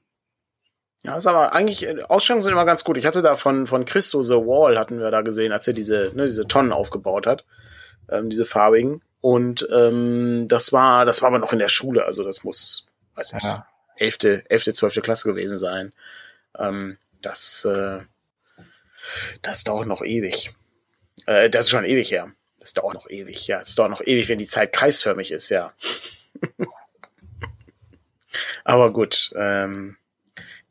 Ja, 1.03 1.15
ist 1.15 1.27
aber 1.27 1.53
eigentlich, 1.53 1.87
äh, 1.87 2.01
Ausstellungen 2.03 2.41
sind 2.41 2.53
immer 2.53 2.65
ganz 2.65 2.83
gut. 2.83 2.97
Ich 2.97 3.05
hatte 3.05 3.21
da 3.21 3.35
von, 3.35 3.67
von 3.67 3.85
Christo 3.85 4.23
The 4.23 4.33
Wall 4.33 4.79
hatten 4.79 4.99
wir 4.99 5.11
da 5.11 5.21
gesehen, 5.21 5.51
als 5.51 5.67
er 5.67 5.73
diese, 5.73 6.11
ne, 6.15 6.23
diese 6.23 6.47
Tonnen 6.47 6.71
aufgebaut 6.71 7.27
hat. 7.27 7.45
Ähm, 8.09 8.29
diese 8.29 8.45
farbigen. 8.45 9.03
Und 9.25 9.67
ähm, 9.73 10.47
das 10.47 10.71
war, 10.71 11.03
das 11.03 11.23
war 11.23 11.29
aber 11.29 11.39
noch 11.39 11.51
in 11.51 11.57
der 11.57 11.67
Schule, 11.67 12.05
also 12.05 12.23
das 12.23 12.43
muss, 12.43 12.85
weiß 13.15 13.33
nicht, 13.33 13.43
ja. 13.43 13.67
elfte, 13.95 14.43
elfte, 14.51 14.71
zwölfte 14.71 15.01
Klasse 15.01 15.27
gewesen 15.27 15.57
sein. 15.57 15.93
Ähm, 16.59 16.99
das, 17.23 17.65
äh, 17.65 18.01
das 19.41 19.63
dauert 19.63 19.87
noch 19.87 20.03
ewig. 20.03 20.53
Äh, 21.25 21.49
das 21.49 21.65
ist 21.65 21.71
schon 21.71 21.85
ewig 21.85 22.11
her. 22.11 22.33
Das 22.59 22.75
dauert 22.75 22.93
noch 22.93 23.09
ewig, 23.09 23.47
ja. 23.47 23.57
Das 23.57 23.73
dauert 23.73 23.89
noch 23.89 24.03
ewig, 24.05 24.29
wenn 24.29 24.37
die 24.37 24.47
Zeit 24.47 24.71
kreisförmig 24.71 25.31
ist, 25.31 25.49
ja. 25.49 25.73
aber 28.63 28.93
gut, 28.93 29.33
ähm, 29.35 29.97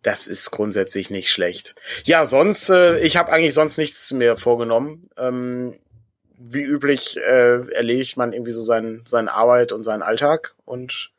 das 0.03 0.29
ist 0.29 0.53
grundsätzlich 0.53 1.11
nicht 1.11 1.29
schlecht. 1.29 1.75
Ja, 2.05 2.25
sonst, 2.25 2.71
äh, 2.71 3.01
ich 3.01 3.17
habe 3.17 3.33
eigentlich 3.33 3.55
sonst 3.55 3.79
nichts 3.79 4.13
mehr 4.13 4.37
vorgenommen. 4.37 5.11
Ähm, 5.17 5.77
wie 6.47 6.63
üblich 6.63 7.17
äh, 7.17 7.69
erledigt 7.73 8.17
man 8.17 8.33
irgendwie 8.33 8.51
so 8.51 8.61
sein, 8.61 9.03
seine 9.05 9.33
Arbeit 9.33 9.73
und 9.73 9.83
seinen 9.83 10.03
Alltag 10.03 10.55
und 10.65 11.11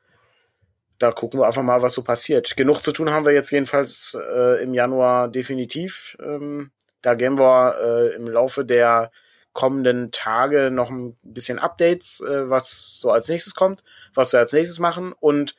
da 1.00 1.12
gucken 1.12 1.40
wir 1.40 1.48
einfach 1.48 1.64
mal, 1.64 1.82
was 1.82 1.94
so 1.94 2.04
passiert. 2.04 2.56
Genug 2.56 2.82
zu 2.82 2.92
tun 2.92 3.10
haben 3.10 3.26
wir 3.26 3.34
jetzt 3.34 3.52
jedenfalls 3.52 4.18
äh, 4.34 4.64
im 4.64 4.74
Januar 4.74 5.28
definitiv. 5.28 6.18
Ähm, 6.22 6.72
da 7.02 7.16
gehen 7.16 7.38
wir 7.38 7.76
äh, 7.80 8.16
im 8.16 8.28
Laufe 8.28 8.64
der 8.64 9.12
kommenden 9.54 10.12
Tage 10.12 10.72
noch 10.72 10.90
ein 10.90 11.18
bisschen 11.22 11.60
Updates, 11.60 12.22
äh, 12.22 12.50
was 12.50 13.00
so 13.00 13.12
als 13.12 13.28
nächstes 13.28 13.56
kommt, 13.56 13.84
was 14.14 14.32
wir 14.32 14.40
als 14.40 14.54
nächstes 14.54 14.80
machen. 14.80 15.14
Und 15.20 15.56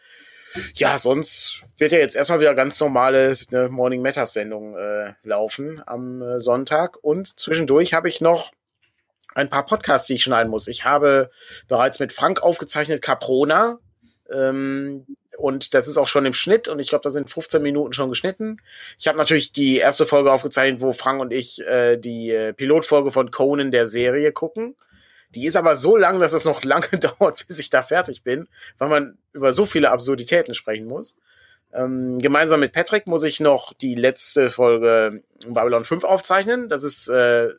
ja, 0.75 0.97
sonst 0.97 1.63
wird 1.77 1.93
ja 1.93 1.99
jetzt 1.99 2.17
erstmal 2.17 2.41
wieder 2.41 2.55
ganz 2.55 2.81
normale 2.81 3.37
ne, 3.51 3.69
Morning 3.69 4.03
Matters 4.03 4.33
Sendung 4.33 4.77
äh, 4.77 5.13
laufen 5.23 5.83
am 5.87 6.23
äh, 6.23 6.41
Sonntag. 6.41 6.97
Und 7.03 7.39
zwischendurch 7.39 7.95
habe 7.95 8.09
ich 8.09 8.21
noch 8.21 8.53
ein 9.37 9.51
paar 9.51 9.67
Podcasts, 9.67 10.07
die 10.07 10.15
ich 10.15 10.23
schneiden 10.23 10.51
muss. 10.51 10.67
Ich 10.67 10.85
habe 10.85 11.31
bereits 11.69 11.99
mit 11.99 12.13
Frank 12.13 12.43
aufgezeichnet 12.43 13.03
Caprona. 13.03 13.79
Ähm, 14.33 15.07
und 15.37 15.75
das 15.75 15.87
ist 15.87 15.99
auch 15.99 16.09
schon 16.09 16.25
im 16.25 16.33
Schnitt 16.33 16.67
und 16.69 16.79
ich 16.79 16.89
glaube, 16.89 17.03
da 17.03 17.11
sind 17.11 17.29
15 17.29 17.63
Minuten 17.63 17.93
schon 17.93 18.09
geschnitten. 18.09 18.57
Ich 18.99 19.07
habe 19.07 19.19
natürlich 19.19 19.53
die 19.53 19.77
erste 19.77 20.07
Folge 20.07 20.33
aufgezeichnet, 20.33 20.81
wo 20.81 20.93
Frank 20.93 21.21
und 21.21 21.33
ich 21.33 21.61
äh, 21.67 21.99
die 21.99 22.31
äh, 22.31 22.55
Pilotfolge 22.55 23.11
von 23.11 23.31
Conan 23.31 23.71
der 23.71 23.85
Serie 23.85 24.33
gucken. 24.33 24.75
Die 25.35 25.45
ist 25.45 25.57
aber 25.57 25.77
so 25.77 25.99
lang, 25.99 26.19
dass 26.19 26.33
es 26.33 26.47
noch 26.47 26.65
lange 26.65 26.99
dauert, 26.99 27.47
bis 27.47 27.59
ich 27.59 27.69
da 27.69 27.83
fertig 27.83 28.23
bin, 28.23 28.49
weil 28.79 28.89
man 28.89 29.19
über 29.35 29.53
so 29.53 29.67
viele 29.67 29.91
Absurditäten 29.91 30.55
sprechen 30.55 30.87
muss. 30.87 31.19
Ähm, 31.75 32.21
gemeinsam 32.21 32.61
mit 32.61 32.73
Patrick 32.73 33.07
muss 33.07 33.23
ich 33.23 33.39
noch 33.39 33.75
die 33.75 33.97
letzte 33.97 34.49
Folge 34.49 35.23
Babylon 35.47 35.85
5 35.85 36.05
aufzeichnen. 36.05 36.71
Das 36.71 36.83
ist 36.83 37.09
äh, 37.09 37.51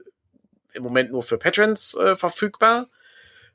im 0.74 0.84
Moment 0.84 1.12
nur 1.12 1.24
für 1.24 1.38
Patrons 1.38 1.96
äh, 1.96 2.16
verfügbar. 2.16 2.88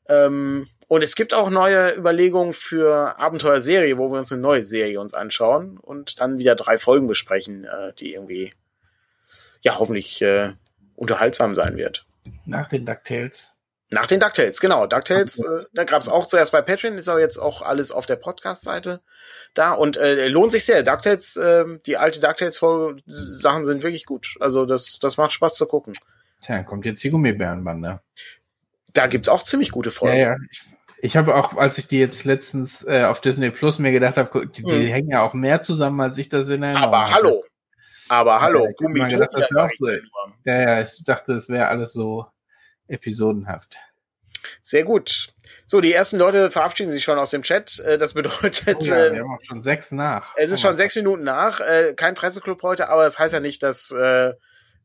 Ähm, 0.09 0.69
und 0.89 1.03
es 1.03 1.17
gibt 1.17 1.33
auch 1.33 1.49
neue 1.49 1.95
Überlegungen 1.97 2.53
für 2.53 3.19
Abenteuerserie, 3.19 3.97
wo 3.97 4.11
wir 4.11 4.19
uns 4.19 4.31
eine 4.31 4.43
neue 4.43 4.63
Serie 4.63 5.01
uns 5.01 5.15
anschauen 5.15 5.79
und 5.79 6.21
dann 6.21 6.39
wieder 6.39 6.55
drei 6.55 6.77
Folgen 6.77 7.07
besprechen, 7.07 7.65
äh, 7.65 7.95
die 7.95 8.13
irgendwie 8.13 8.53
ja 9.63 9.79
hoffentlich 9.79 10.21
äh, 10.21 10.53
unterhaltsam 10.95 11.55
sein 11.55 11.77
wird. 11.77 12.05
Nach 12.45 12.69
den 12.69 12.85
DuckTales. 12.85 13.53
Nach 13.91 14.07
den 14.07 14.21
DuckTales, 14.21 14.61
genau. 14.61 14.87
DuckTales, 14.87 15.39
äh, 15.41 15.65
da 15.73 15.85
gab 15.85 16.01
es 16.01 16.09
auch 16.09 16.27
zuerst 16.27 16.53
bei 16.53 16.63
Patreon, 16.63 16.95
ist 16.95 17.09
aber 17.09 17.21
jetzt 17.21 17.39
auch 17.39 17.63
alles 17.63 17.93
auf 17.93 18.07
der 18.07 18.17
Podcast-Seite 18.17 19.01
da 19.55 19.73
und 19.73 19.97
äh, 19.97 20.29
lohnt 20.29 20.53
sich 20.53 20.65
sehr. 20.65 20.83
DuckTales, 20.83 21.37
äh, 21.37 21.65
die 21.87 21.97
alte 21.97 22.21
DuckTales-Sachen 22.21 23.65
sind 23.65 23.83
wirklich 23.83 24.07
gut. 24.07 24.35
Also 24.41 24.67
das, 24.67 24.99
das 24.99 25.17
macht 25.17 25.33
Spaß 25.33 25.55
zu 25.55 25.67
gucken. 25.67 25.97
Tja, 26.43 26.63
kommt 26.65 26.85
jetzt 26.85 27.03
die 27.03 27.11
Gummibärenbande. 27.11 28.01
Da 28.93 29.07
gibt's 29.07 29.29
auch 29.29 29.43
ziemlich 29.43 29.71
gute 29.71 29.91
Folgen. 29.91 30.17
Ja, 30.17 30.31
ja. 30.33 30.37
Ich, 30.51 30.63
ich 31.01 31.17
habe 31.17 31.35
auch, 31.35 31.57
als 31.57 31.79
ich 31.79 31.89
die 31.89 31.99
jetzt 31.99 32.25
letztens 32.25 32.85
äh, 32.87 33.05
auf 33.05 33.21
Disney 33.21 33.51
Plus 33.51 33.79
mir 33.79 33.93
gedacht 33.93 34.17
habe, 34.17 34.47
die, 34.47 34.63
die 34.63 34.71
hm. 34.71 34.87
hängen 34.87 35.11
ja 35.11 35.23
auch 35.23 35.35
mehr 35.35 35.61
zusammen, 35.61 36.01
als 36.01 36.19
ich 36.19 36.29
das 36.29 36.49
in 36.49 36.63
Erinnerung 36.63 36.95
Aber 36.95 37.11
hallo. 37.11 37.45
Aber 38.09 38.41
hallo, 38.41 38.67
ja, 38.67 38.73
Gummitopia. 38.77 39.71
So. 39.79 39.89
Ja, 40.45 40.61
ja, 40.61 40.83
ich 40.83 41.03
dachte, 41.05 41.33
es 41.33 41.49
wäre 41.49 41.69
alles 41.69 41.93
so 41.93 42.27
episodenhaft. 42.89 43.79
Sehr 44.63 44.85
gut. 44.85 45.33
So, 45.67 45.81
die 45.81 45.93
ersten 45.93 46.19
Leute 46.19 46.51
verabschieden 46.51 46.93
sich 46.93 47.05
schon 47.05 47.19
aus 47.19 47.31
dem 47.31 47.43
Chat. 47.43 47.79
Äh, 47.81 47.99
das 47.99 48.15
bedeutet. 48.15 48.77
Oh 48.81 48.85
ja, 48.85 49.13
wir 49.13 49.21
haben 49.21 49.35
auch 49.35 49.45
schon 49.45 49.63
sechs 49.63 49.93
nach. 49.93 50.35
Es 50.37 50.51
ist 50.51 50.61
schon 50.61 50.77
sechs 50.77 50.95
Minuten 50.97 51.23
nach. 51.23 51.61
Äh, 51.61 51.95
kein 51.95 52.15
Presseclub 52.15 52.63
heute, 52.63 52.89
aber 52.89 53.05
das 53.05 53.19
heißt 53.19 53.33
ja 53.33 53.41
nicht, 53.41 53.63
dass 53.63 53.93
äh, 53.93 54.35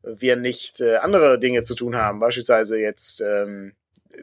wir 0.02 0.36
nicht 0.36 0.80
äh, 0.80 0.96
andere 0.96 1.38
Dinge 1.38 1.62
zu 1.62 1.74
tun 1.74 1.96
haben, 1.96 2.20
beispielsweise 2.20 2.78
jetzt 2.78 3.20
ähm, 3.20 3.72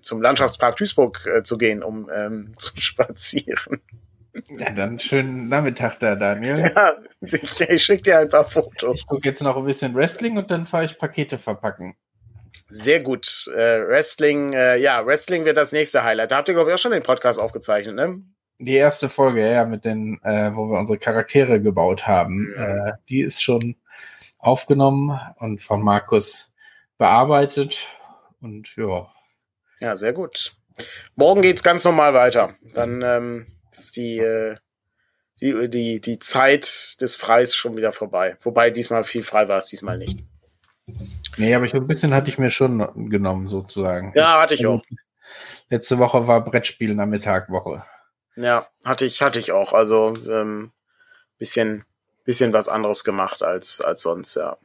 zum 0.01 0.21
Landschaftspark 0.21 0.75
Duisburg 0.77 1.25
äh, 1.25 1.43
zu 1.43 1.57
gehen, 1.57 1.83
um 1.83 2.09
ähm, 2.13 2.53
zu 2.57 2.71
spazieren. 2.77 3.81
Ja, 4.49 4.69
dann 4.71 4.99
schönen 4.99 5.47
Nachmittag 5.47 5.99
da, 5.99 6.15
Daniel. 6.15 6.71
Ja, 6.75 6.97
ich, 7.21 7.61
ich 7.61 7.83
schicke 7.83 8.01
dir 8.01 8.19
ein 8.19 8.29
paar 8.29 8.43
Fotos. 8.43 8.97
Ich 8.97 9.07
gucke 9.07 9.29
jetzt 9.29 9.41
noch 9.41 9.55
ein 9.55 9.63
bisschen 9.63 9.95
Wrestling 9.95 10.37
und 10.37 10.51
dann 10.51 10.67
fahre 10.67 10.83
ich 10.85 10.97
Pakete 10.97 11.37
verpacken. 11.37 11.95
Sehr 12.69 12.99
gut. 12.99 13.49
Äh, 13.55 13.87
Wrestling, 13.87 14.53
äh, 14.53 14.77
ja, 14.77 15.05
Wrestling 15.05 15.45
wird 15.45 15.55
das 15.55 15.71
nächste 15.71 16.03
Highlight. 16.03 16.31
Da 16.31 16.37
habt 16.37 16.49
ihr, 16.49 16.53
glaube 16.53 16.69
ich, 16.69 16.73
auch 16.73 16.79
schon 16.79 16.91
den 16.91 17.03
Podcast 17.03 17.39
aufgezeichnet, 17.39 17.95
ne? 17.95 18.21
Die 18.57 18.75
erste 18.75 19.07
Folge, 19.07 19.49
ja, 19.49 19.65
mit 19.65 19.85
den, 19.85 20.19
äh, 20.23 20.51
wo 20.53 20.67
wir 20.69 20.79
unsere 20.79 20.97
Charaktere 20.97 21.61
gebaut 21.61 22.07
haben. 22.07 22.53
Äh, 22.57 22.93
die 23.07 23.21
ist 23.21 23.41
schon 23.41 23.75
aufgenommen 24.45 25.19
und 25.37 25.61
von 25.61 25.81
Markus 25.81 26.51
bearbeitet. 26.97 27.87
Und 28.41 28.75
ja. 28.75 29.11
Ja, 29.81 29.95
sehr 29.95 30.13
gut. 30.13 30.55
Morgen 31.15 31.41
geht's 31.41 31.63
ganz 31.63 31.83
normal 31.85 32.13
weiter. 32.13 32.55
Dann 32.73 33.01
ähm, 33.01 33.47
ist 33.71 33.95
die, 33.95 34.19
äh, 34.19 34.55
die, 35.41 35.69
die, 35.69 36.01
die 36.01 36.19
Zeit 36.19 37.01
des 37.01 37.15
Freis 37.15 37.55
schon 37.55 37.77
wieder 37.77 37.91
vorbei. 37.91 38.37
Wobei 38.41 38.69
diesmal 38.69 39.03
viel 39.03 39.23
frei 39.23 39.47
war 39.47 39.57
es 39.57 39.67
diesmal 39.67 39.97
nicht. 39.97 40.23
Nee, 41.37 41.53
aber 41.53 41.65
ich, 41.65 41.73
ein 41.73 41.87
bisschen 41.87 42.13
hatte 42.13 42.29
ich 42.29 42.37
mir 42.37 42.51
schon 42.51 43.09
genommen, 43.09 43.47
sozusagen. 43.47 44.13
Ja, 44.15 44.41
hatte 44.41 44.53
ich 44.53 44.65
auch. 44.65 44.83
Letzte 45.69 45.97
Woche 45.97 46.27
war 46.27 46.43
Brettspielen 46.43 46.99
am 46.99 47.09
Mittagwoche. 47.09 47.83
Ja, 48.35 48.67
hatte 48.83 49.05
ich, 49.05 49.21
hatte 49.21 49.39
ich 49.39 49.51
auch. 49.51 49.73
Also 49.73 50.13
ähm, 50.29 50.71
bisschen 51.37 51.85
bisschen 52.25 52.53
was 52.53 52.67
anderes 52.67 53.03
gemacht 53.03 53.41
als, 53.41 53.81
als 53.81 54.01
sonst, 54.01 54.35
ja. 54.35 54.57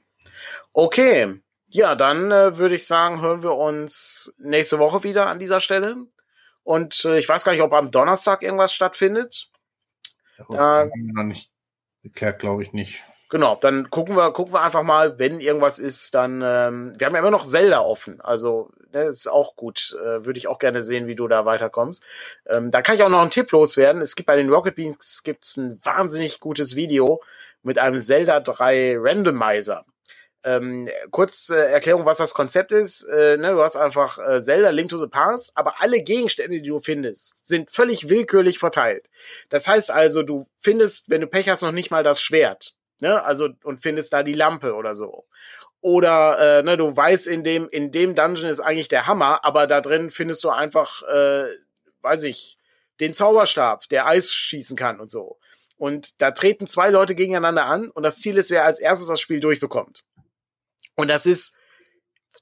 Okay. 0.72 1.40
Ja, 1.68 1.94
dann 1.94 2.32
äh, 2.32 2.58
würde 2.58 2.74
ich 2.74 2.86
sagen, 2.86 3.20
hören 3.20 3.44
wir 3.44 3.54
uns 3.54 4.34
nächste 4.38 4.80
Woche 4.80 5.04
wieder 5.04 5.28
an 5.28 5.38
dieser 5.38 5.60
Stelle. 5.60 6.06
Und 6.64 7.04
äh, 7.04 7.18
ich 7.18 7.28
weiß 7.28 7.44
gar 7.44 7.52
nicht, 7.52 7.62
ob 7.62 7.72
am 7.72 7.92
Donnerstag 7.92 8.42
irgendwas 8.42 8.72
stattfindet. 8.72 9.50
Ja, 10.48 10.82
äh, 10.82 10.90
noch 11.12 11.22
nicht 11.22 11.50
geklärt, 12.02 12.40
glaube 12.40 12.62
ich 12.62 12.72
nicht. 12.72 13.02
Genau, 13.30 13.54
dann 13.54 13.90
gucken 13.90 14.16
wir, 14.16 14.32
gucken 14.32 14.54
wir 14.54 14.62
einfach 14.62 14.82
mal, 14.82 15.20
wenn 15.20 15.38
irgendwas 15.38 15.78
ist, 15.78 16.14
dann, 16.16 16.42
ähm, 16.44 16.94
wir 16.98 17.06
haben 17.06 17.14
ja 17.14 17.20
immer 17.20 17.30
noch 17.30 17.44
Zelda 17.44 17.80
offen, 17.80 18.20
also 18.20 18.72
das 18.90 19.04
ne, 19.04 19.08
ist 19.08 19.28
auch 19.28 19.54
gut, 19.54 19.96
äh, 20.02 20.24
würde 20.24 20.36
ich 20.36 20.48
auch 20.48 20.58
gerne 20.58 20.82
sehen, 20.82 21.06
wie 21.06 21.14
du 21.14 21.28
da 21.28 21.44
weiterkommst. 21.44 22.04
Ähm, 22.46 22.72
da 22.72 22.82
kann 22.82 22.96
ich 22.96 23.04
auch 23.04 23.08
noch 23.08 23.20
einen 23.20 23.30
Tipp 23.30 23.52
loswerden, 23.52 24.02
es 24.02 24.16
gibt 24.16 24.26
bei 24.26 24.34
den 24.34 24.50
Rocket 24.50 24.74
Beans 24.74 25.22
gibt's 25.22 25.56
ein 25.56 25.78
wahnsinnig 25.84 26.40
gutes 26.40 26.74
Video 26.74 27.22
mit 27.62 27.78
einem 27.78 28.00
Zelda 28.00 28.40
3 28.40 28.96
Randomizer. 28.98 29.84
Ähm, 30.42 30.88
kurz 31.10 31.50
äh, 31.50 31.56
Erklärung, 31.56 32.06
was 32.06 32.16
das 32.16 32.32
Konzept 32.32 32.72
ist. 32.72 33.04
Äh, 33.04 33.36
ne, 33.36 33.52
du 33.52 33.60
hast 33.60 33.76
einfach 33.76 34.18
äh, 34.18 34.40
Zelda 34.40 34.70
Link 34.70 34.88
to 34.88 34.96
the 34.96 35.06
Past, 35.06 35.52
aber 35.54 35.82
alle 35.82 36.02
Gegenstände, 36.02 36.60
die 36.60 36.68
du 36.68 36.80
findest, 36.80 37.46
sind 37.46 37.70
völlig 37.70 38.08
willkürlich 38.08 38.58
verteilt. 38.58 39.10
Das 39.50 39.68
heißt 39.68 39.90
also, 39.90 40.22
du 40.22 40.46
findest, 40.58 41.10
wenn 41.10 41.20
du 41.20 41.26
Pech 41.26 41.50
hast, 41.50 41.60
noch 41.62 41.72
nicht 41.72 41.90
mal 41.90 42.02
das 42.02 42.22
Schwert. 42.22 42.74
Ne? 43.00 43.22
Also, 43.22 43.50
und 43.64 43.82
findest 43.82 44.14
da 44.14 44.22
die 44.22 44.32
Lampe 44.32 44.74
oder 44.74 44.94
so. 44.94 45.26
Oder 45.82 46.58
äh, 46.58 46.62
ne, 46.62 46.76
du 46.76 46.94
weißt, 46.94 47.26
in 47.28 47.44
dem, 47.44 47.68
in 47.70 47.90
dem 47.90 48.14
Dungeon 48.14 48.48
ist 48.48 48.60
eigentlich 48.60 48.88
der 48.88 49.06
Hammer, 49.06 49.44
aber 49.44 49.66
da 49.66 49.80
drin 49.80 50.10
findest 50.10 50.44
du 50.44 50.50
einfach, 50.50 51.02
äh, 51.02 51.48
weiß 52.00 52.24
ich, 52.24 52.58
den 53.00 53.14
Zauberstab, 53.14 53.88
der 53.88 54.06
Eis 54.06 54.32
schießen 54.32 54.76
kann 54.76 55.00
und 55.00 55.10
so. 55.10 55.38
Und 55.80 56.20
da 56.20 56.30
treten 56.30 56.66
zwei 56.66 56.90
Leute 56.90 57.14
gegeneinander 57.14 57.64
an 57.64 57.88
und 57.88 58.02
das 58.02 58.18
Ziel 58.18 58.36
ist, 58.36 58.50
wer 58.50 58.66
als 58.66 58.80
erstes 58.80 59.08
das 59.08 59.18
Spiel 59.18 59.40
durchbekommt. 59.40 60.04
Und 60.94 61.08
das 61.08 61.24
ist 61.24 61.56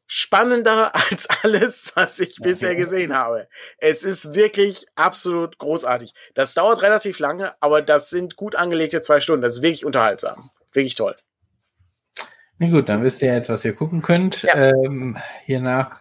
spannender 0.08 0.92
als 1.10 1.28
alles, 1.44 1.92
was 1.94 2.18
ich 2.18 2.34
bisher 2.42 2.74
gesehen 2.74 3.14
habe. 3.14 3.46
Es 3.78 4.02
ist 4.02 4.34
wirklich 4.34 4.86
absolut 4.96 5.58
großartig. 5.58 6.14
Das 6.34 6.54
dauert 6.54 6.82
relativ 6.82 7.20
lange, 7.20 7.54
aber 7.62 7.80
das 7.80 8.10
sind 8.10 8.34
gut 8.34 8.56
angelegte 8.56 9.02
zwei 9.02 9.20
Stunden. 9.20 9.42
Das 9.42 9.58
ist 9.58 9.62
wirklich 9.62 9.84
unterhaltsam. 9.84 10.50
Wirklich 10.72 10.96
toll. 10.96 11.14
Na 12.58 12.68
gut, 12.68 12.88
dann 12.88 13.04
wisst 13.04 13.22
ihr 13.22 13.32
jetzt, 13.32 13.48
was 13.48 13.64
ihr 13.64 13.72
gucken 13.72 14.02
könnt. 14.02 14.42
Ja. 14.42 14.56
Ähm, 14.56 15.16
hiernach, 15.44 16.00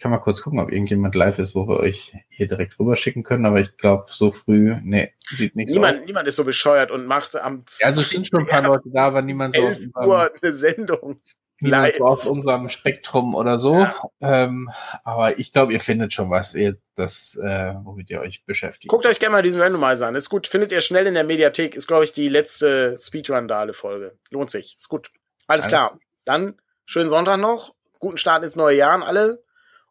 ich 0.00 0.02
kann 0.02 0.12
mal 0.12 0.18
kurz 0.18 0.40
gucken, 0.40 0.60
ob 0.60 0.72
irgendjemand 0.72 1.14
live 1.14 1.38
ist, 1.38 1.54
wo 1.54 1.68
wir 1.68 1.78
euch 1.78 2.16
hier 2.30 2.48
direkt 2.48 2.78
rüber 2.78 2.96
schicken 2.96 3.22
können, 3.22 3.44
aber 3.44 3.60
ich 3.60 3.76
glaube, 3.76 4.06
so 4.08 4.30
früh, 4.30 4.74
nee, 4.82 5.12
sieht 5.36 5.56
nicht 5.56 5.68
niemand, 5.68 5.96
so 5.96 6.00
aus. 6.00 6.06
Niemand 6.06 6.26
ist 6.26 6.36
so 6.36 6.44
bescheuert 6.44 6.90
und 6.90 7.04
macht 7.04 7.36
am 7.36 7.64
Ja, 7.80 7.88
also 7.88 8.00
sind 8.00 8.26
schon 8.26 8.40
ein 8.40 8.46
paar 8.46 8.62
Leute 8.62 8.88
da, 8.94 9.08
aber 9.08 9.20
niemand 9.20 9.56
so 9.56 9.60
auf 9.60 10.06
Uhr 10.06 10.32
eine 10.40 10.52
Sendung 10.54 11.20
niemand 11.60 11.92
so 11.92 12.04
auf 12.06 12.24
unserem 12.24 12.70
Spektrum 12.70 13.34
oder 13.34 13.58
so. 13.58 13.74
Ja. 13.74 13.94
Ähm, 14.22 14.70
aber 15.04 15.38
ich 15.38 15.52
glaube, 15.52 15.74
ihr 15.74 15.80
findet 15.80 16.14
schon 16.14 16.30
was, 16.30 16.54
ihr, 16.54 16.78
das, 16.96 17.36
äh, 17.36 17.74
womit 17.84 18.08
ihr 18.08 18.22
euch 18.22 18.46
beschäftigt. 18.46 18.88
Guckt 18.88 19.04
euch 19.04 19.20
gerne 19.20 19.34
mal 19.34 19.42
diesen 19.42 19.60
Randomizer 19.60 20.06
an. 20.06 20.14
Ist 20.14 20.30
gut. 20.30 20.46
Findet 20.46 20.72
ihr 20.72 20.80
schnell 20.80 21.08
in 21.08 21.12
der 21.12 21.24
Mediathek. 21.24 21.74
Ist, 21.74 21.86
glaube 21.86 22.04
ich, 22.04 22.14
die 22.14 22.30
letzte 22.30 22.96
Speedrun-Dale-Folge. 22.98 24.16
Lohnt 24.30 24.50
sich. 24.50 24.76
Ist 24.78 24.88
gut. 24.88 25.10
Alles, 25.46 25.64
Alles 25.64 25.68
klar. 25.68 26.00
Dann 26.24 26.54
schönen 26.86 27.10
Sonntag 27.10 27.38
noch. 27.38 27.74
Guten 27.98 28.16
Start 28.16 28.42
ins 28.42 28.56
neue 28.56 28.78
Jahr 28.78 28.92
an 28.92 29.02
alle. 29.02 29.42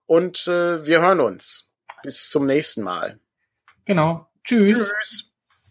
Und 0.09 0.47
äh, 0.47 0.87
wir 0.87 1.01
hören 1.01 1.19
uns. 1.19 1.71
Bis 2.01 2.31
zum 2.31 2.47
nächsten 2.47 2.81
Mal. 2.81 3.19
Genau. 3.85 4.27
Tschüss. 4.43 4.89
Tschüss. 5.03 5.28